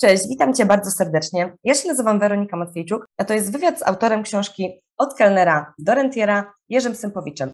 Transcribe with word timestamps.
Cześć, 0.00 0.28
witam 0.28 0.54
Cię 0.54 0.66
bardzo 0.66 0.90
serdecznie. 0.90 1.56
Ja 1.64 1.74
się 1.74 1.88
nazywam 1.88 2.18
Weronika 2.18 2.56
Matwiejczuk, 2.56 3.06
a 3.16 3.24
to 3.24 3.34
jest 3.34 3.52
wywiad 3.52 3.78
z 3.78 3.82
autorem 3.82 4.22
książki 4.22 4.80
Od 4.98 5.14
kelnera 5.14 5.74
do 5.78 5.94
rentiera, 5.94 6.52
Jerzym 6.68 6.94
Sympowiczem. 6.94 7.50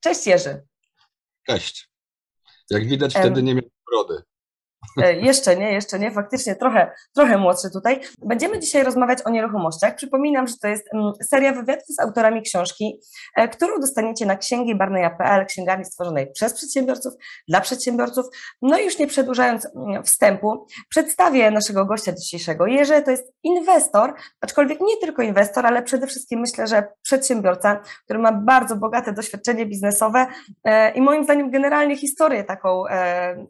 Cześć 0.00 0.26
Jerzy. 0.26 0.62
Cześć. 1.46 1.88
Jak 2.70 2.88
widać, 2.88 3.14
wtedy 3.14 3.42
nie 3.42 3.54
miałem 3.54 3.70
brody. 3.90 4.22
E, 4.96 5.12
jeszcze 5.12 5.56
nie, 5.56 5.72
jeszcze 5.72 5.98
nie, 5.98 6.10
faktycznie 6.10 6.56
trochę, 6.56 6.92
trochę 7.14 7.38
młodszy 7.38 7.70
tutaj. 7.70 8.00
Będziemy 8.24 8.58
dzisiaj 8.58 8.82
rozmawiać 8.82 9.18
o 9.24 9.30
nieruchomościach. 9.30 9.94
Przypominam, 9.96 10.46
że 10.46 10.54
to 10.62 10.68
jest 10.68 10.84
mm, 10.94 11.12
seria 11.22 11.52
wywiadów 11.52 11.86
z 11.86 12.00
autorami 12.00 12.42
książki, 12.42 13.00
e, 13.36 13.48
którą 13.48 13.80
dostaniecie 13.80 14.26
na 14.26 14.36
księgi 14.36 14.74
barneya.pl, 14.74 15.46
księgarni 15.46 15.84
stworzonej 15.84 16.32
przez 16.32 16.54
przedsiębiorców, 16.54 17.12
dla 17.48 17.60
przedsiębiorców. 17.60 18.26
No 18.62 18.78
i 18.78 18.84
już 18.84 18.98
nie 18.98 19.06
przedłużając 19.06 19.66
mm, 19.76 20.02
wstępu, 20.02 20.66
przedstawię 20.88 21.50
naszego 21.50 21.84
gościa 21.84 22.12
dzisiejszego. 22.12 22.66
Jerzy 22.66 23.02
to 23.02 23.10
jest 23.10 23.32
inwestor, 23.42 24.14
aczkolwiek 24.40 24.80
nie 24.80 24.96
tylko 25.00 25.22
inwestor, 25.22 25.66
ale 25.66 25.82
przede 25.82 26.06
wszystkim 26.06 26.40
myślę, 26.40 26.66
że 26.66 26.88
przedsiębiorca, 27.02 27.80
który 28.04 28.18
ma 28.18 28.32
bardzo 28.32 28.76
bogate 28.76 29.12
doświadczenie 29.12 29.66
biznesowe 29.66 30.26
e, 30.64 30.90
i 30.90 31.00
moim 31.00 31.24
zdaniem 31.24 31.50
generalnie 31.50 31.96
historię 31.96 32.44
taką 32.44 32.84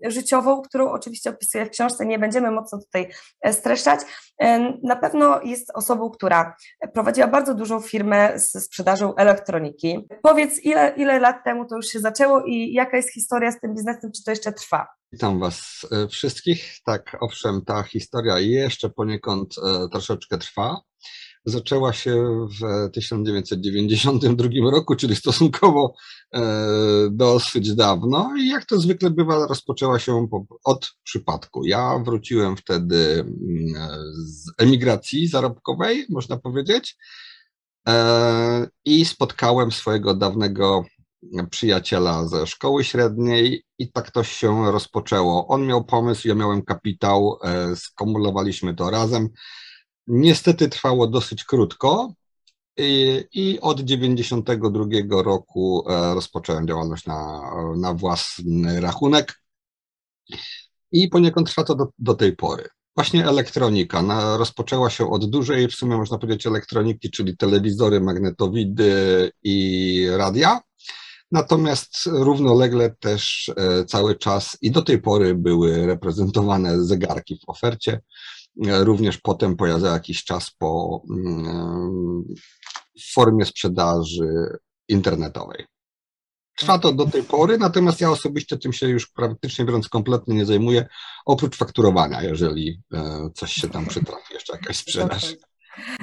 życiową, 0.02 0.62
którą 0.62 0.90
oczywiście 0.90 1.27
oczywiście 1.28 1.38
opisuję 1.38 1.66
w 1.66 1.70
książce, 1.70 2.06
nie 2.06 2.18
będziemy 2.18 2.50
mocno 2.50 2.78
tutaj 2.78 3.08
e, 3.40 3.52
streszczać. 3.52 4.00
E, 4.40 4.72
na 4.82 4.96
pewno 4.96 5.42
jest 5.42 5.70
osobą, 5.74 6.10
która 6.10 6.56
prowadziła 6.94 7.26
bardzo 7.28 7.54
dużą 7.54 7.80
firmę 7.80 8.38
z 8.38 8.64
sprzedażą 8.64 9.14
elektroniki. 9.14 10.08
Powiedz, 10.22 10.64
ile, 10.64 10.94
ile 10.96 11.18
lat 11.18 11.44
temu 11.44 11.66
to 11.66 11.76
już 11.76 11.86
się 11.86 12.00
zaczęło 12.00 12.44
i 12.46 12.72
jaka 12.72 12.96
jest 12.96 13.12
historia 13.12 13.52
z 13.52 13.60
tym 13.60 13.74
biznesem, 13.74 14.12
czy 14.16 14.24
to 14.24 14.30
jeszcze 14.30 14.52
trwa? 14.52 14.86
Witam 15.12 15.40
Was 15.40 15.86
e, 15.92 16.08
wszystkich. 16.08 16.74
Tak, 16.84 17.16
owszem, 17.20 17.62
ta 17.66 17.82
historia 17.82 18.38
jeszcze 18.38 18.90
poniekąd 18.90 19.54
troszeczkę 19.92 20.38
trwa 20.38 20.80
zaczęła 21.48 21.92
się 21.92 22.46
w 22.60 22.90
1992 22.90 24.48
roku, 24.70 24.96
czyli 24.96 25.16
stosunkowo 25.16 25.94
e, 26.34 26.40
dosyć 27.10 27.74
dawno 27.74 28.30
i 28.38 28.48
jak 28.48 28.64
to 28.64 28.80
zwykle 28.80 29.10
bywa, 29.10 29.46
rozpoczęła 29.46 29.98
się 29.98 30.28
od 30.64 30.90
przypadku. 31.04 31.64
Ja 31.64 31.98
wróciłem 32.04 32.56
wtedy 32.56 32.96
mm, 33.20 33.74
z 34.26 34.52
emigracji 34.58 35.28
zarobkowej, 35.28 36.06
można 36.10 36.36
powiedzieć, 36.36 36.96
e, 37.88 38.68
i 38.84 39.04
spotkałem 39.04 39.72
swojego 39.72 40.14
dawnego 40.14 40.84
przyjaciela 41.50 42.28
ze 42.28 42.46
szkoły 42.46 42.84
średniej 42.84 43.64
i 43.78 43.92
tak 43.92 44.10
to 44.10 44.24
się 44.24 44.72
rozpoczęło. 44.72 45.46
On 45.48 45.66
miał 45.66 45.84
pomysł, 45.84 46.28
ja 46.28 46.34
miałem 46.34 46.62
kapitał, 46.62 47.38
e, 47.44 47.76
skumulowaliśmy 47.76 48.74
to 48.74 48.90
razem. 48.90 49.28
Niestety 50.08 50.68
trwało 50.68 51.06
dosyć 51.06 51.44
krótko 51.44 52.12
i, 52.76 53.24
i 53.32 53.60
od 53.60 53.80
92 53.80 55.22
roku 55.22 55.84
e, 55.88 56.14
rozpocząłem 56.14 56.68
działalność 56.68 57.06
na, 57.06 57.50
na 57.76 57.94
własny 57.94 58.80
rachunek 58.80 59.42
i 60.92 61.08
poniekąd 61.08 61.50
trwa 61.50 61.64
to 61.64 61.74
do, 61.74 61.88
do 61.98 62.14
tej 62.14 62.36
pory. 62.36 62.68
Właśnie 62.96 63.26
elektronika 63.26 64.02
na, 64.02 64.36
rozpoczęła 64.36 64.90
się 64.90 65.10
od 65.10 65.30
dużej, 65.30 65.68
w 65.68 65.74
sumie 65.74 65.96
można 65.96 66.18
powiedzieć 66.18 66.46
elektroniki, 66.46 67.10
czyli 67.10 67.36
telewizory, 67.36 68.00
magnetowidy 68.00 69.30
i 69.42 70.06
radia. 70.16 70.60
Natomiast 71.32 72.06
równolegle 72.06 72.94
też 73.00 73.52
e, 73.56 73.84
cały 73.84 74.16
czas 74.16 74.58
i 74.62 74.70
do 74.70 74.82
tej 74.82 75.02
pory 75.02 75.34
były 75.34 75.86
reprezentowane 75.86 76.84
zegarki 76.84 77.38
w 77.38 77.48
ofercie 77.48 78.00
również 78.66 79.18
potem 79.18 79.56
pojawia 79.56 79.92
jakiś 79.92 80.24
czas 80.24 80.50
po 80.50 81.02
mm, 81.10 82.24
w 83.00 83.12
formie 83.12 83.44
sprzedaży 83.44 84.58
internetowej. 84.88 85.66
Trwa 86.58 86.78
to 86.78 86.92
do 86.92 87.06
tej 87.06 87.22
pory, 87.22 87.58
natomiast 87.58 88.00
ja 88.00 88.10
osobiście 88.10 88.58
tym 88.58 88.72
się 88.72 88.88
już 88.88 89.06
praktycznie 89.06 89.64
biorąc 89.64 89.88
kompletnie 89.88 90.34
nie 90.34 90.46
zajmuję, 90.46 90.86
oprócz 91.26 91.56
fakturowania, 91.56 92.22
jeżeli 92.22 92.82
e, 92.94 93.30
coś 93.34 93.52
się 93.52 93.68
tam 93.68 93.86
przytrafi, 93.86 94.34
jeszcze 94.34 94.52
jakaś 94.52 94.76
sprzedaż. 94.76 95.34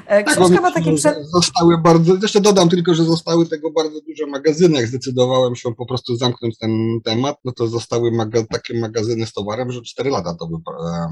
E, 0.08 0.24
tak, 0.24 0.36
książka 0.36 0.54
tak, 0.54 0.64
ma 0.64 0.72
takie 0.72 0.96
przed... 0.96 1.18
Zostały 1.26 1.78
bardzo, 1.78 2.16
jeszcze 2.22 2.42
dodam 2.42 2.70
tylko, 2.70 2.94
że 2.94 3.04
zostały 3.04 3.46
tego 3.50 3.72
bardzo 3.72 4.02
duże 4.02 4.28
magazyny, 4.28 4.78
jak 4.78 4.88
zdecydowałem 4.88 5.56
się 5.56 5.76
po 5.76 5.86
prostu 5.86 6.16
zamknąć 6.16 6.58
ten 6.58 7.00
temat, 7.06 7.38
no 7.46 7.52
to 7.52 7.68
zostały 7.68 8.12
maga 8.12 8.44
takie 8.52 8.80
magazyny 8.80 9.26
z 9.26 9.34
towarem, 9.34 9.72
że 9.72 9.82
4 9.82 10.10
lata 10.10 10.36
to 10.40 10.50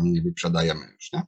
nie 0.03 0.21
wyprzedajemy 0.21 0.81
już, 0.95 1.13
nie? 1.13 1.21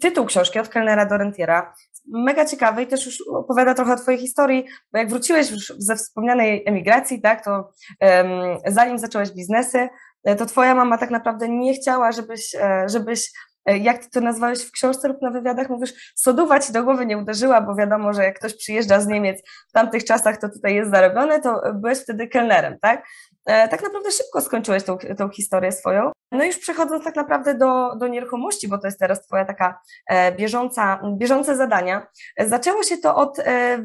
Tytuł 0.00 0.26
książki 0.26 0.58
od 0.58 0.68
kelnera 0.68 1.06
do 1.06 1.16
rentiera 1.16 1.74
mega 2.08 2.44
ciekawy 2.46 2.82
i 2.82 2.86
też 2.86 3.06
już 3.06 3.18
opowiada 3.28 3.74
trochę 3.74 3.92
o 3.92 3.96
Twojej 3.96 4.20
historii, 4.20 4.64
bo 4.92 4.98
jak 4.98 5.10
wróciłeś 5.10 5.50
już 5.50 5.72
ze 5.78 5.96
wspomnianej 5.96 6.62
emigracji, 6.66 7.20
tak, 7.20 7.44
to 7.44 7.70
um, 8.00 8.28
zanim 8.66 8.98
zacząłeś 8.98 9.30
biznesy, 9.30 9.88
e, 10.24 10.36
to 10.36 10.46
Twoja 10.46 10.74
mama 10.74 10.98
tak 10.98 11.10
naprawdę 11.10 11.48
nie 11.48 11.74
chciała, 11.74 12.12
żebyś, 12.12 12.54
e, 12.54 12.84
żebyś 12.88 13.32
jak 13.66 13.98
ty 13.98 14.10
to 14.10 14.20
nazwałeś 14.20 14.62
w 14.62 14.72
książce 14.72 15.08
lub 15.08 15.22
na 15.22 15.30
wywiadach, 15.30 15.68
mówisz, 15.68 16.12
soduwa 16.16 16.60
ci 16.60 16.72
do 16.72 16.84
głowy 16.84 17.06
nie 17.06 17.18
uderzyła, 17.18 17.60
bo 17.60 17.74
wiadomo, 17.74 18.12
że 18.12 18.24
jak 18.24 18.38
ktoś 18.38 18.56
przyjeżdża 18.56 19.00
z 19.00 19.06
Niemiec 19.06 19.42
w 19.68 19.72
tamtych 19.72 20.04
czasach, 20.04 20.36
to 20.36 20.48
tutaj 20.48 20.74
jest 20.74 20.90
zarobione, 20.90 21.40
to 21.40 21.62
byłeś 21.74 21.98
wtedy 21.98 22.28
kelnerem, 22.28 22.78
tak? 22.80 23.06
E, 23.46 23.68
tak 23.68 23.82
naprawdę 23.82 24.10
szybko 24.10 24.40
skończyłeś 24.40 24.84
tą, 24.84 24.98
tą 25.18 25.28
historię 25.28 25.72
swoją. 25.72 26.12
No 26.32 26.44
i 26.44 26.46
już 26.46 26.58
przechodząc 26.58 27.04
tak 27.04 27.16
naprawdę 27.16 27.54
do, 27.54 27.96
do 27.96 28.08
nieruchomości, 28.08 28.68
bo 28.68 28.78
to 28.78 28.86
jest 28.86 28.98
teraz 28.98 29.26
twoja 29.26 29.44
taka 29.44 29.80
e, 30.10 30.32
bieżąca, 30.32 31.00
bieżące 31.18 31.56
zadania, 31.56 32.06
zaczęło 32.38 32.82
się 32.82 32.96
to 32.96 33.16
od 33.16 33.38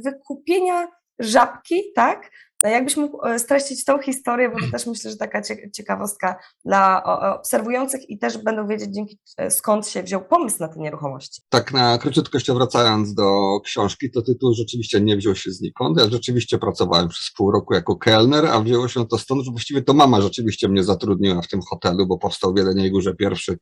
wykupienia 0.05 0.87
żabki, 1.19 1.83
tak? 1.95 2.31
No 2.63 2.69
jakbyś 2.69 2.97
mógł 2.97 3.25
e, 3.25 3.39
streścić 3.39 3.85
tą 3.85 4.01
historię, 4.01 4.49
bo 4.49 4.59
to 4.59 4.71
też 4.71 4.85
myślę, 4.85 5.11
że 5.11 5.17
taka 5.17 5.41
ciekawostka 5.75 6.39
dla 6.65 7.03
obserwujących 7.39 8.09
i 8.09 8.19
też 8.19 8.37
będą 8.37 8.67
wiedzieć 8.67 8.95
dzięki 8.95 9.19
e, 9.37 9.51
skąd 9.51 9.87
się 9.87 10.03
wziął 10.03 10.25
pomysł 10.25 10.57
na 10.59 10.67
te 10.67 10.79
nieruchomości. 10.79 11.41
Tak 11.49 11.73
na 11.73 11.97
króciutkość 11.97 12.51
wracając 12.51 13.13
do 13.13 13.59
książki, 13.65 14.11
to 14.11 14.21
tytuł 14.21 14.53
rzeczywiście 14.53 15.01
nie 15.01 15.17
wziął 15.17 15.35
się 15.35 15.51
znikąd. 15.51 15.99
Ja 15.99 16.09
rzeczywiście 16.09 16.57
pracowałem 16.57 17.09
przez 17.09 17.31
pół 17.37 17.51
roku 17.51 17.73
jako 17.73 17.95
kelner, 17.95 18.45
a 18.45 18.61
wzięło 18.61 18.87
się 18.87 19.07
to 19.07 19.17
stąd, 19.17 19.45
że 19.45 19.51
właściwie 19.51 19.81
to 19.81 19.93
mama 19.93 20.21
rzeczywiście 20.21 20.69
mnie 20.69 20.83
zatrudniła 20.83 21.41
w 21.41 21.47
tym 21.47 21.61
hotelu, 21.61 22.07
bo 22.07 22.17
powstał 22.17 22.53
w 22.53 22.57
Jeleniej 22.57 22.91
Górze 22.91 23.15
pierwszy 23.15 23.57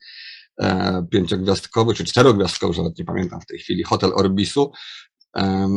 e, 0.62 1.06
pięciogwiazdkowy 1.12 1.94
czy 1.94 2.04
czterogwiazdkowy, 2.04 2.78
nawet 2.78 3.00
nie 3.00 3.06
pamiętam 3.06 3.42
w 3.42 3.46
tej 3.46 3.60
chwili, 3.60 3.84
hotel 3.84 4.12
Orbisu. 4.16 4.72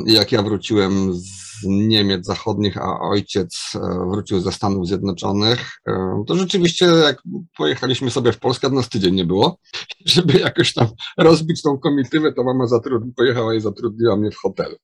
Jak 0.06 0.32
ja 0.32 0.42
wróciłem 0.42 1.14
z 1.14 1.42
Niemiec 1.64 2.26
zachodnich, 2.26 2.76
a 2.76 3.00
ojciec 3.00 3.58
e, 3.74 3.78
wrócił 4.10 4.40
ze 4.40 4.52
Stanów 4.52 4.86
Zjednoczonych, 4.86 5.70
to 6.26 6.34
rzeczywiście 6.36 6.86
jak 6.86 7.22
pojechaliśmy 7.56 8.10
sobie 8.10 8.32
w 8.32 8.38
Polskę, 8.38 8.68
to 8.68 8.74
nas 8.74 8.88
tydzień 8.88 9.14
nie 9.14 9.24
było. 9.24 9.58
Żeby 10.06 10.38
jakoś 10.38 10.74
tam 10.74 10.86
rozbić 11.18 11.62
tą 11.62 11.78
komitywę, 11.78 12.32
to 12.32 12.44
mama 12.44 12.66
zatrudni, 12.66 13.12
pojechała 13.12 13.54
i 13.54 13.60
zatrudniła 13.60 14.16
mnie 14.16 14.30
w 14.30 14.36
hotelu. 14.36 14.76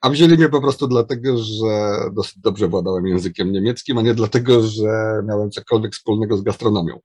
A 0.00 0.10
wzięli 0.10 0.36
mnie 0.36 0.48
po 0.48 0.60
prostu 0.60 0.88
dlatego, 0.88 1.38
że 1.38 1.94
dosyć 2.12 2.38
dobrze 2.38 2.68
władałem 2.68 3.06
językiem 3.06 3.52
niemieckim, 3.52 3.98
a 3.98 4.02
nie 4.02 4.14
dlatego, 4.14 4.62
że 4.62 5.22
miałem 5.28 5.50
cokolwiek 5.50 5.94
wspólnego 5.94 6.36
z 6.36 6.42
gastronomią. 6.42 6.98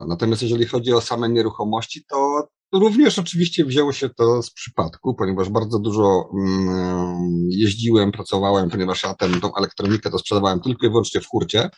Natomiast 0.00 0.42
jeżeli 0.42 0.66
chodzi 0.66 0.92
o 0.92 1.00
same 1.00 1.28
nieruchomości, 1.28 2.04
to 2.08 2.48
Również 2.72 3.18
oczywiście 3.18 3.64
wzięło 3.64 3.92
się 3.92 4.08
to 4.08 4.42
z 4.42 4.50
przypadku, 4.50 5.14
ponieważ 5.14 5.48
bardzo 5.48 5.78
dużo 5.78 6.30
mm, 6.34 7.48
jeździłem, 7.50 8.12
pracowałem, 8.12 8.70
ponieważ 8.70 9.02
ja 9.02 9.14
tę 9.14 9.28
tą 9.40 9.54
elektronikę 9.54 10.10
to 10.10 10.18
sprzedawałem 10.18 10.60
tylko 10.60 10.86
i 10.86 10.90
wyłącznie 10.90 11.20
w 11.20 11.26
hurcie. 11.26 11.70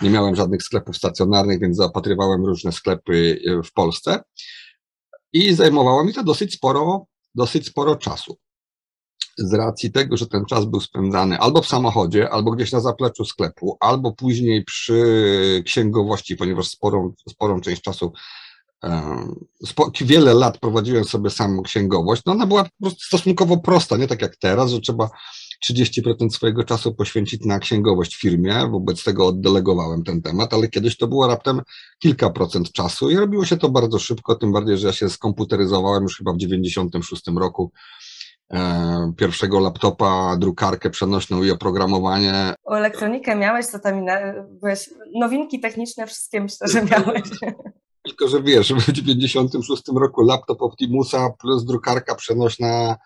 Nie 0.00 0.10
miałem 0.10 0.36
żadnych 0.36 0.62
sklepów 0.62 0.96
stacjonarnych, 0.96 1.60
więc 1.60 1.76
zaopatrywałem 1.76 2.46
różne 2.46 2.72
sklepy 2.72 3.40
e, 3.46 3.62
w 3.62 3.72
Polsce 3.72 4.22
i 5.32 5.54
zajmowało 5.54 6.04
mi 6.04 6.14
to 6.14 6.24
dosyć 6.24 6.54
sporo, 6.54 7.06
dosyć 7.34 7.66
sporo 7.66 7.96
czasu. 7.96 8.36
Z 9.38 9.54
racji 9.54 9.92
tego, 9.92 10.16
że 10.16 10.26
ten 10.26 10.44
czas 10.44 10.64
był 10.64 10.80
spędzany 10.80 11.38
albo 11.38 11.62
w 11.62 11.66
samochodzie, 11.66 12.30
albo 12.30 12.50
gdzieś 12.50 12.72
na 12.72 12.80
zapleczu 12.80 13.24
sklepu, 13.24 13.76
albo 13.80 14.12
później 14.12 14.64
przy 14.64 15.62
księgowości, 15.66 16.36
ponieważ 16.36 16.68
sporą, 16.68 17.12
sporą 17.28 17.60
część 17.60 17.82
czasu 17.82 18.12
wiele 20.00 20.34
lat 20.34 20.58
prowadziłem 20.58 21.04
sobie 21.04 21.30
sam 21.30 21.62
księgowość, 21.62 22.22
no 22.26 22.32
ona 22.32 22.46
była 22.46 22.64
po 22.64 22.70
prostu 22.80 23.00
stosunkowo 23.00 23.56
prosta, 23.56 23.96
nie 23.96 24.06
tak 24.06 24.22
jak 24.22 24.36
teraz, 24.36 24.70
że 24.70 24.80
trzeba 24.80 25.10
30% 25.70 26.30
swojego 26.30 26.64
czasu 26.64 26.94
poświęcić 26.94 27.44
na 27.44 27.58
księgowość 27.58 28.16
w 28.16 28.20
firmie, 28.20 28.68
wobec 28.70 29.04
tego 29.04 29.26
oddelegowałem 29.26 30.04
ten 30.04 30.22
temat, 30.22 30.54
ale 30.54 30.68
kiedyś 30.68 30.96
to 30.96 31.06
było 31.06 31.26
raptem 31.26 31.60
kilka 31.98 32.30
procent 32.30 32.72
czasu 32.72 33.10
i 33.10 33.16
robiło 33.16 33.44
się 33.44 33.56
to 33.56 33.68
bardzo 33.68 33.98
szybko, 33.98 34.34
tym 34.34 34.52
bardziej, 34.52 34.78
że 34.78 34.86
ja 34.86 34.92
się 34.92 35.08
skomputeryzowałem 35.08 36.02
już 36.02 36.18
chyba 36.18 36.32
w 36.32 36.36
96 36.36 37.22
roku 37.36 37.72
e, 38.52 39.12
pierwszego 39.16 39.60
laptopa, 39.60 40.36
drukarkę 40.36 40.90
przenośną 40.90 41.42
i 41.42 41.50
oprogramowanie. 41.50 42.54
O 42.64 42.74
elektronikę 42.74 43.36
miałeś, 43.36 43.66
co 43.66 43.78
tam 43.78 44.04
byłeś, 44.60 44.90
nowinki 45.14 45.60
techniczne 45.60 46.06
wszystkie 46.06 46.40
myślę, 46.40 46.68
że 46.68 46.84
miałeś. 46.84 47.22
Tylko, 48.08 48.28
że 48.28 48.42
wiesz, 48.42 48.72
w 48.88 48.92
96 48.92 49.82
roku 49.94 50.22
laptop 50.22 50.62
Optimusa 50.62 51.30
plus 51.30 51.64
drukarka 51.64 52.14
przenośna 52.14 52.96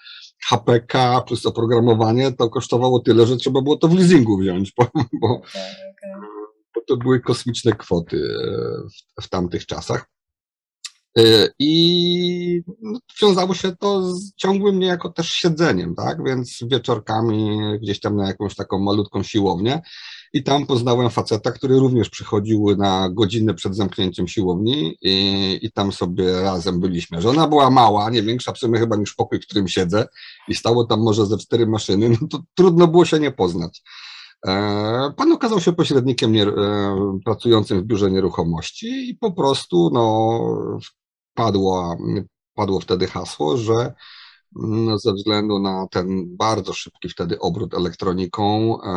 HPK 0.49 1.21
plus 1.27 1.47
oprogramowanie 1.47 2.33
to 2.33 2.51
kosztowało 2.51 3.01
tyle, 3.01 3.27
że 3.27 3.37
trzeba 3.37 3.63
było 3.63 3.77
to 3.77 3.89
w 3.89 3.95
leasingu 3.95 4.39
wziąć, 4.39 4.73
bo, 4.79 4.87
bo, 4.95 5.41
bo 6.75 6.81
to 6.89 6.97
były 6.97 7.21
kosmiczne 7.21 7.73
kwoty 7.73 8.17
e, 8.17 9.23
w, 9.23 9.25
w 9.25 9.29
tamtych 9.29 9.67
czasach. 9.67 10.07
E, 11.19 11.49
I 11.59 12.63
no, 12.83 12.99
wiązało 13.23 13.55
się 13.55 13.77
to 13.77 14.17
z 14.17 14.35
ciągłym 14.35 14.79
niejako 14.79 15.09
też 15.09 15.31
siedzeniem, 15.31 15.95
tak? 15.95 16.25
Więc 16.25 16.59
wieczorkami 16.71 17.61
gdzieś 17.83 18.01
tam 18.01 18.17
na 18.17 18.27
jakąś 18.27 18.55
taką 18.55 18.79
malutką 18.79 19.23
siłownię 19.23 19.83
i 20.33 20.43
tam 20.43 20.67
poznałem 20.67 21.11
faceta, 21.11 21.53
który 21.53 21.79
również 21.79 22.11
przychodził 22.11 22.77
na 22.77 23.09
godzinę 23.09 23.55
przed 23.55 23.77
zamknięciem 23.77 24.29
siłowni 24.29 24.99
i, 25.03 25.59
i 25.63 25.73
tam 25.73 25.93
sobie 25.93 26.43
razem 26.43 26.81
byliśmy. 26.81 27.23
Żona 27.23 27.49
była 27.49 27.71
mała, 27.71 28.11
nie 28.11 28.23
większa 28.23 28.53
w 28.53 28.59
sumie 28.59 28.79
chyba 28.79 28.97
niż 28.97 29.15
pokój, 29.15 29.41
w 29.41 29.47
którym 29.47 29.69
siedzę 29.69 30.09
i 30.49 30.55
stało 30.55 30.85
tam 30.85 31.01
może 31.01 31.27
ze 31.27 31.39
cztery 31.39 31.67
maszyny, 31.67 32.09
no 32.09 32.29
to 32.29 32.43
trudno 32.55 32.87
było 32.89 33.05
się 33.05 33.21
nie 33.21 33.31
poznać. 33.31 33.83
E, 34.47 35.13
pan 35.17 35.33
okazał 35.33 35.61
się 35.61 35.73
pośrednikiem 35.73 36.33
nie, 36.33 36.43
e, 36.43 37.19
pracującym 37.25 37.81
w 37.81 37.85
biurze 37.85 38.11
nieruchomości 38.11 39.11
i 39.11 39.15
po 39.15 39.33
prostu 39.33 39.91
no, 39.93 40.41
padło, 41.35 41.97
padło 42.55 42.81
wtedy 42.81 43.07
hasło, 43.07 43.57
że 43.57 43.95
ze 44.97 45.13
względu 45.13 45.59
na 45.59 45.87
ten 45.91 46.37
bardzo 46.37 46.73
szybki 46.73 47.09
wtedy 47.09 47.39
obrót 47.39 47.75
elektroniką, 47.75 48.77
e, 48.83 48.89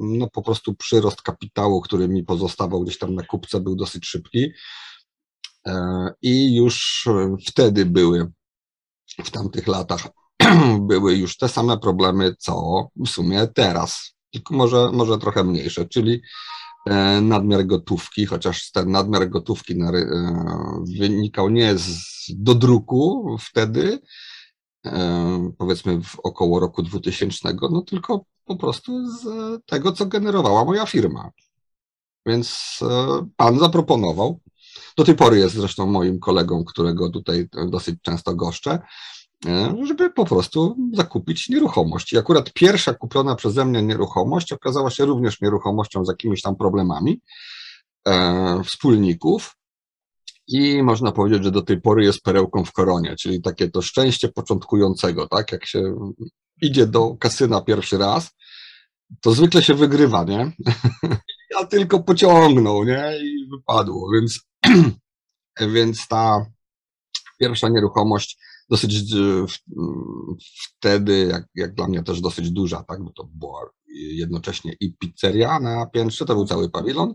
no 0.00 0.28
po 0.32 0.42
prostu 0.42 0.74
przyrost 0.74 1.22
kapitału, 1.22 1.80
który 1.80 2.08
mi 2.08 2.24
pozostawał 2.24 2.82
gdzieś 2.82 2.98
tam 2.98 3.14
na 3.14 3.22
kupce 3.22 3.60
był 3.60 3.76
dosyć 3.76 4.06
szybki. 4.06 4.50
E, 5.66 6.08
i 6.22 6.56
już 6.56 7.08
wtedy 7.46 7.86
były, 7.86 8.32
w 9.24 9.30
tamtych 9.30 9.66
latach 9.66 10.08
były 10.90 11.16
już 11.16 11.36
te 11.36 11.48
same 11.48 11.78
problemy, 11.78 12.34
co 12.38 12.86
w 13.06 13.08
sumie 13.08 13.46
teraz, 13.54 14.14
tylko 14.32 14.54
może, 14.54 14.90
może 14.92 15.18
trochę 15.18 15.44
mniejsze, 15.44 15.86
czyli 15.86 16.20
e, 16.86 17.20
nadmiar 17.20 17.66
gotówki, 17.66 18.26
chociaż 18.26 18.70
ten 18.70 18.90
nadmiar 18.90 19.28
gotówki 19.28 19.74
wynikał 20.98 21.48
nie 21.48 21.78
z 21.78 22.16
dodruku 22.28 23.36
wtedy, 23.40 24.00
powiedzmy 25.58 26.02
w 26.02 26.20
około 26.20 26.60
roku 26.60 26.82
2000, 26.82 27.56
no 27.70 27.82
tylko 27.82 28.24
po 28.44 28.56
prostu 28.56 29.10
z 29.10 29.24
tego, 29.66 29.92
co 29.92 30.06
generowała 30.06 30.64
moja 30.64 30.86
firma. 30.86 31.30
Więc 32.26 32.78
e, 32.82 33.26
pan 33.36 33.58
zaproponował, 33.58 34.40
do 34.96 35.04
tej 35.04 35.14
pory 35.14 35.38
jest 35.38 35.54
zresztą 35.54 35.86
moim 35.86 36.18
kolegą, 36.18 36.64
którego 36.64 37.10
tutaj 37.10 37.48
dosyć 37.68 37.96
często 38.02 38.34
goszczę, 38.34 38.78
e, 39.46 39.76
żeby 39.86 40.10
po 40.10 40.24
prostu 40.24 40.76
zakupić 40.92 41.48
nieruchomość. 41.48 42.12
I 42.12 42.18
akurat 42.18 42.52
pierwsza 42.52 42.94
kupiona 42.94 43.34
przeze 43.34 43.64
mnie 43.64 43.82
nieruchomość 43.82 44.52
okazała 44.52 44.90
się 44.90 45.04
również 45.04 45.40
nieruchomością 45.40 46.04
z 46.04 46.08
jakimiś 46.08 46.42
tam 46.42 46.56
problemami 46.56 47.20
e, 48.08 48.62
wspólników, 48.64 49.56
i 50.48 50.82
można 50.82 51.12
powiedzieć, 51.12 51.44
że 51.44 51.50
do 51.50 51.62
tej 51.62 51.80
pory 51.80 52.04
jest 52.04 52.22
perełką 52.22 52.64
w 52.64 52.72
koronie, 52.72 53.16
czyli 53.16 53.42
takie 53.42 53.70
to 53.70 53.82
szczęście 53.82 54.28
początkującego, 54.28 55.28
tak? 55.28 55.52
Jak 55.52 55.66
się 55.66 56.12
idzie 56.62 56.86
do 56.86 57.16
kasyna 57.16 57.60
pierwszy 57.60 57.98
raz, 57.98 58.30
to 59.20 59.32
zwykle 59.32 59.62
się 59.62 59.74
wygrywa, 59.74 60.24
nie? 60.24 60.52
Ja 61.50 61.66
tylko 61.66 62.02
pociągnął, 62.02 62.84
nie? 62.84 63.18
I 63.22 63.48
wypadło, 63.50 64.10
więc, 64.14 64.40
więc 65.74 66.08
ta 66.08 66.46
pierwsza 67.38 67.68
nieruchomość 67.68 68.38
dosyć 68.70 69.14
wtedy, 70.78 71.28
jak, 71.30 71.44
jak 71.54 71.74
dla 71.74 71.88
mnie 71.88 72.02
też 72.02 72.20
dosyć 72.20 72.50
duża, 72.50 72.82
tak? 72.82 73.04
Bo 73.04 73.12
to 73.12 73.28
była 73.34 73.70
jednocześnie 73.94 74.76
i 74.80 74.94
pizzeria 74.94 75.60
na 75.60 75.86
piętrze, 75.86 76.24
to 76.24 76.34
był 76.34 76.46
cały 76.46 76.70
pawilon, 76.70 77.14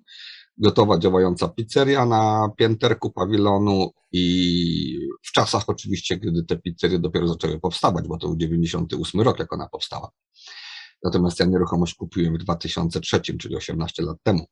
gotowa 0.62 1.00
działająca 1.00 1.48
pizzeria 1.48 2.06
na 2.06 2.50
pięterku 2.58 3.12
pawilonu 3.12 3.92
i 4.12 5.10
w 5.24 5.32
czasach 5.32 5.64
oczywiście, 5.68 6.18
gdy 6.18 6.44
te 6.44 6.58
pizzerie 6.58 7.00
dopiero 7.00 7.28
zaczęły 7.28 7.60
powstawać, 7.60 8.08
bo 8.08 8.18
to 8.18 8.28
był 8.28 8.38
98 8.38 9.22
rok, 9.22 9.40
jak 9.40 9.54
ona 9.54 9.68
powstała. 9.68 10.12
Natomiast 11.04 11.40
ja 11.40 11.46
nieruchomość 11.46 11.96
kupiłem 11.96 12.34
w 12.34 12.38
2003, 12.38 13.22
czyli 13.22 13.56
18 13.56 14.04
lat 14.04 14.18
temu. 14.24 14.46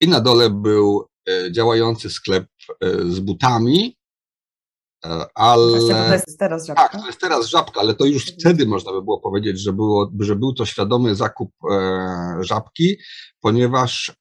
I 0.00 0.08
na 0.08 0.20
dole 0.20 0.50
był 0.50 1.08
e, 1.28 1.52
działający 1.52 2.10
sklep 2.10 2.46
e, 2.80 2.90
z 3.12 3.20
butami, 3.20 3.96
e, 5.04 5.26
ale... 5.34 5.78
to 5.78 6.12
jest 6.12 6.38
teraz 6.38 6.66
żabka. 6.66 6.88
Tak, 6.88 7.00
to 7.00 7.06
jest 7.06 7.20
teraz 7.20 7.46
żabka, 7.46 7.80
ale 7.80 7.94
to 7.94 8.04
już 8.04 8.22
mhm. 8.22 8.40
wtedy 8.40 8.66
można 8.66 8.92
by 8.92 9.02
było 9.02 9.20
powiedzieć, 9.20 9.60
że, 9.60 9.72
było, 9.72 10.12
że 10.20 10.36
był 10.36 10.54
to 10.54 10.66
świadomy 10.66 11.14
zakup 11.14 11.50
żabki, 12.40 12.96
ponieważ 13.40 14.16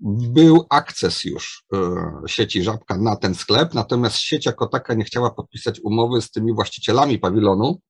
był 0.00 0.66
akces 0.70 1.24
już 1.24 1.64
e, 1.74 1.78
sieci 2.26 2.62
Żabka 2.62 2.98
na 2.98 3.16
ten 3.16 3.34
sklep, 3.34 3.74
natomiast 3.74 4.16
sieć 4.16 4.46
jako 4.46 4.66
taka 4.66 4.94
nie 4.94 5.04
chciała 5.04 5.30
podpisać 5.30 5.80
umowy 5.84 6.22
z 6.22 6.30
tymi 6.30 6.54
właścicielami 6.54 7.18
pawilonu, 7.18 7.80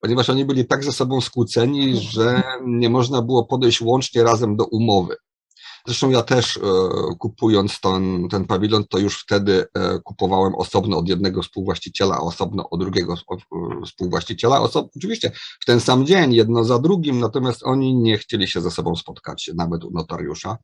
ponieważ 0.00 0.30
oni 0.30 0.44
byli 0.44 0.66
tak 0.66 0.84
ze 0.84 0.92
sobą 0.92 1.20
skłóceni, 1.20 1.96
że 1.96 2.42
nie 2.66 2.90
można 2.90 3.22
było 3.22 3.44
podejść 3.46 3.80
łącznie 3.80 4.22
razem 4.22 4.56
do 4.56 4.64
umowy. 4.64 5.16
Zresztą 5.88 6.10
ja 6.10 6.22
też 6.22 6.56
e, 6.56 6.60
kupując 7.18 7.80
ten, 7.80 8.28
ten 8.28 8.44
pawilon, 8.44 8.84
to 8.90 8.98
już 8.98 9.22
wtedy 9.22 9.64
kupowałem 10.04 10.54
osobno 10.54 10.98
od 10.98 11.08
jednego 11.08 11.42
współwłaściciela, 11.42 12.16
a 12.16 12.20
osobno 12.20 12.70
od 12.70 12.80
drugiego 12.80 13.14
współwłaściciela. 13.86 14.60
Osob 14.60 14.90
oczywiście 14.96 15.32
w 15.60 15.64
ten 15.66 15.80
sam 15.80 16.06
dzień, 16.06 16.34
jedno 16.34 16.64
za 16.64 16.78
drugim, 16.78 17.20
natomiast 17.20 17.62
oni 17.64 17.94
nie 17.96 18.18
chcieli 18.18 18.48
się 18.48 18.60
ze 18.60 18.70
sobą 18.70 18.96
spotkać, 18.96 19.50
nawet 19.54 19.84
u 19.84 19.90
notariusza. 19.90 20.58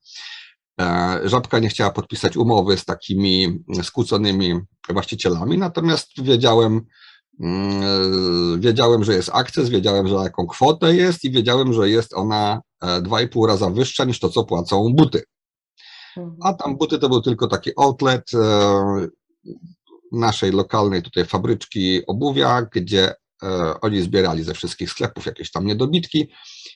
E, 0.81 1.21
Żabka 1.25 1.59
nie 1.59 1.69
chciała 1.69 1.91
podpisać 1.91 2.37
umowy 2.37 2.77
z 2.77 2.85
takimi 2.85 3.65
skłóconymi 3.83 4.61
właścicielami, 4.89 5.59
natomiast 5.59 6.23
wiedziałem, 6.23 6.87
wiedziałem, 8.59 9.05
że 9.05 9.15
jest 9.15 9.31
akces, 9.33 9.69
wiedziałem, 9.69 10.09
że 10.09 10.15
jaką 10.15 10.47
kwotę 10.47 10.95
jest 10.95 11.25
i 11.25 11.31
wiedziałem, 11.31 11.73
że 11.73 11.91
jest 11.91 12.15
ona 12.15 12.61
2,5 12.83 13.47
raza 13.47 13.71
wyższa 13.71 14.05
niż 14.05 14.21
to, 14.21 14.29
co 14.29 14.45
płacą 14.45 14.93
buty. 14.95 15.23
A 16.43 16.53
tam 16.53 16.77
buty 16.77 16.99
to 16.99 17.09
był 17.09 17.21
tylko 17.23 17.47
taki 17.47 17.71
outlet 17.77 18.35
e, 18.35 19.07
naszej 20.13 20.53
lokalnej 20.53 21.03
tutaj 21.03 21.25
fabryczki 21.25 22.07
obuwia, 22.07 22.67
gdzie 22.73 23.15
e, 23.43 23.81
oni 23.81 24.03
zbierali 24.03 24.43
ze 24.43 24.55
wszystkich 24.55 24.91
sklepów 24.91 25.27
jakieś 25.27 25.51
tam 25.51 25.67
niedobitki 25.67 26.29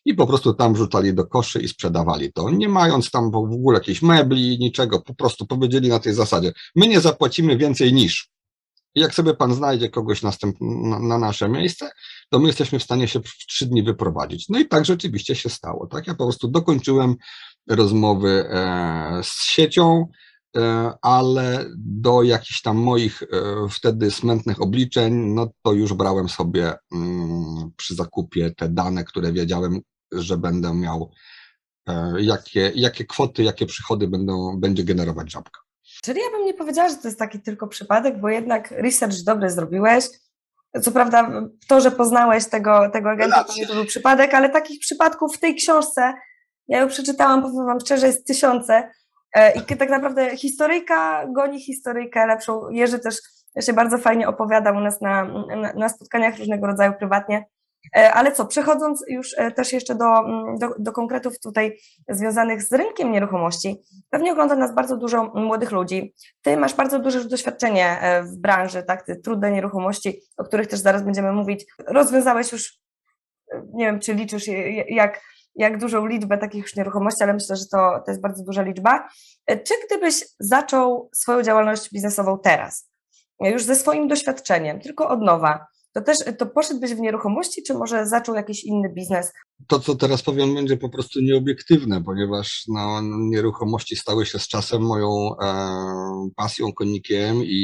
i 0.05 0.15
po 0.15 0.27
prostu 0.27 0.55
tam 0.55 0.75
wrzucali 0.75 1.15
do 1.15 1.27
koszy 1.27 1.61
i 1.61 1.69
sprzedawali 1.69 2.33
to, 2.33 2.51
nie 2.51 2.69
mając 2.69 3.11
tam 3.11 3.31
w 3.31 3.37
ogóle 3.37 3.79
jakichś 3.79 4.03
mebli, 4.03 4.59
niczego, 4.59 5.01
po 5.01 5.15
prostu 5.15 5.47
powiedzieli 5.47 5.89
na 5.89 5.99
tej 5.99 6.15
zasadzie, 6.15 6.53
my 6.77 6.89
nie 6.89 7.01
zapłacimy 7.01 7.57
więcej 7.57 7.93
niż. 7.93 8.29
Jak 8.99 9.15
sobie 9.15 9.35
pan 9.35 9.55
znajdzie 9.55 9.89
kogoś 9.89 10.23
następ, 10.23 10.57
na, 10.61 10.99
na, 10.99 11.19
nasze 11.19 11.49
miejsce, 11.49 11.91
to 12.31 12.39
my 12.39 12.47
jesteśmy 12.47 12.79
w 12.79 12.83
stanie 12.83 13.09
się 13.09 13.21
w 13.21 13.47
trzy 13.49 13.67
dni 13.67 13.83
wyprowadzić. 13.83 14.49
No 14.49 14.59
i 14.59 14.69
tak 14.69 14.85
rzeczywiście 14.85 15.35
się 15.35 15.49
stało. 15.49 15.87
Tak? 15.87 16.07
Ja 16.07 16.15
po 16.15 16.25
prostu 16.25 16.49
dokończyłem 16.49 17.15
rozmowy 17.69 18.49
e, 18.51 19.21
z 19.25 19.45
siecią, 19.45 20.07
e, 20.57 20.93
ale 21.03 21.67
do 21.79 22.23
jakichś 22.23 22.63
tam 22.63 22.77
moich 22.77 23.23
e, 23.23 23.27
wtedy 23.71 24.11
smętnych 24.11 24.63
obliczeń, 24.63 25.15
no 25.15 25.49
to 25.63 25.73
już 25.73 25.95
brałem 25.95 26.29
sobie 26.29 26.73
mm, 26.93 27.71
przy 27.77 27.95
zakupie 27.95 28.51
te 28.51 28.69
dane, 28.69 29.05
które 29.05 29.33
wiedziałem, 29.33 29.81
że 30.13 30.39
będę 30.39 30.75
miał, 30.75 31.11
e, 31.89 32.23
jakie, 32.23 32.73
jakie 32.75 33.05
kwoty, 33.05 33.43
jakie 33.43 33.67
przychody 33.67 34.09
będą, 34.09 34.61
będzie 34.61 34.85
generować 34.85 35.33
żabka. 35.33 35.68
Czyli 36.03 36.21
ja 36.21 36.39
bym 36.39 36.47
nie 36.47 36.55
powiedziała, 36.55 36.89
że 36.89 36.97
to 36.97 37.09
jest 37.09 37.19
taki 37.19 37.41
tylko 37.41 37.67
przypadek, 37.67 38.21
bo 38.21 38.29
jednak 38.29 38.71
research 38.71 39.17
dobry 39.25 39.51
zrobiłeś. 39.51 40.05
Co 40.83 40.93
prawda, 40.93 41.31
to, 41.69 41.81
że 41.81 41.91
poznałeś 41.91 42.47
tego, 42.47 42.91
tego 42.93 43.11
agenta, 43.11 43.45
to 43.45 43.55
nie 43.55 43.67
to 43.67 43.75
był 43.75 43.85
przypadek, 43.85 44.35
ale 44.35 44.51
takich 44.51 44.81
przypadków 44.81 45.37
w 45.37 45.41
tej 45.41 45.55
książce, 45.55 46.15
ja 46.69 46.79
ją 46.79 46.89
przeczytałam, 46.89 47.43
powiem 47.43 47.67
Wam 47.67 47.81
szczerze, 47.81 48.07
jest 48.07 48.27
tysiące. 48.27 48.91
E, 49.35 49.53
I 49.59 49.77
tak 49.77 49.91
naprawdę 49.91 50.37
historyjka 50.37 51.27
goni 51.27 51.61
historyjkę 51.61 52.27
lepszą. 52.27 52.71
Jerzy 52.71 52.99
też 52.99 53.17
się 53.61 53.73
bardzo 53.73 53.99
fajnie 53.99 54.29
opowiadał 54.29 54.77
u 54.77 54.81
nas 54.81 55.01
na, 55.01 55.25
na, 55.57 55.73
na 55.73 55.89
spotkaniach 55.89 56.39
różnego 56.39 56.67
rodzaju 56.67 56.93
prywatnie, 56.99 57.45
ale 57.93 58.33
co, 58.33 58.47
przechodząc 58.47 59.05
już 59.09 59.35
e, 59.39 59.51
też 59.51 59.73
jeszcze 59.73 59.95
do, 59.95 60.19
mm, 60.19 60.59
do, 60.59 60.75
do, 60.79 60.93
konkretów 60.93 61.41
tutaj 61.41 61.79
związanych 62.09 62.63
z 62.63 62.73
rynkiem 62.73 63.13
nieruchomości, 63.13 63.83
pewnie 64.11 64.33
ogląda 64.33 64.57
nas 64.57 64.75
bardzo 64.75 64.97
dużo 64.97 65.25
młodych 65.25 65.73
ludzi. 65.73 66.15
Ty 66.43 66.57
masz 66.57 66.75
bardzo 66.75 66.99
duże 66.99 67.25
doświadczenie 67.25 68.01
e, 68.01 68.23
w 68.23 68.37
branży, 68.37 68.83
tak, 68.83 69.03
ty 69.03 69.17
trudne 69.17 69.51
nieruchomości, 69.51 70.21
o 70.37 70.45
których 70.45 70.67
też 70.67 70.81
zaraz 70.81 71.03
będziemy 71.03 71.33
mówić. 71.33 71.67
Rozwiązałeś 71.87 72.53
już, 72.53 72.81
nie 73.73 73.85
wiem, 73.85 74.01
czy 74.01 74.15
liczysz 74.15 74.45
jak, 74.89 75.21
jak 75.55 75.79
dużą 75.79 76.07
liczbę 76.07 76.39
takich 76.39 76.63
już 76.63 76.77
nieruchomości, 76.77 77.23
ale 77.23 77.35
myślę, 77.35 77.57
że 77.57 77.65
to, 77.73 78.03
to 78.05 78.11
jest 78.11 78.21
bardzo 78.21 78.45
duża 78.45 78.63
liczba. 78.63 79.09
Czy 79.47 79.75
gdybyś 79.87 80.25
zaczął 80.41 81.11
swoją 81.15 81.43
działalność 81.43 81.91
biznesową 81.93 82.39
teraz, 82.39 82.91
już 83.41 83.63
ze 83.63 83.75
swoim 83.75 84.09
doświadczeniem, 84.09 84.81
tylko 84.81 85.09
od 85.09 85.23
nowa, 85.23 85.67
to 85.99 86.05
też 86.05 86.19
to 86.39 86.47
poszedłbyś 86.47 86.95
w 86.95 87.01
nieruchomości, 87.01 87.63
czy 87.63 87.75
może 87.75 88.07
zaczął 88.07 88.35
jakiś 88.35 88.65
inny 88.65 88.89
biznes? 88.95 89.33
To, 89.67 89.81
co 89.81 89.95
teraz 89.95 90.23
powiem, 90.23 90.55
będzie 90.55 90.77
po 90.77 90.89
prostu 90.89 91.21
nieobiektywne, 91.21 92.05
ponieważ 92.05 92.65
no, 92.69 93.01
nieruchomości 93.03 93.97
stały 93.97 94.27
się 94.27 94.39
z 94.39 94.49
czasem 94.49 94.83
moją 94.83 95.09
e, 95.43 96.29
pasją, 96.37 96.73
konikiem 96.73 97.45
i, 97.45 97.59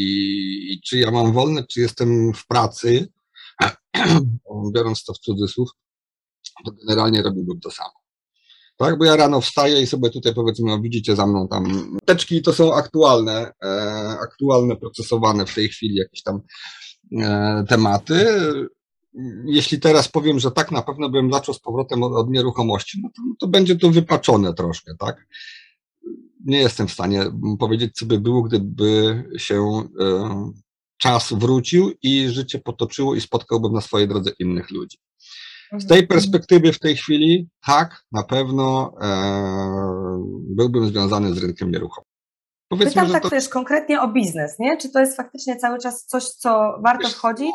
i 0.71 0.81
czy 0.85 0.99
ja 0.99 1.11
mam 1.11 1.33
wolne, 1.33 1.65
czy 1.67 1.81
jestem 1.81 2.33
w 2.35 2.47
pracy, 2.47 3.09
biorąc 4.75 5.05
to 5.05 5.13
w 5.15 5.19
cudzysłów, 5.19 5.69
to 6.65 6.73
generalnie 6.73 7.23
robiłbym 7.23 7.61
to 7.61 7.71
samo. 7.71 8.05
Tak, 8.77 8.99
bo 8.99 9.05
ja 9.05 9.17
rano 9.17 9.41
wstaję 9.41 9.83
i 9.83 9.87
sobie 9.87 10.11
tutaj 10.11 10.35
powiedzmy, 10.35 10.71
no 10.71 10.81
widzicie 10.81 11.17
za 11.17 11.27
mną 11.27 11.49
tam 11.49 11.97
teczki, 12.05 12.43
to 12.43 12.53
są 12.53 12.75
aktualne, 12.75 13.53
e, 13.65 13.71
aktualne, 14.23 14.77
procesowane 14.77 15.47
w 15.47 15.55
tej 15.55 15.69
chwili 15.69 15.97
jakieś 15.97 16.23
tam 16.23 16.41
tematy. 17.69 18.27
Jeśli 19.45 19.81
teraz 19.81 20.09
powiem, 20.09 20.39
że 20.39 20.51
tak 20.51 20.71
na 20.71 20.83
pewno 20.83 21.09
bym 21.09 21.33
zaczął 21.33 21.55
z 21.55 21.61
powrotem 21.61 22.03
od, 22.03 22.13
od 22.13 22.31
nieruchomości, 22.31 23.01
no 23.03 23.09
to, 23.17 23.23
to, 23.41 23.47
będzie 23.47 23.77
to 23.77 23.91
wypaczone 23.91 24.55
troszkę, 24.55 24.95
tak? 24.99 25.27
Nie 26.45 26.59
jestem 26.59 26.89
w 26.89 26.93
stanie 26.93 27.25
powiedzieć, 27.59 27.95
co 27.95 28.07
by 28.07 28.21
było, 28.21 28.43
gdyby 28.43 29.25
się 29.37 29.83
e, 30.01 30.53
czas 30.99 31.33
wrócił 31.33 31.93
i 32.03 32.29
życie 32.29 32.59
potoczyło 32.59 33.15
i 33.15 33.21
spotkałbym 33.21 33.73
na 33.73 33.81
swojej 33.81 34.09
drodze 34.09 34.31
innych 34.39 34.71
ludzi. 34.71 34.99
Z 35.79 35.87
tej 35.87 36.07
perspektywy 36.07 36.73
w 36.73 36.79
tej 36.79 36.97
chwili, 36.97 37.49
tak, 37.67 38.05
na 38.13 38.23
pewno 38.23 38.95
e, 39.01 39.09
byłbym 40.57 40.89
związany 40.89 41.35
z 41.35 41.39
rynkiem 41.39 41.71
nieruchomym. 41.71 42.14
Powiedzmy, 42.79 43.03
Pytam 43.03 43.13
tak, 43.13 43.23
to... 43.23 43.31
wiesz, 43.31 43.49
konkretnie 43.49 44.01
o 44.01 44.09
biznes, 44.09 44.59
nie? 44.59 44.77
Czy 44.77 44.91
to 44.91 45.01
jest 45.01 45.17
faktycznie 45.17 45.57
cały 45.57 45.79
czas 45.79 46.07
coś, 46.07 46.25
co 46.25 46.79
warto 46.85 47.09
wchodzić? 47.09 47.53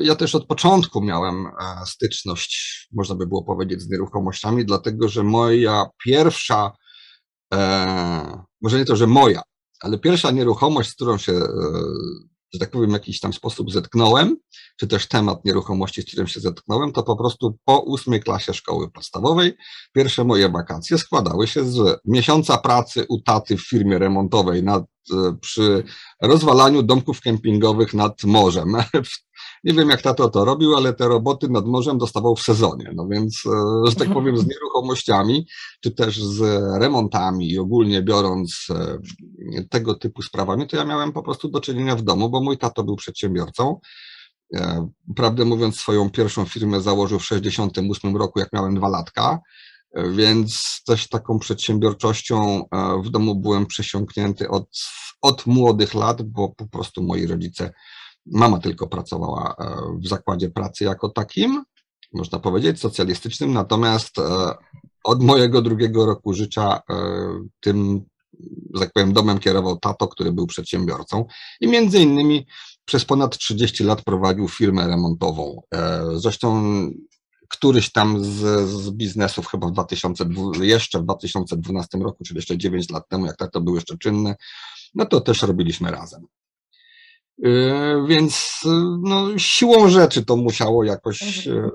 Ja 0.00 0.16
też 0.16 0.34
od 0.34 0.46
początku 0.46 1.00
miałem 1.00 1.46
e, 1.46 1.86
styczność, 1.86 2.86
można 2.92 3.14
by 3.14 3.26
było 3.26 3.44
powiedzieć, 3.44 3.82
z 3.82 3.90
nieruchomościami, 3.90 4.64
dlatego 4.64 5.08
że 5.08 5.22
moja 5.22 5.86
pierwsza, 6.04 6.72
e, 7.54 8.42
może 8.62 8.78
nie 8.78 8.84
to, 8.84 8.96
że 8.96 9.06
moja, 9.06 9.42
ale 9.80 9.98
pierwsza 9.98 10.30
nieruchomość, 10.30 10.90
z 10.90 10.94
którą 10.94 11.18
się 11.18 11.32
e, 11.32 11.46
że 12.52 12.58
tak 12.58 12.70
powiem, 12.70 12.90
w 12.90 12.92
jakiś 12.92 13.20
tam 13.20 13.32
sposób 13.32 13.72
zetknąłem, 13.72 14.36
czy 14.76 14.86
też 14.86 15.06
temat 15.06 15.44
nieruchomości, 15.44 16.02
z 16.02 16.06
którym 16.06 16.26
się 16.26 16.40
zetknąłem, 16.40 16.92
to 16.92 17.02
po 17.02 17.16
prostu 17.16 17.58
po 17.64 17.80
ósmej 17.80 18.20
klasie 18.20 18.54
szkoły 18.54 18.90
podstawowej 18.90 19.56
pierwsze 19.92 20.24
moje 20.24 20.48
wakacje 20.48 20.98
składały 20.98 21.46
się 21.46 21.64
z 21.64 22.00
miesiąca 22.04 22.58
pracy 22.58 23.06
u 23.08 23.20
taty 23.20 23.56
w 23.56 23.68
firmie 23.68 23.98
remontowej 23.98 24.62
nad, 24.62 24.84
e, 25.12 25.36
przy 25.40 25.84
rozwalaniu 26.22 26.82
domków 26.82 27.20
kempingowych 27.20 27.94
nad 27.94 28.24
morzem. 28.24 28.76
Nie 29.64 29.72
wiem, 29.72 29.90
jak 29.90 30.02
tato 30.02 30.28
to 30.28 30.44
robił, 30.44 30.76
ale 30.76 30.94
te 30.94 31.08
roboty 31.08 31.48
nad 31.48 31.66
morzem 31.66 31.98
dostawał 31.98 32.36
w 32.36 32.42
sezonie. 32.42 32.92
No 32.94 33.08
więc, 33.08 33.42
e, 33.46 33.90
że 33.90 33.96
tak 33.96 34.12
powiem, 34.12 34.38
z 34.38 34.46
nieruchomościami, 34.46 35.46
czy 35.80 35.90
też 35.90 36.22
z 36.22 36.40
remontami 36.80 37.50
i 37.50 37.58
ogólnie 37.58 38.02
biorąc 38.02 38.66
e, 38.70 38.98
tego 39.70 39.94
typu 39.94 40.22
sprawami, 40.22 40.66
to 40.66 40.76
ja 40.76 40.84
miałem 40.84 41.12
po 41.12 41.22
prostu 41.22 41.48
do 41.48 41.60
czynienia 41.60 41.96
w 41.96 42.02
domu, 42.02 42.30
bo 42.30 42.40
mój 42.40 42.58
tato 42.58 42.84
był 42.84 42.96
przedsiębiorcą. 42.96 43.80
E, 44.54 44.88
prawdę 45.16 45.44
mówiąc, 45.44 45.76
swoją 45.76 46.10
pierwszą 46.10 46.44
firmę 46.44 46.80
założył 46.80 47.18
w 47.18 47.22
1968 47.22 48.16
roku, 48.16 48.38
jak 48.40 48.52
miałem 48.52 48.74
dwa 48.74 48.88
latka, 48.88 49.38
więc 50.10 50.80
też 50.86 51.08
taką 51.08 51.38
przedsiębiorczością 51.38 52.64
w 53.04 53.10
domu 53.10 53.34
byłem 53.34 53.66
przesiąknięty 53.66 54.48
od, 54.48 54.68
od 55.22 55.46
młodych 55.46 55.94
lat, 55.94 56.22
bo 56.22 56.48
po 56.48 56.66
prostu 56.66 57.02
moi 57.02 57.26
rodzice 57.26 57.72
Mama 58.32 58.58
tylko 58.58 58.86
pracowała 58.86 59.54
e, 59.58 59.98
w 60.00 60.08
zakładzie 60.08 60.50
pracy 60.50 60.84
jako 60.84 61.08
takim, 61.08 61.64
można 62.12 62.38
powiedzieć, 62.38 62.80
socjalistycznym, 62.80 63.52
natomiast 63.52 64.18
e, 64.18 64.54
od 65.04 65.22
mojego 65.22 65.62
drugiego 65.62 66.06
roku 66.06 66.34
życia 66.34 66.80
e, 66.90 66.94
tym, 67.60 68.04
że 68.74 68.80
tak 68.80 68.92
powiem, 68.92 69.12
domem 69.12 69.38
kierował 69.38 69.76
tato, 69.76 70.08
który 70.08 70.32
był 70.32 70.46
przedsiębiorcą 70.46 71.24
i 71.60 71.68
między 71.68 71.98
innymi 71.98 72.46
przez 72.84 73.04
ponad 73.04 73.38
30 73.38 73.84
lat 73.84 74.02
prowadził 74.02 74.48
firmę 74.48 74.86
remontową. 74.86 75.62
Zresztą 76.14 76.62
któryś 77.48 77.92
tam 77.92 78.24
z, 78.24 78.68
z 78.68 78.90
biznesów 78.90 79.46
chyba 79.46 79.66
w 79.66 79.72
2002, 79.72 80.64
jeszcze 80.64 80.98
w 80.98 81.02
2012 81.02 81.98
roku, 81.98 82.24
czyli 82.24 82.38
jeszcze 82.38 82.58
9 82.58 82.90
lat 82.90 83.08
temu, 83.08 83.26
jak 83.26 83.36
tato 83.36 83.60
był 83.60 83.74
jeszcze 83.74 83.98
czynny, 83.98 84.34
no 84.94 85.06
to 85.06 85.20
też 85.20 85.42
robiliśmy 85.42 85.90
razem. 85.90 86.26
Yy, 87.38 88.06
więc 88.08 88.60
no, 89.02 89.38
siłą 89.38 89.88
rzeczy 89.88 90.24
to 90.24 90.36
musiało 90.36 90.84
jakoś 90.84 91.46
mhm. 91.46 91.64
e, 91.66 91.70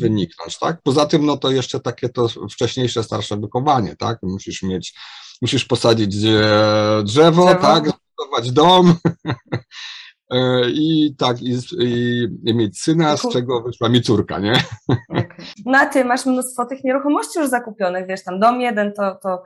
wyniknąć, 0.00 0.58
tak? 0.58 0.82
Poza 0.82 1.06
tym, 1.06 1.26
no 1.26 1.36
to 1.36 1.50
jeszcze 1.50 1.80
takie 1.80 2.08
to 2.08 2.28
wcześniejsze, 2.50 3.02
starsze 3.02 3.36
wychowanie, 3.36 3.96
tak? 3.96 4.18
Musisz 4.22 4.62
mieć, 4.62 4.94
musisz 5.42 5.64
posadzić 5.64 6.16
drzewo, 6.16 7.02
drzewo. 7.04 7.54
tak? 7.54 7.84
Zbudować 7.84 8.52
dom. 8.52 8.94
E, 10.30 10.70
I 10.70 11.14
tak, 11.18 11.42
i, 11.42 11.58
i, 11.78 12.26
i, 12.44 12.54
mieć 12.54 12.80
syna, 12.80 13.16
z 13.16 13.28
czego 13.32 13.62
wyszła 13.62 13.88
mi 13.88 14.02
córka, 14.02 14.38
nie? 14.38 14.52
No 15.66 15.78
a 15.78 15.86
ty 15.86 16.04
masz 16.04 16.26
mnóstwo 16.26 16.66
tych 16.66 16.84
nieruchomości 16.84 17.38
już 17.38 17.48
zakupionych, 17.48 18.06
wiesz, 18.06 18.24
tam 18.24 18.40
dom 18.40 18.60
jeden 18.60 18.92
to, 18.92 19.18
to, 19.22 19.42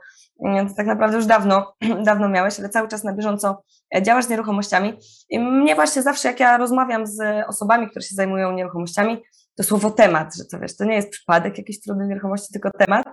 to 0.67 0.75
tak 0.77 0.87
naprawdę 0.87 1.17
już 1.17 1.25
dawno, 1.25 1.75
dawno 2.05 2.29
miałeś, 2.29 2.59
ale 2.59 2.69
cały 2.69 2.87
czas 2.87 3.03
na 3.03 3.13
bieżąco 3.13 3.63
e, 3.95 4.01
działasz 4.01 4.25
z 4.25 4.29
nieruchomościami. 4.29 4.93
I 5.29 5.39
mnie 5.39 5.75
właśnie 5.75 6.01
zawsze, 6.01 6.27
jak 6.27 6.39
ja 6.39 6.57
rozmawiam 6.57 7.07
z 7.07 7.47
osobami, 7.47 7.89
które 7.89 8.03
się 8.05 8.15
zajmują 8.15 8.51
nieruchomościami, 8.51 9.23
to 9.55 9.63
słowo 9.63 9.91
temat, 9.91 10.35
że 10.37 10.45
to 10.45 10.59
wiesz, 10.59 10.77
to 10.77 10.85
nie 10.85 10.95
jest 10.95 11.09
przypadek 11.09 11.57
jakiejś 11.57 11.81
trudnej 11.81 12.07
nieruchomości, 12.07 12.53
tylko 12.53 12.69
temat. 12.79 13.05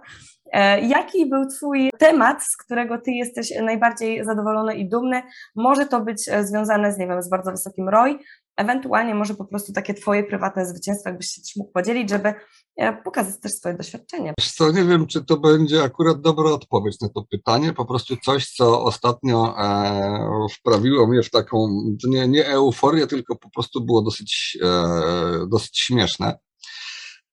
E, 0.53 0.81
jaki 0.81 1.27
był 1.27 1.47
Twój 1.47 1.91
temat, 1.99 2.43
z 2.43 2.57
którego 2.57 2.99
Ty 2.99 3.11
jesteś 3.11 3.53
najbardziej 3.63 4.25
zadowolony 4.25 4.75
i 4.75 4.89
dumny? 4.89 5.23
Może 5.57 5.87
to 5.87 6.01
być 6.01 6.29
e, 6.29 6.45
związane 6.45 6.93
z, 6.93 6.99
nie 6.99 7.07
wiem, 7.07 7.23
z 7.23 7.29
bardzo 7.29 7.51
wysokim 7.51 7.89
ROI, 7.89 8.19
ewentualnie 8.61 9.14
może 9.14 9.35
po 9.35 9.45
prostu 9.45 9.73
takie 9.73 9.95
Twoje 9.95 10.25
prywatne 10.25 10.67
zwycięstwa, 10.67 11.11
jakbyś 11.11 11.26
się 11.26 11.40
też 11.43 11.57
mógł 11.57 11.73
podzielić, 11.73 12.11
żeby 12.11 12.35
e, 12.76 13.02
pokazać 13.02 13.40
też 13.40 13.52
swoje 13.52 13.76
doświadczenie. 13.76 14.35
Wiesz 14.38 14.52
co, 14.52 14.73
nie 14.73 14.85
wiem, 14.85 15.07
czy 15.07 15.25
to 15.25 15.37
będzie 15.37 15.83
akurat 15.83 16.21
dobra 16.21 16.50
odpowiedź 16.50 17.00
na 17.00 17.09
to 17.09 17.25
pytanie, 17.31 17.73
po 17.73 17.85
prostu 17.85 18.17
coś, 18.17 18.50
co 18.50 18.83
ostatnio 18.83 19.55
e, 19.59 20.47
wprawiło 20.59 21.07
mnie 21.07 21.23
w 21.23 21.31
taką, 21.31 21.69
nie, 22.05 22.29
nie 22.29 22.47
euforię, 22.47 23.07
tylko 23.07 23.37
po 23.37 23.50
prostu 23.50 23.85
było 23.85 24.02
dosyć, 24.02 24.59
e, 24.62 25.47
dosyć 25.49 25.79
śmieszne. 25.79 26.38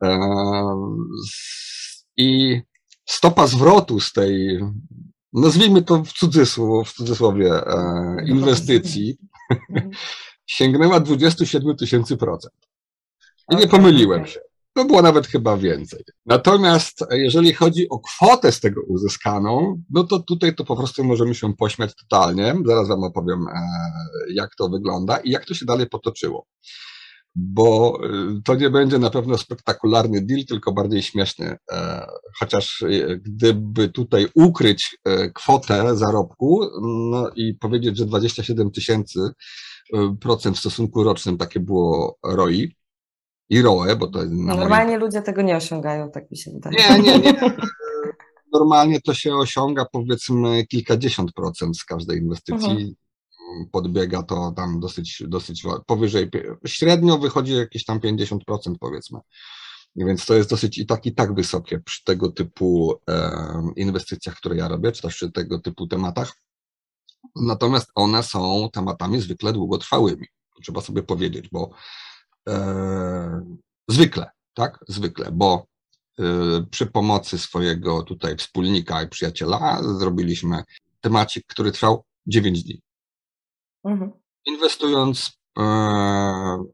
E, 0.03 0.19
I 2.17 2.62
stopa 3.05 3.48
zwrotu 3.48 4.00
z 4.00 4.13
tej, 4.13 4.60
nazwijmy 5.34 5.81
to 5.81 6.03
w 6.03 6.13
cudzysłowie, 6.13 6.86
w 6.86 6.93
cudzysłowie 6.93 7.67
e, 7.67 8.15
inwestycji, 8.27 9.17
sięgnęła 10.48 11.00
27 11.00 11.75
tysięcy 11.75 12.18
procent. 12.18 12.54
I 13.51 13.56
nie 13.56 13.68
pomyliłem 13.68 14.25
się. 14.25 14.39
To 14.74 14.86
było 14.86 15.01
nawet 15.01 15.27
chyba 15.27 15.58
więcej. 15.58 16.04
Natomiast 16.25 17.06
jeżeli 17.12 17.54
chodzi 17.54 17.89
o 17.89 18.00
kwotę 18.00 18.51
z 18.51 18.60
tego 18.60 18.82
uzyskaną, 18.88 19.82
no 19.89 20.04
to 20.04 20.20
tutaj 20.20 20.56
to 20.56 20.63
po 20.66 20.75
prostu 20.75 21.04
możemy 21.04 21.36
się 21.36 21.54
pośmiać 21.54 21.96
totalnie. 21.96 22.56
Zaraz 22.66 22.88
Wam 22.88 23.04
opowiem, 23.04 23.48
e, 23.48 23.54
jak 24.34 24.56
to 24.56 24.70
wygląda 24.70 25.18
i 25.18 25.30
jak 25.30 25.46
to 25.46 25.54
się 25.54 25.66
dalej 25.66 25.88
potoczyło 25.89 26.48
bo 27.39 28.00
y, 28.38 28.42
to 28.44 28.56
nie 28.56 28.70
będzie 28.70 29.00
na 29.00 29.10
pewno 29.10 29.38
spektakularny 29.38 30.25
deal, 30.25 30.46
tylko 30.46 30.74
bardziej 30.74 31.01
śmieszny. 31.01 31.58
E, 31.72 32.08
chociaż 32.39 32.84
gdyby 33.22 33.89
tutaj 33.89 34.27
ukryć 34.36 34.98
e, 35.06 35.32
kwotę 35.32 35.96
zarobku 35.96 36.62
no 37.12 37.30
i 37.36 37.54
powiedzieć, 37.54 37.98
że 37.98 38.06
27 38.06 38.72
tysięcy 38.72 39.20
w 40.53 40.58
stosunku 40.58 41.03
rocznym 41.03 41.38
takie 41.38 41.60
było 41.60 42.17
ROI 42.24 42.75
i 43.50 43.62
ROE, 43.62 43.96
bo 43.96 44.08
to 44.08 44.20
Normalnie 44.25 44.91
moim... 44.91 45.00
ludzie 45.00 45.22
tego 45.22 45.41
nie 45.41 45.56
osiągają, 45.56 46.12
tak 46.12 46.32
mi 46.32 46.38
się 46.38 46.51
wydaje. 46.51 46.75
Nie, 46.77 47.00
nie, 47.00 47.20
nie. 47.20 47.34
Normalnie 48.53 49.01
to 49.01 49.13
się 49.13 49.36
osiąga 49.36 49.86
powiedzmy 49.91 50.65
kilkadziesiąt 50.65 51.34
procent 51.34 51.77
z 51.77 51.86
każdej 51.86 52.20
inwestycji. 52.20 52.72
Mhm 52.72 52.94
podbiega 53.72 54.24
to 54.24 54.53
tam 54.56 54.79
dosyć, 54.79 55.24
dosyć 55.27 55.63
powyżej, 55.86 56.29
średnio 56.65 57.17
wychodzi 57.17 57.53
jakieś 57.53 57.86
tam 57.86 58.00
50% 58.00 58.38
powiedzmy. 58.79 59.20
Więc 59.96 60.25
to 60.25 60.34
jest 60.34 60.50
dosyć 60.50 60.77
i 60.77 60.86
tak, 60.86 61.06
i 61.06 61.15
tak 61.15 61.36
wysokie 61.36 61.79
przy 61.79 62.03
tego 62.03 62.32
typu 62.32 62.96
e, 63.10 63.32
inwestycjach, 63.75 64.36
które 64.36 64.56
ja 64.56 64.67
robię, 64.67 64.91
czy 64.91 65.01
też 65.01 65.15
przy 65.15 65.32
tego 65.32 65.60
typu 65.60 65.88
tematach. 65.88 66.34
Natomiast 67.36 67.91
one 67.95 68.24
są 68.24 68.69
tematami 68.74 69.21
zwykle 69.21 69.53
długotrwałymi. 69.53 70.27
Trzeba 70.63 70.81
sobie 70.81 71.03
powiedzieć, 71.03 71.50
bo 71.51 71.69
e, 72.50 73.41
zwykle, 73.88 74.31
tak, 74.53 74.79
zwykle, 74.88 75.31
bo 75.31 75.65
e, 76.19 76.24
przy 76.71 76.86
pomocy 76.86 77.38
swojego 77.38 78.03
tutaj 78.03 78.38
wspólnika 78.38 79.03
i 79.03 79.09
przyjaciela 79.09 79.83
zrobiliśmy 79.83 80.63
temacik, 81.01 81.45
który 81.47 81.71
trwał 81.71 82.03
9 82.27 82.63
dni. 82.63 82.81
Mhm. 83.83 84.12
Inwestując 84.45 85.39
e, 85.59 85.63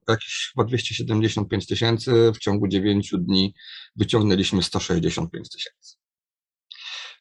jakieś 0.07 0.51
chyba 0.53 0.67
275 0.67 1.67
tysięcy, 1.67 2.31
w 2.35 2.39
ciągu 2.39 2.67
9 2.67 3.13
dni 3.19 3.53
wyciągnęliśmy 3.95 4.63
165 4.63 5.49
tysięcy. 5.49 6.02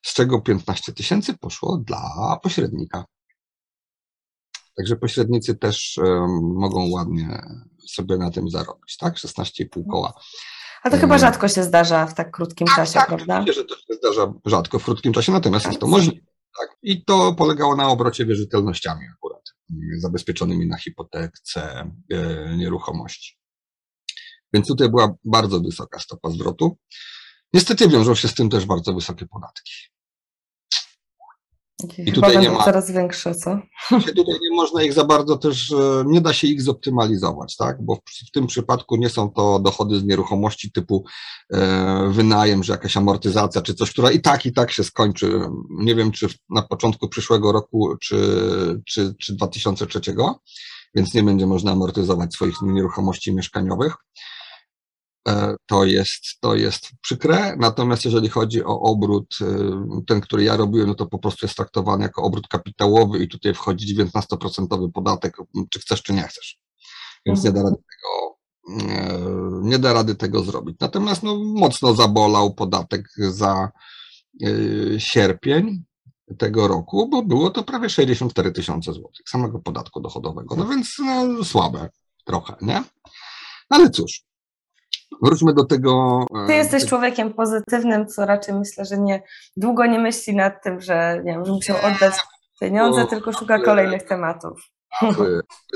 Z 0.03 0.15
czego 0.15 0.41
15 0.41 0.93
tysięcy 0.93 1.39
poszło 1.39 1.79
dla 1.87 2.39
pośrednika. 2.43 3.05
Także 4.77 4.97
pośrednicy 4.97 5.55
też 5.55 6.01
mogą 6.55 6.91
ładnie 6.91 7.43
sobie 7.89 8.17
na 8.17 8.31
tym 8.31 8.49
zarobić, 8.49 8.97
tak? 8.97 9.15
16,5 9.15 9.83
koła. 9.91 10.13
A 10.83 10.91
to 10.91 10.97
chyba 10.97 11.19
rzadko 11.19 11.49
się 11.49 11.63
zdarza 11.63 12.07
w 12.07 12.15
tak 12.15 12.31
krótkim 12.31 12.67
tak, 12.67 12.77
czasie, 12.77 12.93
tak, 12.93 13.07
prawda? 13.09 13.41
Myślę, 13.41 13.55
że 13.55 13.65
to 13.65 13.75
się 13.77 13.95
zdarza 13.95 14.33
rzadko 14.47 14.79
w 14.79 14.85
krótkim 14.85 15.13
czasie, 15.13 15.33
natomiast 15.33 15.67
jest 15.67 15.79
to 15.79 15.87
możliwe. 15.87 16.27
Tak? 16.61 16.77
I 16.83 17.05
to 17.05 17.35
polegało 17.35 17.77
na 17.77 17.89
obrocie 17.89 18.27
wierzytelnościami 18.27 19.07
akurat, 19.13 19.43
zabezpieczonymi 19.99 20.67
na 20.67 20.79
hipotekce 20.79 21.91
e, 22.13 22.57
nieruchomości. 22.57 23.39
Więc 24.53 24.69
tutaj 24.69 24.89
była 24.89 25.15
bardzo 25.25 25.61
wysoka 25.61 26.01
stopa 26.01 26.31
zwrotu. 26.31 26.79
Niestety 27.55 27.89
wiążą 27.89 28.15
się 28.15 28.29
z 28.29 28.35
tym 28.35 28.51
też 28.51 28.67
bardzo 28.67 28.95
wysokie 28.95 29.27
podatki. 29.27 29.73
I 31.99 32.13
tutaj 32.13 32.39
nie 32.39 32.51
ma, 32.51 32.65
coraz 32.65 32.91
większe, 32.91 33.35
co? 33.35 33.59
Tutaj 33.91 34.35
nie 34.43 34.57
można 34.57 34.83
ich 34.83 34.93
za 34.93 35.05
bardzo 35.05 35.37
też, 35.37 35.73
e, 35.73 36.05
nie 36.07 36.21
da 36.21 36.33
się 36.33 36.47
ich 36.47 36.63
zoptymalizować, 36.63 37.57
tak? 37.57 37.77
Bo 37.83 37.97
w, 37.97 38.29
w 38.29 38.31
tym 38.31 38.47
przypadku 38.47 38.97
nie 38.97 39.09
są 39.09 39.31
to 39.31 39.59
dochody 39.59 39.99
z 39.99 40.05
nieruchomości 40.05 40.73
typu 40.73 41.05
e, 41.53 42.09
wynajem, 42.11 42.63
że 42.63 42.73
jakaś 42.73 42.97
amortyzacja 42.97 43.63
czy 43.63 43.75
coś, 43.75 43.91
która 43.91 44.11
i 44.11 44.21
tak, 44.21 44.47
i 44.47 44.53
tak 44.53 44.71
się 44.71 44.85
skończy. 44.85 45.41
Nie 45.71 45.95
wiem, 45.95 46.13
czy 46.13 46.27
na 46.51 46.63
początku 46.63 47.09
przyszłego 47.09 47.53
roku, 47.53 47.97
czy, 48.01 48.17
czy, 48.87 49.15
czy 49.21 49.35
2003, 49.35 50.01
więc 50.95 51.15
nie 51.15 51.23
będzie 51.23 51.47
można 51.47 51.73
amortyzować 51.73 52.35
swoich 52.35 52.63
nieruchomości 52.63 53.35
mieszkaniowych. 53.35 53.95
E, 55.29 55.57
to 55.67 55.85
jest, 55.85 56.23
to 56.41 56.55
jest 56.55 56.91
przykre. 57.01 57.57
Natomiast 57.57 58.05
jeżeli 58.05 58.29
chodzi 58.29 58.65
o 58.65 58.81
obrót, 58.81 59.37
e, 59.41 60.03
ten, 60.07 60.21
który 60.21 60.45
ja 60.45 60.57
robiłem, 60.57 60.89
no 60.89 60.95
to 60.95 61.07
po 61.07 61.19
prostu 61.19 61.47
jest 61.47 61.57
traktowany 61.57 62.03
jako 62.03 62.23
obrót 62.23 62.49
kapitałowy 62.49 63.19
i 63.19 63.29
tutaj 63.29 63.55
wchodzi 63.55 63.97
19% 63.97 64.91
podatek, 64.91 65.37
czy 65.71 65.81
chcesz, 65.81 66.03
czy 66.03 66.13
nie 66.13 66.23
chcesz. 66.23 66.59
Więc 67.27 67.45
nie 67.45 67.53
da 67.53 67.63
rady 67.63 67.77
tego, 67.77 68.37
e, 68.91 69.19
nie 69.63 69.79
da 69.79 69.93
rady 69.93 70.15
tego 70.15 70.43
zrobić. 70.43 70.77
Natomiast 70.81 71.23
no, 71.23 71.39
mocno 71.45 71.95
zabolał 71.95 72.55
podatek 72.55 73.09
za 73.17 73.71
sierpień 74.99 75.85
tego 76.39 76.69
roku, 76.69 77.09
bo 77.09 77.23
było 77.23 77.51
to 77.51 77.65
prawie 77.65 77.91
64 77.91 78.53
tysiące 78.53 78.93
złotych 78.93 79.29
samego 79.29 79.59
podatku 79.59 80.01
dochodowego. 80.01 80.57
No 80.57 80.67
więc 80.67 80.97
no, 80.99 81.45
słabe 81.45 81.89
trochę, 82.25 82.57
nie? 82.63 82.85
Ale 83.69 83.91
cóż, 83.91 84.25
Wróćmy 85.23 85.55
do 85.55 85.65
tego. 85.65 86.21
E, 86.45 86.47
Ty 86.47 86.53
jesteś 86.53 86.87
człowiekiem 86.87 87.35
pozytywnym, 87.35 88.07
co 88.07 88.27
raczej 88.27 88.55
myślę, 88.55 88.85
że 88.85 88.99
nie 88.99 89.23
długo 89.57 89.87
nie 89.87 89.99
myśli 89.99 90.37
nad 90.37 90.63
tym, 90.65 90.81
że 90.81 91.23
nie 91.25 91.33
wiem, 91.33 91.45
że 91.45 91.53
musiał 91.53 91.77
oddać 91.77 92.15
pieniądze, 92.61 93.07
tylko 93.07 93.33
szuka 93.33 93.59
kolejnych 93.59 94.03
tematów. 94.03 94.61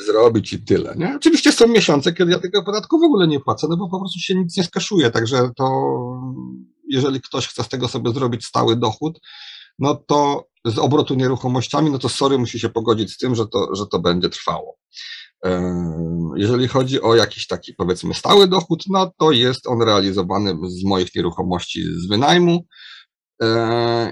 Zrobić 0.07 0.53
i 0.53 0.65
tyle. 0.65 0.95
Nie? 0.97 1.17
Oczywiście 1.17 1.53
są 1.53 1.69
miesiące, 1.69 2.13
kiedy 2.13 2.33
ja 2.33 2.39
tego 2.39 2.63
podatku 2.63 2.99
w 2.99 3.03
ogóle 3.05 3.29
nie 3.29 3.41
płacę, 3.41 3.67
no 3.71 3.77
bo 3.77 3.89
po 3.89 3.99
prostu 4.01 4.19
się 4.19 4.35
nic 4.35 4.57
nie 4.57 4.65
skaszuje. 4.65 5.11
Także 5.11 5.51
to, 5.57 5.67
jeżeli 6.89 7.21
ktoś 7.21 7.49
chce 7.49 7.63
z 7.65 7.69
tego 7.69 7.89
sobie 7.89 8.13
zrobić 8.13 8.45
stały 8.45 8.77
dochód, 8.77 9.21
no 9.79 9.95
to 9.95 10.47
z 10.65 10.79
obrotu 10.79 11.15
nieruchomościami, 11.15 11.91
no 11.91 11.99
to 11.99 12.09
sorry, 12.09 12.39
musi 12.39 12.61
się 12.61 12.69
pogodzić 12.69 13.13
z 13.13 13.19
tym, 13.19 13.35
że 13.35 13.47
to, 13.47 13.75
że 13.75 13.87
to 13.87 13.99
będzie 13.99 14.29
trwało. 14.29 14.79
Jeżeli 16.37 16.69
chodzi 16.69 17.03
o 17.03 17.15
jakiś 17.15 17.47
taki 17.47 17.75
powiedzmy 17.75 18.15
stały 18.15 18.49
dochód, 18.49 18.85
no 18.91 19.13
to 19.19 19.33
jest 19.33 19.67
on 19.67 19.83
realizowany 19.83 20.57
z 20.69 20.85
moich 20.85 21.15
nieruchomości 21.15 21.83
z 21.83 22.09
wynajmu. 22.09 22.67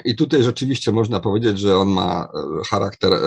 I 0.05 0.15
tutaj 0.17 0.43
rzeczywiście 0.43 0.93
można 0.93 1.21
powiedzieć, 1.21 1.59
że 1.59 1.79
on 1.79 1.89
ma 1.89 2.29
e, 2.35 2.65
charakter 2.69 3.13
e, 3.13 3.19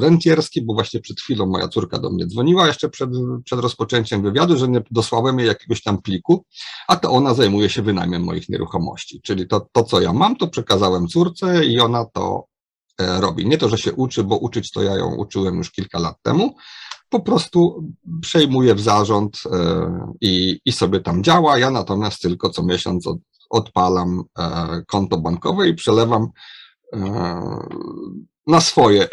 rentierski, 0.00 0.62
bo 0.62 0.74
właśnie 0.74 1.00
przed 1.00 1.20
chwilą 1.20 1.46
moja 1.46 1.68
córka 1.68 1.98
do 1.98 2.10
mnie 2.10 2.26
dzwoniła 2.26 2.66
jeszcze 2.66 2.88
przed, 2.88 3.10
przed 3.44 3.60
rozpoczęciem 3.60 4.22
wywiadu, 4.22 4.58
że 4.58 4.68
nie 4.68 4.82
dosłałem 4.90 5.38
jej 5.38 5.48
jakiegoś 5.48 5.82
tam 5.82 6.02
pliku, 6.02 6.44
a 6.88 6.96
to 6.96 7.10
ona 7.10 7.34
zajmuje 7.34 7.68
się 7.68 7.82
wynajmem 7.82 8.24
moich 8.24 8.48
nieruchomości. 8.48 9.20
Czyli 9.24 9.48
to, 9.48 9.66
to 9.72 9.84
co 9.84 10.00
ja 10.00 10.12
mam, 10.12 10.36
to 10.36 10.48
przekazałem 10.48 11.08
córce 11.08 11.64
i 11.64 11.80
ona 11.80 12.04
to 12.04 12.44
e, 13.00 13.20
robi. 13.20 13.46
Nie 13.46 13.58
to, 13.58 13.68
że 13.68 13.78
się 13.78 13.92
uczy, 13.92 14.24
bo 14.24 14.36
uczyć 14.36 14.70
to 14.70 14.82
ja 14.82 14.96
ją 14.96 15.14
uczyłem 15.14 15.56
już 15.56 15.70
kilka 15.70 15.98
lat 15.98 16.16
temu, 16.22 16.54
po 17.08 17.20
prostu 17.20 17.88
przejmuje 18.22 18.74
w 18.74 18.80
zarząd 18.80 19.42
e, 19.52 20.12
i, 20.20 20.60
i 20.64 20.72
sobie 20.72 21.00
tam 21.00 21.24
działa. 21.24 21.58
Ja 21.58 21.70
natomiast 21.70 22.22
tylko 22.22 22.50
co 22.50 22.62
miesiąc 22.62 23.06
od, 23.06 23.18
odpalam 23.50 24.22
e, 24.38 24.82
konto 24.86 25.18
bankowe 25.18 25.68
i 25.68 25.74
przelewam 25.74 26.28
e, 26.92 27.00
na 28.46 28.60
swoje 28.60 29.08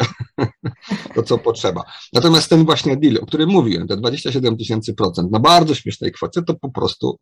to, 1.14 1.22
co 1.22 1.38
potrzeba. 1.38 1.82
Natomiast 2.12 2.48
ten 2.48 2.64
właśnie 2.64 2.96
deal, 2.96 3.18
o 3.22 3.26
którym 3.26 3.50
mówiłem, 3.50 3.88
te 3.88 3.96
27 3.96 4.56
tysięcy 4.56 4.94
procent 4.94 5.30
na 5.30 5.40
bardzo 5.40 5.74
śmiesznej 5.74 6.12
kwocie, 6.12 6.42
to 6.42 6.54
po 6.54 6.70
prostu 6.70 7.18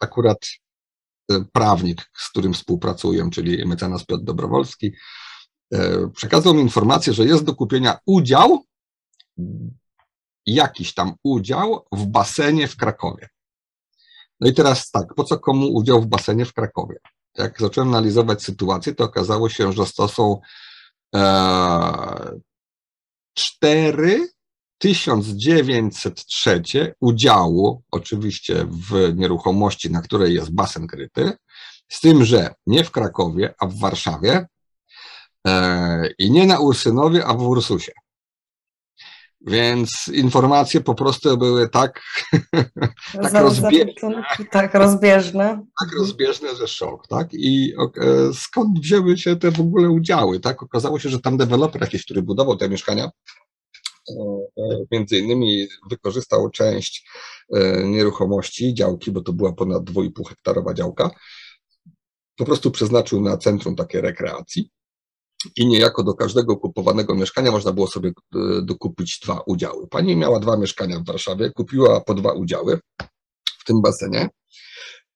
akurat 0.00 0.38
prawnik, 1.52 2.10
z 2.16 2.28
którym 2.30 2.54
współpracuję, 2.54 3.30
czyli 3.32 3.66
mecenas 3.66 4.04
Piotr 4.04 4.24
Dobrowolski, 4.24 4.92
przekazał 6.14 6.54
mi 6.54 6.62
informację, 6.62 7.12
że 7.12 7.24
jest 7.24 7.44
do 7.44 7.54
kupienia 7.54 7.98
udział 8.06 8.64
jakiś 10.46 10.94
tam 10.94 11.14
udział 11.22 11.86
w 11.92 12.06
basenie 12.06 12.68
w 12.68 12.76
Krakowie. 12.76 13.28
No 14.40 14.48
i 14.48 14.54
teraz 14.54 14.90
tak, 14.90 15.14
po 15.14 15.24
co 15.24 15.38
komu 15.38 15.66
udział 15.66 16.02
w 16.02 16.06
basenie 16.06 16.44
w 16.44 16.52
Krakowie? 16.52 16.96
Jak 17.38 17.60
zacząłem 17.60 17.88
analizować 17.88 18.42
sytuację, 18.42 18.94
to 18.94 19.04
okazało 19.04 19.48
się, 19.48 19.72
że 19.72 19.84
to 19.96 20.08
są 20.08 20.40
e, 21.14 22.40
4 23.34 24.28
1903 24.78 26.62
udziału, 27.00 27.82
oczywiście 27.90 28.66
w 28.90 29.12
nieruchomości, 29.16 29.90
na 29.90 30.02
której 30.02 30.34
jest 30.34 30.54
basen 30.54 30.86
kryty, 30.86 31.32
z 31.88 32.00
tym, 32.00 32.24
że 32.24 32.54
nie 32.66 32.84
w 32.84 32.90
Krakowie, 32.90 33.54
a 33.58 33.66
w 33.66 33.78
Warszawie 33.78 34.46
e, 35.46 36.08
i 36.18 36.30
nie 36.30 36.46
na 36.46 36.58
Ursynowie, 36.58 37.26
a 37.26 37.34
w 37.34 37.42
Ursusie. 37.42 37.92
Więc 39.46 40.08
informacje 40.08 40.80
po 40.80 40.94
prostu 40.94 41.38
były 41.38 41.68
tak, 41.68 42.02
tak, 43.22 43.32
rozbieżne, 43.34 44.24
tak 44.50 44.74
rozbieżne. 44.74 45.66
Tak 45.80 45.98
rozbieżne, 45.98 46.56
że 46.56 46.68
szok, 46.68 47.08
tak? 47.08 47.28
I 47.32 47.72
e, 47.78 48.32
skąd 48.34 48.78
wzięły 48.78 49.18
się 49.18 49.36
te 49.36 49.50
w 49.50 49.60
ogóle 49.60 49.90
udziały, 49.90 50.40
tak? 50.40 50.62
Okazało 50.62 50.98
się, 50.98 51.08
że 51.08 51.20
tam 51.20 51.36
deweloper 51.36 51.82
jakiś, 51.82 52.04
który 52.04 52.22
budował 52.22 52.56
te 52.56 52.68
mieszkania, 52.68 53.04
e, 53.04 54.12
e, 54.58 54.78
między 54.92 55.18
innymi 55.18 55.66
wykorzystał 55.90 56.50
część 56.50 57.08
nieruchomości, 57.84 58.74
działki, 58.74 59.10
bo 59.10 59.20
to 59.20 59.32
była 59.32 59.52
ponad 59.52 59.82
2,5 59.82 60.28
hektarowa 60.28 60.74
działka, 60.74 61.10
po 62.36 62.44
prostu 62.44 62.70
przeznaczył 62.70 63.20
na 63.20 63.36
centrum 63.36 63.76
takie 63.76 64.00
rekreacji 64.00 64.70
i 65.56 65.66
niejako 65.66 66.02
do 66.02 66.14
każdego 66.14 66.56
kupowanego 66.56 67.14
mieszkania 67.14 67.50
można 67.50 67.72
było 67.72 67.86
sobie 67.86 68.08
e, 68.08 68.38
dokupić 68.62 69.20
dwa 69.24 69.40
udziały. 69.46 69.88
Pani 69.88 70.16
miała 70.16 70.40
dwa 70.40 70.56
mieszkania 70.56 71.00
w 71.00 71.06
Warszawie, 71.06 71.50
kupiła 71.50 72.00
po 72.00 72.14
dwa 72.14 72.32
udziały 72.32 72.80
w 73.58 73.64
tym 73.64 73.82
basenie. 73.82 74.28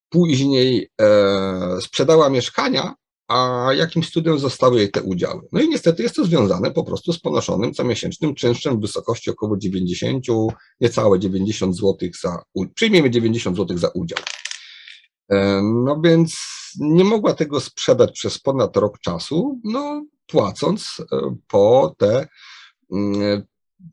Później 0.08 0.88
e, 1.00 1.80
sprzedała 1.80 2.30
mieszkania, 2.30 2.94
a 3.28 3.68
jakim 3.76 4.02
cudem 4.02 4.38
zostały 4.38 4.78
jej 4.78 4.90
te 4.90 5.02
udziały. 5.02 5.40
No 5.52 5.60
i 5.60 5.68
niestety 5.68 6.02
jest 6.02 6.16
to 6.16 6.24
związane 6.24 6.70
po 6.70 6.84
prostu 6.84 7.12
z 7.12 7.20
ponoszonym 7.20 7.74
comiesięcznym 7.74 8.34
czynszem 8.34 8.76
w 8.76 8.80
wysokości 8.80 9.30
około 9.30 9.56
90, 9.56 10.24
niecałe 10.80 11.18
90 11.18 11.76
zł 11.76 12.08
za, 12.22 12.42
przyjmiemy 12.74 13.10
90 13.10 13.56
zł 13.56 13.78
za 13.78 13.88
udział. 13.88 14.18
E, 15.30 15.62
no 15.62 16.00
więc 16.04 16.36
nie 16.80 17.04
mogła 17.04 17.34
tego 17.34 17.60
sprzedać 17.60 18.12
przez 18.12 18.38
ponad 18.38 18.76
rok 18.76 18.98
czasu, 18.98 19.60
no 19.64 20.04
płacąc 20.30 20.96
e, 21.12 21.36
po 21.48 21.94
te 21.98 22.28
mm, 22.92 23.42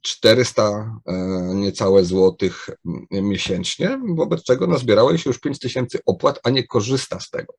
400 0.01 1.01
e, 1.05 1.13
niecałe 1.55 2.05
złotych 2.05 2.69
miesięcznie, 3.11 3.99
wobec 4.15 4.43
czego 4.43 4.67
nazbierało 4.67 5.17
się 5.17 5.29
już 5.29 5.39
5 5.39 5.59
tysięcy 5.59 5.99
opłat, 6.05 6.39
a 6.43 6.49
nie 6.49 6.67
korzysta 6.67 7.19
z 7.19 7.29
tego. 7.29 7.53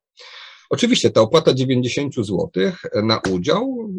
Oczywiście 0.71 1.11
ta 1.11 1.21
opłata 1.21 1.55
90 1.55 2.15
złotych 2.15 2.83
na 3.03 3.21
udział 3.31 3.91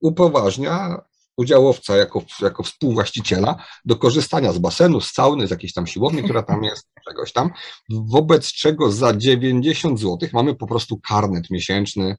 upoważnia 0.00 1.00
udziałowca 1.36 1.96
jako, 1.96 2.22
jako 2.42 2.62
współwłaściciela 2.62 3.64
do 3.84 3.96
korzystania 3.96 4.52
z 4.52 4.58
basenu, 4.58 5.00
z 5.00 5.12
sauny, 5.12 5.46
z 5.46 5.50
jakiejś 5.50 5.72
tam 5.72 5.86
siłowni, 5.86 6.22
która 6.22 6.42
tam 6.42 6.64
jest, 6.64 6.88
czegoś 7.08 7.32
tam, 7.32 7.50
wobec 7.90 8.52
czego 8.52 8.92
za 8.92 9.16
90 9.16 10.00
zł 10.00 10.28
mamy 10.32 10.54
po 10.54 10.66
prostu 10.66 11.00
karnet 11.08 11.50
miesięczny. 11.50 12.16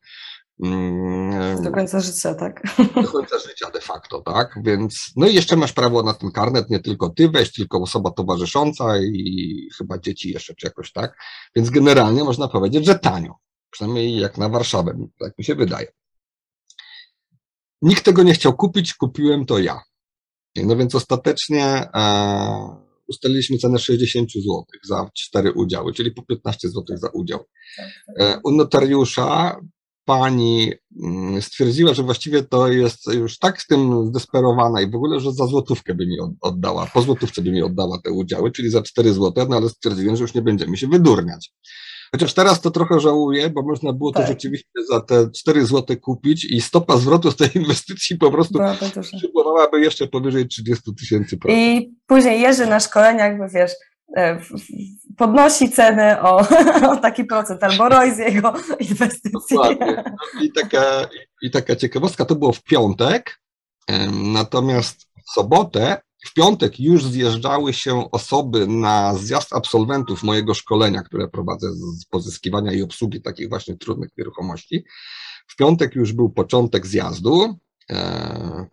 Mm, 0.64 1.64
do 1.64 1.72
końca 1.72 2.00
życia, 2.00 2.36
tak? 2.36 2.62
Do 2.96 3.08
końca 3.12 3.40
życia 3.40 3.72
de 3.72 3.82
facto, 3.82 4.22
tak? 4.22 4.60
Więc, 4.64 5.12
no 5.16 5.28
i 5.28 5.36
jeszcze 5.36 5.56
masz 5.56 5.74
prawo 5.74 6.04
na 6.04 6.14
ten 6.14 6.32
karnet, 6.32 6.70
nie 6.70 6.80
tylko 6.80 7.10
ty 7.10 7.30
weź, 7.30 7.52
tylko 7.52 7.82
osoba 7.82 8.12
towarzysząca 8.12 8.98
i 8.98 9.70
chyba 9.78 9.98
dzieci 9.98 10.34
jeszcze, 10.34 10.56
czy 10.56 10.68
jakoś 10.68 10.92
tak. 10.92 11.18
Więc 11.56 11.70
generalnie 11.70 12.24
można 12.24 12.48
powiedzieć, 12.48 12.86
że 12.86 13.00
tanio. 13.00 13.36
Przynajmniej 13.70 14.20
jak 14.20 14.38
na 14.38 14.50
Warszawę, 14.50 15.08
tak 15.20 15.38
mi 15.38 15.46
się 15.46 15.56
wydaje. 15.56 15.88
Nikt 17.82 18.06
tego 18.06 18.24
nie 18.24 18.34
chciał 18.34 18.58
kupić, 18.58 18.94
kupiłem 18.94 19.46
to 19.46 19.60
ja. 19.60 19.82
No 20.56 20.76
więc 20.76 20.96
ostatecznie 20.96 21.66
e, 21.66 22.88
ustaliliśmy 23.08 23.58
cenę 23.58 23.80
60 23.80 24.32
zł 24.32 24.64
za 24.84 25.10
cztery 25.14 25.52
udziały, 25.54 25.94
czyli 25.94 26.12
po 26.12 26.26
15 26.26 26.70
zł 26.70 26.98
za 26.98 27.10
udział. 27.14 27.46
E, 28.20 28.40
u 28.44 28.52
notariusza 28.52 29.60
pani 30.08 30.72
mm, 31.04 31.42
stwierdziła, 31.42 31.94
że 31.94 32.04
właściwie 32.04 32.44
to 32.44 32.68
jest 32.68 33.14
już 33.14 33.40
tak 33.40 33.62
z 33.62 33.68
tym 33.68 34.08
zdesperowana 34.08 34.82
i 34.82 34.92
w 34.92 34.96
ogóle, 34.96 35.20
że 35.20 35.32
za 35.32 35.46
złotówkę 35.46 35.96
by 35.96 36.08
mi 36.08 36.18
oddała, 36.42 36.86
po 36.94 37.02
złotówce 37.02 37.42
by 37.42 37.52
mi 37.52 37.62
oddała 37.62 38.00
te 38.04 38.12
udziały, 38.12 38.52
czyli 38.52 38.70
za 38.70 38.82
4 38.82 39.14
zł, 39.14 39.48
no 39.50 39.56
ale 39.56 39.70
stwierdziłem, 39.70 40.16
że 40.16 40.24
już 40.24 40.34
nie 40.34 40.42
będziemy 40.42 40.78
się 40.78 40.88
wydurniać. 40.88 41.52
Chociaż 42.12 42.34
teraz 42.34 42.62
to 42.62 42.72
trochę 42.72 43.00
żałuję, 43.00 43.50
bo 43.50 43.64
można 43.64 43.94
było 43.94 44.12
tak. 44.12 44.24
to 44.24 44.28
rzeczywiście 44.28 44.80
za 44.90 45.02
te 45.02 45.30
4 45.32 45.66
zł 45.66 45.98
kupić 46.02 46.46
i 46.46 46.62
stopa 46.62 46.98
zwrotu 46.98 47.32
z 47.32 47.36
tej 47.36 47.50
inwestycji 47.56 48.18
po 48.18 48.32
prostu 48.32 48.60
przybywałaby 49.18 49.82
jeszcze 49.82 50.08
powyżej 50.08 50.48
30 50.48 50.96
tysięcy. 51.00 51.38
I 51.50 51.92
później 52.06 52.42
Jerzy 52.42 52.66
na 52.66 52.80
szkoleniach, 52.80 53.32
jakby 53.32 53.60
wiesz, 53.60 53.72
podnosi 55.18 55.72
ceny 55.72 56.22
o, 56.22 56.38
o 56.92 56.98
taki 56.98 57.24
procent, 57.24 57.64
albo 57.64 57.90
roj 57.90 58.16
z 58.16 58.18
jego 58.18 58.54
inwestycji. 58.80 59.32
Dokładnie. 59.58 60.04
I 60.42 60.52
taka, 60.52 61.10
I 61.42 61.52
taka 61.52 61.76
ciekawostka, 61.76 62.26
to 62.26 62.36
było 62.36 62.54
w 62.54 62.64
piątek, 62.64 63.40
natomiast 64.12 65.02
w 65.28 65.32
sobotę 65.34 65.98
w 66.26 66.34
piątek 66.34 66.80
już 66.80 67.04
zjeżdżały 67.04 67.74
się 67.74 68.12
osoby 68.12 68.68
na 68.68 69.16
zjazd 69.16 69.54
absolwentów 69.54 70.24
mojego 70.24 70.54
szkolenia, 70.54 71.04
które 71.04 71.28
prowadzę 71.28 71.68
z 71.74 72.06
pozyskiwania 72.06 72.74
i 72.74 72.82
obsługi 72.82 73.22
takich 73.22 73.50
właśnie 73.50 73.78
trudnych 73.78 74.10
nieruchomości. 74.18 74.84
W 75.48 75.56
piątek 75.56 75.96
już 75.96 76.14
był 76.14 76.30
początek 76.30 76.88
zjazdu, 76.88 77.44
e, 77.44 77.58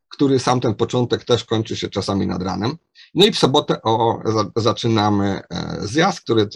który 0.09 0.39
sam 0.39 0.61
ten 0.61 0.75
początek 0.75 1.25
też 1.25 1.45
kończy 1.45 1.77
się 1.77 1.89
czasami 1.89 2.27
nad 2.27 2.43
ranem. 2.43 2.77
No 3.15 3.27
i 3.27 3.33
w 3.33 3.39
sobotę 3.39 3.83
o, 3.83 4.21
zaczynamy 4.57 5.43
e, 5.51 5.79
zjazd, 5.81 6.21
który 6.21 6.49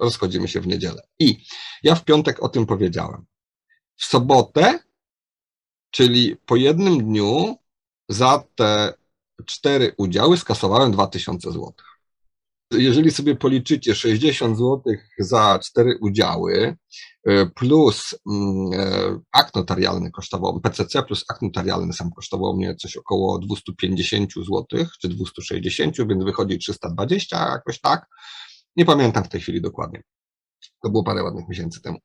rozchodzimy 0.00 0.48
się 0.48 0.60
w 0.60 0.66
niedzielę. 0.66 1.02
I 1.18 1.44
ja 1.82 1.94
w 1.94 2.04
piątek 2.04 2.42
o 2.42 2.48
tym 2.48 2.66
powiedziałem. 2.66 3.24
W 3.96 4.04
sobotę, 4.04 4.78
czyli 5.90 6.36
po 6.46 6.56
jednym 6.56 7.04
dniu, 7.04 7.56
za 8.08 8.44
te 8.54 8.94
cztery 9.46 9.94
udziały 9.96 10.36
skasowałem 10.36 10.92
2000 10.92 11.50
zł. 11.52 11.72
Jeżeli 12.72 13.10
sobie 13.10 13.36
policzycie 13.36 13.94
60 13.94 14.58
zł 14.58 14.82
za 15.18 15.58
cztery 15.62 15.98
udziały 16.00 16.76
e, 17.26 17.46
plus 17.46 18.14
mm, 18.30 18.72
e, 18.80 19.18
akt 19.32 19.56
notarialny 19.56 20.10
kosztował, 20.10 20.60
PCC 20.60 21.02
plus 21.02 21.24
akt 21.28 21.42
notarialny 21.42 21.92
sam 21.92 22.10
kosztował 22.10 22.56
mnie 22.56 22.76
coś 22.76 22.96
około 22.96 23.38
250 23.38 24.32
zł, 24.34 24.64
czy 25.00 25.08
260, 25.08 25.96
więc 26.08 26.24
wychodzi 26.24 26.58
320 26.58 27.48
jakoś 27.50 27.80
tak. 27.80 28.06
Nie 28.76 28.84
pamiętam 28.84 29.24
w 29.24 29.28
tej 29.28 29.40
chwili 29.40 29.60
dokładnie. 29.60 30.02
To 30.82 30.90
było 30.90 31.04
parę 31.04 31.22
ładnych 31.22 31.48
miesięcy 31.48 31.82
temu. 31.82 31.98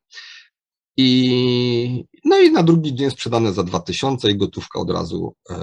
I, 1.00 2.04
no 2.24 2.38
i 2.38 2.52
na 2.52 2.62
drugi 2.62 2.94
dzień 2.94 3.10
sprzedane 3.10 3.52
za 3.52 3.62
2000 3.62 4.30
i 4.30 4.36
gotówka 4.36 4.80
od 4.80 4.90
razu 4.90 5.34
e, 5.50 5.56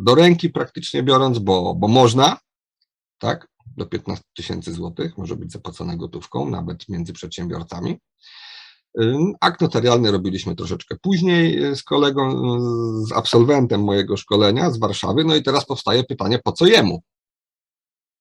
do 0.00 0.14
ręki 0.14 0.50
praktycznie 0.50 1.02
biorąc, 1.02 1.38
bo, 1.38 1.74
bo 1.74 1.88
można, 1.88 2.38
tak, 3.18 3.48
do 3.80 3.86
15 3.86 4.24
tysięcy 4.36 4.72
złotych 4.72 5.18
może 5.18 5.36
być 5.36 5.52
zapłacone 5.52 5.96
gotówką, 5.96 6.50
nawet 6.50 6.88
między 6.88 7.12
przedsiębiorcami. 7.12 7.98
Akt 9.40 9.60
notarialny 9.60 10.10
robiliśmy 10.10 10.56
troszeczkę 10.56 10.96
później 11.02 11.76
z 11.76 11.82
kolegą, 11.82 12.42
z 13.06 13.12
absolwentem 13.12 13.84
mojego 13.84 14.16
szkolenia 14.16 14.70
z 14.70 14.78
Warszawy. 14.78 15.24
No 15.24 15.36
i 15.36 15.42
teraz 15.42 15.66
powstaje 15.66 16.04
pytanie, 16.04 16.38
po 16.44 16.52
co 16.52 16.66
jemu? 16.66 17.02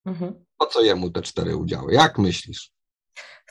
Mhm. 0.05 0.45
Po 0.57 0.65
co 0.65 0.81
jemu 0.81 1.09
te 1.09 1.21
cztery 1.21 1.55
udziały? 1.55 1.93
Jak 1.93 2.17
myślisz? 2.17 2.71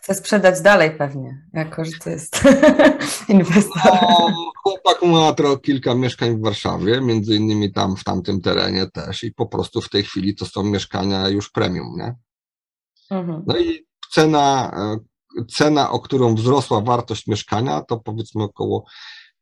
Chce 0.02 0.14
sprzedać 0.14 0.60
dalej 0.60 0.90
pewnie, 0.90 1.42
jako 1.52 1.84
że 1.84 1.90
to 2.04 2.10
jest 2.10 2.42
inwestor. 3.28 3.82
No, 3.84 4.52
chłopak 4.62 5.02
ma 5.02 5.32
trochę 5.32 5.60
kilka 5.60 5.94
mieszkań 5.94 6.36
w 6.36 6.42
Warszawie, 6.42 7.00
między 7.00 7.36
innymi 7.36 7.72
tam 7.72 7.96
w 7.96 8.04
tamtym 8.04 8.40
terenie 8.40 8.86
też 8.86 9.24
i 9.24 9.34
po 9.34 9.46
prostu 9.46 9.80
w 9.80 9.88
tej 9.88 10.02
chwili 10.02 10.34
to 10.34 10.46
są 10.46 10.62
mieszkania 10.62 11.28
już 11.28 11.50
premium, 11.50 11.96
nie? 11.96 12.14
Mhm. 13.10 13.42
No 13.46 13.58
i 13.58 13.86
cena, 14.12 14.70
e, 14.76 15.44
cena, 15.44 15.90
o 15.90 16.00
którą 16.00 16.34
wzrosła 16.34 16.80
wartość 16.80 17.26
mieszkania, 17.26 17.80
to 17.80 17.96
powiedzmy 17.96 18.42
około 18.42 18.84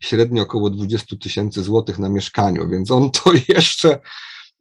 średnio 0.01 0.43
około 0.43 0.71
20 0.71 1.17
tysięcy 1.17 1.63
złotych 1.63 1.99
na 1.99 2.09
mieszkaniu, 2.09 2.69
więc 2.69 2.91
on 2.91 3.11
to 3.11 3.33
jeszcze 3.49 4.01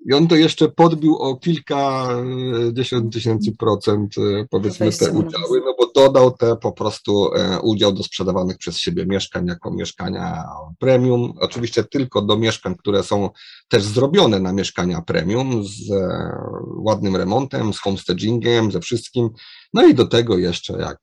i 0.06 0.14
on 0.14 0.28
to 0.28 0.36
jeszcze 0.36 0.70
podbił 0.70 1.16
o 1.16 1.36
kilkadziesiąt 1.36 3.14
tysięcy 3.14 3.52
procent, 3.60 4.16
e, 4.18 4.46
powiedzmy, 4.50 4.92
te 4.92 5.12
udziały, 5.12 5.62
no 5.66 5.76
bo 5.80 5.92
dodał 5.96 6.32
te 6.32 6.56
po 6.56 6.72
prostu 6.72 7.34
e, 7.34 7.60
udział 7.62 7.94
do 7.94 8.04
sprzedawanych 8.04 8.58
przez 8.58 8.78
siebie 8.78 9.06
mieszkań 9.06 9.48
jako 9.48 9.72
mieszkania 9.72 10.44
premium. 10.80 11.34
Oczywiście 11.40 11.84
tylko 11.84 12.22
do 12.22 12.38
mieszkań, 12.38 12.76
które 12.76 13.04
są 13.04 13.30
też 13.70 13.84
zrobione 13.84 14.40
na 14.40 14.54
mieszkania 14.54 15.02
premium 15.02 15.64
z 15.64 15.92
e, 15.92 16.32
ładnym 16.78 17.16
remontem, 17.16 17.74
z 17.74 17.80
homestagingiem, 17.80 18.72
ze 18.72 18.80
wszystkim. 18.80 19.30
No 19.74 19.86
i 19.88 19.96
do 19.96 20.08
tego 20.08 20.38
jeszcze 20.38 20.74
jak 20.74 21.00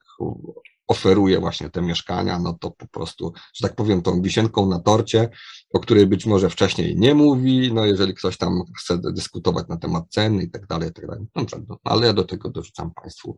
oferuje 0.92 1.40
właśnie 1.40 1.70
te 1.70 1.82
mieszkania, 1.82 2.38
no 2.38 2.52
to 2.52 2.70
po 2.70 2.86
prostu, 2.86 3.32
że 3.54 3.68
tak 3.68 3.76
powiem, 3.76 4.02
tą 4.02 4.22
wisienką 4.22 4.68
na 4.68 4.80
torcie, 4.80 5.28
o 5.74 5.80
której 5.80 6.06
być 6.06 6.26
może 6.26 6.50
wcześniej 6.50 6.96
nie 6.96 7.14
mówi, 7.14 7.72
no 7.74 7.84
jeżeli 7.84 8.14
ktoś 8.14 8.36
tam 8.36 8.62
chce 8.78 8.98
dyskutować 8.98 9.68
na 9.68 9.76
temat 9.76 10.04
ceny 10.10 10.42
i 10.42 10.50
tak 10.50 10.66
dalej, 10.66 10.90
i 10.90 10.92
tak 10.92 11.06
dalej, 11.06 11.26
no, 11.34 11.44
no, 11.68 11.78
ale 11.84 12.06
ja 12.06 12.12
do 12.12 12.24
tego 12.24 12.50
dorzucam 12.50 12.90
Państwu 12.94 13.36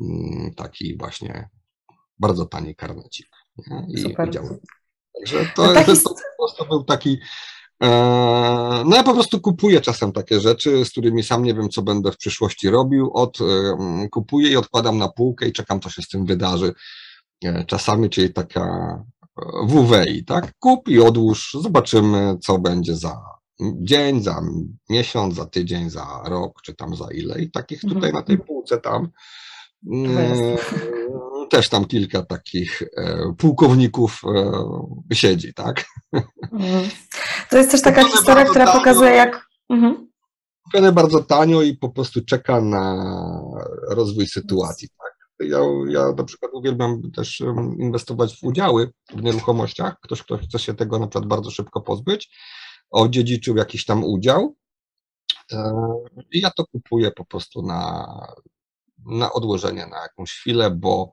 mm, 0.00 0.54
taki 0.54 0.96
właśnie 0.96 1.48
bardzo 2.18 2.46
tani 2.46 2.74
karnecik 2.74 3.28
nie? 3.58 3.86
i 3.88 3.98
Super. 3.98 4.28
udział. 4.28 4.44
Także 5.14 5.46
to, 5.56 5.72
taki... 5.74 5.92
to 6.04 6.10
po 6.10 6.16
prostu 6.38 6.66
był 6.68 6.84
taki 6.84 7.18
no 8.84 8.96
ja 8.96 9.02
po 9.02 9.14
prostu 9.14 9.40
kupuję 9.40 9.80
czasem 9.80 10.12
takie 10.12 10.40
rzeczy, 10.40 10.84
z 10.84 10.90
którymi 10.90 11.22
sam 11.22 11.42
nie 11.42 11.54
wiem, 11.54 11.68
co 11.68 11.82
będę 11.82 12.12
w 12.12 12.16
przyszłości 12.16 12.70
robił. 12.70 13.10
Od, 13.14 13.40
e, 13.40 14.08
kupuję 14.10 14.50
i 14.50 14.56
odkładam 14.56 14.98
na 14.98 15.08
półkę 15.08 15.48
i 15.48 15.52
czekam, 15.52 15.80
co 15.80 15.90
się 15.90 16.02
z 16.02 16.08
tym 16.08 16.26
wydarzy. 16.26 16.72
E, 17.44 17.64
czasami, 17.64 18.10
czyli 18.10 18.32
taka 18.32 18.98
WWI, 19.66 20.24
tak? 20.24 20.52
Kup 20.58 20.88
i 20.88 21.00
odłóż, 21.00 21.56
zobaczymy, 21.60 22.38
co 22.40 22.58
będzie 22.58 22.96
za 22.96 23.24
dzień, 23.60 24.22
za 24.22 24.40
miesiąc, 24.90 25.34
za 25.34 25.46
tydzień, 25.46 25.90
za 25.90 26.22
rok, 26.26 26.62
czy 26.62 26.74
tam 26.74 26.96
za 26.96 27.06
ile. 27.14 27.42
I 27.42 27.50
takich 27.50 27.80
tutaj 27.80 28.10
mhm. 28.10 28.14
na 28.14 28.22
tej 28.22 28.38
półce 28.38 28.78
tam 28.78 29.08
mm, 29.92 30.56
też 31.52 31.68
tam 31.68 31.84
kilka 31.84 32.22
takich 32.22 32.82
e, 32.82 33.34
pułkowników 33.38 34.20
e, 35.10 35.14
siedzi, 35.14 35.54
tak? 35.54 35.84
Mhm. 36.52 36.90
To 37.50 37.58
jest 37.58 37.70
też 37.70 37.82
taka 37.82 38.04
historia, 38.04 38.44
która 38.44 38.64
tanio, 38.64 38.78
pokazuje, 38.78 39.10
jak. 39.10 39.46
Mhm. 39.70 40.08
bardzo 40.92 41.22
tanio 41.22 41.62
i 41.62 41.76
po 41.76 41.88
prostu 41.88 42.24
czeka 42.24 42.60
na 42.60 43.04
rozwój 43.88 44.26
sytuacji, 44.26 44.88
tak? 44.88 45.46
Ja, 45.48 45.58
ja 45.88 46.12
na 46.16 46.24
przykład 46.24 46.52
uwielbiam 46.54 47.10
też 47.16 47.40
inwestować 47.78 48.40
w 48.40 48.44
udziały 48.44 48.90
w 49.14 49.22
nieruchomościach. 49.22 49.96
Ktoś, 50.02 50.22
kto 50.22 50.38
chce 50.38 50.58
się 50.58 50.74
tego 50.74 50.98
na 50.98 51.06
przykład 51.06 51.28
bardzo 51.28 51.50
szybko 51.50 51.80
pozbyć, 51.80 52.36
odziedziczył 52.90 53.56
jakiś 53.56 53.84
tam 53.84 54.04
udział. 54.04 54.56
E, 55.52 55.72
I 56.32 56.40
ja 56.40 56.50
to 56.50 56.64
kupuję 56.66 57.10
po 57.10 57.24
prostu 57.24 57.62
na, 57.62 58.06
na 59.06 59.32
odłożenie 59.32 59.86
na 59.86 60.02
jakąś 60.02 60.32
chwilę, 60.32 60.70
bo 60.70 61.12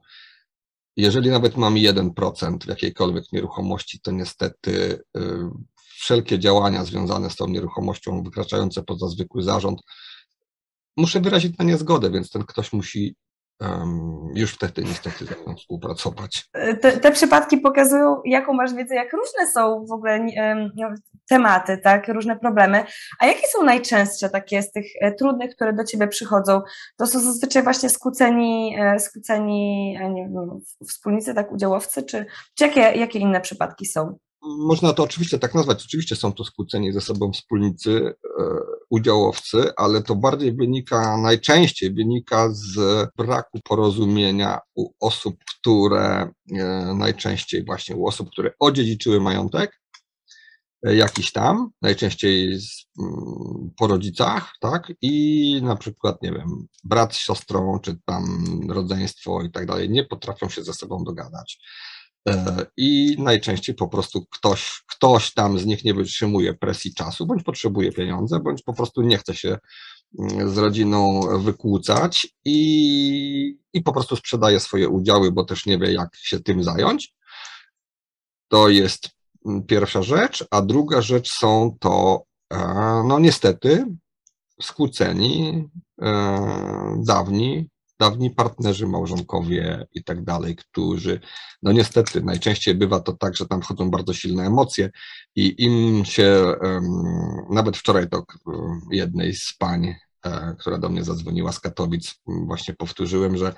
jeżeli 0.98 1.30
nawet 1.30 1.58
mam 1.58 1.74
1% 1.76 2.64
w 2.66 2.68
jakiejkolwiek 2.68 3.32
nieruchomości, 3.32 4.00
to 4.00 4.12
niestety 4.12 5.04
y, 5.18 5.22
wszelkie 5.76 6.40
działania 6.40 6.86
związane 6.86 7.30
z 7.30 7.36
tą 7.36 7.48
nieruchomością 7.48 8.24
wykraczające 8.24 8.84
poza 8.84 9.08
zwykły 9.08 9.44
zarząd, 9.44 9.82
muszę 10.98 11.22
wyrazić 11.22 11.58
na 11.58 11.66
nie 11.66 11.78
zgodę, 11.78 12.12
więc 12.12 12.30
ten 12.30 12.44
ktoś 12.44 12.74
musi 12.74 13.16
już 14.34 14.54
wtedy 14.54 14.84
niestety 14.84 15.26
ze 15.26 15.36
mną 15.36 15.56
współpracować. 15.56 16.50
Te, 16.82 16.92
te, 16.92 17.12
przypadki 17.12 17.58
pokazują, 17.58 18.22
jaką 18.26 18.54
masz 18.54 18.74
wiedzę, 18.74 18.96
jak 18.96 19.14
różne 19.14 19.48
są 19.54 19.86
w 19.86 19.92
ogóle 19.92 20.26
no, 20.76 20.90
tematy, 21.30 21.78
tak, 21.78 22.08
różne 22.08 22.40
problemy. 22.40 22.84
A 23.20 23.26
jakie 23.26 23.48
są 23.48 23.64
najczęstsze 23.64 24.30
takie 24.30 24.62
z 24.62 24.72
tych 24.72 24.86
e, 25.02 25.12
trudnych, 25.12 25.56
które 25.56 25.74
do 25.74 25.84
Ciebie 25.84 26.08
przychodzą? 26.08 26.62
To 26.98 27.08
są 27.08 27.20
zazwyczaj 27.20 27.64
właśnie 27.64 27.90
skłóceni, 27.90 28.76
e, 28.80 29.00
skłóceni 29.00 29.94
nie 30.14 30.24
wiem, 30.24 30.60
wspólnicy, 30.88 31.34
tak, 31.34 31.52
udziałowcy, 31.52 32.04
czy, 32.04 32.26
czy 32.58 32.66
jakie, 32.66 32.82
jakie 32.82 33.20
inne 33.20 33.42
przypadki 33.42 33.86
są? 33.86 34.18
Można 34.42 34.94
to 34.94 35.04
oczywiście 35.04 35.40
tak 35.40 35.56
nazwać. 35.56 35.86
Oczywiście 35.86 36.16
są 36.16 36.34
to 36.34 36.44
skłóceni 36.44 36.94
ze 36.94 37.02
sobą 37.02 37.32
wspólnicy, 37.32 38.14
e, 38.40 38.44
udziałowcy, 38.90 39.72
ale 39.78 40.04
to 40.04 40.16
bardziej 40.16 40.56
wynika, 40.56 41.18
najczęściej 41.18 41.94
wynika 41.94 42.50
z 42.52 42.78
braku 43.18 43.60
porozumienia 43.64 44.60
u 44.76 44.90
osób, 45.00 45.36
które 45.46 46.32
e, 46.52 46.94
najczęściej 46.98 47.66
właśnie 47.66 47.96
u 47.96 48.08
osób, 48.08 48.30
które 48.32 48.52
odziedziczyły 48.60 49.22
majątek 49.22 49.82
e, 50.86 50.96
jakiś 50.96 51.32
tam, 51.32 51.70
najczęściej 51.82 52.60
z, 52.60 52.86
mm, 53.00 53.72
po 53.78 53.88
rodzicach, 53.88 54.54
tak, 54.60 54.94
i 55.02 55.62
na 55.64 55.76
przykład, 55.76 56.22
nie 56.22 56.32
wiem, 56.32 56.68
brat 56.84 57.16
z 57.16 57.18
siostrą, 57.18 57.80
czy 57.80 57.98
tam 58.06 58.24
rodzeństwo 58.70 59.42
i 59.44 59.52
tak 59.52 59.66
dalej, 59.66 59.90
nie 59.90 60.04
potrafią 60.04 60.50
się 60.50 60.64
ze 60.64 60.74
sobą 60.74 61.04
dogadać 61.04 61.60
I 62.78 63.16
najczęściej 63.20 63.76
po 63.76 63.88
prostu 63.88 64.26
ktoś, 64.26 64.84
ktoś 64.88 65.34
tam 65.34 65.60
z 65.60 65.66
nich 65.66 65.84
nie 65.86 65.94
wytrzymuje 65.94 66.54
presji 66.54 66.94
czasu, 66.94 67.26
bądź 67.26 67.44
potrzebuje 67.44 67.92
pieniądze, 67.92 68.40
bądź 68.40 68.62
po 68.64 68.74
prostu 68.74 69.02
nie 69.02 69.18
chce 69.18 69.36
się 69.36 69.58
mm, 70.20 70.50
z 70.50 70.58
rodziną 70.58 71.22
wykłócać 71.40 72.28
i, 72.46 73.58
i 73.74 73.82
po 73.82 73.94
prostu 73.94 74.16
sprzedaje 74.16 74.60
swoje 74.60 74.90
udziały, 74.90 75.32
bo 75.32 75.44
też 75.44 75.66
nie 75.66 75.78
wie, 75.78 75.94
jak 75.94 76.16
się 76.16 76.40
tym 76.40 76.64
zająć. 76.64 77.14
To 78.48 78.70
jest 78.70 79.10
mm, 79.46 79.64
pierwsza 79.64 80.02
rzecz, 80.04 80.46
a 80.52 80.62
druga 80.62 81.02
rzecz 81.02 81.32
są 81.32 81.78
to, 81.80 82.24
e, 82.54 82.58
no 83.08 83.20
niestety, 83.20 83.86
skłóceni, 84.62 85.68
e, 86.02 87.02
dawni 87.06 87.70
dawni 88.00 88.32
partnerzy 88.32 88.88
małżonkowie 88.88 89.88
i 89.94 90.04
tak 90.04 90.24
dalej, 90.24 90.56
którzy, 90.56 91.20
no 91.64 91.72
niestety, 91.72 92.22
najczęściej 92.24 92.76
bywa 92.76 93.00
to 93.00 93.14
tak, 93.14 93.36
że 93.36 93.46
tam 93.46 93.62
wchodzą 93.62 93.92
bardzo 93.92 94.14
silne 94.14 94.44
emocje 94.44 94.90
i 95.36 95.56
im 95.64 96.06
się, 96.06 96.54
nawet 97.50 97.78
wczoraj 97.78 98.10
to 98.10 98.24
jednej 98.92 99.36
z 99.36 99.54
pań, 99.60 99.96
e, 100.26 100.56
która 100.60 100.78
do 100.78 100.90
mnie 100.90 101.04
zadzwoniła 101.04 101.52
z 101.52 101.60
Katowic, 101.60 102.16
właśnie 102.26 102.74
powtórzyłem, 102.74 103.38
że 103.38 103.54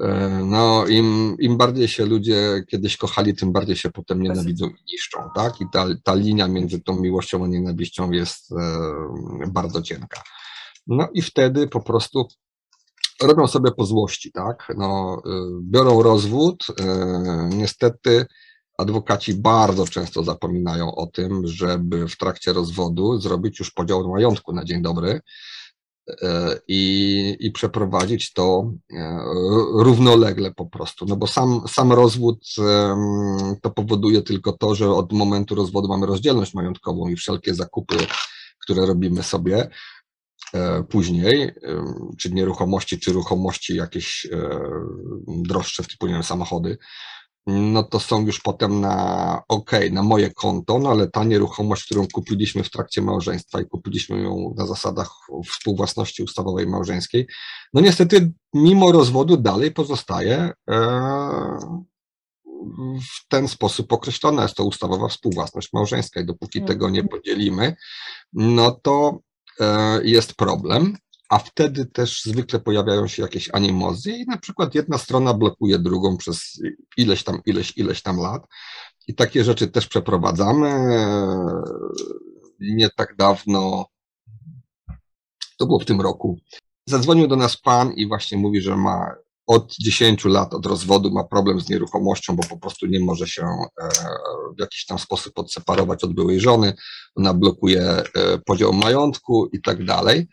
e, 0.00 0.40
no, 0.44 0.86
im, 0.86 1.36
im 1.40 1.56
bardziej 1.56 1.88
się 1.88 2.06
ludzie 2.06 2.64
kiedyś 2.68 2.96
kochali, 2.96 3.34
tym 3.34 3.52
bardziej 3.52 3.76
się 3.76 3.90
potem 3.90 4.22
nienawidzą 4.22 4.66
i 4.66 4.92
niszczą, 4.92 5.18
tak? 5.34 5.60
I 5.60 5.64
ta, 5.72 5.86
ta 6.04 6.14
linia 6.14 6.48
między 6.48 6.80
tą 6.80 7.00
miłością 7.00 7.44
a 7.44 7.48
nienawiścią 7.48 8.10
jest 8.10 8.52
e, 8.52 8.56
bardzo 9.52 9.82
cienka. 9.82 10.22
No 10.86 11.08
i 11.14 11.22
wtedy 11.22 11.68
po 11.68 11.80
prostu 11.80 12.28
robią 13.22 13.46
sobie 13.46 13.70
po 13.70 13.84
złości, 13.84 14.32
tak? 14.32 14.72
No, 14.76 15.22
y, 15.26 15.30
biorą 15.62 16.02
rozwód. 16.02 16.66
Y, 16.70 16.74
niestety 17.56 18.26
adwokaci 18.78 19.34
bardzo 19.34 19.86
często 19.86 20.24
zapominają 20.24 20.94
o 20.94 21.06
tym, 21.06 21.46
żeby 21.46 22.08
w 22.08 22.16
trakcie 22.16 22.52
rozwodu 22.52 23.20
zrobić 23.20 23.58
już 23.58 23.70
podział 23.70 24.08
majątku 24.08 24.52
na 24.52 24.64
dzień 24.64 24.82
dobry 24.82 25.20
y, 26.10 26.14
i, 26.68 27.36
i 27.40 27.52
przeprowadzić 27.52 28.32
to 28.32 28.72
równolegle 29.72 30.54
po 30.54 30.66
prostu. 30.66 31.06
No 31.06 31.16
bo 31.16 31.26
sam, 31.26 31.60
sam 31.68 31.92
rozwód 31.92 32.44
to 33.62 33.70
powoduje 33.70 34.22
tylko 34.22 34.52
to, 34.52 34.74
że 34.74 34.90
od 34.90 35.12
momentu 35.12 35.54
rozwodu 35.54 35.88
mamy 35.88 36.06
rozdzielność 36.06 36.54
majątkową 36.54 37.08
i 37.08 37.16
wszelkie 37.16 37.54
zakupy, 37.54 37.96
które 38.58 38.86
robimy 38.86 39.22
sobie, 39.22 39.68
później, 40.88 41.50
czy 42.18 42.30
nieruchomości, 42.30 42.98
czy 42.98 43.12
ruchomości 43.12 43.76
jakieś 43.76 44.26
e, 44.32 44.60
droższe, 45.26 45.84
typu 45.84 46.06
nie 46.06 46.12
wiem, 46.12 46.22
samochody, 46.22 46.78
no 47.46 47.82
to 47.82 48.00
są 48.00 48.26
już 48.26 48.40
potem 48.40 48.80
na 48.80 49.42
ok, 49.48 49.70
na 49.92 50.02
moje 50.02 50.30
konto, 50.30 50.78
no 50.78 50.90
ale 50.90 51.10
ta 51.10 51.24
nieruchomość, 51.24 51.84
którą 51.84 52.06
kupiliśmy 52.12 52.62
w 52.62 52.70
trakcie 52.70 53.02
małżeństwa 53.02 53.60
i 53.60 53.66
kupiliśmy 53.66 54.22
ją 54.22 54.54
na 54.56 54.66
zasadach 54.66 55.10
współwłasności 55.50 56.22
ustawowej 56.22 56.66
małżeńskiej, 56.66 57.26
no 57.74 57.80
niestety 57.80 58.32
mimo 58.54 58.92
rozwodu 58.92 59.36
dalej 59.36 59.72
pozostaje 59.72 60.50
e, 60.70 60.78
w 63.14 63.28
ten 63.28 63.48
sposób 63.48 63.92
określona 63.92 64.42
jest 64.42 64.54
to 64.54 64.64
ustawowa 64.64 65.08
współwłasność 65.08 65.72
małżeńska 65.72 66.20
i 66.20 66.26
dopóki 66.26 66.58
mhm. 66.58 66.78
tego 66.78 66.90
nie 66.90 67.04
podzielimy, 67.04 67.76
no 68.32 68.70
to 68.70 69.18
E, 69.18 69.27
jest 70.02 70.34
problem, 70.34 70.96
a 71.28 71.38
wtedy 71.38 71.86
też 71.86 72.22
zwykle 72.22 72.60
pojawiają 72.60 73.08
się 73.08 73.22
jakieś 73.22 73.50
animozje 73.52 74.16
i 74.16 74.26
na 74.26 74.38
przykład 74.38 74.74
jedna 74.74 74.98
strona 74.98 75.34
blokuje 75.34 75.78
drugą 75.78 76.16
przez 76.16 76.62
ileś 76.96 77.24
tam, 77.24 77.40
ileś, 77.46 77.76
ileś 77.76 78.02
tam 78.02 78.16
lat. 78.16 78.46
I 79.06 79.14
takie 79.14 79.44
rzeczy 79.44 79.68
też 79.68 79.86
przeprowadzamy. 79.86 80.70
Nie 82.60 82.90
tak 82.96 83.16
dawno, 83.16 83.86
to 85.58 85.66
było 85.66 85.78
w 85.78 85.84
tym 85.84 86.00
roku, 86.00 86.38
zadzwonił 86.86 87.26
do 87.26 87.36
nas 87.36 87.56
pan 87.56 87.92
i 87.92 88.08
właśnie 88.08 88.38
mówi, 88.38 88.60
że 88.60 88.76
ma 88.76 89.14
od 89.48 89.74
10 89.80 90.24
lat 90.24 90.54
od 90.54 90.66
rozwodu 90.66 91.10
ma 91.10 91.24
problem 91.24 91.60
z 91.60 91.68
nieruchomością, 91.68 92.36
bo 92.36 92.42
po 92.48 92.58
prostu 92.58 92.86
nie 92.86 93.00
może 93.00 93.26
się 93.26 93.42
e, 93.42 93.88
w 94.56 94.60
jakiś 94.60 94.86
tam 94.86 94.98
sposób 94.98 95.38
odseparować 95.38 96.04
od 96.04 96.14
byłej 96.14 96.40
żony, 96.40 96.74
ona 97.14 97.34
blokuje 97.34 97.82
e, 97.82 98.04
podział 98.38 98.72
majątku 98.72 99.48
i 99.52 99.62
tak 99.62 99.84
dalej. 99.84 100.28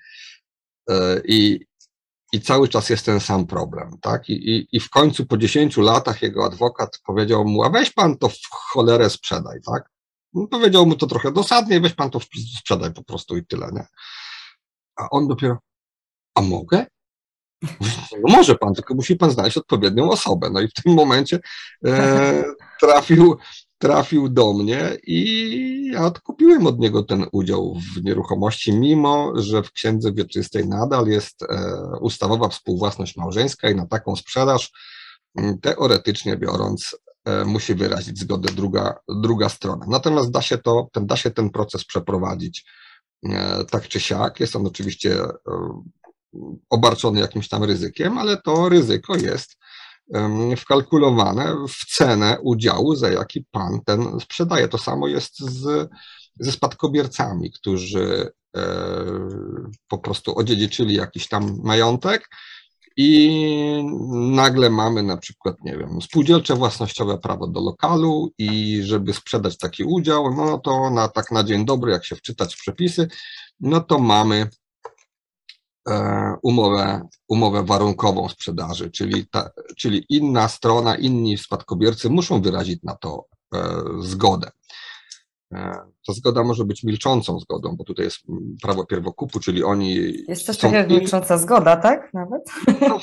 E, 0.90 1.22
I, 1.28 1.66
i 2.34 2.42
cały 2.42 2.68
czas 2.68 2.90
jest 2.90 3.06
ten 3.06 3.20
sam 3.20 3.48
problem, 3.48 3.92
tak? 4.02 4.30
I, 4.30 4.34
i, 4.34 4.68
I 4.72 4.80
w 4.80 4.90
końcu 4.90 5.26
po 5.26 5.38
10 5.38 5.78
latach 5.78 6.22
jego 6.22 6.46
adwokat 6.46 7.00
powiedział 7.06 7.46
mu, 7.46 7.64
a 7.64 7.70
weź 7.70 7.92
pan 7.92 8.18
to 8.18 8.30
w 8.30 8.40
cholerę 8.52 9.10
sprzedaj, 9.10 9.60
tak? 9.66 9.90
No, 10.34 10.48
powiedział 10.48 10.86
mu 10.86 10.96
to 10.96 11.08
trochę 11.08 11.32
dosadnie, 11.32 11.82
weź 11.82 11.94
pan 11.94 12.10
to 12.12 12.20
sprzedaj 12.60 12.94
po 12.94 13.04
prostu 13.04 13.38
i 13.38 13.46
tyle, 13.46 13.70
nie? 13.74 13.86
A 14.96 15.10
on 15.10 15.28
dopiero, 15.28 15.58
a 16.36 16.42
mogę? 16.42 16.86
No 18.12 18.38
może 18.38 18.56
pan, 18.56 18.74
tylko 18.74 18.96
musi 18.96 19.16
pan 19.16 19.32
znaleźć 19.32 19.58
odpowiednią 19.58 20.10
osobę. 20.10 20.50
No 20.54 20.62
i 20.62 20.68
w 20.68 20.74
tym 20.74 20.94
momencie 20.94 21.40
e, 21.86 22.44
trafił, 22.82 23.38
trafił 23.78 24.30
do 24.30 24.54
mnie 24.54 24.98
i 25.08 25.92
ja 25.94 26.06
odkupiłem 26.06 26.68
od 26.68 26.80
niego 26.80 27.04
ten 27.04 27.26
udział 27.32 27.76
w 27.96 28.04
nieruchomości, 28.04 28.74
mimo 28.74 29.32
że 29.36 29.64
w 29.64 29.72
księdze 29.72 30.14
wieczystej 30.14 30.68
nadal 30.68 31.08
jest 31.08 31.44
e, 31.44 31.48
ustawowa 32.02 32.50
współwłasność 32.50 33.18
małżeńska 33.18 33.70
i 33.70 33.76
na 33.76 33.86
taką 33.86 34.16
sprzedaż 34.16 34.72
teoretycznie 35.62 36.38
biorąc 36.38 36.96
e, 37.26 37.46
musi 37.46 37.76
wyrazić 37.76 38.20
zgodę 38.20 38.54
druga, 38.54 39.00
druga 39.10 39.50
strona. 39.50 39.86
Natomiast 39.90 40.32
da 40.32 40.42
się 40.42 40.58
to, 40.58 40.88
ten, 40.92 41.08
da 41.08 41.16
się 41.16 41.32
ten 41.32 41.50
proces 41.50 41.86
przeprowadzić 41.86 42.66
e, 43.24 43.66
tak 43.66 43.88
czy 43.88 44.00
siak. 44.00 44.40
Jest 44.40 44.56
on 44.56 44.68
oczywiście 44.68 45.24
e, 45.24 45.32
obarczony 46.70 47.20
jakimś 47.20 47.50
tam 47.50 47.64
ryzykiem, 47.64 48.18
ale 48.18 48.42
to 48.42 48.70
ryzyko 48.70 49.16
jest 49.16 49.58
wkalkulowane 50.58 51.56
w 51.70 51.96
cenę 51.96 52.38
udziału, 52.42 52.96
za 52.96 53.10
jaki 53.10 53.46
pan 53.52 53.80
ten 53.86 54.20
sprzedaje. 54.20 54.68
To 54.68 54.78
samo 54.78 55.08
jest 55.08 55.40
z, 55.40 55.90
ze 56.40 56.52
spadkobiercami, 56.52 57.52
którzy 57.52 58.32
e, 58.58 58.62
po 59.88 59.98
prostu 59.98 60.38
odziedziczyli 60.38 60.96
jakiś 60.96 61.28
tam 61.28 61.58
majątek 61.64 62.30
i 62.98 63.30
nagle 64.12 64.70
mamy 64.70 65.04
na 65.04 65.18
przykład, 65.18 65.56
nie 65.64 65.78
wiem, 65.78 66.02
spółdzielcze 66.02 66.56
własnościowe 66.56 67.18
prawo 67.18 67.48
do 67.48 67.62
lokalu 67.62 68.32
i 68.38 68.82
żeby 68.84 69.14
sprzedać 69.14 69.58
taki 69.58 69.84
udział, 69.84 70.34
no 70.36 70.60
to 70.60 70.90
na 70.90 71.08
tak 71.08 71.32
na 71.32 71.44
dzień 71.44 71.66
dobry, 71.66 71.92
jak 71.92 72.06
się 72.06 72.16
wczytać 72.16 72.56
w 72.56 72.60
przepisy, 72.60 73.08
no 73.60 73.82
to 73.82 74.00
mamy 74.00 74.50
umowę, 76.42 77.02
umowę 77.28 77.64
warunkową 77.64 78.30
sprzedaży, 78.30 78.92
czyli, 78.92 79.28
ta, 79.28 79.50
czyli 79.78 80.06
inna 80.10 80.48
strona, 80.48 80.96
inni 80.96 81.38
spadkobiercy 81.38 82.10
muszą 82.10 82.42
wyrazić 82.42 82.84
na 82.84 82.96
to 82.96 83.26
e, 83.56 83.60
zgodę. 84.00 84.52
E, 85.54 85.72
ta 86.08 86.14
zgoda 86.14 86.44
może 86.44 86.66
być 86.66 86.84
milczącą 86.84 87.40
zgodą, 87.40 87.76
bo 87.76 87.84
tutaj 87.84 88.06
jest 88.06 88.18
prawo 88.62 88.86
pierwokupu, 88.86 89.40
czyli 89.40 89.64
oni. 89.64 90.14
Jest 90.28 90.62
taka 90.62 90.78
jak 90.78 90.90
milcząca 90.90 91.38
zgoda, 91.38 91.78
tak? 91.78 92.14
Nawet? 92.14 92.42
No, 92.82 93.00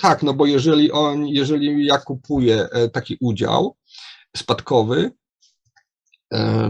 tak, 0.00 0.22
no 0.22 0.34
bo 0.34 0.46
jeżeli 0.46 0.92
on, 0.92 1.26
jeżeli 1.26 1.86
ja 1.86 1.98
kupuję 1.98 2.68
taki 2.92 3.16
udział 3.20 3.76
spadkowy, 4.36 5.10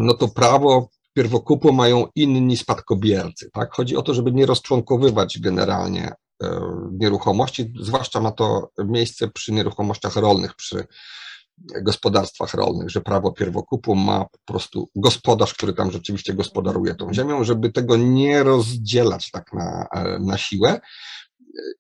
no 0.00 0.14
to 0.14 0.28
prawo 0.28 0.88
pierwokupu 1.18 1.72
mają 1.72 2.06
inni 2.14 2.56
spadkobiercy. 2.56 3.50
Tak? 3.52 3.74
Chodzi 3.74 3.96
o 3.96 4.02
to, 4.02 4.14
żeby 4.14 4.32
nie 4.32 4.46
rozczłonkowywać 4.46 5.38
generalnie 5.40 6.12
nieruchomości, 6.92 7.72
zwłaszcza 7.80 8.20
ma 8.20 8.32
to 8.32 8.70
miejsce 8.78 9.28
przy 9.28 9.52
nieruchomościach 9.52 10.16
rolnych, 10.16 10.54
przy 10.54 10.86
gospodarstwach 11.82 12.54
rolnych, 12.54 12.90
że 12.90 13.00
prawo 13.00 13.32
pierwokupu 13.32 13.94
ma 13.94 14.24
po 14.24 14.38
prostu 14.44 14.88
gospodarz, 14.96 15.54
który 15.54 15.72
tam 15.72 15.90
rzeczywiście 15.90 16.34
gospodaruje 16.34 16.94
tą 16.94 17.14
ziemią, 17.14 17.44
żeby 17.44 17.72
tego 17.72 17.96
nie 17.96 18.42
rozdzielać 18.42 19.30
tak 19.30 19.52
na, 19.52 19.86
na 20.20 20.38
siłę. 20.38 20.80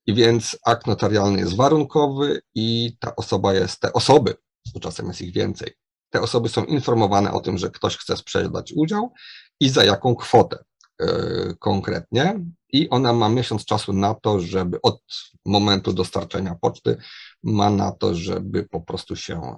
I 0.06 0.14
więc 0.14 0.58
akt 0.66 0.86
notarialny 0.86 1.38
jest 1.38 1.56
warunkowy 1.56 2.40
i 2.54 2.96
ta 3.00 3.16
osoba 3.16 3.54
jest, 3.54 3.80
te 3.80 3.92
osoby, 3.92 4.34
bo 4.74 4.80
czasem 4.80 5.06
jest 5.08 5.20
ich 5.20 5.34
więcej, 5.34 5.72
te 6.10 6.20
osoby 6.20 6.48
są 6.48 6.64
informowane 6.64 7.32
o 7.32 7.40
tym, 7.40 7.58
że 7.58 7.70
ktoś 7.70 7.96
chce 7.96 8.16
sprzedać 8.16 8.72
udział 8.76 9.12
i 9.60 9.68
za 9.68 9.84
jaką 9.84 10.14
kwotę 10.14 10.64
yy, 11.00 11.56
konkretnie. 11.58 12.40
I 12.72 12.90
ona 12.90 13.12
ma 13.12 13.28
miesiąc 13.28 13.64
czasu 13.64 13.92
na 13.92 14.14
to, 14.14 14.40
żeby 14.40 14.82
od 14.82 15.02
momentu 15.44 15.92
dostarczenia 15.92 16.56
poczty 16.60 16.96
ma 17.42 17.70
na 17.70 17.92
to, 17.92 18.14
żeby 18.14 18.64
po 18.64 18.80
prostu 18.80 19.16
się 19.16 19.56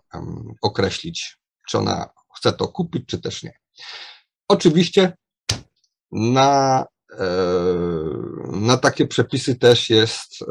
określić, 0.62 1.38
czy 1.68 1.78
ona 1.78 2.08
chce 2.36 2.52
to 2.52 2.68
kupić, 2.68 3.06
czy 3.06 3.20
też 3.20 3.42
nie. 3.42 3.52
Oczywiście 4.48 5.12
na, 6.12 6.86
e, 7.18 7.26
na 8.52 8.76
takie 8.76 9.06
przepisy 9.06 9.54
też 9.54 9.90
jest 9.90 10.42
e, 10.42 10.46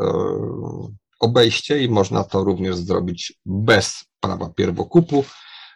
obejście 1.19 1.83
i 1.83 1.89
można 1.89 2.23
to 2.23 2.43
również 2.43 2.75
zrobić 2.75 3.33
bez 3.45 4.03
prawa 4.19 4.49
pierwokupu. 4.49 5.25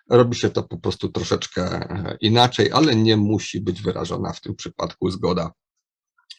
Robi 0.10 0.36
się 0.36 0.50
to 0.50 0.64
po 0.64 0.78
prostu 0.78 1.10
troszeczkę 1.10 1.88
inaczej, 2.22 2.72
ale 2.72 2.96
nie 2.96 3.18
musi 3.18 3.62
być 3.62 3.82
wyrażona 3.82 4.34
w 4.34 4.42
tym 4.42 4.56
przypadku 4.56 5.12
zgoda 5.12 5.52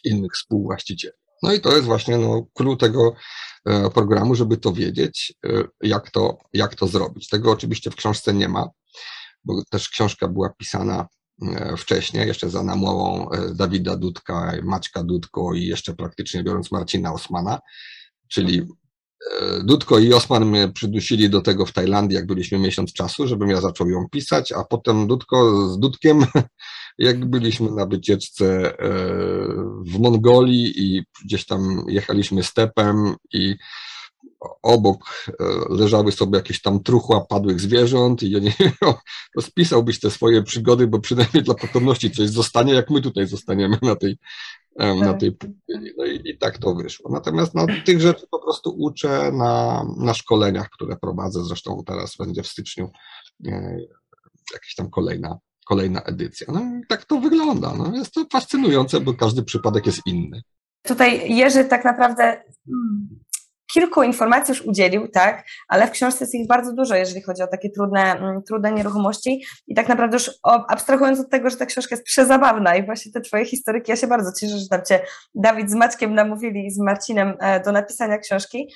innych 0.05 0.33
współwłaścicieli. 0.33 1.15
No 1.43 1.53
i 1.53 1.61
to 1.61 1.73
jest 1.73 1.85
właśnie 1.85 2.19
no, 2.19 2.47
clue 2.55 2.77
tego 2.77 3.15
e, 3.67 3.91
programu, 3.91 4.35
żeby 4.35 4.57
to 4.57 4.73
wiedzieć, 4.73 5.35
e, 5.47 5.65
jak 5.83 6.11
to, 6.11 6.39
jak 6.53 6.75
to 6.75 6.87
zrobić. 6.87 7.29
Tego 7.29 7.53
oczywiście 7.53 7.91
w 7.91 7.97
książce 7.97 8.35
nie 8.35 8.49
ma, 8.49 8.69
bo 9.45 9.63
też 9.71 9.89
książka 9.89 10.29
była 10.29 10.51
pisana 10.59 11.07
e, 11.43 11.77
wcześniej, 11.77 12.27
jeszcze 12.27 12.51
za 12.51 12.63
namową 12.63 13.29
Dawida 13.55 13.97
Dudka, 13.97 14.53
Maćka 14.63 15.03
Dudko 15.05 15.55
i 15.55 15.67
jeszcze 15.67 15.95
praktycznie 15.95 16.43
biorąc 16.43 16.73
Marcina 16.73 17.13
Osmana, 17.13 17.59
czyli 18.29 18.67
Dudko 19.65 19.99
i 19.99 20.13
Osman 20.13 20.47
mnie 20.47 20.69
przydusili 20.69 21.31
do 21.31 21.41
tego 21.41 21.67
w 21.67 21.73
Tajlandii, 21.73 22.17
jak 22.17 22.27
byliśmy 22.27 22.59
miesiąc 22.59 22.93
czasu, 22.93 23.27
żebym 23.27 23.51
ja 23.51 23.61
zaczął 23.61 23.89
ją 23.89 24.09
pisać, 24.11 24.53
a 24.53 24.65
potem 24.65 25.07
Dudko 25.07 25.69
z 25.69 25.79
Dudkiem 25.79 26.27
jak 26.99 27.25
byliśmy 27.25 27.71
na 27.71 27.87
wycieczce 27.87 28.79
e, 28.79 28.89
w 29.87 29.99
Mongolii 29.99 30.73
i 30.77 31.03
gdzieś 31.25 31.47
tam 31.47 31.85
jechaliśmy 31.89 32.43
stepem 32.43 33.15
i 33.33 33.57
obok 34.63 35.27
e, 35.29 35.33
leżały 35.71 36.13
sobie 36.13 36.37
jakieś 36.37 36.63
tam 36.63 36.83
truchła 36.83 37.21
padłych 37.21 37.61
zwierząt 37.61 38.23
i 38.23 38.31
ja 38.31 38.39
nie 38.39 38.53
wiem, 38.61 38.73
rozpisałbyś 39.37 40.01
te 40.01 40.11
swoje 40.11 40.43
przygody, 40.43 40.87
bo 40.87 41.01
przynajmniej 41.01 41.43
dla 41.43 41.55
potomności 41.55 42.11
coś 42.11 42.29
zostanie, 42.29 42.75
jak 42.75 42.91
my 42.91 43.01
tutaj 43.01 43.27
zostaniemy 43.27 43.79
na 43.83 43.97
tej, 43.97 44.17
na 44.77 45.11
tak. 45.11 45.21
tej 45.21 45.33
pustyni. 45.33 45.91
No 45.99 46.05
i, 46.05 46.21
i 46.25 46.39
tak 46.39 46.59
to 46.59 46.75
wyszło. 46.75 47.11
Natomiast 47.13 47.55
no, 47.55 47.67
tych 47.85 48.01
rzeczy 48.01 48.27
po 48.31 48.39
prostu 48.39 48.75
uczę 48.79 49.33
na, 49.33 49.85
na 49.97 50.15
szkoleniach, 50.15 50.71
które 50.71 50.97
prowadzę, 50.97 51.45
zresztą 51.45 51.83
teraz 51.87 52.17
będzie 52.17 52.43
w 52.43 52.47
styczniu 52.47 52.91
e, 53.47 53.79
jakaś 54.53 54.75
tam 54.75 54.91
kolejna 54.91 55.39
kolejna 55.65 56.01
edycja. 56.01 56.47
No 56.53 56.61
i 56.61 56.87
tak 56.89 57.05
to 57.05 57.21
wygląda. 57.21 57.75
No, 57.75 57.97
jest 57.97 58.15
to 58.15 58.25
fascynujące, 58.33 59.01
bo 59.01 59.15
każdy 59.15 59.43
przypadek 59.43 59.87
jest 59.87 60.01
inny. 60.07 60.43
Tutaj 60.83 61.37
Jerzy 61.37 61.65
tak 61.65 61.85
naprawdę 61.85 62.23
hmm, 62.67 63.09
kilku 63.75 64.03
informacji 64.03 64.53
już 64.53 64.63
udzielił, 64.63 65.09
tak, 65.09 65.45
ale 65.69 65.87
w 65.87 65.91
książce 65.91 66.25
jest 66.25 66.35
ich 66.35 66.47
bardzo 66.47 66.73
dużo, 66.73 66.95
jeżeli 66.95 67.23
chodzi 67.23 67.43
o 67.43 67.47
takie 67.47 67.71
trudne, 67.71 68.01
mm, 68.01 68.43
trudne 68.43 68.73
nieruchomości 68.73 69.45
i 69.67 69.75
tak 69.75 69.89
naprawdę 69.89 70.17
już 70.17 70.31
abstrahując 70.69 71.21
od 71.21 71.31
tego, 71.31 71.51
że 71.51 71.57
ta 71.57 71.67
książka 71.67 71.95
jest 71.95 72.07
przezabawna 72.07 72.77
i 72.77 72.87
właśnie 72.87 73.13
te 73.13 73.21
twoje 73.21 73.45
historyki, 73.45 73.91
ja 73.91 73.97
się 73.97 74.07
bardzo 74.07 74.31
cieszę, 74.41 74.59
że 74.59 74.69
tam 74.69 74.85
cię 74.85 75.01
Dawid 75.35 75.71
z 75.71 75.75
Maćkiem 75.75 76.15
namówili 76.15 76.67
i 76.67 76.71
z 76.71 76.79
Marcinem 76.79 77.37
e, 77.41 77.61
do 77.61 77.73
napisania 77.73 78.19
książki. 78.19 78.69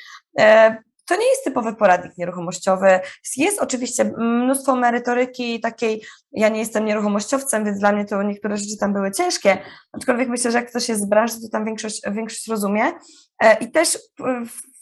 E, 1.08 1.14
to 1.14 1.16
nie 1.16 1.28
jest 1.28 1.44
typowy 1.44 1.74
poradnik 1.74 2.18
nieruchomościowy. 2.18 3.00
Jest 3.36 3.62
oczywiście 3.62 4.04
mnóstwo 4.18 4.76
merytoryki 4.76 5.60
takiej, 5.60 6.02
ja 6.32 6.48
nie 6.48 6.58
jestem 6.58 6.84
nieruchomościowcem, 6.84 7.64
więc 7.64 7.78
dla 7.78 7.92
mnie 7.92 8.04
to 8.04 8.22
niektóre 8.22 8.56
rzeczy 8.56 8.76
tam 8.80 8.92
były 8.92 9.10
ciężkie, 9.10 9.58
aczkolwiek 9.92 10.28
myślę, 10.28 10.50
że 10.50 10.58
jak 10.58 10.70
ktoś 10.70 10.88
jest 10.88 11.02
z 11.02 11.08
branży, 11.08 11.34
to 11.40 11.48
tam 11.52 11.64
większość, 11.64 12.02
większość 12.10 12.48
rozumie. 12.48 12.92
E, 13.42 13.58
I 13.58 13.70
też 13.70 13.98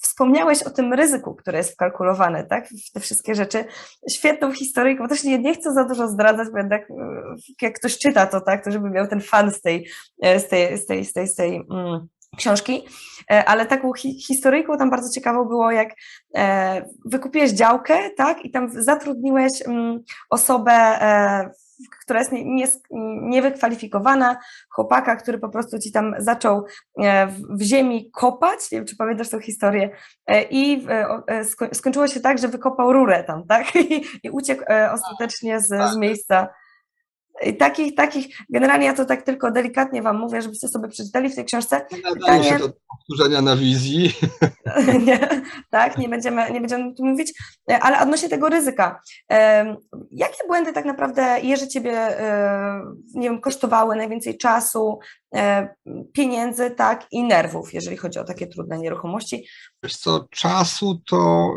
wspomniałeś 0.01 0.63
o 0.63 0.71
tym 0.71 0.93
ryzyku, 0.93 1.35
które 1.35 1.59
jest 1.59 1.73
wkalkulowane, 1.73 2.45
tak, 2.45 2.69
w 2.69 2.93
te 2.93 3.01
wszystkie 3.01 3.35
rzeczy. 3.35 3.65
Świetną 4.11 4.53
historyjką, 4.53 5.03
bo 5.03 5.09
też 5.09 5.25
nie, 5.25 5.39
nie 5.39 5.55
chcę 5.55 5.73
za 5.73 5.85
dużo 5.85 6.09
zdradzać, 6.09 6.49
bo 6.53 6.59
jednak 6.59 6.91
e, 6.91 6.95
jak 7.63 7.79
ktoś 7.79 7.99
czyta 7.99 8.27
to, 8.27 8.41
tak, 8.41 8.65
to 8.65 8.71
żeby 8.71 8.91
miał 8.91 9.07
ten 9.07 9.21
fan 9.21 9.49
e, 9.49 9.51
z 9.51 9.61
tej, 9.61 9.89
z 10.39 10.49
tej, 10.49 10.79
z 10.79 10.87
tej, 10.87 11.05
z 11.05 11.13
tej, 11.13 11.29
z 11.29 11.35
tej 11.35 11.57
mm, 11.71 12.09
książki, 12.37 12.83
e, 13.31 13.45
ale 13.45 13.67
taką 13.67 13.93
hi 13.93 14.21
historyjką 14.21 14.79
tam 14.79 14.91
bardzo 14.91 15.13
ciekawą 15.13 15.45
było, 15.45 15.71
jak 15.71 15.89
e, 16.35 16.83
wykupiłeś 17.05 17.51
działkę, 17.51 18.11
tak, 18.11 18.45
i 18.45 18.51
tam 18.51 18.83
zatrudniłeś 18.83 19.53
mm, 19.67 20.01
osobę, 20.31 20.73
e, 20.73 21.51
która 22.03 22.21
jest 22.21 22.33
niewykwalifikowana, 23.23 24.37
chłopaka, 24.71 25.17
który 25.17 25.39
po 25.39 25.49
prostu 25.49 25.79
ci 25.79 25.93
tam 25.93 26.15
zaczął 26.19 26.65
w 27.51 27.63
ziemi 27.63 28.11
kopać, 28.11 28.71
nie 28.73 28.79
wiem, 28.79 28.87
czy 28.87 28.97
pamiętasz 28.97 29.29
tą 29.29 29.41
historię, 29.41 29.91
i 30.51 30.87
skończyło 31.73 32.09
się 32.09 32.21
tak, 32.21 32.39
że 32.39 32.49
wykopał 32.49 32.93
rurę 32.93 33.25
tam, 33.25 33.47
tak, 33.47 33.77
i 34.25 34.31
uciekł 34.31 34.65
ostatecznie 34.93 35.61
z, 35.61 35.67
z 35.67 35.69
tak. 35.69 35.97
miejsca 35.97 36.49
takich, 37.59 37.95
takich, 37.95 38.27
generalnie 38.51 38.87
ja 38.87 38.95
to 38.95 39.05
tak 39.05 39.23
tylko 39.23 39.51
delikatnie 39.51 40.03
Wam 40.03 40.19
mówię, 40.19 40.43
żebyście 40.43 40.69
sobie 40.69 40.89
przeczytali 40.89 41.31
w 41.31 41.35
tej 41.35 41.45
książce. 41.45 41.87
Nie 41.93 42.03
nadaje 42.03 42.45
się 42.45 42.59
do 42.59 42.69
powtórzenia 42.89 43.43
na 43.43 43.57
wizji. 43.57 44.13
nie, 45.07 45.29
tak, 45.71 45.99
nie 45.99 46.09
będziemy, 46.09 46.51
nie 46.53 46.61
będziemy 46.61 46.95
tu 46.95 47.05
mówić, 47.05 47.33
ale 47.81 48.01
odnośnie 48.01 48.29
tego 48.29 48.49
ryzyka. 48.49 49.01
Jakie 50.11 50.47
błędy 50.47 50.73
tak 50.73 50.85
naprawdę, 50.85 51.41
Jerzy, 51.43 51.69
Ciebie, 51.69 52.09
nie 53.15 53.31
wiem, 53.31 53.41
kosztowały 53.41 53.97
najwięcej 53.97 54.39
czasu, 54.39 54.99
pieniędzy, 56.13 56.71
tak, 56.71 57.07
i 57.11 57.25
nerwów, 57.25 57.75
jeżeli 57.75 57.97
chodzi 57.97 58.19
o 58.19 58.25
takie 58.25 58.47
trudne 58.47 58.79
nieruchomości? 58.79 59.47
Wiesz 59.83 59.97
co, 59.97 60.27
czasu 60.31 61.03
to 61.11 61.51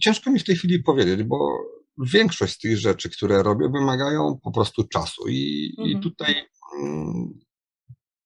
ciężko 0.00 0.30
mi 0.30 0.38
w 0.38 0.44
tej 0.44 0.56
chwili 0.56 0.82
powiedzieć, 0.82 1.22
bo 1.22 1.48
większość 1.98 2.54
z 2.54 2.58
tych 2.58 2.78
rzeczy, 2.78 3.10
które 3.10 3.42
robię, 3.42 3.68
wymagają 3.68 4.38
po 4.42 4.52
prostu 4.52 4.84
czasu. 4.88 5.28
I, 5.28 5.74
mhm. 5.78 5.98
i 5.98 6.02
tutaj 6.02 6.34
mm, 6.82 7.38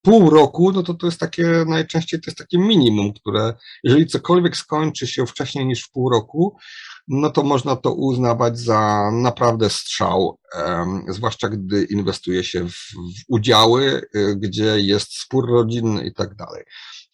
pół 0.02 0.30
roku, 0.30 0.72
no 0.72 0.83
to 0.83 0.94
to 0.94 1.06
jest 1.06 1.20
takie, 1.20 1.64
najczęściej 1.66 2.20
to 2.20 2.30
jest 2.30 2.38
takie 2.38 2.59
minimum, 2.59 3.12
które, 3.12 3.54
jeżeli 3.85 4.06
cokolwiek 4.06 4.56
skończy 4.56 5.06
się 5.06 5.26
wcześniej 5.26 5.66
niż 5.66 5.83
w 5.85 5.90
pół 5.90 6.11
roku, 6.11 6.56
no 7.09 7.30
to 7.30 7.42
można 7.42 7.76
to 7.76 7.94
uznawać 7.94 8.59
za 8.59 9.11
naprawdę 9.12 9.70
strzał, 9.70 10.38
um, 10.54 11.04
zwłaszcza 11.09 11.48
gdy 11.48 11.85
inwestuje 11.85 12.44
się 12.44 12.68
w, 12.68 12.72
w 12.72 13.24
udziały, 13.28 14.02
y, 14.16 14.37
gdzie 14.37 14.80
jest 14.80 15.20
spór 15.20 15.50
rodzinny 15.50 16.06
i 16.06 16.14
tak 16.14 16.35
dalej. 16.35 16.64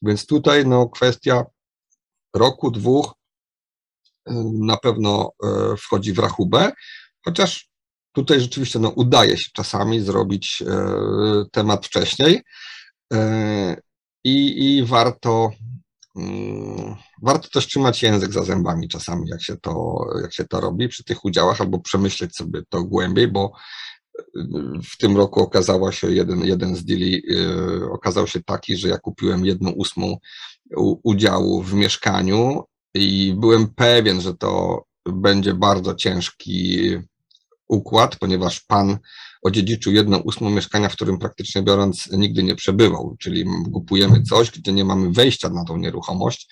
Więc 0.02 0.26
tutaj 0.26 0.66
no 0.66 0.88
kwestia 0.88 1.44
roku, 2.34 2.70
dwóch, 2.70 3.14
na 4.54 4.76
pewno 4.76 5.32
e, 5.44 5.76
wchodzi 5.76 6.12
w 6.12 6.18
rachubę, 6.18 6.72
chociaż 7.24 7.68
tutaj 8.12 8.40
rzeczywiście 8.40 8.78
no, 8.78 8.88
udaje 8.88 9.36
się 9.36 9.50
czasami 9.52 10.00
zrobić 10.00 10.62
e, 10.66 11.44
temat 11.52 11.86
wcześniej 11.86 12.42
e, 13.12 13.76
i, 14.24 14.76
i 14.76 14.84
warto, 14.84 15.50
mm, 16.16 16.96
warto 17.22 17.48
też 17.48 17.66
trzymać 17.66 18.02
język 18.02 18.32
za 18.32 18.42
zębami 18.42 18.88
czasami, 18.88 19.28
jak 19.28 19.42
się, 19.42 19.56
to, 19.56 20.04
jak 20.22 20.34
się 20.34 20.44
to 20.44 20.60
robi 20.60 20.88
przy 20.88 21.04
tych 21.04 21.24
udziałach, 21.24 21.60
albo 21.60 21.78
przemyśleć 21.78 22.36
sobie 22.36 22.62
to 22.68 22.84
głębiej, 22.84 23.28
bo 23.28 23.52
w 24.90 24.96
tym 24.98 25.16
roku 25.16 25.40
okazała 25.40 25.92
się 25.92 26.10
jeden, 26.10 26.44
jeden 26.44 26.76
z 26.76 26.84
deali 26.84 27.22
okazał 27.92 28.26
się 28.26 28.42
taki, 28.42 28.76
że 28.76 28.88
ja 28.88 28.98
kupiłem 28.98 29.46
jedną 29.46 29.70
ósmą 29.70 30.16
udziału 31.02 31.62
w 31.62 31.74
mieszkaniu 31.74 32.64
i 32.96 33.34
byłem 33.38 33.74
pewien, 33.74 34.20
że 34.20 34.34
to 34.34 34.82
będzie 35.06 35.54
bardzo 35.54 35.94
ciężki 35.94 36.90
układ, 37.68 38.16
ponieważ 38.16 38.60
pan 38.60 38.98
odziedziczył 39.42 39.92
jedną 39.92 40.18
ósmą 40.18 40.50
mieszkania, 40.50 40.88
w 40.88 40.92
którym 40.92 41.18
praktycznie 41.18 41.62
biorąc 41.62 42.08
nigdy 42.12 42.42
nie 42.42 42.54
przebywał, 42.54 43.16
czyli 43.20 43.44
kupujemy 43.72 44.22
coś, 44.22 44.50
gdzie 44.50 44.72
nie 44.72 44.84
mamy 44.84 45.10
wejścia 45.10 45.48
na 45.48 45.64
tą 45.64 45.76
nieruchomość, 45.76 46.48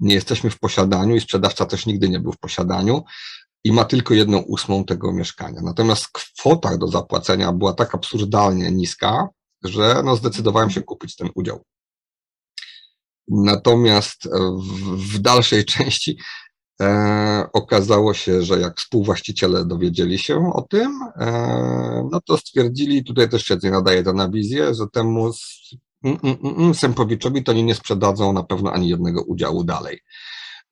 nie 0.00 0.14
jesteśmy 0.14 0.50
w 0.50 0.58
posiadaniu 0.58 1.16
i 1.16 1.20
sprzedawca 1.20 1.66
też 1.66 1.86
nigdy 1.86 2.08
nie 2.08 2.20
był 2.20 2.32
w 2.32 2.38
posiadaniu 2.38 3.04
i 3.64 3.72
ma 3.72 3.84
tylko 3.84 4.14
jedną 4.14 4.38
ósmą 4.38 4.84
tego 4.84 5.12
mieszkania. 5.12 5.60
Natomiast 5.62 6.06
kwota 6.12 6.76
do 6.78 6.88
zapłacenia 6.88 7.52
była 7.52 7.72
tak 7.72 7.94
absurdalnie 7.94 8.70
niska, 8.70 9.28
że 9.64 10.02
no 10.04 10.16
zdecydowałem 10.16 10.70
się 10.70 10.82
kupić 10.82 11.16
ten 11.16 11.28
udział. 11.34 11.64
Natomiast 13.28 14.28
w, 14.62 15.14
w 15.14 15.18
dalszej 15.18 15.64
części 15.64 16.18
e, 16.80 17.46
okazało 17.52 18.14
się, 18.14 18.42
że 18.42 18.60
jak 18.60 18.78
współwłaściciele 18.78 19.64
dowiedzieli 19.64 20.18
się 20.18 20.52
o 20.54 20.62
tym, 20.62 20.98
e, 21.16 22.08
no 22.12 22.20
to 22.20 22.38
stwierdzili, 22.38 23.04
tutaj 23.04 23.28
też 23.28 23.44
się 23.44 23.56
nadaje 23.62 24.02
to 24.02 24.12
na 24.12 24.28
wizję, 24.28 24.74
że 24.74 24.84
temu 24.92 25.30
mm, 26.04 26.18
mm, 26.22 26.36
mm, 26.42 26.74
Sępowiczowi 26.74 27.44
to 27.44 27.52
oni 27.52 27.64
nie 27.64 27.74
sprzedadzą 27.74 28.32
na 28.32 28.42
pewno 28.42 28.72
ani 28.72 28.88
jednego 28.88 29.22
udziału 29.22 29.64
dalej. 29.64 30.00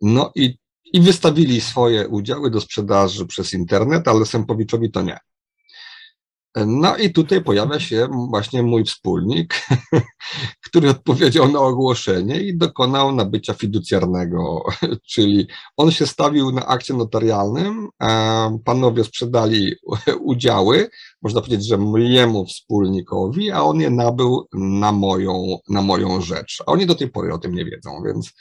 No 0.01 0.33
i, 0.35 0.59
i 0.93 1.01
wystawili 1.01 1.61
swoje 1.61 2.09
udziały 2.09 2.51
do 2.51 2.61
sprzedaży 2.61 3.27
przez 3.27 3.53
internet, 3.53 4.09
ale 4.09 4.27
Sępowiczowi 4.27 4.91
to 4.91 5.03
nie. 5.03 5.19
No 6.57 6.97
i 6.97 7.13
tutaj 7.13 7.43
pojawia 7.43 7.81
się 7.81 8.09
właśnie 8.29 8.63
mój 8.63 8.85
wspólnik, 8.85 9.55
który 10.67 10.91
odpowiedział 10.91 11.53
na 11.53 11.59
ogłoszenie 11.59 12.41
i 12.41 12.57
dokonał 12.57 13.15
nabycia 13.15 13.55
fiducjarnego, 13.55 14.65
czyli 15.13 15.47
on 15.77 15.91
się 15.91 16.07
stawił 16.07 16.53
na 16.53 16.67
akcie 16.67 16.95
notarialnym, 16.95 17.89
panowie 18.65 19.05
sprzedali 19.05 19.75
udziały, 20.21 20.91
można 21.23 21.41
powiedzieć, 21.41 21.67
że 21.67 21.79
mojemu 21.79 22.47
wspólnikowi, 22.47 23.51
a 23.51 23.63
on 23.63 23.81
je 23.81 23.91
nabył 23.91 24.49
na 24.53 24.93
moją, 24.93 25.59
na 25.69 25.83
moją 25.83 26.21
rzecz. 26.21 26.63
A 26.67 26.73
oni 26.73 26.87
do 26.87 26.95
tej 26.95 27.11
pory 27.11 27.33
o 27.33 27.39
tym 27.39 27.55
nie 27.55 27.65
wiedzą, 27.65 28.03
więc 28.07 28.33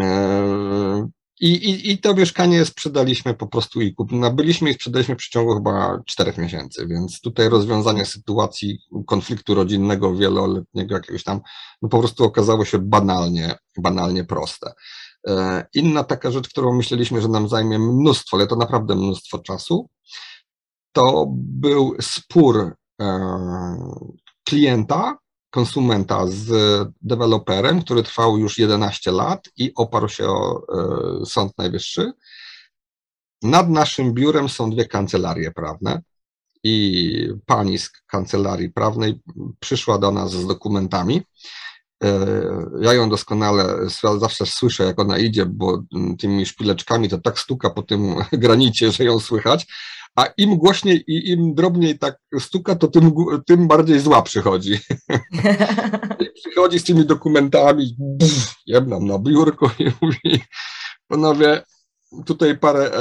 e, 0.00 1.08
i, 1.40 1.48
i, 1.48 1.90
I 1.90 1.98
to 1.98 2.14
mieszkanie 2.14 2.64
sprzedaliśmy 2.64 3.34
po 3.34 3.46
prostu 3.46 3.80
i 3.80 3.94
kup, 3.94 4.12
nabyliśmy 4.12 4.70
i 4.70 4.74
sprzedaliśmy 4.74 5.14
w 5.14 5.18
przeciągu 5.18 5.54
chyba 5.54 6.02
czterech 6.06 6.38
miesięcy, 6.38 6.86
więc 6.86 7.20
tutaj 7.20 7.48
rozwiązanie 7.48 8.06
sytuacji 8.06 8.78
konfliktu 9.06 9.54
rodzinnego 9.54 10.16
wieloletniego 10.16 10.94
jakiegoś 10.94 11.24
tam, 11.24 11.40
no 11.82 11.88
po 11.88 11.98
prostu 11.98 12.24
okazało 12.24 12.64
się 12.64 12.78
banalnie, 12.78 13.54
banalnie 13.78 14.24
proste. 14.24 14.72
E, 15.28 15.66
inna 15.74 16.04
taka 16.04 16.30
rzecz, 16.30 16.48
którą 16.48 16.76
myśleliśmy, 16.76 17.20
że 17.20 17.28
nam 17.28 17.48
zajmie 17.48 17.78
mnóstwo, 17.78 18.36
ale 18.36 18.46
to 18.46 18.56
naprawdę 18.56 18.94
mnóstwo 18.94 19.38
czasu, 19.38 19.88
to 20.92 21.26
był 21.36 21.96
spór 22.00 22.76
e, 23.00 23.20
klienta 24.44 25.18
konsumenta 25.54 26.26
z 26.26 26.48
deweloperem, 27.02 27.82
który 27.82 28.02
trwał 28.02 28.38
już 28.38 28.58
11 28.58 29.12
lat 29.12 29.48
i 29.56 29.72
oparł 29.74 30.08
się 30.08 30.26
o 30.26 30.62
e, 31.22 31.26
Sąd 31.26 31.58
Najwyższy. 31.58 32.12
Nad 33.42 33.70
naszym 33.70 34.14
biurem 34.14 34.48
są 34.48 34.70
dwie 34.70 34.84
kancelarie 34.84 35.50
prawne 35.50 36.02
i 36.62 37.28
pani 37.46 37.78
z 37.78 37.90
kancelarii 37.90 38.70
prawnej 38.70 39.20
przyszła 39.60 39.98
do 39.98 40.12
nas 40.12 40.32
z 40.32 40.46
dokumentami. 40.46 41.22
E, 42.04 42.26
ja 42.80 42.92
ją 42.92 43.08
doskonale 43.08 43.76
zawsze 44.18 44.46
słyszę, 44.46 44.84
jak 44.84 45.00
ona 45.00 45.18
idzie, 45.18 45.46
bo 45.46 45.82
tymi 46.18 46.46
szpileczkami 46.46 47.08
to 47.08 47.18
tak 47.18 47.38
stuka 47.38 47.70
po 47.70 47.82
tym 47.82 48.14
granicie, 48.44 48.92
że 48.92 49.04
ją 49.04 49.20
słychać, 49.20 49.66
a 50.16 50.26
im 50.36 50.56
głośniej 50.56 51.04
i 51.06 51.30
im 51.30 51.54
drobniej 51.54 51.98
tak 51.98 52.18
stuka, 52.40 52.74
to 52.74 52.88
tym, 52.88 53.12
tym 53.46 53.68
bardziej 53.68 54.00
zła 54.00 54.22
przychodzi. 54.22 54.78
przychodzi 56.34 56.78
z 56.78 56.84
tymi 56.84 57.06
dokumentami, 57.06 57.96
jedną 58.66 59.00
na 59.00 59.18
biurko 59.18 59.70
i 59.78 59.84
mówi, 60.00 60.40
panowie, 61.08 61.62
tutaj 62.26 62.58
parę 62.58 62.92
e, 62.92 63.00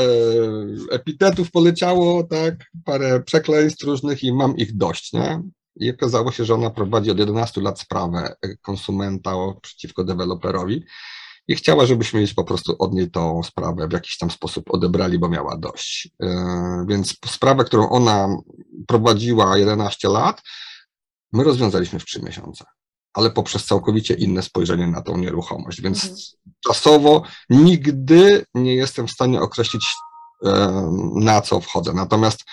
epitetów 0.91 1.51
poleciało, 1.51 2.24
tak, 2.24 2.55
parę 2.86 3.24
przekleństw 3.24 3.84
różnych 3.84 4.24
i 4.24 4.34
mam 4.34 4.57
ich 4.57 4.78
dość, 4.78 5.14
nie? 5.14 5.41
I 5.76 5.91
okazało 5.91 6.32
się, 6.32 6.45
że 6.45 6.53
ona 6.53 6.70
prowadzi 6.70 7.11
od 7.11 7.20
11 7.20 7.61
lat 7.61 7.80
sprawę 7.80 8.36
konsumenta 8.61 9.32
przeciwko 9.61 10.03
deweloperowi 10.03 10.84
i 11.48 11.56
chciała, 11.56 11.86
żebyśmy 11.86 12.20
jej 12.22 12.34
po 12.36 12.44
prostu 12.44 12.76
od 12.80 12.94
niej 12.94 13.12
tą 13.12 13.44
sprawę 13.44 13.88
w 13.88 13.91
jakiś 13.91 14.18
tam 14.18 14.32
sposób 14.32 14.72
odebrali, 14.72 15.20
bo 15.20 15.30
miała 15.30 15.58
dość. 15.58 16.10
E, 16.24 16.86
więc 16.89 17.18
sprawę, 17.26 17.64
którą 17.64 17.89
ona 17.89 18.28
prowadziła 18.88 19.58
11 19.58 20.10
lat, 20.10 20.41
my 21.34 21.44
rozwiązaliśmy 21.44 22.00
w 22.00 22.06
3 22.06 22.22
miesiące, 22.22 22.66
ale 23.14 23.32
poprzez 23.32 23.66
całkowicie 23.66 24.14
inne 24.14 24.41
spojrzenie 24.41 24.88
na 24.88 25.02
tą 25.02 25.18
nieruchomość. 25.18 25.82
Więc 25.82 26.04
mhm. 26.04 26.20
czasowo 26.68 27.24
nigdy 27.50 28.46
nie 28.54 28.76
jestem 28.76 29.08
w 29.08 29.12
stanie 29.12 29.41
określić, 29.41 29.88
e, 30.46 30.89
na 31.16 31.41
co 31.41 31.60
wchodzę. 31.60 31.94
Natomiast 31.94 32.44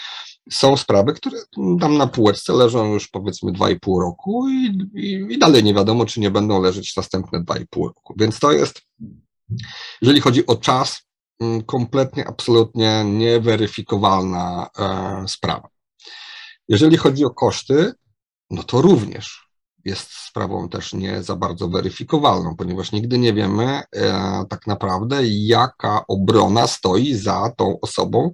są 0.53 0.77
sprawy, 0.77 1.13
które 1.13 1.39
tam 1.81 1.97
na 1.97 2.07
półeczce 2.07 2.53
leżą 2.53 2.93
już 2.93 3.09
powiedzmy 3.09 3.53
2,5 3.53 4.01
roku 4.01 4.49
i, 4.49 4.89
i, 4.95 5.35
i, 5.35 5.39
dalej 5.39 5.65
nie 5.65 5.75
wiadomo, 5.75 6.07
czy 6.07 6.21
nie 6.21 6.31
będą 6.31 6.63
leżeć 6.63 6.97
następne 6.97 7.41
2,5 7.41 7.65
roku. 7.75 8.15
Więc 8.17 8.39
to 8.39 8.53
jest, 8.53 8.83
jeżeli 10.03 10.21
chodzi 10.21 10.47
o 10.47 10.57
czas, 10.57 11.03
mm, 11.41 11.63
kompletnie, 11.63 12.29
absolutnie 12.29 13.05
nieweryfikowalna 13.05 14.71
e, 14.79 15.29
sprawa. 15.29 15.69
Jeżeli 16.69 16.97
chodzi 16.97 17.25
o 17.25 17.31
koszty, 17.31 17.93
no 18.51 18.63
to 18.63 18.83
również 18.83 19.51
jest 19.85 20.11
sprawą 20.13 20.69
też 20.69 20.93
nie 20.93 21.23
za 21.23 21.37
bardzo 21.37 21.69
weryfikowalną, 21.69 22.57
ponieważ 22.57 22.93
nigdy 22.93 23.19
nie 23.19 23.33
wiemy 23.33 23.83
e, 23.97 24.45
tak 24.51 24.67
naprawdę, 24.67 25.21
jaka 25.25 26.05
obrona 26.09 26.67
stoi 26.67 27.15
za 27.15 27.53
tą 27.57 27.81
osobą, 27.81 28.31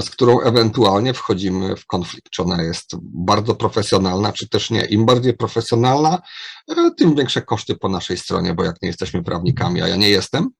z 0.00 0.10
którą 0.10 0.40
ewentualnie 0.40 1.14
wchodzimy 1.14 1.76
w 1.76 1.86
konflikt, 1.86 2.30
czy 2.30 2.42
ona 2.42 2.62
jest 2.62 2.96
bardzo 3.02 3.54
profesjonalna, 3.54 4.32
czy 4.32 4.48
też 4.48 4.70
nie. 4.70 4.84
Im 4.84 5.06
bardziej 5.06 5.34
profesjonalna, 5.34 6.22
e, 6.68 6.90
tym 6.98 7.14
większe 7.14 7.42
koszty 7.42 7.76
po 7.76 7.88
naszej 7.88 8.18
stronie, 8.18 8.54
bo 8.54 8.64
jak 8.64 8.82
nie 8.82 8.88
jesteśmy 8.88 9.22
prawnikami, 9.22 9.82
a 9.82 9.88
ja 9.88 9.96
nie 9.96 10.10
jestem, 10.10 10.50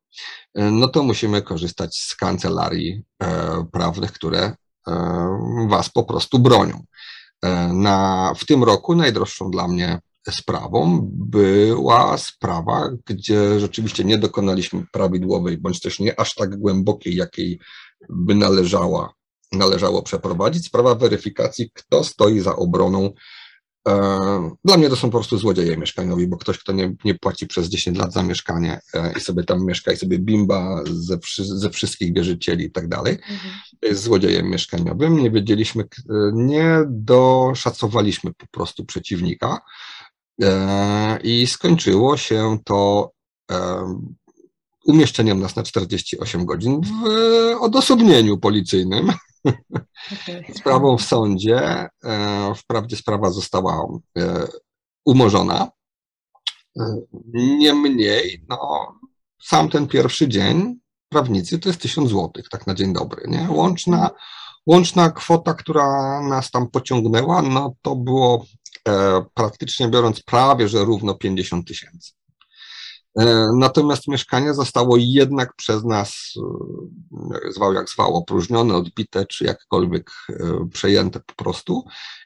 e, 0.55 0.71
no 0.71 0.89
to 0.89 1.03
musimy 1.03 1.43
korzystać 1.43 1.97
z 1.97 2.17
kancelarii 2.17 3.03
prawnych, 3.73 4.13
które 4.13 4.53
was 5.69 5.91
po 5.91 6.05
prostu 6.05 6.39
bronią. 6.39 6.85
Na, 7.73 8.33
w 8.37 8.45
tym 8.45 8.65
roku 8.65 8.95
najdroższą 8.95 9.51
dla 9.51 9.69
mnie 9.69 9.99
sprawą 10.31 11.09
była 11.13 12.19
sprawa, 12.19 12.91
gdzie 13.07 13.61
rzeczywiście 13.61 14.05
nie 14.05 14.19
dokonaliśmy 14.19 14.85
prawidłowej, 14.93 15.59
bądź 15.59 15.81
też 15.81 16.01
nie 16.01 16.21
aż 16.21 16.35
tak 16.35 16.57
głębokiej, 16.59 17.17
jakiej 17.17 17.59
by 18.09 18.35
należała, 18.35 19.13
należało 19.53 20.03
przeprowadzić. 20.03 20.67
Sprawa 20.67 20.95
weryfikacji, 20.95 21.71
kto 21.75 22.05
stoi 22.05 22.41
za 22.41 22.57
obroną. 22.57 23.13
E, 23.89 24.51
dla 24.65 24.77
mnie 24.77 24.89
to 24.89 24.97
są 24.97 25.09
po 25.11 25.19
prostu 25.19 25.39
złodzieje 25.39 25.77
mieszkaniowi, 25.77 26.27
bo 26.29 26.37
ktoś, 26.37 26.59
kto 26.59 26.73
nie, 26.73 26.95
nie 27.05 27.15
płaci 27.15 27.47
przez 27.47 27.69
10 27.69 27.99
lat 27.99 28.13
za 28.13 28.23
mieszkanie 28.23 28.81
e, 28.95 29.13
i 29.17 29.21
sobie 29.21 29.45
tam 29.45 29.67
mieszka 29.67 29.93
i 29.93 29.97
sobie 29.97 30.19
bimba 30.19 30.83
ze, 30.85 31.19
ze 31.39 31.71
wszystkich 31.71 32.15
wierzycieli 32.15 32.65
i 32.65 32.71
tak 32.71 32.89
dalej, 32.89 33.13
mhm. 33.15 33.55
jest 33.83 34.03
złodziejem 34.03 34.51
mieszkaniowym. 34.51 35.19
Nie 35.19 35.31
wiedzieliśmy, 35.31 35.85
nie 36.33 36.79
doszacowaliśmy 36.89 38.35
po 38.35 38.47
prostu 38.47 38.85
przeciwnika 38.85 39.47
e, 39.57 39.61
i 41.23 41.47
skończyło 41.47 42.17
się 42.17 42.59
to 42.65 43.11
umieszczeniem 44.87 45.41
nas 45.41 45.57
na 45.57 45.63
48 45.63 46.47
godzin 46.47 46.81
w 46.81 47.09
odosobnieniu 47.61 48.39
policyjnym. 48.39 49.13
Sprawą 50.59 50.99
w 50.99 51.03
sądzie. 51.03 51.89
E, 52.05 52.55
wprawdzie 52.57 52.97
sprawa 52.97 53.31
została 53.31 53.87
e, 54.19 54.47
umorzona. 55.05 55.71
E, 56.81 56.97
niemniej, 57.35 58.45
no, 58.49 58.59
sam 59.43 59.69
ten 59.69 59.87
pierwszy 59.87 60.29
dzień 60.29 60.79
prawnicy 61.09 61.59
to 61.59 61.69
jest 61.69 61.81
1000 61.81 62.11
złotych, 62.11 62.49
tak 62.49 62.67
na 62.67 62.75
dzień 62.75 62.93
dobry. 62.93 63.23
Nie? 63.29 63.49
Łączna, 63.51 64.11
łączna 64.67 65.11
kwota, 65.11 65.55
która 65.55 66.21
nas 66.21 66.51
tam 66.51 66.71
pociągnęła, 66.71 67.43
no 67.43 67.75
to 67.83 67.97
było 67.97 68.45
e, 68.45 68.66
praktycznie 69.35 69.89
biorąc 69.89 70.23
prawie, 70.23 70.69
że 70.69 70.85
równo 70.85 71.15
50 71.15 71.69
tysięcy. 71.69 72.13
E, 73.19 73.47
natomiast 73.57 74.09
mieszkanie 74.09 74.55
zostało 74.55 74.97
jednak 74.99 75.55
przez 75.57 75.85
nas, 75.85 76.35
e, 77.47 77.53
zwał 77.53 77.73
jak 77.73 77.89
zwał, 77.89 78.15
opróżnione, 78.15 78.75
odbite, 78.75 79.27
czy 79.27 79.45
jakkolwiek 79.45 80.11
e, 80.31 80.35
przejęte 80.73 81.21
po 81.21 81.35
prostu 81.35 81.85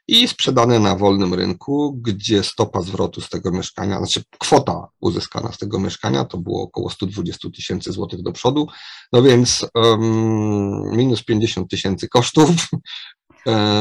i 0.08 0.28
sprzedane 0.28 0.78
na 0.78 0.96
wolnym 0.96 1.34
rynku, 1.34 1.98
gdzie 2.02 2.42
stopa 2.42 2.82
zwrotu 2.82 3.20
z 3.20 3.28
tego 3.28 3.50
mieszkania, 3.50 3.98
znaczy 3.98 4.22
kwota 4.38 4.88
uzyskana 5.00 5.52
z 5.52 5.58
tego 5.58 5.80
mieszkania 5.80 6.24
to 6.24 6.38
było 6.38 6.62
około 6.62 6.90
120 6.90 7.48
tysięcy 7.50 7.92
złotych 7.92 8.22
do 8.22 8.32
przodu, 8.32 8.66
no 9.12 9.22
więc 9.22 9.66
um, 9.74 10.96
minus 10.96 11.24
50 11.24 11.70
tysięcy 11.70 12.08
kosztów, 12.08 12.50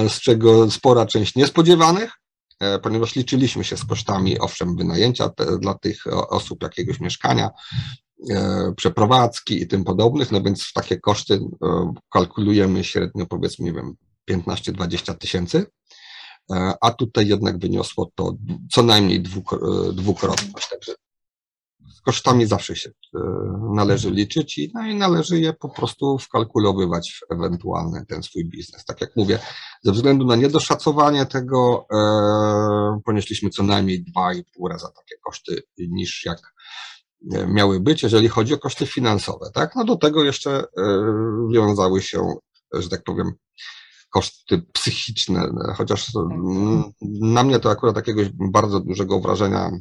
z 0.07 0.19
czego 0.21 0.71
spora 0.71 1.05
część 1.05 1.35
niespodziewanych, 1.35 2.11
E, 2.11 2.28
ponieważ 2.83 3.15
liczyliśmy 3.15 3.63
się 3.63 3.77
z 3.77 3.85
kosztami, 3.85 4.39
owszem, 4.39 4.75
wynajęcia 4.75 5.29
te, 5.29 5.57
dla 5.57 5.73
tych 5.73 6.03
osób 6.29 6.63
jakiegoś 6.63 6.99
mieszkania, 6.99 7.49
e, 8.29 8.73
przeprowadzki 8.77 9.61
i 9.61 9.67
tym 9.67 9.83
podobnych, 9.83 10.31
no 10.31 10.41
więc 10.41 10.73
takie 10.73 10.99
koszty 10.99 11.39
kalkulujemy 12.11 12.83
średnio 12.83 13.25
powiedzmy, 13.25 13.65
nie 13.65 13.73
wiem, 13.73 13.95
15-20 14.31 15.17
tysięcy, 15.17 15.65
a 16.81 16.91
tutaj 16.91 17.27
jednak 17.27 17.59
wyniosło 17.59 18.11
to 18.15 18.33
co 18.71 18.83
najmniej 18.83 19.21
dwukrotność, 19.93 20.69
także 20.69 20.93
kosztami 22.09 22.45
zawsze 22.45 22.75
się 22.75 22.89
należy 23.75 24.11
liczyć 24.11 24.57
i, 24.57 24.71
no 24.73 24.87
i 24.87 24.95
należy 24.95 25.39
je 25.39 25.53
po 25.53 25.69
prostu 25.69 26.17
wkalkulowywać 26.17 27.11
w 27.11 27.33
ewentualny 27.33 28.05
ten 28.07 28.23
swój 28.23 28.49
biznes. 28.49 28.85
Tak 28.85 29.01
jak 29.01 29.15
mówię, 29.15 29.39
ze 29.83 29.91
względu 29.91 30.25
na 30.25 30.35
niedoszacowanie 30.35 31.25
tego 31.25 31.85
e, 31.93 33.01
ponieśliśmy 33.05 33.49
co 33.49 33.63
najmniej 33.63 34.05
2,5 34.17 34.43
raza 34.69 34.87
takie 34.87 35.15
koszty 35.25 35.63
niż 35.77 36.25
jak 36.25 36.39
e, 37.33 37.47
miały 37.47 37.79
być, 37.79 38.03
jeżeli 38.03 38.27
chodzi 38.27 38.53
o 38.53 38.57
koszty 38.57 38.85
finansowe. 38.85 39.51
Tak? 39.53 39.75
No 39.75 39.83
do 39.83 39.95
tego 39.95 40.23
jeszcze 40.23 40.51
e, 40.51 40.65
wiązały 41.53 42.01
się, 42.01 42.33
że 42.73 42.89
tak 42.89 43.03
powiem, 43.03 43.31
koszty 44.09 44.61
psychiczne, 44.73 45.49
chociaż 45.75 46.11
na 47.21 47.43
mnie 47.43 47.59
to 47.59 47.71
akurat 47.71 47.95
jakiegoś 47.95 48.29
bardzo 48.51 48.79
dużego 48.79 49.19
wrażenia 49.19 49.71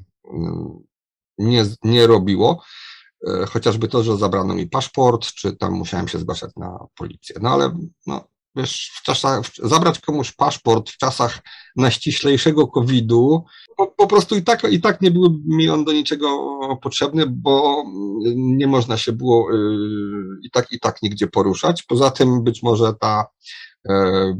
nie, 1.39 1.67
nie 1.85 2.07
robiło. 2.07 2.63
Chociażby 3.49 3.89
to, 3.89 4.03
że 4.03 4.17
zabrano 4.17 4.55
mi 4.55 4.67
paszport, 4.67 5.27
czy 5.27 5.57
tam 5.57 5.73
musiałem 5.73 6.09
się 6.09 6.19
zgłaszać 6.19 6.51
na 6.57 6.79
policję. 6.95 7.37
No 7.43 7.51
ale 7.51 7.79
no, 8.07 8.25
wiesz, 8.57 8.93
w 8.95 9.03
czasach, 9.03 9.41
zabrać 9.63 10.01
komuś 10.01 10.33
paszport 10.33 10.91
w 10.91 10.97
czasach 10.97 11.39
najściślejszego 11.77 12.67
COVID-u, 12.67 13.45
po, 13.77 13.87
po, 13.87 14.07
prostu 14.07 14.37
i 14.37 14.43
tak, 14.43 14.65
i 14.71 14.81
tak 14.81 15.01
nie 15.01 15.11
był 15.11 15.41
mi 15.45 15.69
on 15.69 15.85
do 15.85 15.93
niczego 15.93 16.49
potrzebny, 16.83 17.27
bo 17.27 17.85
nie 18.37 18.67
można 18.67 18.97
się 18.97 19.13
było 19.13 19.53
yy, 19.53 20.39
i 20.43 20.51
tak, 20.51 20.73
i 20.73 20.81
tak 20.81 21.03
nigdzie 21.03 21.27
poruszać. 21.27 21.83
Poza 21.83 22.11
tym 22.11 22.45
być 22.45 22.63
może 22.63 22.95
ta 23.01 23.21
e, 23.21 23.27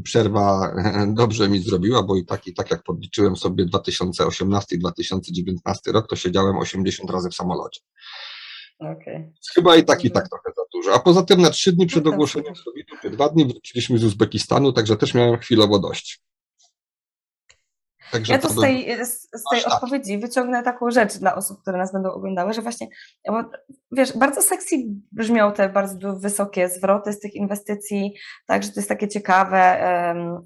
przerwa 0.03 0.73
dobrze 1.21 1.49
mi 1.49 1.59
zrobiła, 1.59 2.03
bo 2.03 2.15
i 2.15 2.25
tak, 2.25 2.47
i 2.47 2.53
tak 2.53 2.71
jak 2.71 2.83
podliczyłem 2.83 3.35
sobie 3.35 3.65
2018 3.65 4.75
i 4.75 4.79
2019 4.79 5.91
rok, 5.91 6.07
to 6.07 6.15
siedziałem 6.15 6.57
80 6.57 7.11
razy 7.11 7.29
w 7.29 7.35
samolocie. 7.35 7.81
Okay. 8.79 9.33
Chyba 9.55 9.75
i 9.75 9.83
tak, 9.83 10.05
i 10.05 10.11
tak 10.11 10.29
trochę 10.29 10.51
za 10.55 10.61
dużo. 10.73 10.93
A 10.93 10.99
poza 10.99 11.23
tym 11.23 11.41
na 11.41 11.49
trzy 11.49 11.73
dni 11.73 11.87
przed 11.87 12.05
no 12.05 12.11
ogłoszeniem 12.11 12.53
COVID-u, 12.65 13.09
dwa 13.09 13.29
dni 13.29 13.45
wróciliśmy 13.45 13.97
z 13.97 14.03
Uzbekistanu, 14.03 14.73
także 14.73 14.97
też 14.97 15.13
miałem 15.13 15.39
chwilowo 15.39 15.79
dość. 15.79 16.21
Także 18.11 18.33
ja 18.33 18.39
to 18.39 18.49
z 18.49 18.61
tej, 18.61 19.05
z 19.05 19.43
tej 19.51 19.65
odpowiedzi 19.65 20.17
wyciągnę 20.17 20.63
taką 20.63 20.91
rzecz 20.91 21.17
dla 21.17 21.35
osób, 21.35 21.61
które 21.61 21.77
nas 21.77 21.93
będą 21.93 22.11
oglądały, 22.11 22.53
że 22.53 22.61
właśnie, 22.61 22.87
bo, 23.27 23.43
wiesz, 23.91 24.17
bardzo 24.17 24.41
sexy 24.41 24.75
brzmią 25.11 25.51
te 25.51 25.69
bardzo 25.69 26.15
wysokie 26.15 26.69
zwroty 26.69 27.13
z 27.13 27.19
tych 27.19 27.35
inwestycji, 27.35 28.13
także 28.47 28.69
to 28.69 28.79
jest 28.79 28.89
takie 28.89 29.07
ciekawe, 29.07 29.79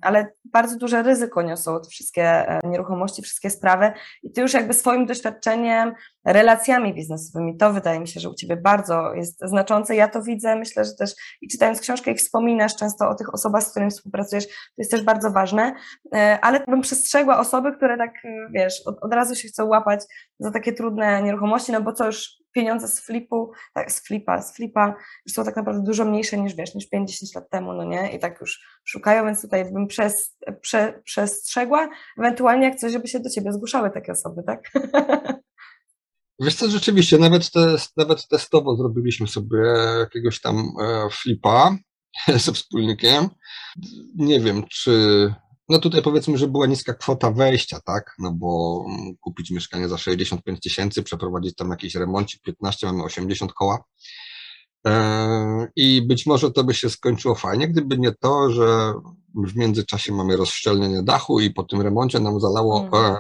ale 0.01 0.27
bardzo 0.45 0.77
duże 0.77 1.03
ryzyko 1.03 1.41
niosą 1.41 1.81
te 1.81 1.89
wszystkie 1.89 2.23
e, 2.23 2.59
nieruchomości, 2.63 3.21
wszystkie 3.21 3.49
sprawy 3.49 3.91
i 4.23 4.31
ty 4.31 4.41
już 4.41 4.53
jakby 4.53 4.73
swoim 4.73 5.05
doświadczeniem, 5.05 5.93
relacjami 6.25 6.93
biznesowymi, 6.93 7.57
to 7.57 7.73
wydaje 7.73 7.99
mi 7.99 8.07
się, 8.07 8.19
że 8.19 8.29
u 8.29 8.33
ciebie 8.33 8.57
bardzo 8.57 9.13
jest 9.13 9.39
znaczące. 9.41 9.95
Ja 9.95 10.07
to 10.07 10.21
widzę, 10.21 10.55
myślę, 10.55 10.85
że 10.85 10.91
też 10.95 11.11
i 11.41 11.47
czytając 11.47 11.79
książkę 11.79 12.11
i 12.11 12.15
wspominasz 12.15 12.75
często 12.75 13.09
o 13.09 13.15
tych 13.15 13.33
osobach, 13.33 13.63
z 13.63 13.71
którymi 13.71 13.91
współpracujesz, 13.91 14.47
to 14.47 14.53
jest 14.77 14.91
też 14.91 15.03
bardzo 15.03 15.31
ważne, 15.31 15.73
e, 16.15 16.39
ale 16.41 16.59
bym 16.59 16.81
przestrzegła 16.81 17.39
osoby, 17.39 17.75
które 17.77 17.97
tak, 17.97 18.13
wiesz, 18.53 18.81
od, 18.85 18.97
od 19.01 19.13
razu 19.13 19.35
się 19.35 19.47
chcą 19.47 19.65
łapać 19.65 20.01
za 20.39 20.51
takie 20.51 20.73
trudne 20.73 21.23
nieruchomości, 21.23 21.71
no 21.71 21.81
bo 21.81 21.93
co 21.93 22.05
już 22.05 22.43
pieniądze 22.53 22.87
z 22.87 22.99
flipu, 22.99 23.51
tak, 23.73 23.91
z 23.91 24.07
flipa, 24.07 24.41
z 24.41 24.55
flipa 24.55 24.95
są 25.29 25.43
tak 25.43 25.55
naprawdę 25.55 25.83
dużo 25.83 26.05
mniejsze 26.05 26.37
niż, 26.37 26.55
wiesz, 26.55 26.75
niż 26.75 26.85
5-10 26.95 27.35
lat 27.35 27.49
temu, 27.49 27.73
no 27.73 27.83
nie? 27.83 28.11
I 28.11 28.19
tak 28.19 28.41
już 28.41 28.81
szukają, 28.85 29.25
więc 29.25 29.41
tutaj 29.41 29.71
bym 29.71 29.87
przez, 29.87 30.37
prze, 30.61 31.01
przestrzegła, 31.03 31.89
ewentualnie 32.17 32.67
jak 32.67 32.75
coś, 32.75 32.91
żeby 32.91 33.07
się 33.07 33.19
do 33.19 33.29
ciebie 33.29 33.53
zgłaszały 33.53 33.91
takie 33.91 34.11
osoby, 34.11 34.43
tak? 34.43 34.71
Wiesz 36.43 36.55
co, 36.55 36.69
rzeczywiście, 36.69 37.17
nawet, 37.17 37.51
te, 37.51 37.75
nawet 37.97 38.27
testowo 38.27 38.75
zrobiliśmy 38.75 39.27
sobie 39.27 39.57
jakiegoś 39.99 40.41
tam 40.41 40.73
e, 40.81 41.09
flipa 41.11 41.77
ze 42.45 42.53
wspólnikiem. 42.53 43.29
Nie 44.15 44.39
wiem, 44.39 44.63
czy 44.71 45.33
no 45.69 45.79
tutaj 45.79 46.01
powiedzmy, 46.01 46.37
że 46.37 46.47
była 46.47 46.67
niska 46.67 46.93
kwota 46.93 47.31
wejścia, 47.31 47.79
tak? 47.85 48.15
No 48.19 48.31
bo 48.31 48.83
mm, 48.89 49.15
kupić 49.21 49.51
mieszkanie 49.51 49.89
za 49.89 49.97
65 49.97 50.59
tysięcy, 50.59 51.03
przeprowadzić 51.03 51.55
tam 51.55 51.69
jakiś 51.69 51.95
remoncik 51.95 52.41
15, 52.41 52.87
mamy 52.87 53.03
80 53.03 53.53
koła. 53.53 53.83
E, 54.87 55.67
I 55.75 56.07
być 56.07 56.25
może 56.25 56.51
to 56.51 56.63
by 56.63 56.73
się 56.73 56.89
skończyło 56.89 57.35
fajnie, 57.35 57.67
gdyby 57.67 57.97
nie 57.97 58.11
to, 58.11 58.51
że 58.51 58.93
w 59.35 59.55
międzyczasie 59.55 60.13
mamy 60.13 60.37
rozszczelnienie 60.37 61.03
dachu 61.03 61.39
i 61.39 61.51
po 61.51 61.63
tym 61.63 61.81
remoncie 61.81 62.19
nam 62.19 62.39
zalało, 62.39 62.89
mm. 62.93 63.15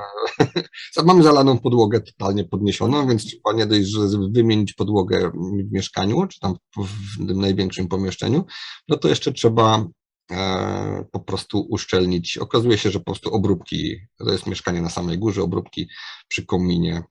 mamy 1.05 1.23
zalaną 1.23 1.59
podłogę 1.59 2.01
totalnie 2.01 2.43
podniesioną, 2.43 3.07
więc 3.07 3.25
trzeba 3.25 3.53
nie 3.53 3.65
dość, 3.65 3.87
że 3.87 3.99
wymienić 4.31 4.73
podłogę 4.73 5.31
w 5.67 5.71
mieszkaniu, 5.71 6.27
czy 6.27 6.39
tam 6.39 6.55
w 6.77 7.27
tym 7.27 7.41
największym 7.41 7.87
pomieszczeniu, 7.87 8.45
no 8.87 8.97
to 8.97 9.07
jeszcze 9.07 9.31
trzeba 9.31 9.85
E, 10.31 11.05
po 11.11 11.19
prostu 11.19 11.67
uszczelnić. 11.69 12.37
Okazuje 12.37 12.77
się, 12.77 12.91
że 12.91 12.99
po 12.99 13.05
prostu 13.05 13.33
obróbki, 13.33 13.97
to 14.17 14.31
jest 14.31 14.47
mieszkanie 14.47 14.81
na 14.81 14.89
samej 14.89 15.17
górze, 15.17 15.43
obróbki 15.43 15.87
przy 16.27 16.45
kominie 16.45 16.95
e, 16.95 17.03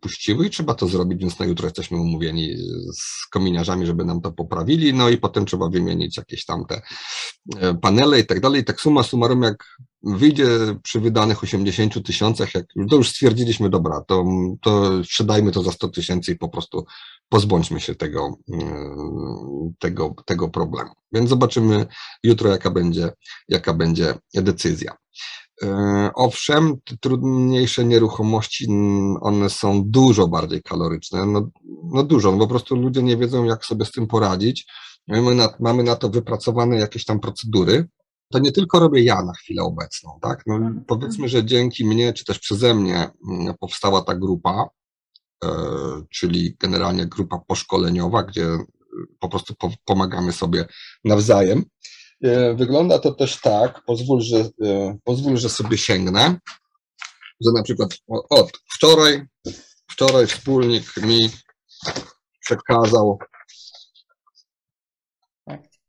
puściły 0.00 0.46
i 0.46 0.50
trzeba 0.50 0.74
to 0.74 0.86
zrobić, 0.86 1.20
więc 1.20 1.38
na 1.38 1.46
jutro 1.46 1.66
jesteśmy 1.66 2.00
umówieni 2.00 2.56
z 2.92 3.26
kominiarzami, 3.26 3.86
żeby 3.86 4.04
nam 4.04 4.20
to 4.20 4.32
poprawili, 4.32 4.94
no 4.94 5.08
i 5.08 5.18
potem 5.18 5.46
trzeba 5.46 5.68
wymienić 5.68 6.16
jakieś 6.16 6.44
tam 6.44 6.64
te 6.66 6.82
e, 7.60 7.74
panele 7.74 8.20
i 8.20 8.26
tak 8.26 8.40
dalej. 8.40 8.64
Tak 8.64 8.80
suma 8.80 9.02
summarum, 9.02 9.42
jak 9.42 9.64
wyjdzie 10.02 10.48
przy 10.82 11.00
wydanych 11.00 11.42
80 11.42 12.06
tysiącach, 12.06 12.54
jak 12.54 12.66
to 12.90 12.96
już 12.96 13.08
stwierdziliśmy, 13.08 13.70
dobra, 13.70 14.00
to, 14.06 14.24
to 14.62 15.04
sprzedajmy 15.04 15.52
to 15.52 15.62
za 15.62 15.72
100 15.72 15.88
tysięcy 15.88 16.32
i 16.32 16.38
po 16.38 16.48
prostu 16.48 16.86
pozbądźmy 17.28 17.80
się 17.80 17.94
tego, 17.94 18.38
mm, 18.52 19.74
tego, 19.78 20.14
tego 20.26 20.48
problemu. 20.48 20.90
Więc 21.12 21.28
zobaczymy 21.28 21.86
jutro, 22.22 22.50
jaka 22.50 22.70
będzie, 22.70 23.10
jaka 23.48 23.74
będzie 23.74 24.14
decyzja. 24.34 24.96
E, 25.62 26.10
owszem, 26.14 26.76
trudniejsze 27.00 27.84
nieruchomości, 27.84 28.66
one 29.20 29.50
są 29.50 29.82
dużo 29.84 30.28
bardziej 30.28 30.62
kaloryczne, 30.62 31.26
no, 31.26 31.50
no 31.84 32.02
dużo, 32.02 32.32
no 32.32 32.38
po 32.38 32.46
prostu 32.46 32.76
ludzie 32.76 33.02
nie 33.02 33.16
wiedzą, 33.16 33.44
jak 33.44 33.64
sobie 33.64 33.84
z 33.84 33.92
tym 33.92 34.06
poradzić. 34.06 34.66
Mamy 35.08 35.34
na, 35.34 35.48
mamy 35.60 35.82
na 35.82 35.96
to 35.96 36.08
wypracowane 36.08 36.76
jakieś 36.76 37.04
tam 37.04 37.20
procedury, 37.20 37.88
to 38.32 38.38
nie 38.38 38.52
tylko 38.52 38.80
robię 38.80 39.02
ja 39.02 39.22
na 39.22 39.32
chwilę 39.32 39.62
obecną, 39.62 40.18
tak? 40.22 40.42
No, 40.46 40.54
mhm. 40.54 40.84
powiedzmy, 40.86 41.28
że 41.28 41.44
dzięki 41.44 41.84
mnie, 41.84 42.12
czy 42.12 42.24
też 42.24 42.38
przeze 42.38 42.74
mnie 42.74 43.10
powstała 43.60 44.02
ta 44.02 44.14
grupa, 44.14 44.68
e, 45.44 45.48
czyli 46.10 46.56
generalnie 46.60 47.06
grupa 47.06 47.38
poszkoleniowa, 47.38 48.22
gdzie 48.22 48.44
e, 48.44 48.58
po 49.18 49.28
prostu 49.28 49.54
po, 49.54 49.70
pomagamy 49.84 50.32
sobie 50.32 50.66
nawzajem. 51.04 51.64
E, 52.24 52.54
wygląda 52.54 52.98
to 52.98 53.12
też 53.12 53.40
tak, 53.40 53.84
pozwól, 53.84 54.20
że, 54.20 54.36
e, 54.38 54.98
pozwól, 55.04 55.36
że 55.36 55.48
sobie 55.48 55.78
sięgnę, 55.78 56.38
że 57.40 57.52
na 57.54 57.62
przykład 57.62 57.90
od 58.30 58.52
wczoraj, 58.74 59.26
wczoraj 59.90 60.26
wspólnik 60.26 60.96
mi 60.96 61.30
przekazał 62.40 63.18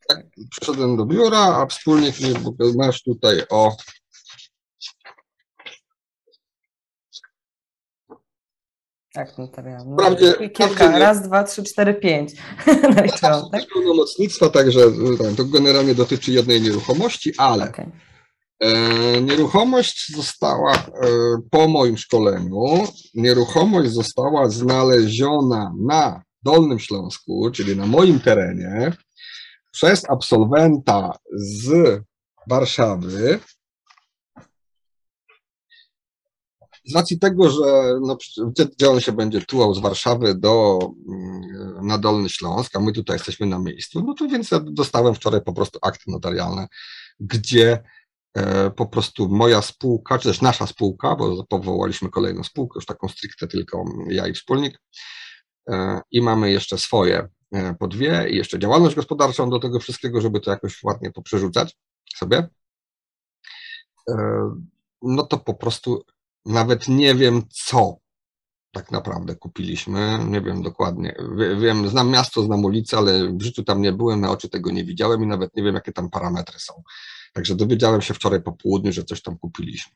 tak, 0.10 0.26
przyszedłem 0.52 0.98
do 0.98 1.06
biura, 1.06 1.40
a 1.40 1.66
wspólnik 1.66 2.20
mi 2.20 2.34
masz 2.76 3.04
tutaj 3.04 3.44
o 3.50 3.76
Tak, 9.14 9.38
notarialne. 9.38 9.94
Wprawdzie, 9.94 10.34
kilka, 10.34 10.68
wprawdzie 10.68 11.00
raz, 11.00 11.22
dwa, 11.22 11.44
trzy, 11.44 11.64
cztery, 11.64 11.94
pięć. 11.94 12.32
Naliczyłam, 12.96 13.50
tak? 13.52 13.62
pełnomocnictwa, 13.74 14.50
także 14.50 14.80
tak, 15.18 15.36
to 15.38 15.46
generalnie 15.46 15.96
dotyczy 15.96 16.32
jednej 16.32 16.62
nieruchomości, 16.62 17.34
ale 17.38 17.70
okay. 17.70 17.92
e, 18.60 19.22
nieruchomość 19.22 20.16
została 20.16 20.74
e, 20.74 20.80
po 21.52 21.68
moim 21.68 21.98
szkoleniu, 21.98 22.88
nieruchomość 23.14 23.92
została 23.92 24.50
znaleziona 24.50 25.74
na 25.88 26.24
Dolnym 26.44 26.80
Śląsku, 26.80 27.52
czyli 27.54 27.76
na 27.76 27.86
moim 27.86 28.20
terenie, 28.20 28.94
przez 29.72 30.10
absolwenta 30.10 31.12
z 31.32 32.00
Warszawy, 32.48 33.40
z 36.86 36.96
racji 36.96 37.20
tego, 37.20 37.50
że 37.50 38.00
no, 38.02 38.18
gdzie 38.76 38.90
on 38.90 39.00
się 39.00 39.12
będzie 39.12 39.42
tułał 39.42 39.74
z 39.74 39.80
Warszawy 39.80 40.36
do, 40.36 40.80
mm, 41.08 41.88
na 41.88 41.98
Dolny 41.98 42.30
Śląsk, 42.30 42.76
a 42.76 42.80
my 42.80 42.92
tutaj 42.92 43.16
jesteśmy 43.16 43.46
na 43.46 43.60
miejscu, 43.60 44.04
no 44.08 44.14
to 44.14 44.28
więc 44.28 44.52
ja 44.52 44.60
dostałem 44.60 45.16
wczoraj 45.16 45.42
po 45.42 45.54
prostu 45.54 45.80
akty 45.82 46.04
notarialne, 46.12 46.68
gdzie 47.20 47.84
e, 48.34 48.72
po 48.72 48.86
prostu 48.86 49.30
moja 49.30 49.62
spółka, 49.62 50.20
czy 50.20 50.28
też 50.28 50.42
nasza 50.42 50.68
spółka, 50.68 51.16
bo 51.16 51.44
powołaliśmy 51.44 52.10
kolejną 52.10 52.44
spółkę, 52.44 52.78
już 52.78 52.86
taką 52.86 53.08
stricte 53.08 53.48
tylko 53.48 53.86
ja 54.10 54.28
i 54.28 54.34
wspólnik, 54.34 54.82
i 56.12 56.22
mamy 56.22 56.52
jeszcze 56.52 56.78
swoje 56.78 57.28
po 57.80 57.88
dwie 57.88 58.30
i 58.30 58.38
jeszcze 58.38 58.60
działalność 58.60 58.96
gospodarczą 58.96 59.50
do 59.50 59.60
tego 59.60 59.80
wszystkiego, 59.80 60.22
żeby 60.22 60.40
to 60.40 60.52
jakoś 60.52 60.84
ładnie 60.84 61.12
poprzerzucać 61.12 61.78
sobie, 62.16 62.48
no 65.02 65.24
to 65.24 65.38
po 65.38 65.54
prostu 65.54 66.04
nawet 66.50 66.88
nie 66.88 67.16
wiem, 67.16 67.44
co 67.50 67.98
tak 68.72 68.92
naprawdę 68.92 69.36
kupiliśmy. 69.36 70.20
Nie 70.30 70.42
wiem 70.42 70.62
dokładnie. 70.62 71.16
Wiem, 71.62 71.90
znam 71.90 72.10
miasto, 72.10 72.44
znam 72.44 72.66
ulicę, 72.66 72.98
ale 72.98 73.38
w 73.38 73.42
życiu 73.42 73.64
tam 73.64 73.82
nie 73.82 73.92
byłem, 73.92 74.22
na 74.22 74.32
oczy 74.32 74.50
tego 74.50 74.72
nie 74.72 74.84
widziałem 74.84 75.24
i 75.24 75.28
nawet 75.28 75.56
nie 75.56 75.64
wiem, 75.64 75.76
jakie 75.76 75.92
tam 75.92 76.10
parametry 76.10 76.60
są. 76.60 76.84
Także 77.34 77.56
dowiedziałem 77.56 78.02
się 78.02 78.14
wczoraj 78.14 78.42
po 78.42 78.52
południu, 78.52 78.92
że 78.92 79.04
coś 79.04 79.22
tam 79.22 79.38
kupiliśmy. 79.38 79.94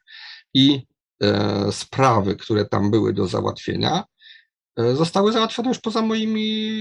I 0.53 0.87
e, 1.23 1.71
sprawy, 1.71 2.35
które 2.35 2.65
tam 2.65 2.91
były 2.91 3.13
do 3.13 3.27
załatwienia, 3.27 4.03
e, 4.79 4.95
zostały 4.95 5.31
załatwione 5.31 5.69
już 5.69 5.79
poza 5.79 6.01
moimi, 6.01 6.79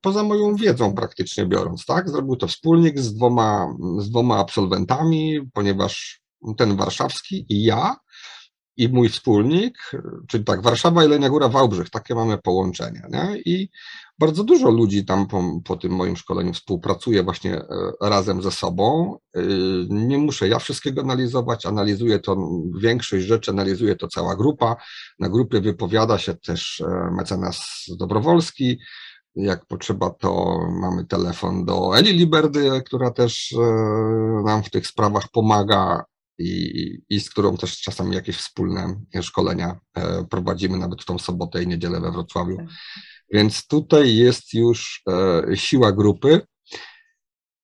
poza 0.00 0.22
moją 0.22 0.56
wiedzą 0.56 0.94
praktycznie 0.94 1.46
biorąc, 1.46 1.86
tak? 1.86 2.10
Zrobił 2.10 2.36
to 2.36 2.48
wspólnik 2.48 2.98
z 2.98 3.14
dwoma, 3.14 3.76
z 3.98 4.10
dwoma 4.10 4.38
absolwentami, 4.38 5.40
ponieważ 5.52 6.22
ten 6.56 6.76
warszawski 6.76 7.46
i 7.48 7.62
ja 7.62 7.96
i 8.76 8.88
mój 8.88 9.08
wspólnik, 9.08 9.78
czyli 10.28 10.44
tak, 10.44 10.62
Warszawa, 10.62 11.02
Jelenia 11.02 11.28
Góra, 11.28 11.48
Wałbrzych, 11.48 11.90
takie 11.90 12.14
mamy 12.14 12.38
połączenia. 12.38 13.06
Nie? 13.10 13.40
I 13.44 13.70
bardzo 14.18 14.44
dużo 14.44 14.70
ludzi 14.70 15.04
tam 15.04 15.26
po, 15.26 15.42
po, 15.64 15.76
tym 15.76 15.92
moim 15.92 16.16
szkoleniu 16.16 16.52
współpracuje 16.52 17.22
właśnie 17.22 17.56
e, 17.56 17.66
razem 18.00 18.42
ze 18.42 18.50
sobą. 18.50 19.16
E, 19.34 19.40
nie 19.88 20.18
muszę 20.18 20.48
ja 20.48 20.58
wszystkiego 20.58 21.02
analizować, 21.02 21.66
analizuje 21.66 22.18
to 22.18 22.50
większość 22.82 23.26
rzeczy, 23.26 23.50
analizuje 23.50 23.96
to 23.96 24.08
cała 24.08 24.36
grupa. 24.36 24.76
Na 25.18 25.28
grupie 25.28 25.60
wypowiada 25.60 26.18
się 26.18 26.34
też 26.34 26.80
e, 26.80 27.10
mecenas 27.16 27.84
Dobrowolski. 27.98 28.78
Jak 29.36 29.66
potrzeba, 29.66 30.10
to 30.10 30.58
mamy 30.80 31.06
telefon 31.06 31.64
do 31.64 31.98
Eli 31.98 32.12
Liberdy, 32.12 32.82
która 32.86 33.10
też 33.10 33.54
nam 34.44 34.62
w 34.62 34.70
tych 34.70 34.86
sprawach 34.86 35.28
pomaga 35.32 36.04
i, 36.38 36.98
i 37.08 37.20
z 37.20 37.30
którą 37.30 37.56
też 37.56 37.80
czasami 37.80 38.14
jakieś 38.14 38.36
wspólne 38.36 39.00
szkolenia 39.22 39.80
e, 39.94 40.24
prowadzimy, 40.24 40.78
nawet 40.78 41.02
w 41.02 41.04
tą 41.04 41.18
sobotę 41.18 41.62
i 41.62 41.66
niedzielę 41.66 42.00
we 42.00 42.12
Wrocławiu. 42.12 42.56
Tak. 42.56 42.66
Więc 43.32 43.66
tutaj 43.66 44.16
jest 44.16 44.54
już 44.54 45.02
e, 45.08 45.56
siła 45.56 45.92
grupy. 45.92 46.40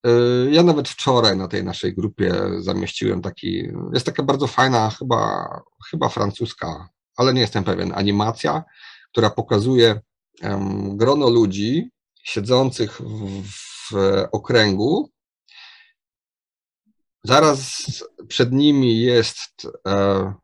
E, 0.07 0.11
ja 0.51 0.63
nawet 0.63 0.89
wczoraj 0.89 1.37
na 1.37 1.49
tej 1.49 1.65
naszej 1.65 1.95
grupie 1.95 2.35
zamieściłem 2.59 3.23
taki, 3.23 3.69
jest 3.95 4.07
taka 4.07 4.23
bardzo 4.23 4.47
fajna, 4.47 4.91
chyba, 4.91 5.49
chyba 5.91 6.09
francuska, 6.09 6.89
ale 7.17 7.35
nie 7.35 7.41
jestem 7.41 7.65
pewien, 7.65 7.93
animacja, 7.95 8.65
która 9.13 9.31
pokazuje 9.31 10.01
grono 10.91 11.31
ludzi 11.31 11.91
siedzących 12.23 13.01
w, 13.01 13.45
w 13.91 14.27
okręgu 14.33 15.11
Zaraz 17.25 17.85
przed 18.29 18.53
nimi 18.53 19.01
jest 19.01 19.67
e, 19.89 20.35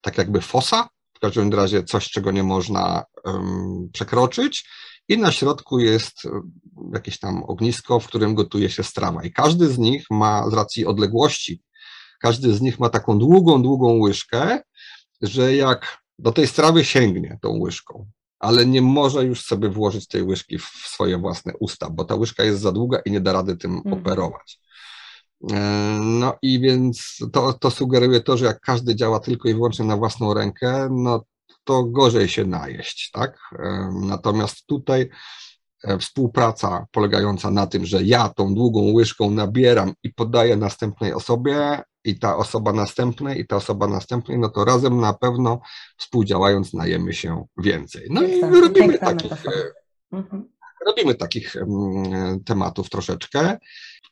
tak 0.00 0.18
jakby 0.18 0.40
fosa, 0.40 0.88
w 1.16 1.18
każdym 1.20 1.52
razie 1.52 1.84
coś, 1.84 2.10
czego 2.10 2.30
nie 2.30 2.42
można 2.42 3.04
um, 3.24 3.90
przekroczyć, 3.92 4.68
i 5.08 5.18
na 5.18 5.32
środku 5.32 5.78
jest 5.78 6.24
e, 6.24 6.40
jakieś 6.94 7.18
tam 7.18 7.44
ognisko, 7.44 8.00
w 8.00 8.06
którym 8.06 8.34
gotuje 8.34 8.70
się 8.70 8.82
strawa. 8.82 9.24
I 9.24 9.32
każdy 9.32 9.68
z 9.68 9.78
nich 9.78 10.04
ma 10.10 10.50
z 10.50 10.52
racji 10.52 10.86
odległości, 10.86 11.62
każdy 12.20 12.54
z 12.54 12.60
nich 12.60 12.78
ma 12.80 12.88
taką 12.88 13.18
długą, 13.18 13.62
długą 13.62 13.98
łyżkę, 13.98 14.60
że 15.22 15.56
jak 15.56 15.98
do 16.18 16.32
tej 16.32 16.46
strawy 16.46 16.84
sięgnie 16.84 17.38
tą 17.42 17.58
łyżką, 17.58 18.10
ale 18.38 18.66
nie 18.66 18.82
może 18.82 19.24
już 19.24 19.42
sobie 19.44 19.68
włożyć 19.68 20.08
tej 20.08 20.22
łyżki 20.22 20.58
w 20.58 20.64
swoje 20.64 21.18
własne 21.18 21.52
usta, 21.60 21.90
bo 21.90 22.04
ta 22.04 22.14
łyżka 22.14 22.44
jest 22.44 22.60
za 22.60 22.72
długa 22.72 22.98
i 23.04 23.10
nie 23.10 23.20
da 23.20 23.32
rady 23.32 23.56
tym 23.56 23.76
mhm. 23.76 23.94
operować. 23.94 24.60
E, 25.52 25.56
no 26.02 26.38
i 26.42 26.60
więc 26.60 27.16
to, 27.32 27.52
to 27.52 27.70
sugeruje 27.70 28.20
to, 28.20 28.36
że 28.36 28.44
jak 28.44 28.60
każdy 28.60 28.96
działa 28.96 29.20
tylko 29.20 29.48
i 29.48 29.54
wyłącznie 29.54 29.84
na 29.84 29.96
własną 29.96 30.34
rękę, 30.34 30.88
no 30.90 31.24
to 31.64 31.84
gorzej 31.84 32.28
się 32.28 32.44
najeść, 32.44 33.10
tak? 33.12 33.38
E, 33.58 33.90
natomiast 34.02 34.66
tutaj 34.66 35.10
e, 35.84 35.98
współpraca 35.98 36.86
polegająca 36.90 37.50
na 37.50 37.66
tym, 37.66 37.86
że 37.86 38.02
ja 38.02 38.28
tą 38.28 38.54
długą 38.54 38.92
łyżką 38.92 39.30
nabieram 39.30 39.92
i 40.02 40.14
podaję 40.14 40.56
następnej 40.56 41.12
osobie, 41.12 41.82
i 42.04 42.18
ta 42.18 42.36
osoba 42.36 42.72
następnej, 42.72 43.40
i 43.40 43.46
ta 43.46 43.56
osoba 43.56 43.86
następnej, 43.86 44.38
no 44.38 44.48
to 44.48 44.64
razem 44.64 45.00
na 45.00 45.12
pewno 45.12 45.60
współdziałając 45.96 46.74
najemy 46.74 47.12
się 47.12 47.44
więcej. 47.58 48.06
No 48.10 48.22
i 48.22 48.40
robimy 48.40 48.98
takich, 48.98 49.32
mhm. 50.12 50.48
robimy 50.86 51.14
takich 51.14 51.54
tematów 52.44 52.90
troszeczkę 52.90 53.58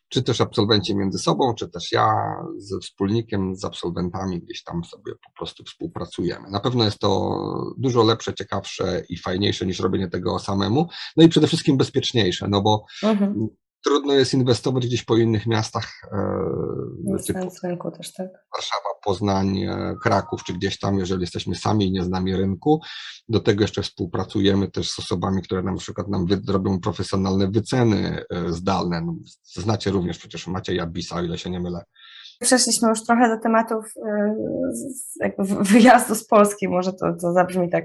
czy 0.09 0.23
też 0.23 0.41
absolwenci 0.41 0.97
między 0.97 1.19
sobą, 1.19 1.55
czy 1.55 1.69
też 1.69 1.93
ja 1.93 2.37
ze 2.57 2.79
wspólnikiem, 2.79 3.57
z 3.57 3.65
absolwentami 3.65 4.41
gdzieś 4.41 4.63
tam 4.63 4.85
sobie 4.85 5.13
po 5.13 5.33
prostu 5.37 5.65
współpracujemy. 5.65 6.51
Na 6.51 6.61
pewno 6.61 6.85
jest 6.85 6.99
to 6.99 7.39
dużo 7.79 8.05
lepsze, 8.05 8.35
ciekawsze 8.35 9.03
i 9.09 9.19
fajniejsze 9.19 9.67
niż 9.67 9.81
robienie 9.81 10.09
tego 10.09 10.39
samemu, 10.39 10.89
no 11.17 11.25
i 11.25 11.29
przede 11.29 11.47
wszystkim 11.47 11.77
bezpieczniejsze, 11.77 12.49
no 12.49 12.63
bo 12.63 12.85
mhm 13.03 13.49
trudno 13.85 14.15
jest 14.15 14.35
inwestować 14.35 14.87
gdzieś 14.87 15.05
po 15.05 15.17
innych 15.17 15.47
miastach. 15.47 15.93
E, 16.13 17.23
typu 17.27 17.49
rynku 17.63 17.91
też, 17.91 18.13
tak? 18.13 18.29
Warszawa, 18.55 18.89
Poznań, 19.05 19.59
e, 19.59 19.97
Kraków, 20.03 20.45
czy 20.45 20.53
gdzieś 20.53 20.79
tam, 20.79 20.99
jeżeli 20.99 21.21
jesteśmy 21.21 21.55
sami 21.55 21.87
i 21.87 21.93
nie 21.93 22.05
znamy 22.05 22.37
rynku. 22.37 22.81
Do 23.29 23.41
tego 23.41 23.63
jeszcze 23.63 23.83
współpracujemy 23.83 24.71
też 24.71 24.91
z 24.91 24.99
osobami, 24.99 25.43
które 25.43 25.63
na 25.63 25.77
przykład 25.77 26.09
nam 26.09 26.27
robią 26.49 26.81
profesjonalne 26.81 27.51
wyceny 27.51 28.25
e, 28.31 28.53
zdalne. 28.53 29.01
No, 29.01 29.15
znacie 29.45 29.91
również 29.91 30.19
przecież 30.19 30.47
Macieja 30.47 30.87
Bisa, 30.87 31.17
o 31.17 31.23
ile 31.23 31.39
się 31.39 31.51
nie 31.51 31.61
mylę. 31.61 31.85
Przeszliśmy 32.41 32.89
już 32.89 33.05
trochę 33.05 33.29
do 33.29 33.43
tematów 33.43 33.95
wyjazdu 35.61 36.15
z 36.15 36.27
Polski, 36.27 36.69
może 36.69 36.93
to, 36.93 37.13
to 37.21 37.33
zabrzmi 37.33 37.71
tak 37.71 37.85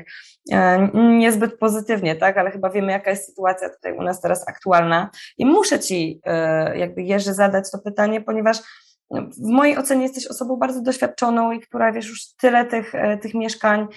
niezbyt 0.93 1.58
pozytywnie, 1.58 2.16
tak, 2.16 2.38
ale 2.38 2.51
chyba 2.51 2.70
wiemy, 2.70 2.91
jaka 2.91 3.10
jest 3.10 3.26
sytuacja 3.26 3.70
tutaj 3.70 3.97
u 3.97 4.04
nas 4.04 4.22
teraz 4.22 4.47
aktualna. 4.47 5.10
I 5.38 5.45
muszę 5.45 5.80
Ci 5.80 6.22
jakby 6.76 7.04
Jerzy 7.04 7.34
zadać 7.34 7.72
to 7.72 7.80
pytanie, 7.80 8.22
ponieważ 8.22 8.58
w 9.12 9.49
mojej 9.49 9.78
ocenie 9.78 10.04
jesteś 10.04 10.28
osobą 10.28 10.56
bardzo 10.56 10.82
doświadczoną 10.82 11.51
i 11.51 11.60
która 11.60 11.91
wiesz 11.91 12.10
już 12.10 12.36
tyle 12.41 12.66
tych, 12.66 12.93
tych 13.22 13.34
mieszkań 13.34 13.88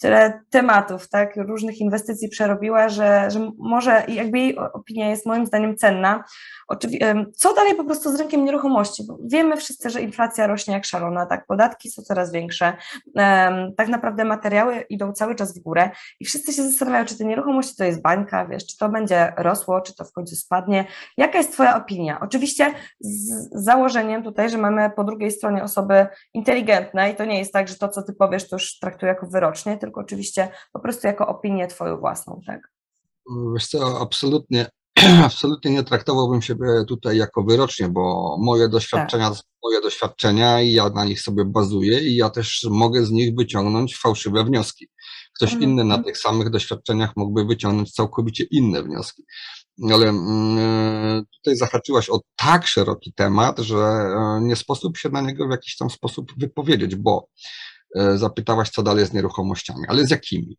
tyle 0.00 0.40
tematów, 0.50 1.08
tak, 1.08 1.36
różnych 1.36 1.80
inwestycji 1.80 2.28
przerobiła, 2.28 2.88
że, 2.88 3.30
że 3.30 3.50
może 3.58 4.04
jakby 4.08 4.38
jej 4.38 4.58
opinia 4.58 5.10
jest 5.10 5.26
moim 5.26 5.46
zdaniem 5.46 5.76
cenna. 5.76 6.24
Oczywiście, 6.68 7.26
co 7.36 7.54
dalej 7.54 7.74
po 7.74 7.84
prostu 7.84 8.10
z 8.10 8.20
rynkiem 8.20 8.44
nieruchomości? 8.44 9.02
Bo 9.08 9.18
wiemy 9.24 9.56
wszyscy, 9.56 9.90
że 9.90 10.00
inflacja 10.00 10.46
rośnie 10.46 10.74
jak 10.74 10.84
szalona, 10.84 11.26
tak, 11.26 11.46
podatki 11.46 11.90
są 11.90 12.02
coraz 12.02 12.32
większe, 12.32 12.72
tak 13.76 13.88
naprawdę 13.88 14.24
materiały 14.24 14.80
idą 14.80 15.12
cały 15.12 15.34
czas 15.34 15.58
w 15.58 15.62
górę 15.62 15.90
i 16.20 16.24
wszyscy 16.24 16.52
się 16.52 16.62
zastanawiają, 16.62 17.04
czy 17.04 17.18
te 17.18 17.24
nieruchomości 17.24 17.76
to 17.76 17.84
jest 17.84 18.02
bańka, 18.02 18.46
wiesz, 18.46 18.66
czy 18.66 18.78
to 18.78 18.88
będzie 18.88 19.32
rosło, 19.36 19.80
czy 19.80 19.94
to 19.94 20.04
w 20.04 20.12
końcu 20.12 20.36
spadnie. 20.36 20.84
Jaka 21.16 21.38
jest 21.38 21.52
Twoja 21.52 21.76
opinia? 21.76 22.20
Oczywiście 22.20 22.74
z 23.00 23.48
założeniem 23.64 24.22
tutaj, 24.22 24.50
że 24.50 24.58
mamy 24.58 24.90
po 24.90 25.04
drugiej 25.04 25.30
stronie 25.30 25.62
osoby 25.62 26.06
inteligentne 26.34 27.10
i 27.10 27.14
to 27.14 27.24
nie 27.24 27.38
jest 27.38 27.52
tak, 27.52 27.68
że 27.68 27.74
to, 27.74 27.88
co 27.88 28.02
Ty 28.02 28.12
powiesz, 28.12 28.48
to 28.48 28.56
już 28.56 28.78
traktuję 28.78 29.12
jako 29.12 29.26
wyrocznie, 29.26 29.78
tylko 29.84 30.00
oczywiście 30.00 30.48
po 30.72 30.80
prostu 30.80 31.06
jako 31.06 31.26
opinię 31.26 31.66
Twoją 31.66 31.96
własną, 31.96 32.40
tak? 32.46 32.60
Wiesz 33.54 33.66
co, 33.66 34.00
absolutnie, 34.00 34.66
absolutnie 35.24 35.70
nie 35.70 35.82
traktowałbym 35.82 36.42
siebie 36.42 36.66
tutaj 36.88 37.16
jako 37.16 37.42
wyrocznie, 37.42 37.88
bo 37.88 38.36
moje 38.40 38.68
doświadczenia 38.68 39.30
tak. 39.30 39.38
moje 39.62 39.80
doświadczenia 39.80 40.60
i 40.60 40.72
ja 40.72 40.90
na 40.90 41.04
nich 41.04 41.20
sobie 41.20 41.44
bazuję 41.44 42.00
i 42.00 42.16
ja 42.16 42.30
też 42.30 42.66
mogę 42.70 43.04
z 43.04 43.10
nich 43.10 43.34
wyciągnąć 43.36 43.96
fałszywe 43.96 44.44
wnioski. 44.44 44.88
Ktoś 45.36 45.52
mhm. 45.52 45.70
inny 45.70 45.84
na 45.84 46.02
tych 46.02 46.18
samych 46.18 46.50
doświadczeniach 46.50 47.12
mógłby 47.16 47.44
wyciągnąć 47.44 47.92
całkowicie 47.92 48.44
inne 48.50 48.82
wnioski. 48.82 49.24
Ale 49.92 50.08
mm, 50.08 51.24
tutaj 51.36 51.56
zahaczyłaś 51.56 52.10
o 52.10 52.20
tak 52.36 52.66
szeroki 52.66 53.12
temat, 53.12 53.58
że 53.58 53.76
e, 53.76 54.38
nie 54.42 54.56
sposób 54.56 54.98
się 54.98 55.08
na 55.08 55.20
niego 55.20 55.48
w 55.48 55.50
jakiś 55.50 55.76
tam 55.76 55.90
sposób 55.90 56.32
wypowiedzieć, 56.38 56.96
bo 56.96 57.28
E, 57.28 57.73
zapytałaś, 58.14 58.70
co 58.70 58.82
dalej 58.82 59.06
z 59.06 59.12
nieruchomościami, 59.12 59.84
ale 59.88 60.06
z 60.06 60.10
jakimi? 60.10 60.56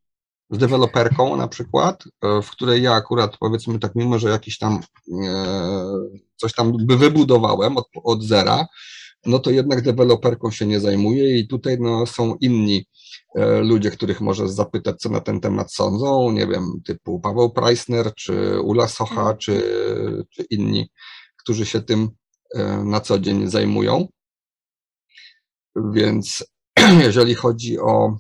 Z 0.50 0.58
deweloperką 0.58 1.36
na 1.36 1.48
przykład, 1.48 2.04
e, 2.24 2.42
w 2.42 2.50
której 2.50 2.84
ja 2.84 2.94
akurat 2.94 3.38
powiedzmy 3.38 3.80
tak, 3.80 3.96
mimo 3.96 4.20
że 4.20 4.30
jakiś 4.30 4.58
tam 4.58 4.80
e, 5.24 5.46
coś 6.36 6.54
tam 6.54 6.74
by 6.78 6.98
wybudowałem 6.98 7.78
od, 7.78 7.88
od 8.04 8.24
zera, 8.24 8.66
no 9.26 9.40
to 9.40 9.52
jednak 9.52 9.82
deweloperką 9.82 10.52
się 10.52 10.66
nie 10.66 10.80
zajmuję 10.80 11.40
i 11.40 11.48
tutaj 11.48 11.78
no, 11.80 12.06
są 12.06 12.36
inni 12.42 12.86
ludzie, 13.62 13.92
których 13.92 14.22
możesz 14.22 14.50
zapytać, 14.50 15.00
co 15.00 15.10
na 15.10 15.20
ten 15.20 15.42
temat 15.42 15.74
sądzą, 15.74 16.32
nie 16.32 16.48
wiem, 16.48 16.82
typu 16.86 17.20
Paweł 17.20 17.50
Preissner, 17.50 18.14
czy 18.14 18.62
Ula 18.62 18.88
Socha, 18.88 19.22
mhm. 19.22 19.38
czy, 19.38 19.64
czy 20.30 20.44
inni, 20.50 20.90
którzy 21.38 21.66
się 21.66 21.82
tym 21.82 22.10
na 22.84 23.00
co 23.00 23.20
dzień 23.20 23.50
zajmują. 23.50 24.08
Więc 25.76 26.44
jeżeli 27.08 27.36
chodzi 27.36 27.80
o 27.80 28.18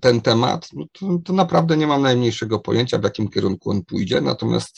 ten 0.00 0.20
temat, 0.20 0.68
no 0.72 0.84
to, 0.92 1.18
to, 1.24 1.32
naprawdę 1.32 1.76
nie 1.76 1.86
mam 1.86 2.02
najmniejszego 2.02 2.58
pojęcia, 2.58 2.98
w 2.98 3.02
jakim 3.02 3.28
kierunku 3.28 3.70
on 3.70 3.84
pójdzie, 3.84 4.20
natomiast 4.20 4.76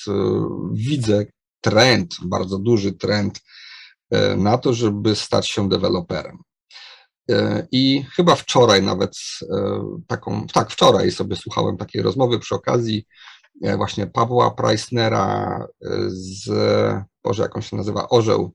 widzę 0.72 1.26
trend, 1.60 2.14
bardzo 2.22 2.58
duży 2.58 2.92
trend 2.92 3.40
na 4.36 4.58
to, 4.58 4.74
żeby 4.74 5.16
stać 5.16 5.48
się 5.48 5.68
deweloperem. 5.68 6.38
I 7.72 8.04
chyba 8.16 8.34
wczoraj 8.34 8.82
nawet 8.82 9.12
taką, 10.06 10.46
tak, 10.46 10.70
wczoraj 10.70 11.10
sobie 11.10 11.36
słuchałem 11.36 11.76
takiej 11.76 12.02
rozmowy 12.02 12.38
przy 12.38 12.54
okazji 12.54 13.06
właśnie 13.76 14.06
Pawła 14.06 14.50
Preissnera 14.50 15.66
z, 16.06 16.48
Boże, 17.24 17.42
jak 17.42 17.56
on 17.56 17.62
się 17.62 17.76
nazywa, 17.76 18.08
Orzeł. 18.08 18.52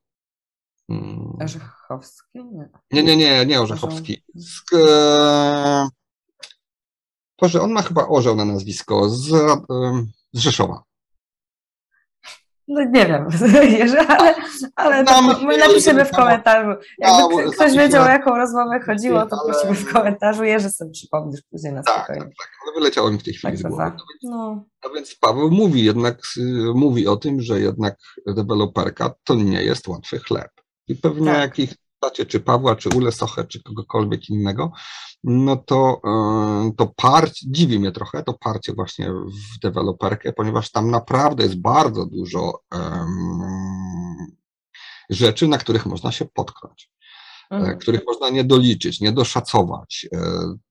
Mm. 0.89 1.37
Orzechowski? 1.43 2.39
Nie, 2.91 3.03
nie, 3.03 3.03
nie, 3.03 3.17
nie, 3.17 3.45
nie 3.45 3.61
Orzechowski. 3.61 4.23
Z, 4.35 4.73
e, 4.73 5.87
Boże, 7.41 7.61
on 7.61 7.71
ma 7.71 7.81
chyba 7.81 8.07
Orzeł 8.07 8.35
na 8.35 8.45
nazwisko, 8.45 9.09
z, 9.09 9.27
z 10.33 10.39
Rzeszowa. 10.39 10.83
No 12.69 12.83
nie 12.83 13.05
wiem, 13.05 13.27
ale, 14.07 14.35
ale 14.75 15.05
to 15.05 15.21
my 15.21 15.57
napiszemy 15.57 16.05
w 16.05 16.11
komentarzu. 16.11 16.81
Jakby 16.97 17.45
no, 17.45 17.51
ktoś 17.51 17.77
wiedział, 17.77 18.03
o 18.05 18.09
jaką 18.09 18.37
rozmowę 18.37 18.79
chodziło, 18.79 19.25
to 19.25 19.37
ale... 19.43 19.53
prosimy 19.53 19.75
w 19.75 19.93
komentarzu. 19.93 20.43
Jerzy 20.43 20.69
sobie 20.69 20.91
przypomnisz 20.91 21.41
później 21.51 21.73
na 21.73 21.83
tak, 21.83 21.95
spokojnie. 21.95 22.21
Tak, 22.21 22.33
tak, 22.37 22.49
ale 22.63 22.79
wyleciało 22.79 23.11
mi 23.11 23.17
w 23.17 23.23
tej 23.23 23.33
chwili 23.33 23.53
tak, 23.53 23.71
z 23.71 23.75
głowy. 23.75 23.91
No. 24.23 24.65
A 24.81 24.89
więc 24.95 25.15
Paweł 25.15 25.51
mówi 25.51 25.83
jednak, 25.83 26.21
mówi 26.75 27.07
o 27.07 27.15
tym, 27.15 27.41
że 27.41 27.59
jednak 27.59 27.95
deweloperka 28.27 29.13
to 29.23 29.35
nie 29.35 29.63
jest 29.63 29.87
łatwy 29.87 30.19
chleb. 30.19 30.51
I 30.89 30.95
pewnie 30.95 31.31
tak. 31.31 31.39
jakich 31.39 31.73
pytacie, 31.99 32.25
czy 32.25 32.39
Pawła, 32.39 32.75
czy 32.75 32.89
Ule 32.89 33.11
Sochę, 33.11 33.43
czy 33.43 33.63
kogokolwiek 33.63 34.29
innego, 34.29 34.71
no 35.23 35.57
to, 35.57 36.01
e, 36.05 36.71
to 36.77 36.93
parcie, 36.95 37.45
dziwi 37.49 37.79
mnie 37.79 37.91
trochę 37.91 38.23
to 38.23 38.33
parcie 38.33 38.73
właśnie 38.73 39.11
w 39.11 39.59
deweloperkę, 39.59 40.33
ponieważ 40.33 40.71
tam 40.71 40.91
naprawdę 40.91 41.43
jest 41.43 41.61
bardzo 41.61 42.05
dużo 42.05 42.61
um, 42.71 44.27
rzeczy, 45.09 45.47
na 45.47 45.57
których 45.57 45.85
można 45.85 46.11
się 46.11 46.25
potknąć, 46.25 46.91
e, 47.51 47.55
mhm. 47.55 47.77
których 47.77 48.01
można 48.07 48.29
nie 48.29 48.43
doliczyć, 48.43 49.01
nie 49.01 49.11
doszacować. 49.11 50.07
E, 50.13 50.19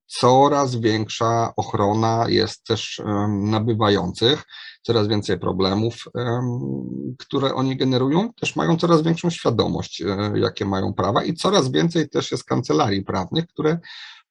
coraz 0.06 0.76
większa 0.76 1.52
ochrona 1.56 2.24
jest 2.28 2.64
też 2.64 3.02
nabywających, 3.28 4.44
coraz 4.88 5.08
więcej 5.08 5.38
problemów, 5.38 5.94
które 7.18 7.54
oni 7.54 7.76
generują, 7.76 8.32
też 8.32 8.56
mają 8.56 8.76
coraz 8.76 9.02
większą 9.02 9.30
świadomość, 9.30 10.02
jakie 10.34 10.64
mają 10.64 10.94
prawa 10.94 11.24
i 11.24 11.34
coraz 11.34 11.70
więcej 11.70 12.08
też 12.08 12.30
jest 12.30 12.44
kancelarii 12.44 13.04
prawnych, 13.04 13.46
które 13.46 13.78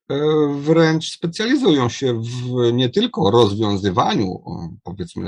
E, 0.10 0.18
wręcz 0.62 1.12
specjalizują 1.12 1.90
się 1.90 2.22
w 2.22 2.74
nie 2.74 2.90
tylko 2.90 3.32
rozwiązywaniu, 3.32 4.44
powiedzmy, 4.84 5.28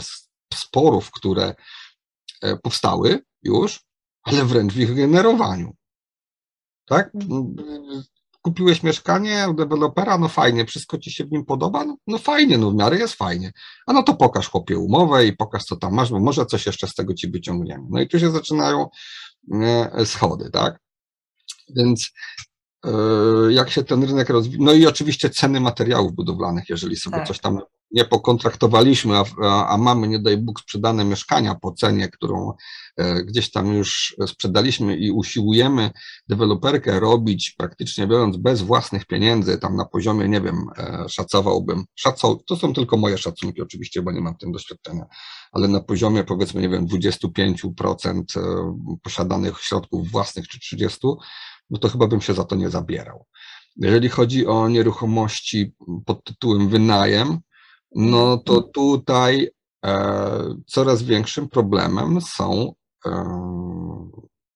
sporów, 0.53 1.11
które 1.11 1.55
e, 2.41 2.57
powstały 2.57 3.19
już, 3.43 3.83
ale 4.23 4.45
wręcz 4.45 4.73
w 4.73 4.79
ich 4.79 4.95
generowaniu. 4.95 5.75
Tak? 6.85 7.11
Kupiłeś 8.49 8.83
mieszkanie 8.83 9.47
u 9.49 9.53
dewelopera, 9.53 10.17
no 10.17 10.27
fajnie, 10.27 10.65
wszystko 10.65 10.97
ci 10.97 11.11
się 11.11 11.25
w 11.25 11.31
nim 11.31 11.45
podoba? 11.45 11.85
No, 11.85 11.97
no 12.07 12.17
fajnie, 12.17 12.57
no 12.57 12.71
w 12.71 12.75
miarę 12.75 12.97
jest 12.97 13.13
fajnie. 13.13 13.51
A 13.87 13.93
no 13.93 14.03
to 14.03 14.13
pokaż 14.13 14.49
chłopie 14.49 14.77
umowę 14.77 15.25
i 15.25 15.35
pokaż 15.35 15.63
co 15.63 15.75
tam 15.75 15.93
masz, 15.93 16.09
bo 16.09 16.19
może 16.19 16.45
coś 16.45 16.65
jeszcze 16.65 16.87
z 16.87 16.93
tego 16.93 17.13
ci 17.13 17.31
wyciągniemy. 17.31 17.83
No 17.89 18.01
i 18.01 18.07
tu 18.07 18.19
się 18.19 18.31
zaczynają 18.31 18.89
e, 19.53 20.05
schody, 20.05 20.49
tak? 20.51 20.79
Więc 21.75 22.11
E, 22.85 22.91
jak 23.53 23.69
się 23.69 23.83
ten 23.83 24.03
rynek 24.03 24.29
rozwija. 24.29 24.63
No 24.65 24.73
i 24.73 24.87
oczywiście 24.87 25.29
ceny 25.29 25.59
materiałów 25.59 26.15
budowlanych, 26.15 26.69
jeżeli 26.69 26.95
sobie 26.95 27.17
tak. 27.17 27.27
coś 27.27 27.39
tam 27.39 27.59
nie 27.91 28.05
pokontraktowaliśmy, 28.05 29.17
a, 29.17 29.67
a, 29.67 29.77
mamy, 29.77 30.07
nie 30.07 30.19
daj 30.19 30.37
Bóg, 30.37 30.59
sprzedane 30.59 31.05
mieszkania 31.05 31.55
po 31.55 31.71
cenie, 31.71 32.09
którą 32.09 32.53
e, 32.97 33.23
gdzieś 33.23 33.51
tam 33.51 33.73
już 33.73 34.15
sprzedaliśmy 34.27 34.97
i 34.97 35.11
usiłujemy 35.11 35.91
deweloperkę 36.29 36.99
robić 36.99 37.55
praktycznie 37.57 38.07
biorąc 38.07 38.37
bez 38.37 38.61
własnych 38.61 39.05
pieniędzy, 39.05 39.57
tam 39.57 39.75
na 39.75 39.85
poziomie, 39.85 40.29
nie 40.29 40.41
wiem, 40.41 40.65
e, 40.77 41.05
szacowałbym, 41.09 41.83
szacow, 41.95 42.37
to 42.45 42.55
są 42.55 42.73
tylko 42.73 42.97
moje 42.97 43.17
szacunki 43.17 43.61
oczywiście, 43.61 44.01
bo 44.01 44.11
nie 44.11 44.21
mam 44.21 44.37
tym 44.37 44.51
doświadczenia, 44.51 45.05
ale 45.51 45.67
na 45.67 45.79
poziomie 45.79 46.23
powiedzmy, 46.23 46.61
nie 46.61 46.69
wiem, 46.69 46.87
25% 46.87 48.23
posiadanych 49.03 49.59
środków 49.59 50.11
własnych 50.11 50.47
czy 50.47 50.75
30%, 50.75 51.15
no 51.69 51.79
to 51.79 51.89
chyba 51.89 52.07
bym 52.07 52.21
się 52.21 52.33
za 52.33 52.43
to 52.43 52.55
nie 52.55 52.69
zabierał. 52.69 53.25
Jeżeli 53.75 54.09
chodzi 54.09 54.47
o 54.47 54.69
nieruchomości 54.69 55.73
pod 56.05 56.23
tytułem 56.23 56.69
wynajem, 56.69 57.39
no 57.95 58.37
to 58.37 58.61
tutaj 58.61 59.49
e, 59.85 60.55
coraz 60.65 61.03
większym 61.03 61.49
problemem 61.49 62.21
są 62.21 62.73
e, 63.05 63.11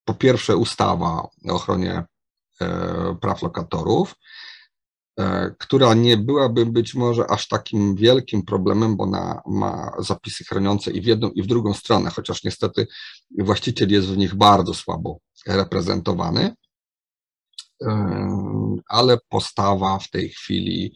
po 0.06 0.14
pierwsze 0.14 0.58
ustawa 0.58 1.08
o 1.50 1.54
ochronie 1.54 2.04
e, 2.62 3.18
praw 3.22 3.42
lokatorów, 3.42 4.16
która 5.58 5.94
nie 5.94 6.18
byłaby 6.18 6.66
być 6.66 6.96
może 6.96 7.32
aż 7.32 7.48
takim 7.48 7.96
wielkim 7.96 8.46
problemem, 8.46 8.98
bo 8.98 9.04
ona 9.04 9.42
ma 9.48 9.92
zapisy 10.00 10.44
chroniące 10.44 10.92
i 10.92 11.02
w 11.02 11.06
jedną, 11.06 11.30
i 11.30 11.44
w 11.44 11.48
drugą 11.48 11.74
stronę, 11.74 12.10
chociaż 12.10 12.44
niestety 12.44 12.88
właściciel 13.40 13.92
jest 13.92 14.08
w 14.08 14.18
nich 14.18 14.36
bardzo 14.36 14.74
słabo 14.74 15.20
reprezentowany. 15.48 16.56
Ale 18.88 19.18
postawa 19.30 20.00
w 20.00 20.10
tej 20.10 20.30
chwili 20.30 20.96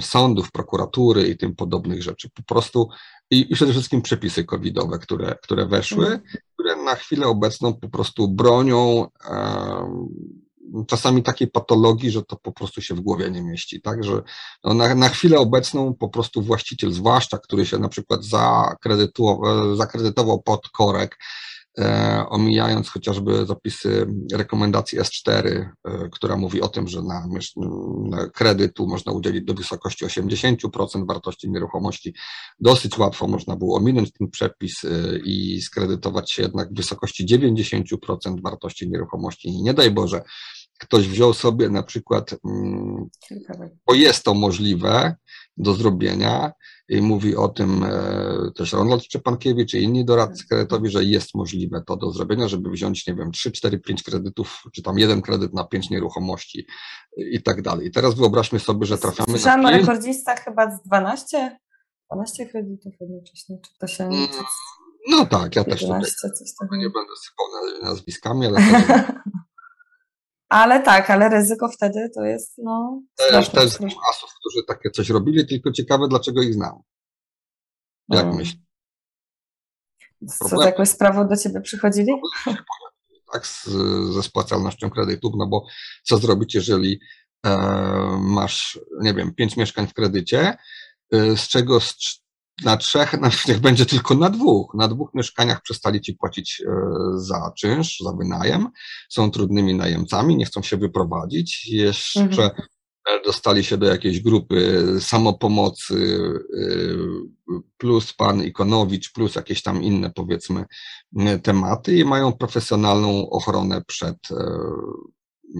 sądów, 0.00 0.52
prokuratury 0.52 1.28
i 1.28 1.36
tym 1.36 1.56
podobnych 1.56 2.02
rzeczy. 2.02 2.30
Po 2.34 2.42
prostu 2.42 2.88
i, 3.30 3.52
i 3.52 3.54
przede 3.54 3.72
wszystkim 3.72 4.02
przepisy 4.02 4.44
covidowe, 4.44 4.98
które, 4.98 5.36
które 5.42 5.66
weszły, 5.66 6.04
mhm. 6.04 6.22
które 6.52 6.76
na 6.76 6.94
chwilę 6.94 7.26
obecną 7.26 7.74
po 7.74 7.88
prostu 7.88 8.28
bronią 8.28 9.06
czasami 10.86 11.22
takiej 11.22 11.48
patologii, 11.48 12.10
że 12.10 12.22
to 12.22 12.36
po 12.36 12.52
prostu 12.52 12.82
się 12.82 12.94
w 12.94 13.00
głowie 13.00 13.30
nie 13.30 13.42
mieści, 13.42 13.80
tak, 13.80 14.04
że 14.04 14.22
no 14.64 14.74
na, 14.74 14.94
na 14.94 15.08
chwilę 15.08 15.38
obecną 15.38 15.94
po 15.94 16.08
prostu 16.08 16.42
właściciel, 16.42 16.92
zwłaszcza, 16.92 17.38
który 17.38 17.66
się 17.66 17.78
na 17.78 17.88
przykład 17.88 18.24
zakredytował, 18.24 19.76
zakredytował 19.76 20.42
pod 20.42 20.68
korek, 20.68 21.18
E, 21.18 21.51
omijając 22.28 22.88
chociażby 22.88 23.46
zapisy 23.46 24.06
rekomendacji 24.32 25.00
S4, 25.00 25.46
e, 25.48 25.68
która 26.12 26.36
mówi 26.36 26.60
o 26.60 26.68
tym, 26.68 26.88
że 26.88 27.02
na, 27.02 27.28
na 28.10 28.30
kredytu 28.30 28.86
można 28.86 29.12
udzielić 29.12 29.44
do 29.44 29.54
wysokości 29.54 30.06
80% 30.06 31.06
wartości 31.06 31.50
nieruchomości. 31.50 32.14
Dosyć 32.60 32.98
łatwo 32.98 33.26
można 33.26 33.56
było 33.56 33.76
ominąć 33.76 34.12
ten 34.12 34.30
przepis 34.30 34.84
e, 34.84 34.88
i 35.24 35.60
skredytować 35.60 36.30
się 36.30 36.42
jednak 36.42 36.72
w 36.72 36.76
wysokości 36.76 37.26
90% 37.26 38.42
wartości 38.42 38.90
nieruchomości. 38.90 39.48
I 39.48 39.62
nie 39.62 39.74
daj 39.74 39.90
Boże, 39.90 40.22
ktoś 40.78 41.08
wziął 41.08 41.34
sobie 41.34 41.68
na 41.68 41.82
przykład, 41.82 42.34
mm, 42.44 43.08
bo 43.86 43.94
jest 43.94 44.24
to 44.24 44.34
możliwe 44.34 45.16
do 45.56 45.74
zrobienia, 45.74 46.52
i 46.92 47.02
mówi 47.02 47.36
o 47.36 47.48
tym 47.48 47.84
e, 47.84 48.50
też 48.56 48.72
Ronald 48.72 49.04
Szczepankiewicz 49.04 49.74
i 49.74 49.82
inni 49.82 50.04
doradcy 50.04 50.48
kredytowi, 50.48 50.90
że 50.90 51.04
jest 51.04 51.34
możliwe 51.34 51.82
to 51.86 51.96
do 51.96 52.10
zrobienia, 52.10 52.48
żeby 52.48 52.70
wziąć, 52.70 53.06
nie 53.06 53.14
wiem, 53.14 53.32
3, 53.32 53.52
4, 53.52 53.78
5 53.78 54.02
kredytów, 54.02 54.62
czy 54.72 54.82
tam 54.82 54.98
jeden 54.98 55.22
kredyt 55.22 55.54
na 55.54 55.64
5 55.64 55.90
nieruchomości 55.90 56.66
i 57.16 57.42
tak 57.42 57.62
dalej. 57.62 57.86
I 57.86 57.90
teraz 57.90 58.14
wyobraźmy 58.14 58.58
sobie, 58.58 58.86
że 58.86 58.98
trafiamy 58.98 59.30
Słyszałam 59.30 59.62
na... 59.62 59.68
Słyszałam 59.68 59.86
rekordzista 59.90 60.36
chyba 60.36 60.76
z 60.76 60.82
12, 60.82 61.58
12 62.12 62.46
kredytów 62.46 62.92
jednocześnie, 63.00 63.58
czy 63.64 63.78
to 63.78 63.86
się... 63.86 64.04
Mm, 64.04 64.28
no 65.08 65.26
tak, 65.26 65.56
ja 65.56 65.64
11, 65.66 66.00
też 66.00 66.16
tutaj 66.16 66.30
coś 66.38 66.70
nie 66.78 66.90
będę 66.90 67.12
sypał 67.24 67.46
nazwiskami, 67.82 68.46
ale 68.46 68.60
Ale 70.52 70.82
tak, 70.82 71.10
ale 71.10 71.28
ryzyko 71.28 71.68
wtedy 71.68 72.10
to 72.14 72.24
jest, 72.24 72.58
no... 72.58 73.02
Też, 73.16 73.48
też 73.48 73.70
znam 73.70 73.90
asów, 74.10 74.30
którzy 74.40 74.64
takie 74.68 74.90
coś 74.90 75.10
robili, 75.10 75.46
tylko 75.46 75.72
ciekawe, 75.72 76.08
dlaczego 76.08 76.42
ich 76.42 76.54
znam. 76.54 76.82
Jak 78.08 78.20
hmm. 78.20 78.36
myślisz? 78.36 78.62
Co, 80.28 80.48
z 80.48 80.64
jakąś 80.64 80.88
sprawą 80.88 81.28
do 81.28 81.36
ciebie 81.36 81.60
przychodzili? 81.60 82.12
Tak, 83.32 83.46
z, 83.46 83.64
ze 84.14 84.22
spłacalnością 84.22 84.90
kredytów, 84.90 85.32
no 85.36 85.46
bo 85.46 85.66
co 86.02 86.18
zrobić, 86.18 86.54
jeżeli 86.54 87.00
e, 87.46 87.56
masz, 88.20 88.80
nie 89.00 89.14
wiem, 89.14 89.34
pięć 89.34 89.56
mieszkań 89.56 89.86
w 89.86 89.94
kredycie, 89.94 90.56
e, 91.12 91.36
z 91.36 91.48
czego 91.48 91.80
z 91.80 92.21
na 92.64 92.76
trzech, 92.76 93.12
na, 93.20 93.30
niech 93.48 93.60
będzie 93.60 93.86
tylko 93.86 94.14
na 94.14 94.30
dwóch. 94.30 94.74
Na 94.74 94.88
dwóch 94.88 95.14
mieszkaniach 95.14 95.62
przestali 95.62 96.00
ci 96.00 96.14
płacić 96.14 96.62
e, 96.66 96.72
za 97.16 97.52
czynsz, 97.58 98.00
za 98.00 98.12
wynajem, 98.12 98.68
są 99.08 99.30
trudnymi 99.30 99.74
najemcami, 99.74 100.36
nie 100.36 100.44
chcą 100.44 100.62
się 100.62 100.76
wyprowadzić. 100.76 101.68
Jeszcze 101.68 102.20
mhm. 102.20 102.50
dostali 103.24 103.64
się 103.64 103.76
do 103.76 103.86
jakiejś 103.86 104.20
grupy 104.20 104.86
samopomocy, 105.00 106.18
e, 106.58 107.62
plus 107.78 108.12
pan 108.12 108.44
Ikonowicz, 108.44 109.12
plus 109.12 109.34
jakieś 109.34 109.62
tam 109.62 109.82
inne, 109.82 110.10
powiedzmy, 110.10 110.64
tematy 111.42 111.96
i 111.96 112.04
mają 112.04 112.32
profesjonalną 112.32 113.30
ochronę 113.30 113.82
przed 113.86 114.16
e, 114.30 114.44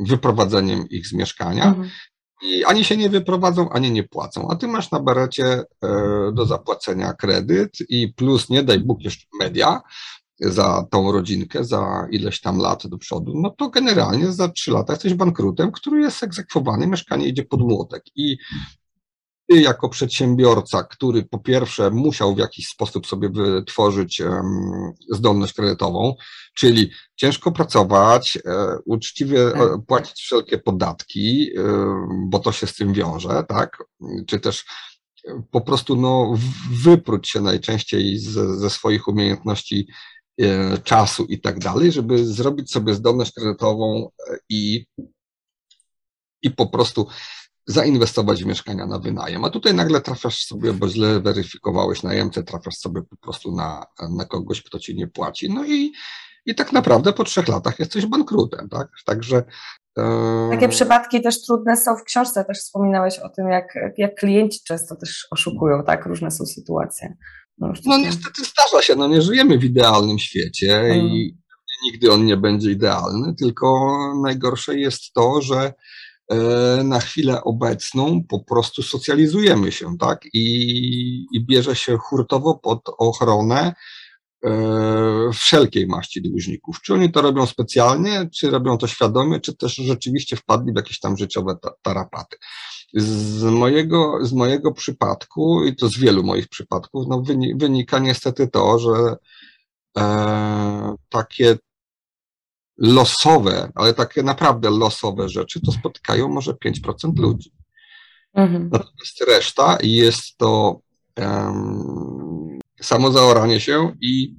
wyprowadzeniem 0.06 0.88
ich 0.88 1.06
z 1.06 1.12
mieszkania. 1.12 1.64
Mhm 1.64 1.90
i 2.42 2.64
ani 2.64 2.84
się 2.84 2.96
nie 2.96 3.10
wyprowadzą, 3.10 3.70
ani 3.70 3.90
nie 3.90 4.02
płacą. 4.02 4.48
A 4.50 4.56
ty 4.56 4.68
masz 4.68 4.90
na 4.90 5.00
berecie 5.00 5.44
e, 5.44 5.64
do 6.34 6.46
zapłacenia 6.46 7.12
kredyt 7.12 7.78
i 7.88 8.12
plus, 8.16 8.50
nie 8.50 8.62
daj 8.62 8.78
Bóg, 8.80 9.02
jeszcze 9.02 9.26
media 9.40 9.80
za 10.40 10.86
tą 10.90 11.12
rodzinkę, 11.12 11.64
za 11.64 12.06
ileś 12.10 12.40
tam 12.40 12.58
lat 12.58 12.86
do 12.86 12.98
przodu, 12.98 13.32
no 13.34 13.50
to 13.50 13.70
generalnie 13.70 14.32
za 14.32 14.48
trzy 14.48 14.70
lata 14.70 14.92
jesteś 14.92 15.14
bankrutem, 15.14 15.72
który 15.72 16.00
jest 16.00 16.22
egzekwowany, 16.22 16.86
mieszkanie 16.86 17.26
idzie 17.26 17.44
pod 17.44 17.60
młotek. 17.60 18.02
I 18.16 18.36
ty 19.48 19.60
jako 19.60 19.88
przedsiębiorca, 19.88 20.82
który 20.82 21.22
po 21.22 21.38
pierwsze 21.38 21.90
musiał 21.90 22.34
w 22.34 22.38
jakiś 22.38 22.68
sposób 22.68 23.06
sobie 23.06 23.28
wytworzyć 23.28 24.22
zdolność 25.10 25.52
kredytową, 25.52 26.14
czyli 26.54 26.90
ciężko 27.16 27.52
pracować, 27.52 28.38
e, 28.46 28.78
uczciwie 28.84 29.46
e, 29.46 29.52
tak. 29.52 29.86
płacić 29.86 30.20
wszelkie 30.20 30.58
podatki, 30.58 31.50
e, 31.58 31.62
bo 32.28 32.38
to 32.38 32.52
się 32.52 32.66
z 32.66 32.74
tym 32.74 32.92
wiąże, 32.92 33.44
tak? 33.48 33.84
Czy 34.26 34.40
też 34.40 34.64
po 35.50 35.60
prostu 35.60 35.96
no, 35.96 36.34
wypróć 36.82 37.28
się 37.28 37.40
najczęściej 37.40 38.18
z, 38.18 38.60
ze 38.60 38.70
swoich 38.70 39.08
umiejętności 39.08 39.88
czasu 40.84 41.24
i 41.24 41.40
tak 41.40 41.58
dalej, 41.58 41.92
żeby 41.92 42.26
zrobić 42.26 42.70
sobie 42.72 42.94
zdolność 42.94 43.32
kredytową 43.32 44.10
i, 44.48 44.86
i 46.42 46.50
po 46.50 46.66
prostu 46.66 47.06
zainwestować 47.66 48.44
w 48.44 48.46
mieszkania 48.46 48.86
na 48.86 48.98
wynajem. 48.98 49.44
A 49.44 49.50
tutaj 49.50 49.74
nagle 49.74 50.00
trafiasz 50.00 50.44
sobie, 50.44 50.72
bo 50.72 50.88
źle 50.88 51.20
weryfikowałeś 51.20 52.02
najemcę, 52.02 52.42
trafiasz 52.42 52.74
sobie 52.74 53.02
po 53.02 53.16
prostu 53.16 53.52
na, 53.52 53.86
na 54.16 54.24
kogoś, 54.24 54.62
kto 54.62 54.78
ci 54.78 54.96
nie 54.96 55.08
płaci. 55.08 55.50
No 55.50 55.64
i, 55.64 55.92
i 56.46 56.54
tak 56.54 56.72
naprawdę 56.72 57.12
po 57.12 57.24
trzech 57.24 57.48
latach 57.48 57.78
jesteś 57.78 58.06
bankrutem, 58.06 58.68
tak? 58.68 58.88
Także. 59.06 59.44
E... 59.98 60.48
Takie 60.50 60.68
przypadki 60.68 61.22
też 61.22 61.42
trudne 61.46 61.76
są 61.76 61.96
w 61.96 62.04
książce, 62.04 62.44
też 62.44 62.58
wspominałeś 62.58 63.18
o 63.18 63.28
tym, 63.28 63.48
jak, 63.48 63.78
jak 63.98 64.14
klienci 64.14 64.60
często 64.66 64.96
też 64.96 65.26
oszukują, 65.30 65.84
tak? 65.84 66.06
Różne 66.06 66.30
są 66.30 66.46
sytuacje. 66.46 67.16
No, 67.58 67.72
no 67.86 67.98
niestety 67.98 68.42
zdarza 68.44 68.82
się, 68.82 68.94
no 68.94 69.08
nie 69.08 69.22
żyjemy 69.22 69.58
w 69.58 69.64
idealnym 69.64 70.18
świecie 70.18 70.68
hmm. 70.68 71.06
i 71.06 71.38
nigdy 71.84 72.12
on 72.12 72.26
nie 72.26 72.36
będzie 72.36 72.70
idealny, 72.70 73.34
tylko 73.34 73.88
najgorsze 74.22 74.78
jest 74.78 75.12
to, 75.12 75.40
że 75.42 75.72
na 76.84 77.00
chwilę 77.00 77.44
obecną 77.44 78.24
po 78.28 78.44
prostu 78.44 78.82
socjalizujemy 78.82 79.72
się, 79.72 79.98
tak? 79.98 80.24
I, 80.32 81.26
i 81.32 81.46
bierze 81.46 81.76
się 81.76 81.96
hurtowo 81.98 82.58
pod 82.58 82.80
ochronę 82.98 83.74
e, 84.44 85.30
wszelkiej 85.32 85.86
maści 85.86 86.22
dłużników. 86.22 86.80
Czy 86.80 86.94
oni 86.94 87.12
to 87.12 87.22
robią 87.22 87.46
specjalnie, 87.46 88.28
czy 88.34 88.50
robią 88.50 88.78
to 88.78 88.86
świadomie, 88.86 89.40
czy 89.40 89.56
też 89.56 89.74
rzeczywiście 89.74 90.36
wpadli 90.36 90.72
w 90.72 90.76
jakieś 90.76 91.00
tam 91.00 91.16
życiowe 91.16 91.56
tarapaty. 91.82 92.36
Z 92.94 93.42
mojego, 93.42 94.18
z 94.22 94.32
mojego 94.32 94.72
przypadku, 94.72 95.64
i 95.64 95.76
to 95.76 95.88
z 95.88 95.98
wielu 95.98 96.22
moich 96.22 96.48
przypadków, 96.48 97.04
no 97.08 97.22
wynika 97.56 97.98
niestety 97.98 98.48
to, 98.48 98.78
że 98.78 99.16
e, 99.98 100.94
takie 101.08 101.56
losowe, 102.78 103.72
ale 103.74 103.94
takie 103.94 104.22
naprawdę 104.22 104.70
losowe 104.70 105.28
rzeczy, 105.28 105.60
to 105.60 105.72
spotykają 105.72 106.28
może 106.28 106.52
5% 106.52 107.18
ludzi. 107.18 107.52
Mhm. 108.34 108.70
Natomiast 108.72 109.20
reszta 109.28 109.78
jest 109.82 110.36
to 110.36 110.80
um, 111.16 112.58
samo 112.80 113.12
zaoranie 113.12 113.60
się 113.60 113.96
i 114.00 114.36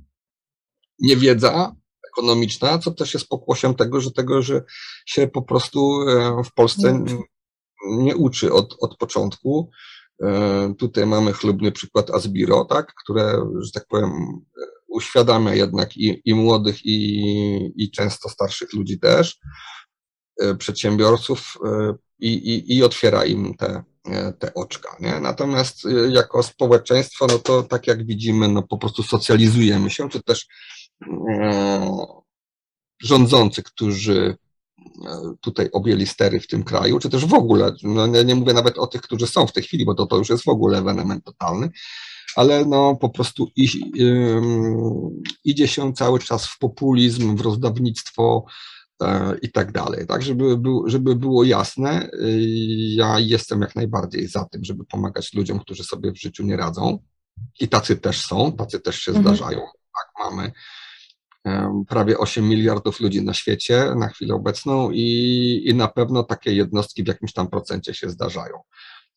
niewiedza 1.00 1.76
ekonomiczna, 2.14 2.78
co 2.78 2.92
też 2.92 3.14
jest 3.14 3.28
pokłosiem 3.28 3.76
tego, 3.76 4.02
że 4.02 4.12
tego, 4.12 4.42
że 4.42 4.64
się 5.06 5.28
po 5.28 5.42
prostu 5.42 6.00
w 6.46 6.54
Polsce 6.54 7.06
nie 7.88 8.16
uczy 8.16 8.54
od, 8.54 8.76
od 8.80 8.98
początku. 8.98 9.70
E, 10.24 10.74
tutaj 10.78 11.06
mamy 11.06 11.34
chlubny 11.34 11.72
przykład 11.72 12.10
Asbiro, 12.10 12.66
tak, 12.66 12.94
które, 13.04 13.46
że 13.60 13.72
tak 13.72 13.86
powiem, 13.88 14.12
uświadamia 14.94 15.56
jednak 15.56 15.98
i, 15.98 16.22
i 16.26 16.34
młodych, 16.34 16.86
i, 16.86 17.74
i 17.76 17.92
często 17.92 18.30
starszych 18.30 18.74
ludzi 18.74 19.00
też, 19.00 19.38
e, 20.42 20.56
przedsiębiorców 20.56 21.58
e, 21.66 21.94
i, 22.20 22.34
i, 22.34 22.78
i 22.78 22.84
otwiera 22.84 23.26
im 23.26 23.54
te, 23.54 23.84
e, 24.06 24.34
te 24.34 24.54
oczka. 24.54 24.96
Nie? 25.00 25.20
Natomiast 25.20 25.88
jako 26.10 26.44
społeczeństwo, 26.44 27.28
no 27.28 27.40
to 27.40 27.64
tak 27.64 27.88
jak 27.88 28.06
widzimy, 28.06 28.48
no 28.48 28.64
po 28.64 28.78
prostu 28.78 29.04
socjalizujemy 29.04 29.90
się, 29.90 30.10
czy 30.10 30.24
też 30.24 30.48
rządzący, 33.04 33.64
którzy 33.64 34.38
tutaj 35.42 35.70
objęli 35.72 36.08
stery 36.08 36.40
w 36.40 36.48
tym 36.48 36.64
kraju, 36.64 37.00
czy 37.00 37.10
też 37.10 37.26
w 37.26 37.34
ogóle, 37.34 37.76
no 37.84 38.08
nie, 38.08 38.24
nie 38.24 38.36
mówię 38.36 38.54
nawet 38.54 38.78
o 38.78 38.88
tych, 38.88 39.02
którzy 39.02 39.28
są 39.28 39.48
w 39.48 39.52
tej 39.52 39.64
chwili, 39.64 39.86
bo 39.86 39.94
to, 39.96 40.06
to 40.06 40.18
już 40.18 40.30
jest 40.30 40.44
w 40.44 40.50
ogóle 40.50 40.78
ewenement 40.78 41.24
totalny, 41.26 41.70
ale 42.36 42.66
no 42.66 42.96
po 42.96 43.10
prostu 43.10 43.48
idzie 45.44 45.68
się 45.68 45.94
cały 45.94 46.20
czas 46.20 46.48
w 46.48 46.60
populizm, 46.60 47.36
w 47.36 47.42
rozdawnictwo 47.42 48.46
e, 49.02 49.38
i 49.42 49.52
tak 49.52 49.72
dalej. 49.72 50.08
Tak, 50.08 50.22
żeby, 50.22 50.58
był, 50.58 50.90
żeby 50.90 51.16
było 51.16 51.44
jasne, 51.44 52.10
y, 52.14 52.40
ja 52.96 53.20
jestem 53.20 53.62
jak 53.62 53.76
najbardziej 53.76 54.28
za 54.28 54.46
tym, 54.46 54.64
żeby 54.64 54.86
pomagać 54.86 55.34
ludziom, 55.34 55.60
którzy 55.60 55.84
sobie 55.84 56.12
w 56.12 56.20
życiu 56.20 56.44
nie 56.44 56.58
radzą. 56.58 57.00
I 57.60 57.68
tacy 57.68 57.96
też 57.96 58.26
są, 58.26 58.52
tacy 58.52 58.80
też 58.80 59.00
się 59.00 59.12
mhm. 59.12 59.26
zdarzają. 59.26 59.60
Tak, 59.94 60.30
mamy 60.30 60.52
prawie 61.88 62.18
8 62.18 62.50
miliardów 62.50 63.00
ludzi 63.00 63.22
na 63.22 63.34
świecie 63.34 63.94
na 63.96 64.10
chwilę 64.10 64.36
obecną 64.36 64.92
i, 64.92 65.62
i 65.66 65.74
na 65.74 65.88
pewno 65.88 66.24
takie 66.24 66.54
jednostki 66.54 67.04
w 67.04 67.08
jakimś 67.08 67.34
tam 67.34 67.48
procencie 67.48 67.94
się 67.94 68.10
zdarzają 68.10 68.58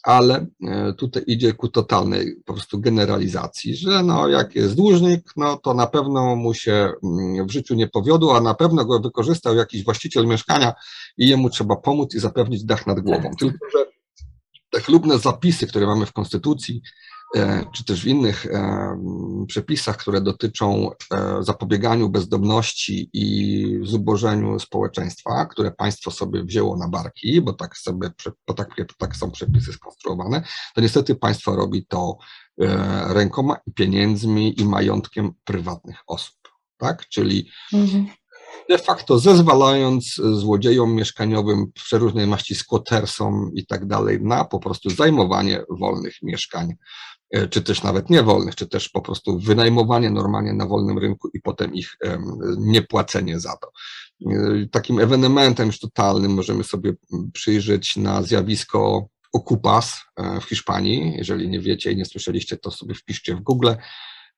ale 0.03 0.47
e, 0.63 0.93
tutaj 0.93 1.23
idzie 1.27 1.53
ku 1.53 1.69
totalnej 1.69 2.37
po 2.45 2.53
prostu 2.53 2.81
generalizacji, 2.81 3.77
że 3.77 4.03
no 4.03 4.29
jak 4.29 4.55
jest 4.55 4.75
dłużnik, 4.75 5.33
no 5.37 5.57
to 5.57 5.75
na 5.75 5.87
pewno 5.87 6.37
mu 6.37 6.55
się 6.55 6.93
mm, 7.05 7.47
w 7.47 7.51
życiu 7.51 7.75
nie 7.75 7.89
powiodło, 7.89 8.37
a 8.37 8.41
na 8.41 8.55
pewno 8.55 8.85
go 8.85 9.01
wykorzystał 9.01 9.57
jakiś 9.57 9.85
właściciel 9.85 10.27
mieszkania 10.27 10.73
i 11.19 11.29
jemu 11.29 11.51
trzeba 11.51 11.77
pomóc 11.77 12.15
i 12.15 12.21
zapewnić 12.21 12.65
dach 12.65 12.87
nad 12.87 13.01
głową. 13.01 13.23
Tak. 13.23 13.39
Tylko, 13.39 13.71
że 13.73 13.87
te 14.71 14.81
chlubne 14.81 15.19
zapisy, 15.19 15.67
które 15.67 15.87
mamy 15.87 16.07
w 16.07 16.13
Konstytucji, 16.13 16.83
czy 17.73 17.85
też 17.85 18.03
w 18.03 18.07
innych 18.07 18.47
e, 18.47 19.01
przepisach, 19.47 19.97
które 19.97 20.21
dotyczą 20.21 20.91
e, 20.91 21.37
zapobieganiu 21.41 22.09
bezdomności 22.09 23.11
i 23.13 23.79
zubożeniu 23.83 24.59
społeczeństwa, 24.59 25.47
które 25.47 25.71
państwo 25.71 26.11
sobie 26.11 26.45
wzięło 26.45 26.77
na 26.77 26.89
barki, 26.89 27.41
bo 27.41 27.53
tak 27.53 27.77
sobie, 27.77 28.11
bo 28.47 28.55
tak, 28.55 28.69
tak 28.99 29.17
są 29.17 29.31
przepisy 29.31 29.73
skonstruowane, 29.73 30.43
to 30.75 30.81
niestety 30.81 31.15
państwo 31.15 31.57
robi 31.57 31.87
to 31.87 32.19
rękoma 33.09 33.57
i 33.67 33.73
pieniędzmi 33.73 34.61
i 34.61 34.65
majątkiem 34.65 35.33
prywatnych 35.45 35.97
osób, 36.07 36.37
tak? 36.79 37.09
Czyli 37.09 37.51
mhm 37.73 38.07
de 38.69 38.79
facto 38.79 39.19
zezwalając 39.19 40.15
złodziejom 40.15 40.95
mieszkaniowym, 40.95 41.73
przeróżnej 41.73 42.27
maści 42.27 42.55
squattersom 42.55 43.51
i 43.55 43.67
tak 43.67 43.87
dalej, 43.87 44.19
na 44.23 44.45
po 44.45 44.59
prostu 44.61 44.91
zajmowanie 44.91 45.63
wolnych 45.71 46.15
mieszkań 46.23 46.75
E, 46.75 47.16
czy 47.51 47.63
też 47.63 47.83
nawet 47.83 48.11
niewolnych, 48.11 48.55
czy 48.55 48.67
też 48.67 48.89
po 48.89 49.01
prostu 49.01 49.39
wynajmowanie 49.39 50.11
normalnie 50.11 50.53
na 50.53 50.67
wolnym 50.67 50.99
rynku 50.99 51.29
i 51.35 51.41
potem 51.41 51.75
ich 51.75 51.97
niepłacenie 52.59 53.41
za 53.41 53.57
to. 53.57 53.71
E, 54.25 54.67
takim 54.71 55.01
ewenementem 55.01 55.67
już 55.67 55.79
totalnym 55.79 56.35
możemy 56.35 56.65
sobie 56.65 56.93
przyjrzeć 57.33 57.97
na 57.97 58.23
zjawisko 58.23 59.09
okupas 59.33 60.01
e, 60.17 60.41
w 60.41 60.45
Hiszpanii. 60.45 61.15
Jeżeli 61.17 61.49
nie 61.49 61.61
wiecie 61.61 61.93
i 61.93 61.97
nie 61.97 62.05
słyszeliście, 62.05 62.57
to 62.57 62.71
sobie 62.71 62.95
wpiszcie 62.95 63.35
w 63.35 63.41
Google. 63.41 63.71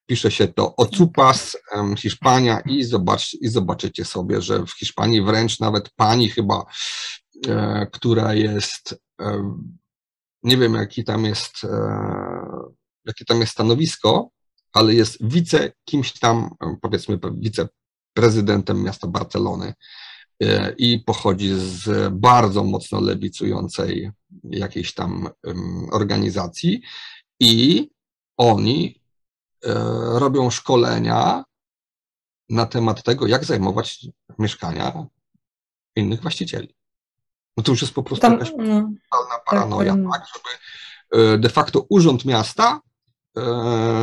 Pisze 0.06 0.30
się 0.30 0.48
to 0.48 0.76
Ocupas, 0.76 1.56
Hiszpania 1.98 2.60
i, 2.60 2.84
zobacz, 2.84 3.34
i 3.40 3.48
zobaczycie 3.48 4.04
sobie, 4.04 4.42
że 4.42 4.66
w 4.66 4.70
Hiszpanii 4.70 5.22
wręcz 5.22 5.60
nawet 5.60 5.90
pani 5.90 6.30
chyba, 6.30 6.64
która 7.92 8.34
jest 8.34 9.00
nie 10.42 10.56
wiem 10.56 10.74
jaki 10.74 11.04
tam 11.04 11.24
jest 11.24 11.66
jakie 13.08 13.24
tam 13.24 13.40
jest 13.40 13.52
stanowisko, 13.52 14.30
ale 14.72 14.94
jest 14.94 15.18
wice 15.20 15.72
kimś 15.84 16.12
tam, 16.12 16.50
powiedzmy 16.80 17.18
wiceprezydentem 17.34 18.82
miasta 18.82 19.06
Barcelony 19.06 19.74
e, 20.42 20.74
i 20.78 21.00
pochodzi 21.00 21.50
z 21.54 22.12
bardzo 22.14 22.64
mocno 22.64 23.00
lewicującej 23.00 24.10
jakiejś 24.44 24.94
tam 24.94 25.28
organizacji 25.92 26.82
i 27.40 27.88
oni 28.36 29.00
e, 29.64 29.74
robią 30.18 30.50
szkolenia 30.50 31.44
na 32.50 32.66
temat 32.66 33.02
tego, 33.02 33.26
jak 33.26 33.44
zajmować 33.44 34.06
mieszkania 34.38 35.06
innych 35.96 36.22
właścicieli. 36.22 36.74
No 37.56 37.62
to 37.62 37.72
już 37.72 37.82
jest 37.82 37.94
po 37.94 38.02
prostu 38.02 38.22
Tam, 38.22 38.32
jakaś 38.32 38.52
no, 38.58 38.90
paranoja, 39.46 39.96
tak, 39.96 40.02
tak, 40.12 40.26
żeby 40.34 40.50
e, 41.24 41.38
de 41.38 41.48
facto 41.48 41.86
urząd 41.88 42.24
miasta 42.24 42.80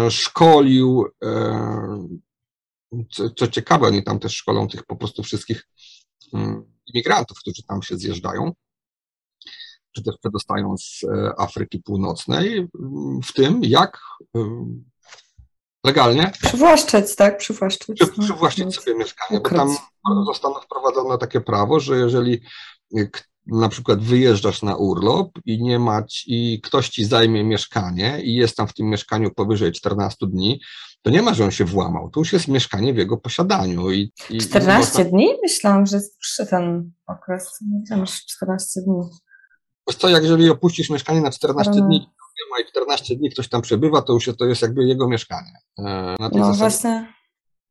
szkolił, 0.10 1.06
e, 1.24 2.08
co, 3.12 3.30
co 3.30 3.48
ciekawe, 3.48 3.88
oni 3.88 4.04
tam 4.04 4.20
też 4.20 4.36
szkolą 4.36 4.68
tych 4.68 4.86
po 4.86 4.96
prostu 4.96 5.24
wszystkich 5.24 5.68
mm, 6.34 6.74
imigrantów, 6.94 7.40
którzy 7.40 7.64
tam 7.64 7.84
się 7.84 7.98
zjeżdżają, 7.98 8.54
czy 9.92 10.04
też 10.04 10.16
przedostają 10.18 10.78
z 10.78 11.04
e, 11.04 11.34
Afryki 11.40 11.80
Północnej, 11.80 12.68
w 13.24 13.34
tym 13.34 13.64
jak 13.64 14.00
legalnie 15.86 16.32
przywłaszczać, 16.42 17.16
tak, 17.16 17.38
przywłaszczać, 17.38 17.98
przy, 17.98 18.22
przywłaszczyć 18.22 18.76
sobie 18.76 18.98
mieszkanie, 18.98 19.40
bo 19.40 19.50
tam 19.50 19.78
zostało 20.26 20.62
wprowadzone 20.62 21.18
takie 21.18 21.42
prawo, 21.42 21.80
że 21.80 21.98
jeżeli 21.98 22.42
na 23.48 23.70
przykład 23.70 24.00
wyjeżdżasz 24.00 24.62
na 24.62 24.76
urlop 24.76 25.32
i 25.46 25.64
nie 25.64 25.80
mać, 25.80 26.24
i 26.28 26.62
ktoś 26.62 26.90
ci 26.90 27.06
zajmie 27.06 27.44
mieszkanie 27.44 28.22
i 28.24 28.36
jest 28.36 28.58
tam 28.58 28.68
w 28.68 28.74
tym 28.74 28.90
mieszkaniu 28.90 29.32
powyżej 29.32 29.72
14 29.72 30.28
dni, 30.28 30.62
to 31.02 31.12
nie 31.12 31.22
ma, 31.22 31.34
że 31.34 31.46
on 31.46 31.52
się 31.52 31.66
włamał. 31.66 32.10
To 32.10 32.20
już 32.20 32.34
jest 32.34 32.48
mieszkanie 32.48 32.94
w 32.94 32.98
jego 32.98 33.18
posiadaniu. 33.18 33.92
I, 33.92 34.12
i 34.30 34.38
14 34.38 35.02
i 35.02 35.06
dni? 35.06 35.28
Myślałam, 35.44 35.86
że 35.86 35.98
jest 35.98 36.18
przy 36.20 36.46
ten 36.46 36.92
okres. 37.08 37.50
Nie 37.62 37.82
wiem, 37.98 38.06
14 38.06 38.82
dni. 38.82 39.02
Wiesz 39.88 39.98
co, 39.98 40.10
jak 40.10 40.24
jeżeli 40.24 40.50
opuścisz 40.50 40.90
mieszkanie 40.90 41.22
na 41.22 41.32
14 41.32 41.72
Ale... 41.72 41.82
dni, 41.82 42.00
nie 42.00 42.52
ma 42.52 42.60
i 42.60 42.70
14 42.70 43.16
dni 43.16 43.30
ktoś 43.30 43.50
tam 43.50 43.62
przebywa, 43.62 44.02
to 44.02 44.14
już 44.14 44.30
to 44.38 44.46
jest 44.46 44.62
jakby 44.62 44.86
jego 44.86 45.08
mieszkanie. 45.08 45.52
E, 45.80 46.16
na 46.20 46.30
tej 46.30 46.42
no 46.42 46.54
zasadzie. 46.54 46.60
właśnie 46.60 47.14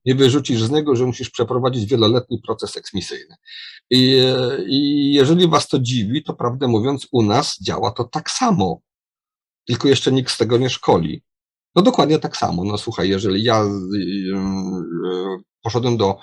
nie 0.04 0.14
wyrzucisz 0.14 0.62
z 0.62 0.70
niego, 0.70 0.96
że 0.96 1.06
musisz 1.06 1.30
przeprowadzić 1.30 1.86
wieloletni 1.86 2.40
proces 2.46 2.76
eksmisyjny. 2.76 3.36
I, 3.90 4.22
I 4.66 5.12
jeżeli 5.12 5.48
was 5.48 5.68
to 5.68 5.78
dziwi, 5.78 6.22
to 6.22 6.34
prawdę 6.34 6.68
mówiąc, 6.68 7.08
u 7.12 7.22
nas 7.22 7.58
działa 7.62 7.92
to 7.92 8.04
tak 8.04 8.30
samo. 8.30 8.80
Tylko 9.66 9.88
jeszcze 9.88 10.12
nikt 10.12 10.32
z 10.32 10.38
tego 10.38 10.58
nie 10.58 10.70
szkoli. 10.70 11.22
No 11.74 11.82
dokładnie 11.82 12.18
tak 12.18 12.36
samo. 12.36 12.64
No 12.64 12.78
słuchaj, 12.78 13.08
jeżeli 13.08 13.44
ja 13.44 13.64
yy, 13.92 15.38
poszedłem 15.62 15.96
do 15.96 16.18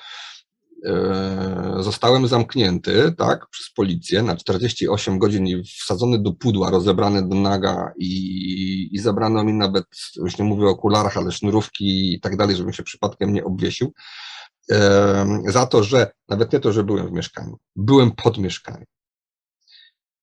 zostałem 1.80 2.28
zamknięty, 2.28 3.14
tak, 3.18 3.50
przez 3.50 3.70
policję 3.70 4.24
na 4.24 4.36
48 4.36 5.20
godzin 5.20 5.48
i 5.48 5.64
wsadzony 5.64 6.20
do 6.20 6.34
pudła, 6.34 6.70
rozebrany 6.70 7.30
do 7.30 7.36
naga 7.36 7.92
i, 7.98 8.90
i 8.92 9.00
zabrano 9.00 9.44
mi 9.44 9.54
nawet, 9.54 9.86
już 10.16 10.38
nie 10.38 10.46
mówię 10.46 10.66
o 10.66 10.70
okularach, 10.70 11.18
ale 11.18 11.32
sznurówki 11.32 12.14
i 12.14 12.20
tak 12.20 12.38
dalej, 12.38 12.56
żebym 12.56 12.74
się 12.74 12.84
przypadkiem 12.84 13.34
nie 13.34 13.44
obwiesił, 13.44 13.94
e, 14.72 15.42
za 15.48 15.66
to, 15.66 15.84
że 15.84 16.12
nawet 16.30 16.54
nie 16.54 16.60
to, 16.60 16.74
że 16.74 16.84
byłem 16.84 17.08
w 17.08 17.12
mieszkaniu, 17.12 17.58
byłem 17.76 18.12
pod 18.12 18.38
mieszkaniem. 18.38 18.86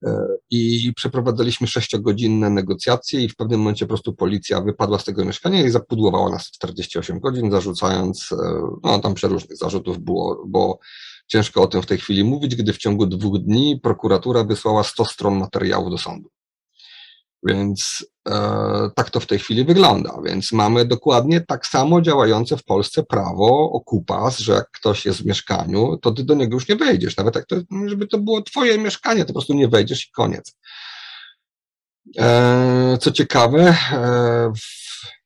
E, 0.05 0.26
I 0.51 0.92
przeprowadzaliśmy 0.96 1.66
sześciogodzinne 1.66 2.51
negocjacje 2.51 3.20
i 3.20 3.28
w 3.28 3.36
pewnym 3.36 3.61
momencie 3.61 3.84
po 3.84 3.88
prostu 3.88 4.12
policja 4.12 4.61
wypadła 4.61 4.99
z 4.99 5.05
tego 5.05 5.24
mieszkania 5.24 5.66
i 5.66 5.70
zapudłowała 5.70 6.30
nas 6.30 6.51
48 6.51 7.20
godzin, 7.20 7.51
zarzucając, 7.51 8.32
e, 8.32 8.36
no 8.82 8.99
tam 8.99 9.14
przeróżnych 9.14 9.59
zarzutów 9.59 9.99
było, 9.99 10.44
bo 10.46 10.78
ciężko 11.26 11.62
o 11.62 11.66
tym 11.66 11.82
w 11.82 11.86
tej 11.86 11.99
chwili 11.99 12.24
mówić, 12.24 12.57
gdy 12.57 12.72
w 12.72 12.78
ciągu 12.78 13.07
dwóch 13.07 13.38
dni 13.38 13.80
prokuratura 13.82 14.44
wysłała 14.44 14.84
100 14.84 15.05
stron 15.05 15.38
materiału 15.38 15.90
do 15.90 15.99
sądu. 15.99 16.28
Więc 17.43 18.07
e, 18.28 18.91
tak 18.95 19.11
to 19.11 19.20
w 19.20 19.26
tej 19.26 19.39
chwili 19.39 19.64
wygląda. 19.64 20.18
Więc 20.24 20.53
mamy 20.53 20.84
dokładnie 20.84 21.41
tak 21.41 21.66
samo 21.66 22.01
działające 22.01 22.57
w 22.57 22.64
Polsce 22.64 23.03
prawo 23.03 23.70
o 23.72 23.80
kupas, 23.80 24.39
że 24.39 24.53
jak 24.53 24.70
ktoś 24.70 25.07
jest 25.07 25.22
w 25.22 25.26
mieszkaniu, 25.26 25.97
to 26.03 26.12
ty 26.12 26.24
do 26.24 26.34
niego 26.34 26.55
już 26.55 26.68
nie 26.68 26.76
wejdziesz. 26.76 27.16
Nawet 27.16 27.34
jak 27.34 27.47
to, 27.47 27.57
żeby 27.86 28.07
to 28.07 28.18
było 28.18 28.43
twoje 28.43 28.78
mieszkanie, 28.78 29.20
to 29.20 29.26
po 29.26 29.32
prostu 29.32 29.55
nie 29.55 29.68
wejdziesz 29.68 30.09
i 30.09 30.11
koniec. 30.11 30.57
E, 32.18 32.99
co 33.01 33.11
ciekawe, 33.11 33.76
e, 33.93 34.53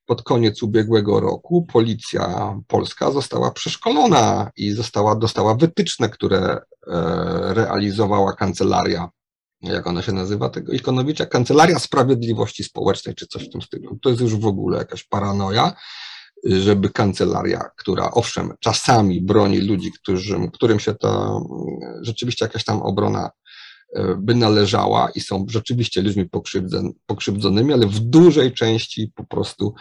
pod 0.06 0.22
koniec 0.22 0.62
ubiegłego 0.62 1.20
roku 1.20 1.66
policja 1.72 2.54
polska 2.66 3.10
została 3.10 3.50
przeszkolona 3.50 4.50
i 4.56 4.70
została, 4.72 5.16
dostała 5.16 5.54
wytyczne, 5.54 6.08
które 6.08 6.38
e, 6.46 6.60
realizowała 7.54 8.32
kancelaria 8.32 9.10
jak 9.62 9.86
ona 9.86 10.02
się 10.02 10.12
nazywa, 10.12 10.48
tego 10.48 10.72
Ikonowicza, 10.72 11.26
Kancelaria 11.26 11.78
Sprawiedliwości 11.78 12.64
Społecznej, 12.64 13.14
czy 13.14 13.26
coś 13.26 13.48
w 13.48 13.50
tym 13.52 13.62
stylu. 13.62 13.98
To 14.02 14.08
jest 14.10 14.20
już 14.20 14.36
w 14.36 14.46
ogóle 14.46 14.78
jakaś 14.78 15.04
paranoja, 15.04 15.74
żeby 16.44 16.90
kancelaria, 16.90 17.70
która 17.76 18.10
owszem, 18.10 18.52
czasami 18.60 19.20
broni 19.20 19.58
ludzi, 19.58 19.92
którzy, 19.92 20.36
którym 20.52 20.80
się 20.80 20.94
to 20.94 21.40
rzeczywiście 22.02 22.44
jakaś 22.44 22.64
tam 22.64 22.82
obrona 22.82 23.30
e, 23.94 24.16
by 24.18 24.34
należała 24.34 25.10
i 25.14 25.20
są 25.20 25.46
rzeczywiście 25.48 26.02
ludźmi 26.02 26.28
pokrzywdzonymi, 27.06 27.72
ale 27.72 27.86
w 27.86 28.00
dużej 28.00 28.52
części 28.52 29.12
po 29.14 29.24
prostu 29.24 29.74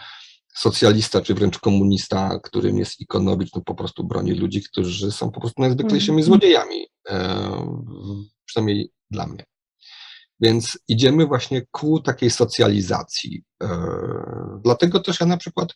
socjalista, 0.54 1.20
czy 1.20 1.34
wręcz 1.34 1.58
komunista, 1.58 2.40
którym 2.42 2.78
jest 2.78 3.00
Ikonowicz, 3.00 3.54
no 3.54 3.60
po 3.60 3.74
prostu 3.74 4.04
broni 4.04 4.32
ludzi, 4.32 4.62
którzy 4.62 5.12
są 5.12 5.30
po 5.30 5.40
prostu 5.40 5.62
najzwyklejszymi 5.62 6.16
mm. 6.16 6.24
złodziejami, 6.24 6.86
e, 7.08 7.48
przynajmniej 8.44 8.90
dla 9.10 9.26
mnie. 9.26 9.44
Więc 10.42 10.78
idziemy 10.88 11.26
właśnie 11.26 11.62
ku 11.70 12.00
takiej 12.00 12.30
socjalizacji. 12.30 13.44
E, 13.62 13.68
dlatego 14.64 15.00
też 15.00 15.20
ja 15.20 15.26
na 15.26 15.36
przykład 15.36 15.68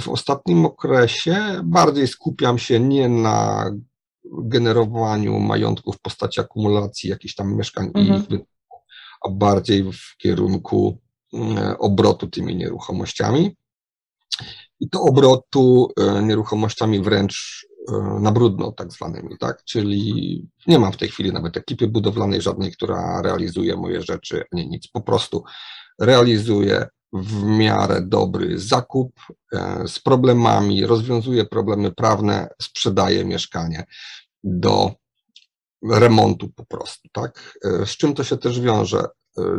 w 0.00 0.08
ostatnim 0.08 0.66
okresie 0.66 1.60
bardziej 1.64 2.08
skupiam 2.08 2.58
się 2.58 2.80
nie 2.80 3.08
na 3.08 3.70
generowaniu 4.24 5.38
majątku 5.38 5.92
w 5.92 6.00
postaci 6.00 6.40
akumulacji 6.40 7.10
jakichś 7.10 7.34
tam 7.34 7.56
mieszkań 7.56 7.90
mhm. 7.94 8.26
i 8.30 8.38
a 9.26 9.30
bardziej 9.30 9.92
w 9.92 10.16
kierunku 10.18 10.98
mm, 11.32 11.76
obrotu 11.78 12.26
tymi 12.26 12.56
nieruchomościami. 12.56 13.56
I 14.80 14.88
to 14.90 15.02
obrotu 15.02 15.88
e, 16.00 16.22
nieruchomościami 16.22 17.00
wręcz 17.00 17.66
E, 17.71 17.71
na 18.20 18.32
brudno 18.32 18.72
tak 18.72 18.92
zwanymi, 18.92 19.38
tak? 19.38 19.64
Czyli 19.64 20.46
nie 20.66 20.78
mam 20.78 20.92
w 20.92 20.96
tej 20.96 21.08
chwili 21.08 21.32
nawet 21.32 21.56
ekipy 21.56 21.88
budowlanej 21.88 22.40
żadnej, 22.40 22.72
która 22.72 23.22
realizuje 23.22 23.76
moje 23.76 24.02
rzeczy, 24.02 24.44
nie 24.52 24.66
nic, 24.66 24.88
po 24.88 25.00
prostu 25.00 25.44
realizuję 26.00 26.86
w 27.12 27.42
miarę 27.42 28.02
dobry 28.02 28.58
zakup 28.58 29.12
e, 29.52 29.84
z 29.88 29.98
problemami, 29.98 30.86
rozwiązuję 30.86 31.44
problemy 31.44 31.92
prawne, 31.92 32.48
sprzedaję 32.62 33.24
mieszkanie 33.24 33.84
do 34.44 34.92
remontu 35.90 36.48
po 36.48 36.64
prostu, 36.64 37.08
tak? 37.12 37.58
E, 37.64 37.86
z 37.86 37.90
czym 37.90 38.14
to 38.14 38.24
się 38.24 38.36
też 38.36 38.60
wiąże? 38.60 39.04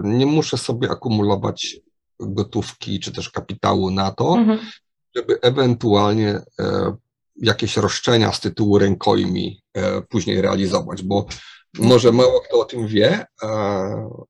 Nie 0.03 0.26
muszę 0.26 0.57
sobie 0.57 0.91
akumulować 0.91 1.78
gotówki 2.19 2.99
czy 2.99 3.11
też 3.11 3.30
kapitału 3.30 3.91
na 3.91 4.11
to, 4.11 4.36
mhm. 4.38 4.59
żeby 5.15 5.41
ewentualnie 5.41 6.41
jakieś 7.36 7.77
roszczenia 7.77 8.31
z 8.31 8.39
tytułu 8.39 8.79
rękojmi 8.79 9.61
e, 9.73 10.01
później 10.01 10.41
realizować, 10.41 11.03
bo 11.03 11.25
może 11.79 12.11
mało 12.11 12.41
kto 12.41 12.59
o 12.59 12.65
tym 12.65 12.88
wie, 12.88 13.25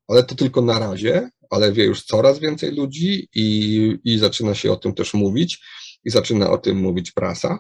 ale 0.08 0.24
to 0.24 0.36
tylko 0.36 0.62
na 0.62 0.80
razie, 0.80 1.30
ale 1.50 1.72
wie 1.72 1.86
już 1.86 2.04
coraz 2.04 2.40
więcej 2.40 2.76
ludzi 2.76 3.30
i, 3.36 3.98
i 4.04 4.18
zaczyna 4.18 4.56
się 4.56 4.72
o 4.72 4.76
tym 4.76 4.94
też 4.94 5.14
mówić 5.14 5.66
i 6.04 6.10
zaczyna 6.10 6.52
o 6.52 6.58
tym 6.58 6.78
mówić 6.78 7.12
prasa, 7.12 7.60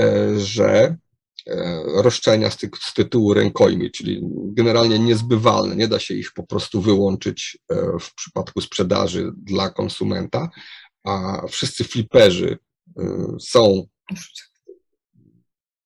e, 0.00 0.40
że 0.40 0.96
e, 1.46 1.82
roszczenia 2.02 2.50
z, 2.50 2.56
ty, 2.56 2.70
z 2.80 2.94
tytułu 2.94 3.34
rękojmi, 3.34 3.90
czyli 3.90 4.20
generalnie 4.46 4.98
niezbywalne, 4.98 5.76
nie 5.76 5.88
da 5.88 5.98
się 5.98 6.14
ich 6.14 6.32
po 6.32 6.46
prostu 6.46 6.80
wyłączyć 6.80 7.58
w 8.00 8.14
przypadku 8.14 8.60
sprzedaży 8.60 9.32
dla 9.36 9.70
konsumenta, 9.70 10.50
a 11.04 11.42
wszyscy 11.48 11.84
fliperzy 11.84 12.58
są 13.40 13.86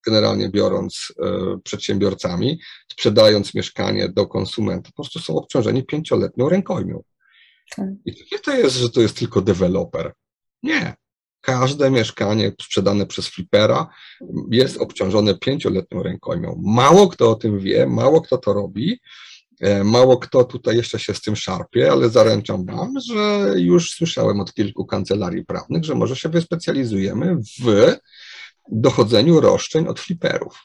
generalnie 0.06 0.48
biorąc 0.48 1.12
e, 1.22 1.58
przedsiębiorcami, 1.64 2.60
sprzedając 2.92 3.54
mieszkanie 3.54 4.08
do 4.08 4.26
konsumenta, 4.26 4.88
po 4.88 4.94
prostu 4.94 5.18
są 5.18 5.36
obciążeni 5.36 5.82
pięcioletnią 5.82 6.48
rękojmią. 6.48 7.02
Tak. 7.76 7.88
I 8.04 8.14
to 8.14 8.24
nie 8.32 8.38
to 8.38 8.56
jest, 8.56 8.76
że 8.76 8.90
to 8.90 9.00
jest 9.00 9.16
tylko 9.16 9.40
deweloper. 9.40 10.12
Nie. 10.62 10.94
Każde 11.40 11.90
mieszkanie 11.90 12.52
sprzedane 12.62 13.06
przez 13.06 13.28
flipera 13.28 13.88
jest 14.50 14.76
obciążone 14.76 15.34
pięcioletnią 15.34 16.02
rękojmią. 16.02 16.60
Mało 16.64 17.08
kto 17.08 17.30
o 17.30 17.34
tym 17.34 17.58
wie, 17.58 17.86
mało 17.86 18.20
kto 18.20 18.38
to 18.38 18.52
robi, 18.52 19.00
mało 19.84 20.18
kto 20.18 20.44
tutaj 20.44 20.76
jeszcze 20.76 20.98
się 20.98 21.14
z 21.14 21.20
tym 21.20 21.36
szarpie, 21.36 21.92
ale 21.92 22.10
zaręczam 22.10 22.66
Wam, 22.66 22.94
że 23.00 23.54
już 23.56 23.90
słyszałem 23.90 24.40
od 24.40 24.54
kilku 24.54 24.86
kancelarii 24.86 25.44
prawnych, 25.44 25.84
że 25.84 25.94
może 25.94 26.16
się 26.16 26.28
wyspecjalizujemy 26.28 27.36
w 27.60 27.96
dochodzeniu 28.72 29.40
roszczeń 29.40 29.86
od 29.86 30.00
fliperów 30.00 30.58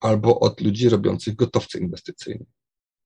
albo 0.00 0.40
od 0.40 0.60
ludzi 0.60 0.88
robiących 0.88 1.36
gotowce 1.36 1.78
inwestycyjne. 1.78 2.44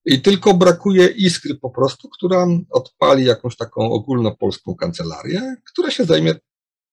I 0.05 0.21
tylko 0.21 0.53
brakuje 0.53 1.07
iskry 1.07 1.55
po 1.55 1.69
prostu, 1.69 2.09
która 2.09 2.47
odpali 2.69 3.25
jakąś 3.25 3.55
taką 3.55 3.91
ogólnopolską 3.91 4.75
kancelarię, 4.75 5.55
która 5.71 5.91
się 5.91 6.05
zajmie 6.05 6.35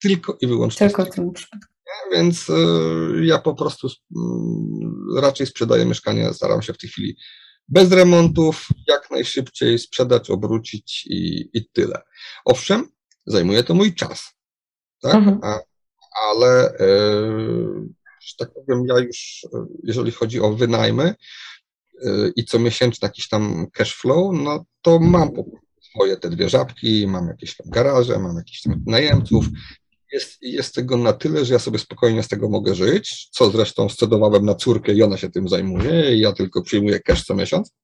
tylko 0.02 0.36
i 0.40 0.46
wyłącznie 0.46 0.86
tylko 0.86 1.06
tym. 1.06 1.32
Więc 2.12 2.48
y, 2.48 3.24
ja 3.24 3.38
po 3.38 3.54
prostu 3.54 3.88
y, 3.88 3.90
raczej 5.20 5.46
sprzedaję 5.46 5.84
mieszkania, 5.84 6.32
staram 6.32 6.62
się 6.62 6.72
w 6.72 6.78
tej 6.78 6.90
chwili 6.90 7.16
bez 7.68 7.92
remontów, 7.92 8.68
jak 8.88 9.10
najszybciej 9.10 9.78
sprzedać, 9.78 10.30
obrócić 10.30 11.06
i, 11.06 11.50
i 11.52 11.68
tyle. 11.72 12.02
Owszem, 12.44 12.88
zajmuje 13.26 13.64
to 13.64 13.74
mój 13.74 13.94
czas. 13.94 14.34
Tak? 15.00 15.14
Mhm. 15.14 15.40
A 15.42 15.58
ale 16.30 16.78
e, 16.78 16.86
że 18.20 18.34
tak 18.38 18.50
powiem, 18.54 18.86
ja 18.86 18.98
już, 18.98 19.46
jeżeli 19.84 20.12
chodzi 20.12 20.40
o 20.40 20.52
wynajmy, 20.52 21.14
i 22.36 22.44
co 22.44 22.58
miesięczny 22.58 23.06
jakiś 23.06 23.28
tam 23.28 23.66
cash 23.72 23.96
flow, 23.96 24.32
no 24.32 24.64
to 24.82 24.98
mam 24.98 25.30
swoje 25.80 26.16
te 26.16 26.30
dwie 26.30 26.48
żabki, 26.48 27.06
mam 27.06 27.28
jakieś 27.28 27.56
tam 27.56 27.70
garaże, 27.70 28.18
mam 28.18 28.36
jakichś 28.36 28.62
tam 28.62 28.84
najemców. 28.86 29.44
Jest, 30.12 30.42
jest 30.42 30.74
tego 30.74 30.96
na 30.96 31.12
tyle, 31.12 31.44
że 31.44 31.54
ja 31.54 31.58
sobie 31.58 31.78
spokojnie 31.78 32.22
z 32.22 32.28
tego 32.28 32.48
mogę 32.48 32.74
żyć, 32.74 33.28
co 33.30 33.50
zresztą 33.50 33.88
scedowałem 33.88 34.44
na 34.44 34.54
córkę 34.54 34.92
i 34.92 35.02
ona 35.02 35.16
się 35.16 35.30
tym 35.30 35.48
zajmuje 35.48 36.16
i 36.16 36.20
ja 36.20 36.32
tylko 36.32 36.62
przyjmuję 36.62 37.00
cash 37.00 37.24
co 37.24 37.34
miesiąc. 37.34 37.74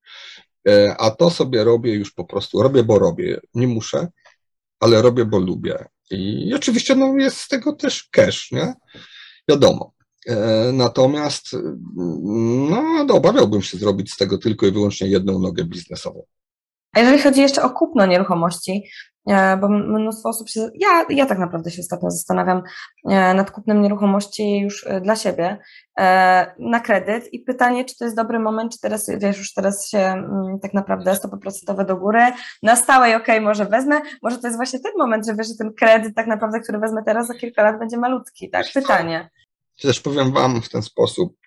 E, 0.67 0.95
a 0.99 1.11
to 1.11 1.29
sobie 1.29 1.63
robię 1.63 1.93
już 1.93 2.11
po 2.11 2.25
prostu, 2.25 2.63
robię, 2.63 2.83
bo 2.83 2.99
robię. 2.99 3.39
Nie 3.53 3.67
muszę, 3.67 4.07
ale 4.79 5.01
robię, 5.01 5.25
bo 5.25 5.39
lubię. 5.39 5.85
I 6.11 6.53
oczywiście 6.55 6.95
no, 6.95 7.17
jest 7.17 7.37
z 7.37 7.47
tego 7.47 7.73
też 7.73 8.03
cash, 8.11 8.51
nie? 8.51 8.73
Wiadomo. 9.49 9.93
E, 10.27 10.35
natomiast 10.73 11.45
no, 12.69 13.03
no, 13.05 13.15
obawiałbym 13.15 13.61
się 13.61 13.77
zrobić 13.77 14.11
z 14.11 14.17
tego 14.17 14.37
tylko 14.37 14.67
i 14.67 14.71
wyłącznie 14.71 15.07
jedną 15.07 15.39
nogę 15.39 15.63
biznesową. 15.63 16.23
A 16.93 16.99
jeżeli 16.99 17.21
chodzi 17.21 17.41
jeszcze 17.41 17.63
o 17.63 17.69
kupno 17.69 18.05
nieruchomości, 18.05 18.83
bo 19.61 19.69
mnóstwo 19.69 20.29
osób 20.29 20.49
się, 20.49 20.69
ja, 20.75 21.05
ja 21.09 21.25
tak 21.25 21.39
naprawdę 21.39 21.71
się 21.71 21.81
ostatnio 21.81 22.11
zastanawiam 22.11 22.63
e, 23.05 23.33
nad 23.33 23.51
kupnem 23.51 23.81
nieruchomości 23.81 24.59
już 24.59 24.87
e, 24.87 25.01
dla 25.01 25.15
siebie 25.15 25.57
na 26.59 26.79
kredyt 26.79 27.33
i 27.33 27.39
pytanie, 27.39 27.85
czy 27.85 27.97
to 27.97 28.05
jest 28.05 28.17
dobry 28.17 28.39
moment, 28.39 28.73
czy 28.73 28.79
teraz, 28.79 29.09
wiesz, 29.17 29.37
już 29.37 29.53
teraz 29.53 29.89
się 29.89 29.97
mm, 29.97 30.59
tak 30.61 30.73
naprawdę 30.73 31.15
stopy 31.15 31.37
procentowe 31.37 31.85
do 31.85 31.97
góry, 31.97 32.21
na 32.63 32.75
stałej, 32.75 33.15
okej, 33.15 33.35
okay, 33.35 33.41
może 33.41 33.65
wezmę, 33.65 34.01
może 34.23 34.37
to 34.37 34.47
jest 34.47 34.57
właśnie 34.57 34.79
ten 34.79 34.91
moment, 34.97 35.25
że 35.25 35.35
wiesz, 35.35 35.47
że 35.47 35.53
ten 35.57 35.73
kredyt 35.73 36.15
tak 36.15 36.27
naprawdę, 36.27 36.59
który 36.59 36.79
wezmę 36.79 37.01
teraz 37.05 37.27
za 37.27 37.33
kilka 37.33 37.63
lat 37.63 37.79
będzie 37.79 37.97
malutki, 37.97 38.49
tak, 38.49 38.65
pytanie. 38.73 39.29
Też 39.81 39.99
powiem 39.99 40.31
Wam 40.31 40.61
w 40.61 40.69
ten 40.69 40.81
sposób, 40.81 41.37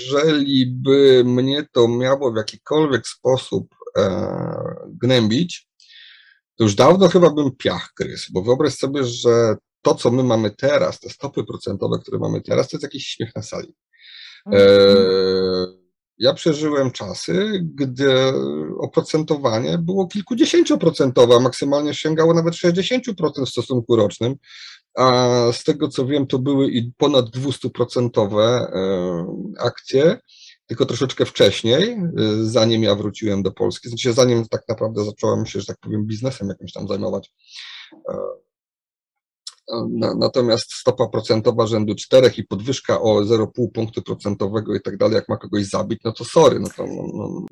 jeżeli 0.00 0.66
by 0.66 1.22
mnie 1.26 1.66
to 1.72 1.88
miało 1.88 2.32
w 2.32 2.36
jakikolwiek 2.36 3.06
sposób 3.06 3.74
gnębić, 4.88 5.67
to 6.58 6.64
już 6.64 6.74
dawno 6.74 7.08
chyba 7.08 7.30
bym 7.30 7.56
piach 7.56 7.92
gryzł, 7.98 8.32
bo 8.32 8.42
wyobraź 8.42 8.74
sobie, 8.74 9.04
że 9.04 9.56
to, 9.82 9.94
co 9.94 10.10
my 10.10 10.22
mamy 10.22 10.50
teraz, 10.50 11.00
te 11.00 11.10
stopy 11.10 11.44
procentowe, 11.44 11.98
które 11.98 12.18
mamy 12.18 12.40
teraz, 12.40 12.68
to 12.68 12.76
jest 12.76 12.82
jakiś 12.82 13.06
śmiech 13.06 13.36
na 13.36 13.42
sali. 13.42 13.74
E, 14.52 14.60
ja 16.18 16.34
przeżyłem 16.34 16.90
czasy, 16.90 17.60
gdy 17.74 18.32
oprocentowanie 18.80 19.78
było 19.78 20.06
kilkudziesięcioprocentowe, 20.06 21.34
a 21.34 21.40
maksymalnie 21.40 21.94
sięgało 21.94 22.34
nawet 22.34 22.54
60% 22.54 23.46
w 23.46 23.48
stosunku 23.48 23.96
rocznym, 23.96 24.34
a 24.96 25.38
z 25.52 25.64
tego 25.64 25.88
co 25.88 26.06
wiem, 26.06 26.26
to 26.26 26.38
były 26.38 26.70
i 26.70 26.92
ponad 26.96 27.26
200% 27.26 28.40
e, 28.40 28.66
akcje 29.58 30.18
tylko 30.68 30.86
troszeczkę 30.86 31.24
wcześniej, 31.24 31.98
y, 32.18 32.48
zanim 32.48 32.82
ja 32.82 32.94
wróciłem 32.94 33.42
do 33.42 33.52
Polski, 33.52 33.88
znaczy 33.88 34.12
zanim 34.12 34.48
tak 34.48 34.62
naprawdę 34.68 35.04
zacząłem 35.04 35.46
się, 35.46 35.60
że 35.60 35.66
tak 35.66 35.78
powiem, 35.80 36.06
biznesem 36.06 36.48
jakimś 36.48 36.72
tam 36.72 36.88
zajmować. 36.88 37.32
E, 38.08 38.14
natomiast 40.16 40.72
stopa 40.72 41.08
procentowa 41.08 41.66
rzędu 41.66 41.94
4 41.94 42.32
i 42.36 42.44
podwyżka 42.44 43.00
o 43.00 43.20
0,5 43.20 43.46
punktu 43.74 44.02
procentowego 44.02 44.74
i 44.74 44.80
tak 44.80 44.96
dalej, 44.96 45.14
jak 45.14 45.28
ma 45.28 45.36
kogoś 45.36 45.64
zabić, 45.64 46.00
no 46.04 46.12
to 46.12 46.24
sorry. 46.24 46.60
No 46.60 46.68
to, 46.76 46.86
no, 46.86 47.02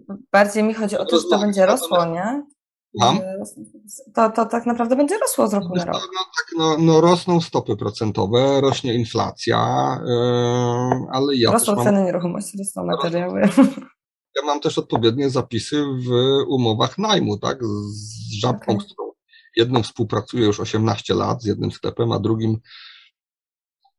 no. 0.09 0.17
Bardziej 0.33 0.63
mi 0.63 0.75
chodzi 0.75 0.99
o 0.99 1.05
to, 1.05 1.19
że 1.19 1.25
to 1.31 1.39
będzie 1.39 1.67
rosło, 1.67 2.05
nie? 2.07 2.47
Mam? 2.95 3.19
To, 4.15 4.31
to 4.31 4.47
tak 4.47 4.67
naprawdę 4.67 4.97
będzie 4.97 5.19
rosło 5.19 5.49
z 5.49 5.55
roku 5.55 5.75
na 5.75 5.85
rok. 5.85 5.95
No, 5.95 6.21
tak, 6.37 6.47
no, 6.59 6.77
no 6.79 7.01
rosną 7.01 7.41
stopy 7.41 7.77
procentowe, 7.77 8.61
rośnie 8.61 8.95
inflacja, 8.95 9.59
yy, 10.07 11.07
ale 11.13 11.37
ja 11.37 11.53
Rosną 11.53 11.77
ceny 11.77 11.93
mam, 11.93 12.05
nieruchomości, 12.05 12.59
rosną 12.59 12.85
materiały. 12.85 13.43
Ja 14.41 14.47
mam 14.47 14.61
też 14.61 14.79
odpowiednie 14.79 15.31
zapisy 15.31 15.85
w 15.85 16.11
umowach 16.49 16.99
najmu, 16.99 17.39
tak, 17.39 17.65
z 17.65 18.41
żabką, 18.41 18.73
okay. 18.73 18.81
z 18.89 18.93
którą 18.93 19.13
jedną 19.57 19.83
współpracuję 19.83 20.47
już 20.47 20.61
18 20.61 21.15
lat, 21.15 21.43
z 21.43 21.47
jednym 21.47 21.71
sklepem, 21.71 22.13
a 22.13 22.19
drugim, 22.19 22.59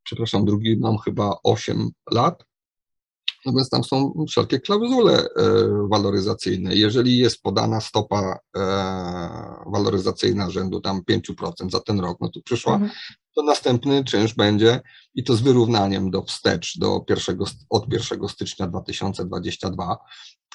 przepraszam, 0.04 0.46
drugi 0.46 0.78
mam 0.80 0.98
chyba 0.98 1.38
8 1.44 1.90
lat. 2.12 2.44
Natomiast 3.48 3.72
tam 3.72 3.84
są 3.84 4.26
wszelkie 4.30 4.60
klauzule 4.60 5.20
e, 5.20 5.26
waloryzacyjne. 5.90 6.76
Jeżeli 6.76 7.18
jest 7.18 7.42
podana 7.42 7.82
stopa 7.82 8.40
e, 8.58 8.60
waloryzacyjna 9.72 10.50
rzędu 10.50 10.82
tam 10.82 11.02
5% 11.12 11.70
za 11.72 11.80
ten 11.80 12.00
rok, 12.00 12.18
no 12.22 12.30
to 12.30 12.42
przyszła, 12.42 12.74
mhm. 12.74 12.92
to 13.36 13.44
następny 13.44 14.04
czynsz 14.04 14.34
będzie 14.34 14.82
i 15.16 15.24
to 15.24 15.36
z 15.36 15.42
wyrównaniem 15.42 16.12
do 16.12 16.22
wstecz 16.22 16.78
do 16.80 17.00
pierwszego, 17.00 17.46
od 17.70 17.94
1 17.94 18.28
stycznia 18.28 18.68
2022 18.68 19.98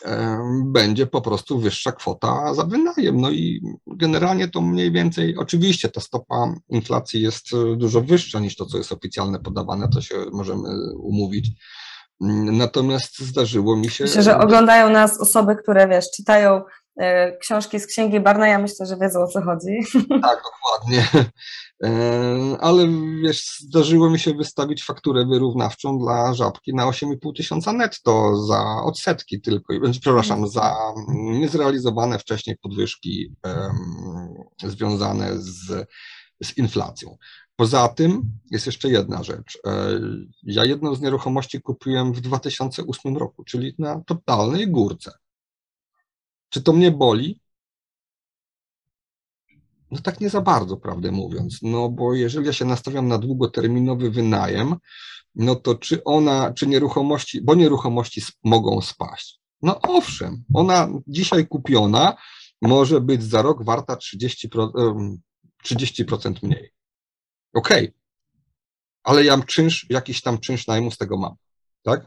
e, 0.05 0.39
będzie 0.65 1.07
po 1.07 1.21
prostu 1.21 1.59
wyższa 1.59 1.93
kwota 1.93 2.55
za 2.55 2.65
wynajem. 2.65 3.21
No 3.21 3.31
i 3.31 3.63
generalnie 3.87 4.49
to 4.49 4.61
mniej 4.61 4.93
więcej, 4.93 5.37
oczywiście 5.37 5.89
ta 5.89 6.01
stopa 6.01 6.55
inflacji 6.69 7.23
jest 7.23 7.47
dużo 7.77 8.01
wyższa 8.01 8.41
niż 8.41 8.57
to, 8.57 8.67
co 8.67 8.79
jest 8.79 8.93
oficjalne 8.93 9.41
podawane, 9.41 9.89
to 9.89 10.01
się 10.01 10.15
możemy 10.33 10.69
umówić 10.95 11.51
Natomiast 12.53 13.19
zdarzyło 13.19 13.77
mi 13.77 13.91
się. 13.91 14.05
Myślę, 14.05 14.23
że 14.23 14.39
oglądają 14.39 14.91
nas 14.91 15.21
osoby, 15.21 15.57
które 15.57 15.89
wiesz, 15.89 16.11
czytają 16.17 16.63
e, 16.97 17.37
książki 17.37 17.81
z 17.81 17.87
księgi 17.87 18.21
Barneya, 18.21 18.63
myślę, 18.63 18.87
że 18.87 18.97
wiedzą 18.97 19.23
o 19.23 19.27
co 19.27 19.43
chodzi. 19.43 19.79
Tak, 20.23 20.43
dokładnie. 20.43 21.29
E, 21.85 22.57
ale 22.61 22.89
wiesz, 23.23 23.59
zdarzyło 23.61 24.11
mi 24.11 24.19
się 24.19 24.35
wystawić 24.35 24.85
fakturę 24.85 25.27
wyrównawczą 25.27 25.99
dla 25.99 26.35
żabki 26.35 26.75
na 26.75 26.87
8,5 26.87 27.37
tysiąca 27.37 27.73
netto 27.73 28.37
za 28.47 28.63
odsetki 28.85 29.41
tylko, 29.41 29.75
przepraszam, 30.01 30.45
mhm. 30.45 30.49
za 30.49 30.77
niezrealizowane 31.09 32.19
wcześniej 32.19 32.57
podwyżki 32.57 33.35
um, 33.45 34.71
związane 34.73 35.39
z, 35.39 35.89
z 36.43 36.59
inflacją. 36.59 37.17
Poza 37.57 37.89
tym 37.89 38.23
jest 38.51 38.67
jeszcze 38.67 38.89
jedna 38.89 39.23
rzecz. 39.23 39.59
E, 39.67 40.01
ja 40.43 40.65
jedną 40.65 40.95
z 40.95 41.01
nieruchomości 41.01 41.61
kupiłem 41.61 42.13
w 42.13 42.21
2008 42.21 43.17
roku, 43.17 43.45
czyli 43.45 43.75
na 43.79 44.01
totalnej 44.01 44.69
górce. 44.71 45.13
Czy 46.49 46.63
to 46.63 46.73
mnie 46.73 46.91
boli? 46.91 47.41
No 49.91 50.01
tak 50.01 50.21
nie 50.21 50.31
za 50.31 50.41
bardzo, 50.41 50.77
prawdę 50.77 51.13
mówiąc. 51.13 51.59
No 51.63 51.89
bo 51.89 52.15
jeżeli 52.15 52.47
ja 52.47 52.53
się 52.53 52.65
nastawiam 52.65 53.09
na 53.09 53.19
długoterminowy 53.19 54.11
wynajem, 54.11 54.77
no 55.35 55.57
to 55.57 55.75
czy 55.75 56.05
ona, 56.05 56.53
czy 56.53 56.67
nieruchomości, 56.67 57.43
bo 57.43 57.55
nieruchomości 57.55 58.23
mogą 58.45 58.81
spaść. 58.81 59.41
No 59.63 59.81
owszem, 59.81 60.45
ona 60.55 60.89
dzisiaj 61.07 61.49
kupiona 61.49 62.17
może 62.63 63.01
być 63.01 63.23
za 63.23 63.43
rok 63.43 63.65
warta 63.65 63.95
30%, 63.95 65.17
30% 65.65 66.35
mniej. 66.43 66.71
Okej, 67.53 67.89
okay. 67.89 68.01
ale 69.03 69.25
ja 69.25 69.43
czynsz, 69.43 69.87
jakiś 69.91 70.23
tam 70.23 70.39
czynsz 70.39 70.67
najmu 70.67 70.91
z 70.91 70.99
tego 70.99 71.17
mam, 71.17 71.35
tak? 71.83 72.07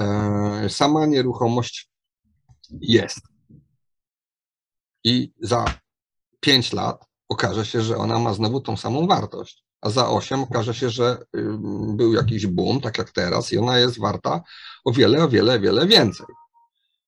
E, 0.00 0.68
sama 0.68 1.06
nieruchomość 1.06 1.90
jest. 2.80 3.20
I 5.04 5.32
za 5.40 5.64
5 6.40 6.72
lat 6.72 7.04
okaże 7.28 7.66
się, 7.66 7.82
że 7.82 7.96
ona 7.96 8.18
ma 8.18 8.34
znowu 8.34 8.60
tą 8.60 8.76
samą 8.76 9.06
wartość, 9.06 9.64
a 9.80 9.90
za 9.90 10.08
8 10.08 10.42
okaże 10.42 10.74
się, 10.74 10.90
że 10.90 11.18
był 11.96 12.14
jakiś 12.14 12.46
boom, 12.46 12.80
tak 12.80 12.98
jak 12.98 13.10
teraz, 13.10 13.52
i 13.52 13.58
ona 13.58 13.78
jest 13.78 14.00
warta 14.00 14.42
o 14.84 14.92
wiele, 14.92 15.24
o 15.24 15.28
wiele, 15.28 15.60
wiele 15.60 15.86
więcej. 15.86 16.26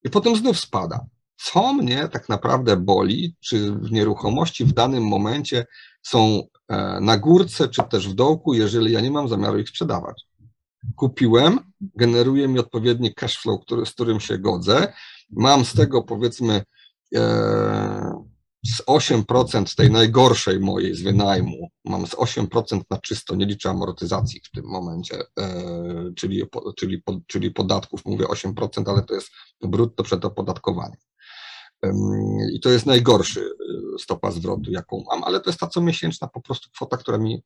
I 0.05 0.11
potem 0.11 0.37
znów 0.37 0.61
spada. 0.61 1.07
Co 1.37 1.73
mnie 1.73 2.09
tak 2.09 2.29
naprawdę 2.29 2.77
boli, 2.77 3.37
czy 3.41 3.73
w 3.73 3.93
nieruchomości 3.93 4.65
w 4.65 4.73
danym 4.73 5.05
momencie 5.05 5.67
są 6.03 6.43
e, 6.69 7.01
na 7.01 7.19
górce, 7.19 7.69
czy 7.69 7.83
też 7.83 8.09
w 8.09 8.15
dołku, 8.15 8.55
jeżeli 8.55 8.93
ja 8.93 9.01
nie 9.01 9.11
mam 9.11 9.29
zamiaru 9.29 9.59
ich 9.59 9.69
sprzedawać. 9.69 10.23
Kupiłem, 10.97 11.59
generuje 11.81 12.49
mi 12.49 12.59
odpowiedni 12.59 13.15
cash 13.15 13.39
flow, 13.39 13.61
który, 13.61 13.87
z 13.87 13.93
którym 13.93 14.21
się 14.21 14.39
godzę. 14.39 14.93
Mam 15.31 15.65
z 15.65 15.75
tego 15.75 16.03
powiedzmy 16.03 16.63
e, 17.15 18.27
z 18.67 18.83
8% 18.83 19.77
tej 19.77 19.91
najgorszej 19.91 20.61
mojej 20.61 20.95
z 20.95 21.03
wynajmu, 21.03 21.69
mam 21.85 22.07
z 22.07 22.11
8% 22.11 22.81
na 22.91 22.99
czysto, 22.99 23.35
nie 23.35 23.47
liczę 23.47 23.71
amortyzacji 23.71 24.41
w 24.45 24.51
tym 24.51 24.65
momencie, 24.65 25.19
e, 25.39 26.13
czyli, 26.17 26.43
czyli, 26.77 27.03
czyli 27.27 27.51
podatków, 27.51 28.05
mówię 28.05 28.25
8%, 28.25 28.91
ale 28.91 29.03
to 29.03 29.15
jest 29.15 29.29
brutto 29.63 30.03
przed 30.03 30.25
opodatkowaniem. 30.25 30.99
I 32.53 32.61
to 32.61 32.71
jest 32.71 32.87
najgorszy 32.87 33.41
y, 33.41 33.99
stopa 33.99 34.31
zwrotu, 34.31 34.71
jaką 34.71 35.05
mam, 35.11 35.25
ale 35.25 35.41
to 35.41 35.51
jest 35.51 35.61
ta 35.61 35.67
comiesięczna 35.67 36.29
po 36.29 36.41
prostu 36.41 36.71
kwota, 36.71 36.97
która 36.97 37.19
mi 37.19 37.43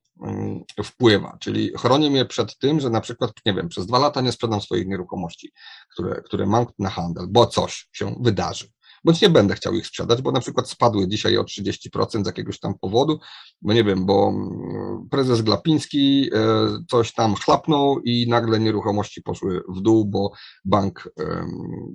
wpływa. 0.84 1.36
Czyli 1.40 1.72
chroni 1.78 2.10
mnie 2.10 2.24
przed 2.24 2.58
tym, 2.58 2.80
że 2.80 2.90
na 2.90 3.00
przykład, 3.00 3.32
nie 3.46 3.54
wiem, 3.54 3.68
przez 3.68 3.86
dwa 3.86 3.98
lata 3.98 4.20
nie 4.20 4.32
sprzedam 4.32 4.60
swoich 4.60 4.86
nieruchomości, 4.86 5.52
które, 5.92 6.22
które 6.22 6.46
mam 6.46 6.66
na 6.78 6.90
handel, 6.90 7.26
bo 7.28 7.46
coś 7.46 7.88
się 7.92 8.16
wydarzy. 8.20 8.68
Bądź 9.04 9.20
nie 9.20 9.30
będę 9.30 9.54
chciał 9.54 9.74
ich 9.74 9.86
sprzedać, 9.86 10.22
bo 10.22 10.32
na 10.32 10.40
przykład 10.40 10.70
spadły 10.70 11.08
dzisiaj 11.08 11.38
o 11.38 11.42
30% 11.42 12.24
z 12.24 12.26
jakiegoś 12.26 12.60
tam 12.60 12.74
powodu, 12.78 13.18
bo 13.62 13.72
nie 13.72 13.84
wiem, 13.84 14.06
bo 14.06 14.28
mm, 14.28 15.08
prezes 15.10 15.42
Glapiński 15.42 16.30
e, 16.34 16.68
coś 16.90 17.12
tam 17.12 17.34
chlapnął 17.34 18.00
i 18.00 18.28
nagle 18.28 18.60
nieruchomości 18.60 19.22
poszły 19.22 19.62
w 19.68 19.80
dół, 19.80 20.04
bo 20.04 20.32
bank 20.64 21.08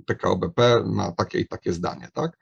PKO 0.06 0.36
BP 0.36 0.82
ma 0.86 1.12
takie 1.12 1.40
i 1.40 1.48
takie 1.48 1.72
zdanie, 1.72 2.08
tak? 2.14 2.38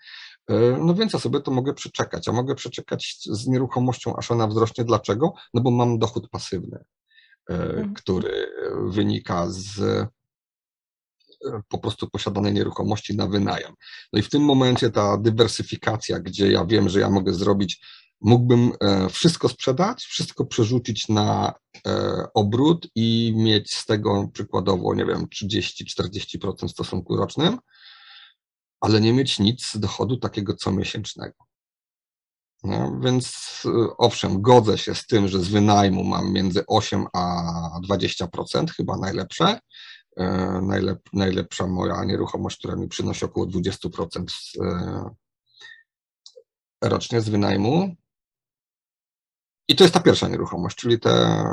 E, 0.48 0.78
no 0.80 0.94
więc 0.94 1.12
ja 1.12 1.18
sobie 1.18 1.40
to 1.40 1.50
mogę 1.50 1.74
przeczekać. 1.74 2.28
a 2.28 2.32
mogę 2.32 2.54
przeczekać 2.54 3.16
z 3.26 3.46
nieruchomością, 3.46 4.16
aż 4.16 4.30
ona 4.30 4.46
wzrośnie. 4.46 4.84
Dlaczego? 4.84 5.32
No 5.54 5.62
bo 5.62 5.70
mam 5.70 5.98
dochód 5.98 6.28
pasywny, 6.28 6.84
e, 7.50 7.54
mhm. 7.54 7.94
który 7.94 8.46
wynika 8.88 9.46
z 9.48 9.80
po 11.68 11.78
prostu 11.78 12.10
posiadanej 12.10 12.52
nieruchomości 12.52 13.16
na 13.16 13.26
wynajem. 13.26 13.72
No 14.12 14.18
i 14.18 14.22
w 14.22 14.30
tym 14.30 14.42
momencie 14.42 14.90
ta 14.90 15.16
dywersyfikacja, 15.18 16.20
gdzie 16.20 16.50
ja 16.50 16.64
wiem, 16.64 16.88
że 16.88 17.00
ja 17.00 17.10
mogę 17.10 17.34
zrobić, 17.34 17.80
mógłbym 18.20 18.72
wszystko 19.10 19.48
sprzedać, 19.48 20.04
wszystko 20.04 20.44
przerzucić 20.44 21.08
na 21.08 21.52
obrót 22.34 22.88
i 22.94 23.32
mieć 23.36 23.74
z 23.74 23.86
tego 23.86 24.28
przykładowo, 24.32 24.94
nie 24.94 25.06
wiem, 25.06 25.26
30-40% 25.26 26.68
w 26.68 26.70
stosunku 26.70 27.16
rocznym, 27.16 27.58
ale 28.80 29.00
nie 29.00 29.12
mieć 29.12 29.38
nic 29.38 29.66
z 29.66 29.78
dochodu 29.78 30.16
takiego 30.16 30.54
comiesięcznego. 30.54 31.34
No, 32.64 32.98
więc 33.00 33.26
y, 33.64 33.96
owszem, 33.98 34.42
godzę 34.42 34.78
się 34.78 34.94
z 34.94 35.06
tym, 35.06 35.28
że 35.28 35.40
z 35.40 35.48
wynajmu 35.48 36.04
mam 36.04 36.32
między 36.32 36.66
8 36.66 37.06
a 37.12 37.80
20%, 37.88 38.70
chyba 38.70 38.96
najlepsze. 38.96 39.58
E, 40.16 40.60
najlep, 40.62 41.00
najlepsza 41.12 41.66
moja 41.66 42.04
nieruchomość, 42.04 42.58
która 42.58 42.76
mi 42.76 42.88
przynosi 42.88 43.24
około 43.24 43.46
20% 43.46 44.30
z, 44.30 44.56
e, 44.60 45.10
rocznie 46.88 47.20
z 47.20 47.28
wynajmu. 47.28 47.94
I 49.68 49.76
to 49.76 49.84
jest 49.84 49.94
ta 49.94 50.00
pierwsza 50.00 50.28
nieruchomość, 50.28 50.76
czyli 50.76 51.00
te, 51.00 51.44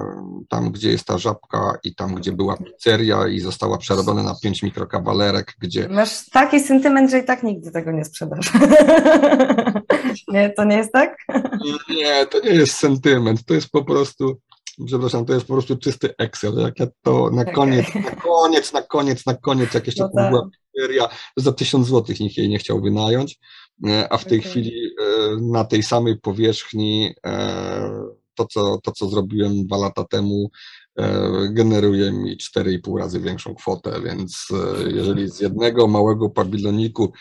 tam, 0.49 0.71
gdzie 0.71 0.91
jest 0.91 1.05
ta 1.05 1.17
żabka 1.17 1.77
i 1.83 1.95
tam, 1.95 2.15
gdzie 2.15 2.31
była 2.31 2.57
pizzeria 2.57 3.27
i 3.27 3.39
została 3.39 3.77
przerobiona 3.77 4.23
na 4.23 4.35
pięć 4.43 4.63
mikrokawalerek, 4.63 5.55
gdzie... 5.59 5.89
Masz 5.89 6.29
taki 6.29 6.59
sentyment, 6.59 7.11
że 7.11 7.19
i 7.19 7.25
tak 7.25 7.43
nigdy 7.43 7.71
tego 7.71 7.91
nie 7.91 8.05
sprzedasz. 8.05 8.51
nie, 10.33 10.49
to 10.49 10.63
nie 10.63 10.77
jest 10.77 10.91
tak? 10.91 11.17
nie, 11.89 12.25
to 12.25 12.39
nie 12.39 12.51
jest 12.51 12.77
sentyment, 12.77 13.45
to 13.45 13.53
jest 13.53 13.69
po 13.69 13.83
prostu, 13.83 14.39
przepraszam, 14.85 15.25
to 15.25 15.33
jest 15.33 15.45
po 15.45 15.53
prostu 15.53 15.77
czysty 15.77 16.13
Excel. 16.17 16.53
Jak 16.57 16.79
ja 16.79 16.87
to 17.01 17.29
na 17.29 17.45
koniec, 17.45 17.89
okay. 17.89 18.01
na 18.01 18.11
koniec, 18.11 18.73
na 18.73 18.81
koniec, 18.81 19.25
na 19.25 19.33
koniec, 19.33 19.73
jak 19.73 19.85
jeszcze 19.85 20.03
no 20.03 20.09
tak. 20.15 20.31
była 20.31 20.49
to 21.35 21.41
za 21.41 21.51
tysiąc 21.51 21.87
złotych 21.87 22.19
nikt 22.19 22.37
jej 22.37 22.49
nie 22.49 22.57
chciał 22.57 22.81
wynająć. 22.81 23.39
E, 23.87 24.13
a 24.13 24.17
w 24.17 24.25
tej 24.25 24.39
okay. 24.39 24.51
chwili 24.51 24.71
e, 24.71 25.37
na 25.41 25.65
tej 25.65 25.83
samej 25.83 26.19
powierzchni 26.19 27.13
e, 27.25 27.91
to 28.35 28.45
co, 28.45 28.77
to, 28.83 28.91
co 28.91 29.09
zrobiłem 29.09 29.65
dwa 29.65 29.77
lata 29.77 30.03
temu, 30.03 30.51
generuje 31.49 32.11
mi 32.11 32.37
4,5 32.37 32.99
razy 32.99 33.19
większą 33.19 33.55
kwotę, 33.55 34.01
więc 34.05 34.47
jeżeli 34.87 35.29
z 35.29 35.39
jednego 35.39 35.87
małego 35.87 36.29
pawiloniku 36.29 37.13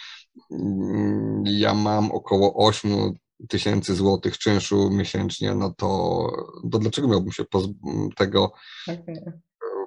mm, 0.51 1.43
ja 1.47 1.74
mam 1.74 2.12
około 2.12 2.66
8 2.66 3.12
tysięcy 3.48 3.94
złotych 3.94 4.38
czynszu 4.38 4.90
miesięcznie, 4.90 5.54
no 5.54 5.74
to, 5.76 5.86
to 6.72 6.78
dlaczego 6.78 7.08
miałbym 7.08 7.32
się 7.32 7.44
tego 8.16 8.52
okay. 8.88 9.40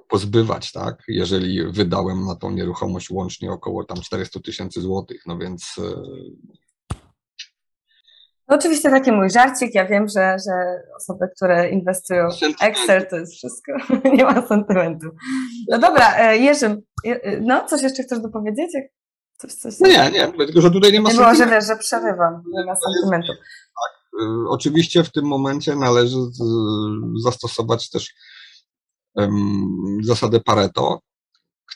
pozbywać, 0.07 0.71
tak? 0.71 1.03
Jeżeli 1.07 1.71
wydałem 1.71 2.25
na 2.25 2.35
tą 2.35 2.51
nieruchomość 2.51 3.09
łącznie 3.09 3.51
około 3.51 3.84
tam 3.84 3.97
400 3.97 4.39
tysięcy 4.39 4.81
złotych, 4.81 5.21
no 5.25 5.38
więc 5.38 5.75
no 8.47 8.55
oczywiście 8.55 8.89
taki 8.89 9.11
mój 9.11 9.30
żarcik. 9.30 9.75
Ja 9.75 9.85
wiem, 9.85 10.07
że, 10.07 10.38
że 10.47 10.84
osoby, 10.97 11.25
które 11.35 11.69
inwestują 11.69 12.27
w 12.30 12.63
Excel, 12.63 13.07
to 13.07 13.15
jest 13.15 13.34
wszystko. 13.34 13.71
nie 14.17 14.23
ma 14.23 14.47
sentymentu. 14.47 15.07
No 15.69 15.80
dobra, 15.80 16.15
e, 16.17 16.38
Jerzy, 16.38 16.81
e, 17.05 17.39
no 17.41 17.65
coś 17.65 17.81
jeszcze 17.81 18.03
chcesz 18.03 18.19
dopowiedzieć? 18.19 18.71
Coś, 19.38 19.53
coś, 19.53 19.80
no 19.80 19.88
nie, 19.88 20.11
nie, 20.11 20.34
tylko 20.45 20.61
że 20.61 20.72
tutaj 20.72 20.91
nie 20.91 21.01
ma 21.01 21.10
nie 21.10 21.15
sentymentu. 21.15 21.39
Nie 21.41 21.45
było, 21.45 21.55
że 21.55 21.55
wiesz, 21.55 21.68
że 21.68 21.77
przerywam, 21.77 22.43
nie 22.53 22.65
ma 22.65 22.76
sentymentu. 22.76 23.34
Tak, 23.34 24.22
e, 24.22 24.49
oczywiście 24.49 25.03
w 25.03 25.11
tym 25.11 25.26
momencie 25.26 25.76
należy 25.76 26.18
zastosować 27.23 27.89
też 27.89 28.14
um, 29.15 29.97
zasadę 30.03 30.39
Pareto, 30.39 30.99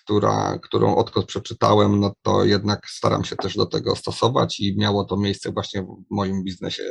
która, 0.01 0.59
którą 0.61 0.95
odkąd 0.95 1.25
przeczytałem, 1.25 1.99
no 1.99 2.13
to 2.21 2.45
jednak 2.45 2.89
staram 2.89 3.23
się 3.23 3.35
też 3.35 3.55
do 3.57 3.65
tego 3.65 3.95
stosować 3.95 4.59
i 4.59 4.77
miało 4.77 5.05
to 5.05 5.17
miejsce 5.17 5.51
właśnie 5.51 5.81
w 5.81 6.03
moim 6.11 6.43
biznesie 6.43 6.83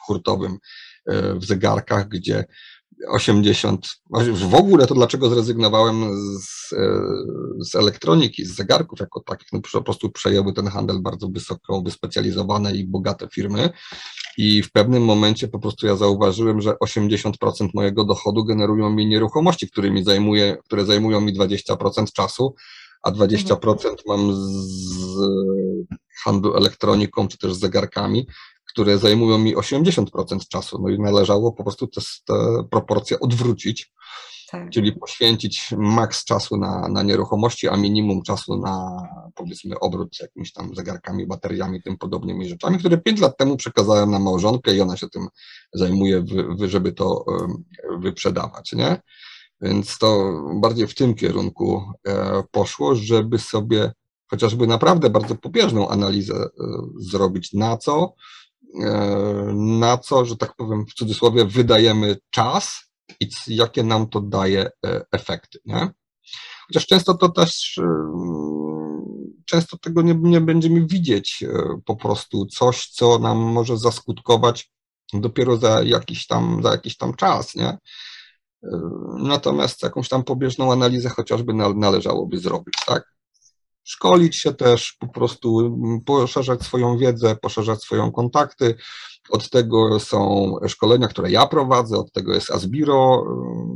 hurtowym 0.00 0.58
e, 1.06 1.34
w 1.34 1.44
zegarkach, 1.44 2.08
gdzie 2.08 2.44
80, 3.08 3.88
w 4.34 4.54
ogóle 4.54 4.86
to 4.86 4.94
dlaczego 4.94 5.30
zrezygnowałem 5.30 6.10
z, 6.40 6.68
z 7.70 7.74
elektroniki, 7.74 8.44
z 8.44 8.54
zegarków 8.54 9.00
jako 9.00 9.20
takich, 9.20 9.48
no 9.52 9.60
po 9.72 9.82
prostu 9.82 10.10
przejęły 10.10 10.52
ten 10.52 10.66
handel 10.66 11.02
bardzo 11.02 11.28
wysoko 11.28 11.82
wyspecjalizowane 11.82 12.76
i 12.76 12.86
bogate 12.86 13.28
firmy. 13.34 13.70
I 14.38 14.62
w 14.62 14.72
pewnym 14.72 15.04
momencie 15.04 15.48
po 15.48 15.58
prostu 15.58 15.86
ja 15.86 15.96
zauważyłem, 15.96 16.60
że 16.60 16.74
80% 16.84 17.68
mojego 17.74 18.04
dochodu 18.04 18.44
generują 18.44 18.90
mi 18.90 19.06
nieruchomości, 19.06 19.70
którymi 19.70 20.04
zajmuje, 20.04 20.56
które 20.64 20.84
zajmują 20.84 21.20
mi 21.20 21.38
20% 21.38 22.12
czasu, 22.12 22.54
a 23.02 23.10
20% 23.10 23.76
mam 24.06 24.32
z 24.34 25.16
handlu 26.24 26.56
elektroniką 26.56 27.28
czy 27.28 27.38
też 27.38 27.54
zegarkami, 27.54 28.26
które 28.72 28.98
zajmują 28.98 29.38
mi 29.38 29.56
80% 29.56 30.48
czasu. 30.48 30.78
No 30.82 30.88
i 30.88 30.98
należało 30.98 31.52
po 31.52 31.64
prostu 31.64 31.86
te, 31.86 32.00
te 32.26 32.34
proporcje 32.70 33.20
odwrócić, 33.20 33.92
tak. 34.50 34.70
czyli 34.70 34.92
poświęcić 34.92 35.74
maks 35.78 36.24
czasu 36.24 36.56
na, 36.56 36.88
na 36.88 37.02
nieruchomości, 37.02 37.68
a 37.68 37.76
minimum 37.76 38.22
czasu 38.22 38.56
na 38.56 39.02
powiedzmy 39.34 39.78
obrót 39.78 40.20
jakimiś 40.20 40.52
tam 40.52 40.74
zegarkami, 40.74 41.26
bateriami, 41.26 41.82
tym 41.82 41.98
podobnymi 41.98 42.48
rzeczami, 42.48 42.78
które 42.78 42.98
5 42.98 43.20
lat 43.20 43.36
temu 43.36 43.56
przekazałem 43.56 44.10
na 44.10 44.18
małżonkę 44.18 44.74
i 44.74 44.80
ona 44.80 44.96
się 44.96 45.08
tym 45.08 45.26
zajmuje, 45.72 46.24
żeby 46.58 46.92
to 46.92 47.24
wyprzedawać, 47.98 48.72
nie? 48.72 49.00
Więc 49.60 49.98
to 49.98 50.32
bardziej 50.60 50.86
w 50.86 50.94
tym 50.94 51.14
kierunku 51.14 51.82
e, 52.08 52.42
poszło, 52.50 52.94
żeby 52.94 53.38
sobie 53.38 53.92
chociażby 54.30 54.66
naprawdę 54.66 55.10
bardzo 55.10 55.34
pobieżną 55.34 55.88
analizę 55.88 56.34
e, 56.34 56.48
zrobić, 56.98 57.52
na 57.52 57.76
co 57.76 58.14
na 59.54 59.98
co, 59.98 60.24
że 60.24 60.36
tak 60.36 60.56
powiem 60.56 60.86
w 60.86 60.94
cudzysłowie, 60.94 61.44
wydajemy 61.44 62.16
czas 62.30 62.90
i 63.20 63.28
jakie 63.46 63.82
nam 63.82 64.08
to 64.08 64.20
daje 64.20 64.70
e, 64.86 65.04
efekty. 65.12 65.58
Nie? 65.64 65.90
Chociaż 66.66 66.86
często 66.86 67.14
to 67.14 67.28
też, 67.28 67.78
e, 67.78 67.84
często 69.46 69.78
tego 69.78 70.02
nie, 70.02 70.14
nie 70.14 70.40
będziemy 70.40 70.86
widzieć 70.86 71.44
po 71.84 71.96
prostu 71.96 72.46
coś, 72.46 72.86
co 72.86 73.18
nam 73.18 73.38
może 73.38 73.78
zaskutkować 73.78 74.70
dopiero 75.12 75.56
za 75.56 75.82
jakiś 75.82 76.26
tam, 76.26 76.60
za 76.62 76.70
jakiś 76.70 76.96
tam 76.96 77.14
czas, 77.14 77.54
nie? 77.54 77.78
Natomiast 79.18 79.82
jakąś 79.82 80.08
tam 80.08 80.24
pobieżną 80.24 80.72
analizę 80.72 81.08
chociażby 81.08 81.54
należałoby 81.54 82.38
zrobić, 82.38 82.74
tak? 82.86 83.14
Szkolić 83.84 84.36
się 84.36 84.54
też, 84.54 84.96
po 84.98 85.08
prostu 85.08 85.60
mm, 85.60 86.00
poszerzać 86.00 86.62
swoją 86.62 86.98
wiedzę, 86.98 87.36
poszerzać 87.36 87.82
swoją 87.82 88.12
kontakty. 88.12 88.74
Od 89.30 89.50
tego 89.50 90.00
są 90.00 90.54
szkolenia, 90.68 91.08
które 91.08 91.30
ja 91.30 91.46
prowadzę, 91.46 91.98
od 91.98 92.12
tego 92.12 92.34
jest 92.34 92.50
Asbiro. 92.50 93.24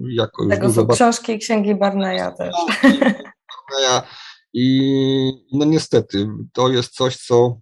Y, 0.08 0.14
jako 0.14 0.42
od 0.42 0.50
tego 0.50 0.72
są 0.72 0.86
książki 0.86 1.32
i 1.32 1.38
księgi 1.38 1.74
Barneya 1.74 2.36
też. 2.38 2.54
I 4.54 5.46
no 5.52 5.64
niestety, 5.64 6.28
to 6.52 6.68
jest 6.68 6.94
coś, 6.94 7.16
co, 7.16 7.58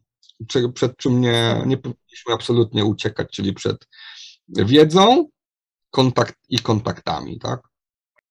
przed 0.75 0.97
czym 0.97 1.21
nie, 1.21 1.63
nie 1.67 1.77
powinniśmy 1.77 2.35
absolutnie 2.35 2.85
uciekać, 2.85 3.29
czyli 3.31 3.53
przed 3.53 3.89
wiedzą 4.49 5.29
kontakt 5.91 6.37
i 6.49 6.59
kontaktami, 6.59 7.39
tak? 7.39 7.72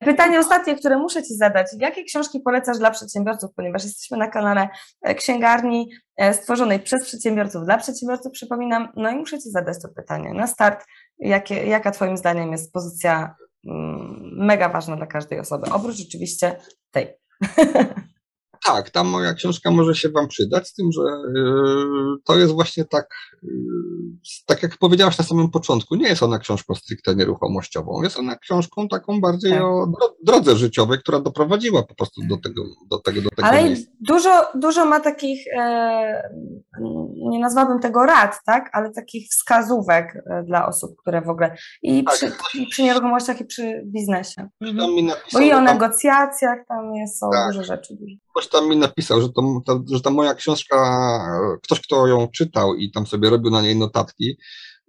Pytanie 0.06 0.40
ostatnie, 0.40 0.76
które 0.76 0.98
muszę 0.98 1.23
Ci 1.23 1.36
zadać. 1.36 1.68
Jakie 1.80 2.03
książki 2.03 2.40
polecasz 2.40 2.78
dla 2.78 2.91
przedsiębiorców, 2.91 3.52
ponieważ 3.56 3.84
jesteśmy 3.84 4.18
na 4.18 4.28
kanale 4.28 4.69
e, 5.02 5.15
księgarni 5.15 5.90
e, 6.18 6.34
stworzonej 6.34 6.80
przez 6.80 7.06
przedsiębiorców, 7.06 7.65
dla 7.65 7.78
przedsiębiorców, 7.78 8.32
przypominam. 8.32 8.88
No 8.95 9.10
i 9.10 9.15
muszę 9.15 9.40
Ci 9.40 9.52
zadać 9.52 9.78
to 9.82 9.90
pytanie. 9.90 10.34
Na 10.34 10.48
start, 10.48 10.86
jakie, 11.19 11.65
jaka 11.65 11.91
Twoim 11.91 12.18
zdaniem 12.18 12.52
jest 12.52 12.73
pozycja 12.73 13.36
mm, 13.68 14.32
mega 14.38 14.69
ważna 14.69 14.95
dla 14.95 15.07
każdej 15.07 15.40
osoby, 15.40 15.72
oprócz 15.72 16.02
oczywiście 16.07 16.56
tej? 16.91 17.07
tak, 18.66 18.90
tam 18.90 19.08
moja 19.08 19.34
książka 19.34 19.72
może 19.72 19.96
się 19.96 20.10
Wam 20.10 20.28
przydać, 20.28 20.68
z 20.68 20.74
tym, 20.74 20.90
że 20.92 21.02
to 22.26 22.36
jest 22.36 22.54
właśnie 22.54 22.86
tak, 22.86 23.08
tak 24.46 24.64
jak 24.64 24.78
powiedziałaś 24.78 25.18
na 25.18 25.26
samym 25.26 25.52
początku, 25.52 25.96
nie 25.96 26.08
jest 26.08 26.24
ona 26.24 26.40
książką 26.40 26.76
stricte 26.76 27.16
nieruchomościową, 27.16 28.04
jest 28.04 28.18
ona 28.18 28.36
książką 28.36 28.88
taką 28.88 29.22
bardziej 29.22 29.52
tak. 29.52 29.62
o 29.62 29.88
drodze 30.24 30.56
życiowej, 30.56 31.00
która 31.00 31.20
doprowadziła 31.20 31.84
po 31.84 31.96
prostu 31.96 32.22
do 32.30 32.38
tego, 32.38 32.64
do 32.90 33.00
tego, 33.00 33.22
do 33.22 33.30
tego 33.30 33.48
Ale 33.48 33.64
miejsca. 33.64 33.92
Dużo, 34.00 34.48
dużo 34.56 34.86
ma 34.86 35.00
takich, 35.00 35.48
e, 35.60 36.30
nie 37.30 37.40
nazwałabym 37.40 37.80
tego 37.80 38.06
rad, 38.06 38.40
tak, 38.46 38.70
ale 38.74 38.92
takich 38.92 39.30
wskazówek 39.30 40.16
e, 40.16 40.44
dla 40.44 40.68
osób, 40.68 40.92
które 41.02 41.22
w 41.22 41.30
ogóle 41.30 41.56
i 41.82 42.04
tak. 42.04 42.16
przy, 42.16 42.32
i 42.54 42.68
przy 42.68 42.84
nieruchomościach 42.84 43.42
i 43.42 43.46
przy 43.46 43.84
biznesie. 43.86 44.50
Mhm. 44.62 45.08
Bo 45.34 45.40
i 45.40 45.52
o 45.52 45.62
negocjacjach 45.62 46.60
tam 46.68 46.96
jest, 46.96 47.20
są 47.20 47.30
tak. 47.32 47.48
dużo 47.48 47.64
rzeczy. 47.64 47.98
Ktoś 48.32 48.48
tam 48.52 48.69
mi 48.69 48.78
napisał, 48.78 49.22
że, 49.22 49.30
to, 49.30 49.61
to, 49.65 49.84
że 49.91 50.02
ta 50.02 50.10
moja 50.10 50.34
książka, 50.34 50.78
ktoś, 51.64 51.82
kto 51.82 52.07
ją 52.07 52.28
czytał 52.28 52.76
i 52.76 52.91
tam 52.91 53.07
sobie 53.07 53.30
robił 53.30 53.52
na 53.52 53.61
niej 53.61 53.76
notatki, 53.76 54.38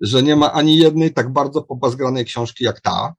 że 0.01 0.23
nie 0.23 0.37
ma 0.37 0.53
ani 0.53 0.77
jednej 0.77 1.13
tak 1.13 1.33
bardzo 1.33 1.63
pobazgranej 1.63 2.25
książki 2.25 2.65
jak 2.65 2.81
ta, 2.81 3.15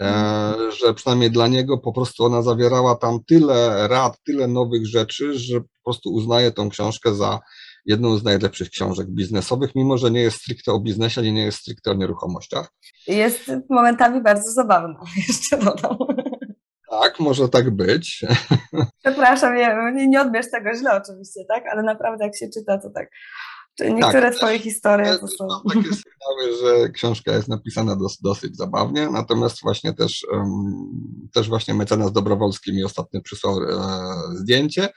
e, 0.00 0.54
że 0.80 0.94
przynajmniej 0.94 1.30
dla 1.30 1.48
niego 1.48 1.78
po 1.78 1.92
prostu 1.92 2.24
ona 2.24 2.42
zawierała 2.42 2.94
tam 2.94 3.18
tyle 3.26 3.88
rad, 3.88 4.18
tyle 4.26 4.48
nowych 4.48 4.86
rzeczy, 4.86 5.38
że 5.38 5.60
po 5.60 5.84
prostu 5.84 6.10
uznaje 6.10 6.52
tą 6.52 6.70
książkę 6.70 7.14
za 7.14 7.40
jedną 7.86 8.16
z 8.16 8.24
najlepszych 8.24 8.70
książek 8.70 9.10
biznesowych, 9.10 9.74
mimo 9.74 9.98
że 9.98 10.10
nie 10.10 10.20
jest 10.20 10.36
stricte 10.36 10.72
o 10.72 10.80
biznesie, 10.80 11.20
ani 11.20 11.32
nie 11.32 11.44
jest 11.44 11.58
stricte 11.58 11.90
o 11.90 11.94
nieruchomościach. 11.94 12.72
Jest 13.06 13.52
momentami 13.70 14.22
bardzo 14.22 14.52
zabawna, 14.52 15.00
jeszcze 15.28 15.58
dodam. 15.58 15.96
Tak, 17.00 17.20
może 17.20 17.48
tak 17.48 17.70
być. 17.70 18.24
Przepraszam, 19.04 19.56
nie, 19.56 20.08
nie 20.08 20.20
odbierz 20.20 20.50
tego 20.50 20.76
źle 20.76 21.02
oczywiście, 21.02 21.40
tak? 21.48 21.64
Ale 21.72 21.82
naprawdę 21.82 22.24
jak 22.24 22.36
się 22.36 22.48
czyta, 22.54 22.78
to 22.78 22.90
tak. 22.90 23.08
Niektóre 23.80 24.22
tak, 24.22 24.34
twoje 24.34 24.58
historie 24.58 25.18
to 25.18 25.28
są... 25.28 25.46
Mam 25.46 25.62
takie 25.84 25.96
sygnały, 26.04 26.56
że 26.62 26.88
książka 26.88 27.32
jest 27.32 27.48
napisana 27.48 27.96
dos, 27.96 28.20
dosyć 28.20 28.56
zabawnie, 28.56 29.08
natomiast 29.10 29.62
właśnie 29.62 29.92
też, 29.92 30.26
um, 30.32 31.28
też 31.34 31.48
właśnie 31.48 31.74
mecenas 31.74 32.12
Dobrowolski 32.12 32.72
mi 32.72 32.84
ostatnio 32.84 33.20
przysłał 33.22 33.62
e, 33.62 33.76
zdjęcie 34.34 34.88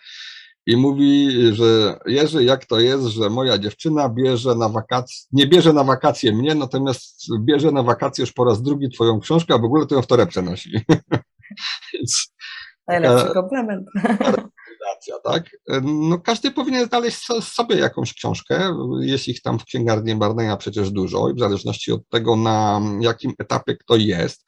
i 0.65 0.77
mówi, 0.77 1.29
że 1.51 1.99
Jerzy, 2.05 2.43
jak 2.43 2.65
to 2.65 2.79
jest, 2.79 3.05
że 3.05 3.29
moja 3.29 3.57
dziewczyna 3.57 4.09
bierze 4.09 4.55
na 4.55 4.69
wakacje, 4.69 5.17
nie 5.31 5.47
bierze 5.47 5.73
na 5.73 5.83
wakacje 5.83 6.33
mnie, 6.33 6.55
natomiast 6.55 7.25
bierze 7.39 7.71
na 7.71 7.83
wakacje 7.83 8.21
już 8.21 8.31
po 8.31 8.45
raz 8.45 8.61
drugi 8.61 8.89
twoją 8.89 9.19
książkę, 9.19 9.53
a 9.53 9.57
w 9.57 9.63
ogóle 9.63 9.85
to 9.85 9.95
ją 9.95 10.01
w 10.01 10.07
torebce 10.07 10.41
nosi. 10.41 10.71
Więc, 11.93 12.33
Najlepszy 12.87 13.33
komplement. 13.33 13.85
tak? 15.23 15.43
No 15.83 16.19
każdy 16.19 16.51
powinien 16.51 16.87
znaleźć 16.87 17.25
sobie 17.41 17.75
jakąś 17.75 18.13
książkę, 18.13 18.75
jest 19.01 19.27
ich 19.27 19.41
tam 19.41 19.59
w 19.59 19.65
księgarni 19.65 20.15
Barneya 20.15 20.57
przecież 20.59 20.91
dużo 20.91 21.29
i 21.29 21.33
w 21.33 21.39
zależności 21.39 21.91
od 21.91 22.09
tego, 22.09 22.35
na 22.35 22.81
jakim 22.99 23.33
etapie 23.39 23.75
kto 23.75 23.95
jest, 23.95 24.45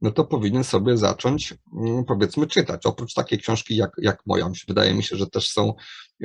no 0.00 0.10
to 0.10 0.24
powinien 0.24 0.64
sobie 0.64 0.96
zacząć, 0.96 1.54
mm, 1.76 2.04
powiedzmy, 2.04 2.46
czytać. 2.46 2.86
Oprócz 2.86 3.14
takiej 3.14 3.38
książki 3.38 3.76
jak, 3.76 3.90
jak 3.98 4.26
moja, 4.26 4.50
wydaje 4.68 4.94
mi 4.94 5.02
się, 5.02 5.16
że 5.16 5.26
też 5.26 5.50
są 5.50 5.74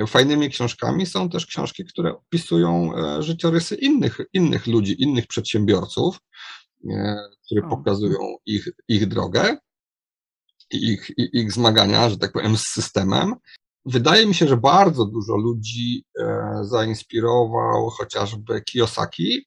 fajnymi 0.06 0.50
książkami, 0.50 1.06
są 1.06 1.28
też 1.28 1.46
książki, 1.46 1.84
które 1.84 2.12
opisują 2.16 2.96
e, 2.96 3.22
życiorysy 3.22 3.74
innych, 3.74 4.18
innych 4.32 4.66
ludzi, 4.66 5.02
innych 5.02 5.26
przedsiębiorców, 5.26 6.18
e, 6.90 7.16
które 7.44 7.68
pokazują 7.68 8.18
ich, 8.46 8.68
ich 8.88 9.08
drogę 9.08 9.56
ich, 10.70 11.10
ich 11.16 11.52
zmagania, 11.52 12.10
że 12.10 12.18
tak 12.18 12.32
powiem, 12.32 12.56
z 12.56 12.66
systemem. 12.66 13.34
Wydaje 13.86 14.26
mi 14.26 14.34
się, 14.34 14.48
że 14.48 14.56
bardzo 14.56 15.04
dużo 15.04 15.36
ludzi 15.36 16.04
e, 16.20 16.58
zainspirował 16.62 17.90
chociażby 17.90 18.62
Kiyosaki, 18.62 19.46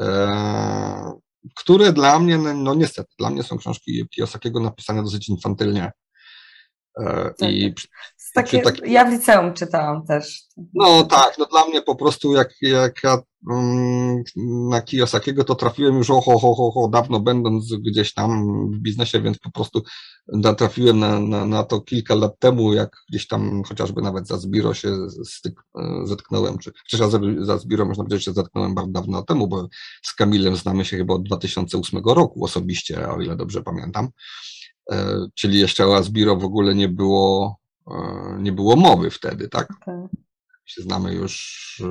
e, 0.00 1.12
które 1.56 1.92
dla 1.92 2.18
mnie, 2.18 2.38
no, 2.38 2.54
no 2.54 2.74
niestety, 2.74 3.14
dla 3.18 3.30
mnie 3.30 3.42
są 3.42 3.58
książki 3.58 4.08
Kiyosakiego 4.10 4.60
napisane 4.60 5.02
dosyć 5.02 5.28
infantylnie. 5.28 5.92
E, 7.00 7.32
I 7.40 7.74
tak. 8.36 8.44
Takie, 8.44 8.62
taki... 8.62 8.92
Ja 8.92 9.04
w 9.04 9.12
liceum 9.12 9.54
czytałam 9.54 10.06
też. 10.06 10.42
No 10.74 11.04
tak, 11.04 11.38
no 11.38 11.44
dla 11.44 11.66
mnie 11.66 11.82
po 11.82 11.96
prostu 11.96 12.32
jak, 12.32 12.48
jak 12.62 13.04
ja 13.04 13.18
um, 13.50 14.22
na 14.70 14.82
Kiyosakiego 14.82 15.44
to 15.44 15.54
trafiłem 15.54 15.96
już 15.96 16.10
oho, 16.10 16.38
ho, 16.38 16.54
ho, 16.54 16.70
ho, 16.70 16.88
dawno 16.88 17.20
będąc 17.20 17.74
gdzieś 17.74 18.14
tam 18.14 18.46
w 18.70 18.78
biznesie, 18.78 19.20
więc 19.20 19.38
po 19.38 19.50
prostu 19.50 19.82
natrafiłem 20.32 20.98
na, 20.98 21.20
na, 21.20 21.46
na 21.46 21.64
to 21.64 21.80
kilka 21.80 22.14
lat 22.14 22.38
temu, 22.38 22.74
jak 22.74 22.96
gdzieś 23.08 23.26
tam 23.26 23.62
chociażby 23.64 24.02
nawet 24.02 24.28
za 24.28 24.36
Zbiro 24.36 24.74
się 24.74 24.96
styk, 25.24 25.54
zetknąłem, 26.04 26.58
czy 26.58 26.72
przecież 26.86 27.08
za 27.40 27.58
Zbiro 27.58 27.84
można 27.84 28.04
powiedzieć, 28.04 28.24
że 28.24 28.30
się 28.30 28.34
zetknąłem 28.34 28.74
bardzo 28.74 28.92
dawno 28.92 29.22
temu, 29.22 29.48
bo 29.48 29.68
z 30.02 30.14
Kamilem 30.14 30.56
znamy 30.56 30.84
się 30.84 30.96
chyba 30.96 31.14
od 31.14 31.22
2008 31.22 32.02
roku 32.04 32.44
osobiście, 32.44 33.08
o 33.08 33.20
ile 33.20 33.36
dobrze 33.36 33.62
pamiętam. 33.62 34.08
E, 34.92 35.26
czyli 35.34 35.60
jeszcze 35.60 35.86
o 35.86 35.96
Asbiro 35.96 36.36
w 36.36 36.44
ogóle 36.44 36.74
nie 36.74 36.88
było, 36.88 37.56
nie 38.38 38.52
było 38.52 38.76
mowy 38.76 39.10
wtedy, 39.10 39.48
tak? 39.48 39.68
Okay. 39.82 40.08
Się 40.64 40.82
znamy 40.82 41.14
już 41.14 41.82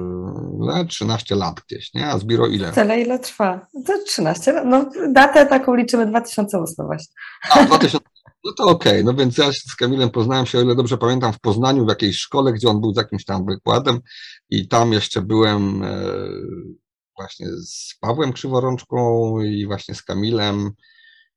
ile? 0.61 0.85
13 0.85 1.35
lat 1.35 1.61
gdzieś, 1.67 1.93
nie? 1.93 2.07
A 2.07 2.19
Zbiro 2.19 2.47
ile? 2.47 2.71
Tyle 2.71 3.01
ile 3.01 3.19
trwa? 3.19 3.67
To 3.87 3.93
13 4.07 4.51
lat. 4.51 4.65
No 4.65 4.89
datę 5.13 5.45
taką 5.45 5.75
liczymy 5.75 6.05
2008 6.05 6.85
właśnie. 6.85 7.13
A, 7.51 7.63
2000. 7.63 7.99
No 8.45 8.51
to 8.57 8.63
okej, 8.63 8.91
okay. 8.91 9.03
no 9.03 9.13
więc 9.13 9.37
ja 9.37 9.51
z 9.51 9.75
Kamilem 9.75 10.09
poznałem 10.09 10.45
się, 10.45 10.57
o 10.57 10.61
ile 10.61 10.75
dobrze 10.75 10.97
pamiętam, 10.97 11.33
w 11.33 11.39
Poznaniu 11.39 11.85
w 11.85 11.89
jakiejś 11.89 12.17
szkole, 12.17 12.53
gdzie 12.53 12.69
on 12.69 12.81
był 12.81 12.93
z 12.93 12.97
jakimś 12.97 13.25
tam 13.25 13.45
wykładem 13.45 13.99
i 14.49 14.67
tam 14.67 14.93
jeszcze 14.93 15.21
byłem 15.21 15.83
e, 15.83 16.11
właśnie 17.17 17.47
z 17.47 17.97
Pawłem 17.99 18.33
Krzyworączką 18.33 19.33
i 19.41 19.65
właśnie 19.65 19.95
z 19.95 20.03
Kamilem 20.03 20.71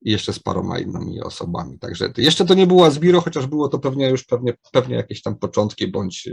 i 0.02 0.10
jeszcze 0.10 0.32
z 0.32 0.38
paroma 0.38 0.78
innymi 0.78 1.20
osobami. 1.20 1.78
Także 1.78 2.12
jeszcze 2.16 2.46
to 2.46 2.54
nie 2.54 2.66
było 2.66 2.90
Zbiro, 2.90 3.20
chociaż 3.20 3.46
było 3.46 3.68
to 3.68 3.78
pewnie 3.78 4.08
już 4.08 4.24
pewnie, 4.24 4.54
pewnie 4.72 4.96
jakieś 4.96 5.22
tam 5.22 5.38
początki 5.38 5.88
bądź 5.88 6.28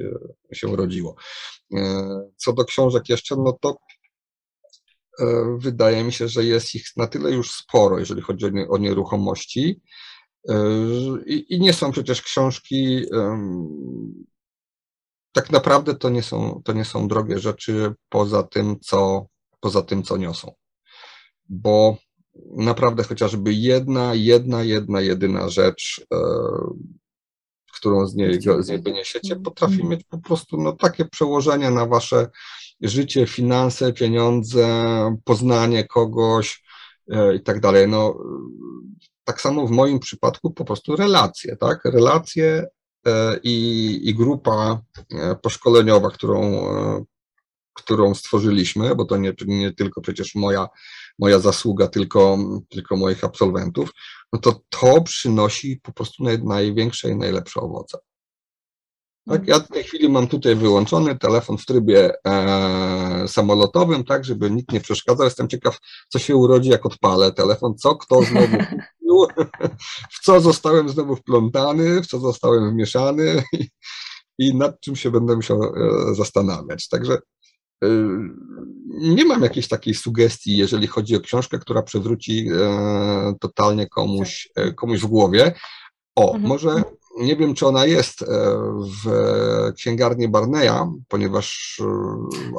e, 0.52 0.56
się 0.56 0.68
urodziło. 0.68 1.16
E, 1.74 2.30
co 2.38 2.54
do 2.54 2.66
książek 2.66 3.10
jeszcze, 3.10 3.36
no 3.36 3.58
to 3.62 3.78
e, 5.20 5.26
wydaje 5.60 6.04
mi 6.04 6.14
się, 6.14 6.28
że 6.28 6.44
jest 6.44 6.76
ich 6.76 6.86
na 6.98 7.08
tyle 7.08 7.32
już 7.32 7.52
sporo, 7.52 8.00
jeżeli 8.00 8.22
chodzi 8.22 8.46
o 8.70 8.78
nieruchomości. 8.78 9.82
I, 11.26 11.60
nie 11.60 11.74
są 11.74 11.92
przecież 11.92 12.22
książki, 12.22 13.06
tak 15.32 15.52
naprawdę 15.52 15.96
to 15.96 16.10
nie 16.10 16.24
są, 16.24 16.62
to 16.66 16.74
nie 16.74 16.86
są 16.86 17.08
drogie 17.08 17.40
rzeczy 17.40 17.94
poza 18.10 18.44
tym, 18.44 18.80
co, 18.80 19.26
poza 19.60 19.82
tym, 19.82 20.04
co 20.04 20.18
niosą. 20.18 20.54
Bo 21.50 21.98
naprawdę 22.56 23.04
chociażby 23.04 23.54
jedna, 23.54 24.14
jedna, 24.14 24.64
jedna, 24.64 25.02
jedyna 25.02 25.50
rzecz, 25.50 26.06
e, 26.14 26.18
którą 27.74 28.08
z 28.08 28.16
niej, 28.16 28.42
z 28.60 28.70
niej 28.70 28.82
wyniesiecie, 28.82 29.34
mhm. 29.34 29.44
potrafi 29.44 29.86
mieć 29.86 30.04
po 30.04 30.18
prostu 30.18 30.58
no, 30.58 30.72
takie 30.74 31.06
przełożenie 31.06 31.72
na 31.72 31.86
wasze 31.86 32.30
życie, 32.82 33.28
finanse, 33.28 33.94
pieniądze, 33.94 34.68
poznanie 35.24 35.84
kogoś 35.84 36.64
e, 37.12 37.36
i 37.36 37.44
tak 37.44 37.60
dalej. 37.60 37.88
No, 37.88 38.18
tak 39.24 39.42
samo 39.42 39.68
w 39.68 39.72
moim 39.72 40.00
przypadku 40.00 40.52
po 40.52 40.66
prostu 40.66 40.96
relacje, 40.96 41.56
tak? 41.56 41.86
Relacje 41.86 42.66
e, 43.06 43.40
i, 43.44 44.00
i 44.10 44.16
grupa 44.16 44.82
poszkoleniowa, 45.42 46.10
którą, 46.10 46.66
którą 47.74 48.16
stworzyliśmy, 48.16 48.96
bo 48.96 49.06
to 49.06 49.18
nie, 49.18 49.34
nie 49.48 49.74
tylko 49.74 50.02
przecież 50.02 50.36
moja 50.36 50.68
moja 51.20 51.40
zasługa 51.40 51.88
tylko, 51.88 52.38
tylko 52.70 52.98
moich 52.98 53.24
absolwentów, 53.24 53.90
no 54.34 54.40
to 54.40 54.62
to 54.70 55.02
przynosi 55.02 55.80
po 55.84 55.94
prostu 55.94 56.24
naj, 56.24 56.44
największe 56.44 57.10
i 57.10 57.16
najlepsze 57.16 57.62
owoce. 57.62 57.98
Tak, 59.30 59.48
ja 59.48 59.60
w 59.60 59.68
tej 59.68 59.84
chwili 59.84 60.10
mam 60.10 60.28
tutaj 60.28 60.56
wyłączony 60.56 61.18
telefon 61.18 61.58
w 61.58 61.66
trybie 61.66 62.14
e, 62.28 63.28
samolotowym, 63.28 64.04
tak, 64.04 64.26
żeby 64.26 64.52
nikt 64.52 64.72
nie 64.72 64.82
przeszkadzał. 64.82 65.26
Jestem 65.26 65.48
ciekaw, 65.48 65.78
co 66.10 66.20
się 66.20 66.36
urodzi, 66.36 66.70
jak 66.70 66.86
odpalę 66.86 67.32
telefon, 67.32 67.78
co 67.78 67.96
kto 67.96 68.22
znowu 68.22 68.58
kupił, 68.58 69.28
w 70.12 70.24
co 70.24 70.42
zostałem 70.42 70.90
znowu 70.90 71.16
wplątany, 71.16 72.02
w 72.02 72.08
co 72.08 72.20
zostałem 72.20 72.72
wmieszany 72.72 73.44
i, 73.54 73.68
i 74.40 74.56
nad 74.56 74.80
czym 74.80 74.96
się 74.96 75.12
będę 75.12 75.36
musiał 75.36 75.64
e, 75.64 76.16
zastanawiać. 76.16 76.88
Także 76.88 77.18
nie 78.98 79.26
mam 79.26 79.42
jakiejś 79.42 79.68
takiej 79.68 79.94
sugestii, 79.94 80.58
jeżeli 80.58 80.88
chodzi 80.88 81.16
o 81.16 81.20
książkę, 81.20 81.60
która 81.60 81.82
przewróci 81.82 82.50
e, 82.54 83.34
totalnie 83.40 83.88
komuś, 83.88 84.50
e, 84.56 84.74
komuś 84.74 85.00
w 85.00 85.08
głowie. 85.08 85.54
O, 86.16 86.26
mhm. 86.26 86.48
może 86.48 86.84
nie 87.20 87.36
wiem, 87.36 87.56
czy 87.56 87.68
ona 87.68 87.86
jest 87.86 88.26
w 89.04 89.10
księgarni 89.76 90.28
Barneya, 90.28 90.92
ponieważ. 91.08 91.78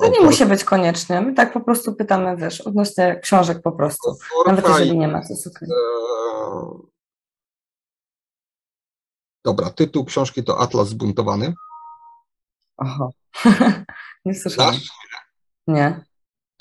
To 0.00 0.08
nie 0.08 0.20
musi 0.20 0.46
być 0.46 0.64
koniecznie. 0.64 1.20
My 1.20 1.34
tak 1.34 1.52
po 1.52 1.60
prostu 1.60 1.94
pytamy, 1.94 2.36
wiesz, 2.36 2.60
odnośnie 2.60 3.20
książek 3.22 3.62
po 3.62 3.72
prostu. 3.72 4.16
Nawet 4.46 4.68
jeżeli 4.68 4.98
nie 4.98 5.08
ma, 5.08 5.20
to 5.22 5.28
jest 5.30 5.50
Dobra, 9.44 9.70
tytuł 9.70 10.04
książki 10.04 10.44
to 10.44 10.60
Atlas 10.60 10.88
zbuntowany. 10.88 11.54
Oho. 12.76 13.10
nie 14.26 14.34
słyszałam. 14.34 14.74
Znasz? 14.74 14.88
Nie. 15.66 16.04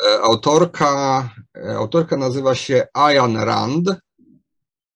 E, 0.04 0.22
Autorka, 0.22 1.30
e, 1.58 1.78
autorka 1.78 2.18
nazywa 2.18 2.56
się 2.56 2.88
Ayan 2.94 3.38
Rand. 3.38 3.90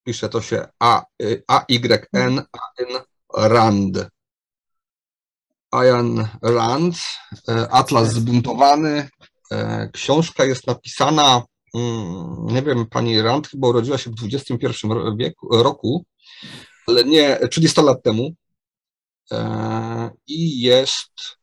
Pisze 0.04 0.30
to 0.30 0.42
się 0.42 0.68
A, 0.80 1.04
y, 1.22 1.44
A 1.48 1.66
Y 1.68 2.08
N 2.14 2.40
A 2.40 2.60
N 2.78 3.02
Rand. 3.38 4.08
Ayan 5.72 6.28
Rand, 6.42 6.96
e, 7.50 7.70
Atlas 7.72 8.14
zbuntowany. 8.14 9.10
Książka 9.94 10.46
jest 10.46 10.68
napisana, 10.68 11.44
mm, 11.76 12.46
nie 12.48 12.62
wiem, 12.62 12.86
pani 12.86 13.22
Rand 13.22 13.48
chyba 13.48 13.68
urodziła 13.68 13.98
się 13.98 14.10
w 14.10 14.14
XXI 14.34 14.88
wieku, 15.18 15.48
roku, 15.64 16.06
ale 16.88 17.04
nie, 17.04 17.40
30 17.52 17.82
lat 17.82 18.04
temu. 18.04 18.32
I 20.28 20.62
jest 20.62 21.39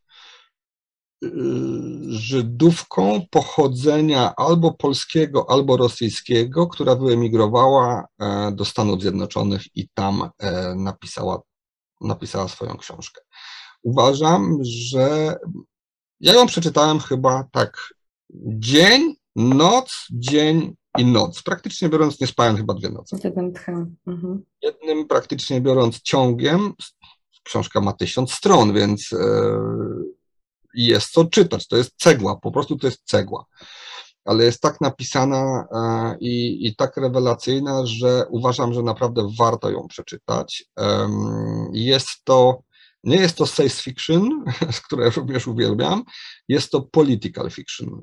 Żydówką 2.09 3.21
pochodzenia 3.31 4.35
albo 4.37 4.75
polskiego, 4.75 5.51
albo 5.51 5.77
rosyjskiego, 5.77 6.67
która 6.67 6.97
wyemigrowała 6.97 8.07
e, 8.19 8.53
do 8.53 8.65
Stanów 8.65 9.01
Zjednoczonych 9.01 9.63
i 9.77 9.89
tam 9.95 10.31
e, 10.39 10.75
napisała, 10.75 11.43
napisała 12.01 12.49
swoją 12.49 12.77
książkę. 12.77 13.21
Uważam, 13.83 14.59
że 14.63 15.37
ja 16.21 16.35
ją 16.35 16.47
przeczytałem 16.47 17.01
chyba 17.01 17.45
tak 17.53 17.95
dzień, 18.59 19.15
noc, 19.37 20.07
dzień 20.11 20.75
i 20.99 21.07
noc. 21.07 21.43
Praktycznie 21.43 21.89
biorąc, 21.89 22.21
nie 22.21 22.27
spałem 22.27 22.57
chyba 22.57 22.75
dwie 22.75 22.91
noce. 22.91 23.17
Z 23.17 23.25
jednym 23.25 23.53
tchem. 23.53 23.97
Mhm. 24.07 24.45
Jednym 24.63 25.07
praktycznie 25.07 25.61
biorąc 25.61 26.01
ciągiem, 26.01 26.73
książka 27.43 27.81
ma 27.81 27.93
tysiąc 27.93 28.33
stron, 28.33 28.73
więc 28.73 29.13
e, 29.13 29.17
jest 30.77 31.11
co 31.11 31.25
czytać. 31.25 31.67
To 31.69 31.77
jest 31.77 31.91
cegła, 31.97 32.37
po 32.37 32.53
prostu 32.53 32.77
to 32.77 32.87
jest 32.87 33.01
cegła. 33.05 33.45
Ale 34.25 34.45
jest 34.45 34.61
tak 34.61 34.81
napisana 34.81 35.67
e, 35.75 36.17
i, 36.21 36.67
i 36.67 36.77
tak 36.77 36.97
rewelacyjna, 36.97 37.87
że 37.87 38.27
uważam, 38.31 38.75
że 38.75 38.83
naprawdę 38.83 39.29
warto 39.39 39.71
ją 39.71 39.89
przeczytać. 39.89 40.65
Jest 41.73 42.09
to, 42.25 42.61
nie 43.05 43.17
jest 43.17 43.37
to 43.37 43.47
science 43.47 43.83
fiction, 43.83 44.45
które 44.87 45.11
również 45.11 45.47
uwielbiam, 45.47 46.05
jest 46.49 46.71
to 46.71 46.81
political 46.83 47.51
fiction. 47.51 48.03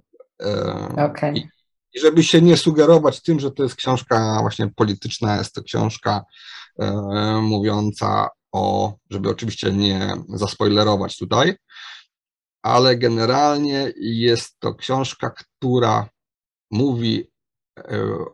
Okej. 1.05 1.37
i- 1.37 1.47
i 1.95 1.99
żeby 1.99 2.23
się 2.23 2.41
nie 2.41 2.57
sugerować 2.57 3.21
tym, 3.21 3.39
że 3.39 3.51
to 3.51 3.63
jest 3.63 3.75
książka 3.75 4.37
właśnie 4.41 4.69
polityczna, 4.75 5.37
jest 5.37 5.53
to 5.53 5.63
książka 5.63 6.21
e, 6.79 6.91
mówiąca 7.41 8.29
o, 8.51 8.93
żeby 9.09 9.29
oczywiście 9.29 9.71
nie 9.71 10.13
zaspoilerować 10.29 11.17
tutaj, 11.17 11.55
ale 12.63 12.97
generalnie 12.97 13.93
jest 13.97 14.59
to 14.59 14.75
książka, 14.75 15.29
która 15.29 16.09
mówi 16.71 17.31
e, 17.77 17.83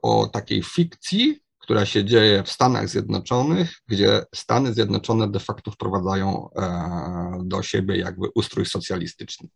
o 0.02 0.28
takiej 0.28 0.64
fikcji, 0.64 1.40
która 1.60 1.86
się 1.86 2.06
dzieje 2.06 2.44
w 2.44 2.52
Stanach 2.52 2.90
Zjednoczonych, 2.90 3.72
gdzie 3.88 4.22
Stany 4.36 4.74
Zjednoczone 4.74 5.32
de 5.32 5.40
facto 5.40 5.72
wprowadzają 5.72 6.50
e, 6.56 7.42
do 7.44 7.64
siebie 7.64 7.98
jakby 7.98 8.28
ustrój 8.36 8.66
socjalistyczny. 8.66 9.50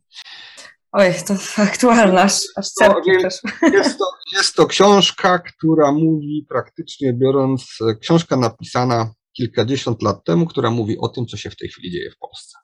Oj, 0.91 1.13
to 1.27 1.61
aktualna, 1.63 2.21
aż, 2.21 2.39
aż 2.55 2.67
przeszły. 3.17 3.51
Jest 3.73 3.97
to, 3.97 4.05
jest 4.35 4.55
to 4.55 4.67
książka, 4.67 5.39
która 5.39 5.91
mówi 5.91 6.45
praktycznie 6.49 7.13
biorąc, 7.13 7.77
e, 7.89 7.95
książka 7.95 8.37
napisana 8.37 9.13
kilkadziesiąt 9.37 10.01
lat 10.01 10.23
temu, 10.23 10.45
która 10.45 10.71
mówi 10.71 10.97
o 10.97 11.07
tym, 11.07 11.25
co 11.25 11.37
się 11.37 11.49
w 11.49 11.55
tej 11.55 11.69
chwili 11.69 11.91
dzieje 11.91 12.11
w 12.11 12.17
Polsce. 12.17 12.57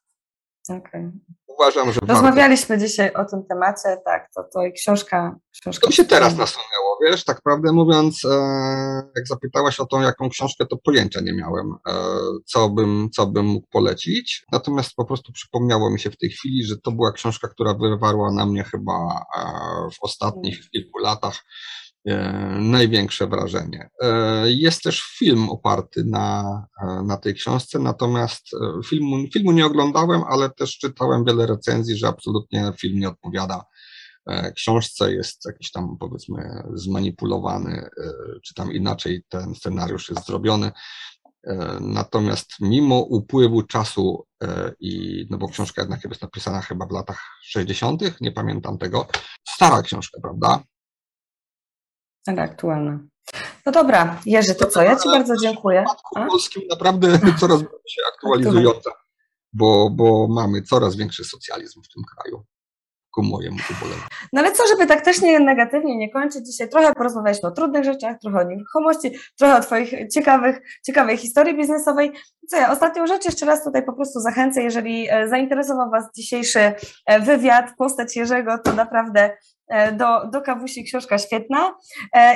Okej. 0.69 1.11
Uważam, 1.59 1.93
że. 1.93 1.99
Rozmawialiśmy 2.07 2.77
dzisiaj 2.77 3.13
o 3.13 3.25
tym 3.25 3.43
temacie, 3.49 3.97
tak, 4.05 4.29
to, 4.35 4.43
to 4.53 4.65
i 4.65 4.73
książka, 4.73 5.35
książka. 5.61 5.81
To 5.81 5.87
mi 5.87 5.93
się 5.93 6.05
teraz 6.05 6.37
nasunęło, 6.37 6.97
wiesz, 7.05 7.23
tak 7.23 7.41
prawdę 7.41 7.71
mówiąc, 7.71 8.25
e, 8.25 8.29
jak 9.15 9.27
zapytałaś 9.27 9.79
o 9.79 9.85
tą, 9.85 10.01
jaką 10.01 10.29
książkę, 10.29 10.65
to 10.65 10.77
pojęcia 10.77 11.21
nie 11.21 11.33
miałem, 11.33 11.75
e, 11.87 11.93
co 12.45 12.69
bym, 12.69 13.09
co 13.15 13.27
bym 13.27 13.45
mógł 13.45 13.67
polecić. 13.71 14.45
Natomiast 14.51 14.95
po 14.95 15.05
prostu 15.05 15.31
przypomniało 15.31 15.89
mi 15.89 15.99
się 15.99 16.11
w 16.11 16.17
tej 16.17 16.29
chwili, 16.29 16.63
że 16.63 16.75
to 16.83 16.91
była 16.91 17.11
książka, 17.11 17.47
która 17.47 17.73
wywarła 17.73 18.31
na 18.31 18.45
mnie 18.45 18.63
chyba 18.63 19.25
e, 19.37 19.41
w 19.91 20.03
ostatnich 20.03 20.69
kilku 20.69 20.97
latach 20.99 21.43
największe 22.59 23.27
wrażenie. 23.27 23.89
E, 24.01 24.43
Jest 24.51 24.83
też 24.83 25.01
film 25.17 25.49
oparty 25.49 26.03
na, 26.05 26.43
e, 26.81 27.03
na 27.03 27.17
tej 27.17 27.33
książce, 27.33 27.79
natomiast 27.79 28.41
e, 28.53 28.83
filmu, 28.83 29.17
filmu 29.33 29.51
nie 29.51 29.65
oglądałem, 29.65 30.21
ale 30.29 30.49
też 30.49 30.77
czytałem 30.77 31.25
wiele 31.25 31.45
recenzji, 31.47 31.97
że 31.97 32.07
absolutnie 32.07 32.71
film 32.81 32.99
nie 32.99 33.09
odpowiada 33.09 33.65
e, 34.27 34.51
książce, 34.51 35.13
jest 35.13 35.45
jakiś 35.45 35.71
tam 35.71 35.97
powiedzmy 35.99 36.63
zmanipulowany, 36.73 37.71
e, 37.75 37.89
czy 38.43 38.53
tam 38.53 38.73
inaczej 38.73 39.23
ten 39.29 39.55
scenariusz 39.55 40.09
jest 40.09 40.25
zrobiony. 40.27 40.71
E, 41.47 41.77
Natomiast 41.81 42.49
mimo 42.61 42.95
upływu 42.99 43.63
czasu 43.63 44.25
e, 44.43 44.71
i, 44.79 45.25
no 45.29 45.37
bo 45.37 45.47
książka 45.47 45.81
jednak 45.81 46.03
jest 46.03 46.21
napisana 46.21 46.61
chyba 46.61 46.85
w 46.85 46.91
latach 46.91 47.21
60., 47.43 48.21
nie 48.21 48.31
pamiętam 48.31 48.77
tego, 48.77 49.07
stara 49.49 49.81
książka, 49.81 50.21
prawda? 50.21 50.63
Ale 52.29 52.41
aktualna. 52.41 52.99
No 53.65 53.71
dobra, 53.71 54.21
Jerzy, 54.25 54.55
to 54.55 54.65
co? 54.65 54.81
Ja 54.81 54.95
Ci 54.95 55.09
bardzo 55.09 55.37
dziękuję. 55.37 55.85
W 56.15 56.27
polskim 56.29 56.63
naprawdę 56.69 57.07
coraz 57.39 57.61
bardziej 57.61 57.89
się 57.89 58.01
aktualizująca, 58.13 58.91
bo, 59.53 59.89
bo 59.89 60.27
mamy 60.27 60.61
coraz 60.61 60.95
większy 60.95 61.23
socjalizm 61.23 61.81
w 61.81 61.93
tym 61.93 62.03
kraju, 62.15 62.45
ku 63.11 63.23
mojemu 63.23 63.57
uboleniu. 63.77 64.01
No 64.33 64.41
ale 64.41 64.51
co, 64.51 64.63
żeby 64.67 64.87
tak 64.87 65.01
też 65.01 65.21
nie 65.21 65.39
negatywnie 65.39 65.97
nie 65.97 66.11
kończyć, 66.11 66.45
dzisiaj 66.45 66.69
trochę 66.69 66.93
porozmawialiśmy 66.93 67.49
o 67.49 67.51
trudnych 67.51 67.83
rzeczach, 67.83 68.19
trochę 68.21 68.39
o 68.39 68.43
nieruchomości, 68.43 69.11
trochę 69.37 69.57
o 69.57 69.61
Twoich 69.61 69.93
ciekawych, 70.13 70.61
ciekawej 70.85 71.17
historii 71.17 71.57
biznesowej. 71.57 72.11
Co 72.49 72.57
ja, 72.57 72.71
ostatnią 72.71 73.07
rzecz 73.07 73.25
jeszcze 73.25 73.45
raz 73.45 73.63
tutaj 73.63 73.85
po 73.85 73.93
prostu 73.93 74.19
zachęcę, 74.19 74.61
jeżeli 74.61 75.07
e, 75.09 75.29
zainteresował 75.29 75.89
Was 75.91 76.05
dzisiejszy 76.15 76.59
e, 77.05 77.19
wywiad, 77.19 77.65
postać 77.77 78.15
Jerzego, 78.15 78.57
to 78.63 78.73
naprawdę 78.73 79.37
e, 79.67 79.91
do, 79.91 80.27
do 80.27 80.41
kawusi 80.41 80.83
książka 80.83 81.17
świetna. 81.17 81.75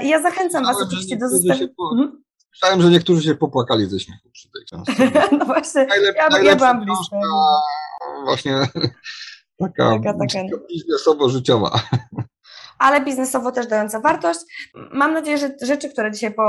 I 0.03 0.09
ja 0.09 0.21
zachęcam 0.21 0.65
Was 0.65 0.77
oczywiście 0.81 1.17
do 1.17 1.29
zostawienia... 1.29 1.67
Mhm. 1.91 2.23
Słyszałem, 2.55 2.81
że 2.81 2.89
niektórzy 2.89 3.23
się 3.23 3.35
popłakali 3.35 3.85
ze 3.85 3.99
śmiechu 3.99 4.29
przy 4.31 4.49
tej 4.51 4.65
książce. 4.67 5.11
No 5.39 5.45
właśnie, 5.45 5.85
Najlep, 5.85 6.15
ja, 6.15 6.39
ja 6.43 6.55
byłam 6.55 6.85
blisko. 6.85 7.19
książka 7.19 7.27
właśnie 8.25 8.67
taka, 9.59 9.89
Taka, 9.89 10.13
taka. 10.13 10.57
biznesowo-życiowa. 10.73 11.79
ale 12.79 13.01
biznesowo 13.05 13.51
też 13.51 13.67
dająca 13.67 13.99
wartość. 13.99 14.39
Mam 14.93 15.13
nadzieję, 15.13 15.37
że 15.37 15.55
rzeczy, 15.61 15.89
które 15.89 16.11
dzisiaj 16.11 16.33
po, 16.33 16.43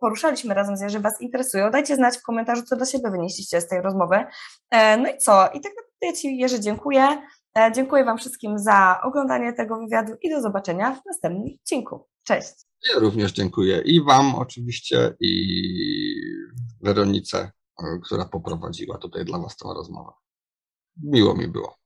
poruszaliśmy 0.00 0.54
razem 0.54 0.76
z 0.76 0.80
Jerzy 0.80 1.00
Was 1.00 1.20
interesują. 1.20 1.70
Dajcie 1.70 1.96
znać 1.96 2.18
w 2.18 2.22
komentarzu, 2.22 2.62
co 2.62 2.76
dla 2.76 2.86
siebie 2.86 3.10
wynieśliście 3.10 3.60
z 3.60 3.68
tej 3.68 3.80
rozmowy. 3.82 4.24
E, 4.70 4.96
No 4.96 5.08
i 5.08 5.18
co? 5.18 5.32
I 5.46 5.60
tak 5.60 5.72
naprawdę 5.76 5.90
ja 6.02 6.12
Ci, 6.12 6.38
Jerzy, 6.38 6.60
dziękuję. 6.60 7.22
E, 7.58 7.72
Dziękuję 7.74 8.04
Wam 8.04 8.18
wszystkim 8.18 8.58
za 8.58 9.00
oglądanie 9.04 9.52
tego 9.52 9.78
wywiadu 9.80 10.12
i 10.22 10.30
do 10.30 10.40
zobaczenia 10.40 10.94
w 10.94 11.06
następnym 11.06 11.54
odcinku. 11.62 12.06
Cześć! 12.24 12.52
Ja 12.94 13.00
również 13.00 13.32
dziękuję 13.32 13.82
i 13.84 14.04
Wam 14.04 14.34
oczywiście, 14.34 15.14
i 15.20 15.34
Weronice, 16.82 17.38
e, 17.78 17.98
która 18.04 18.24
poprowadziła 18.24 18.98
tutaj 18.98 19.24
dla 19.24 19.38
Was 19.38 19.56
tę 19.56 19.68
rozmowę. 19.74 20.12
Miło 21.04 21.34
mi 21.34 21.48
było. 21.48 21.79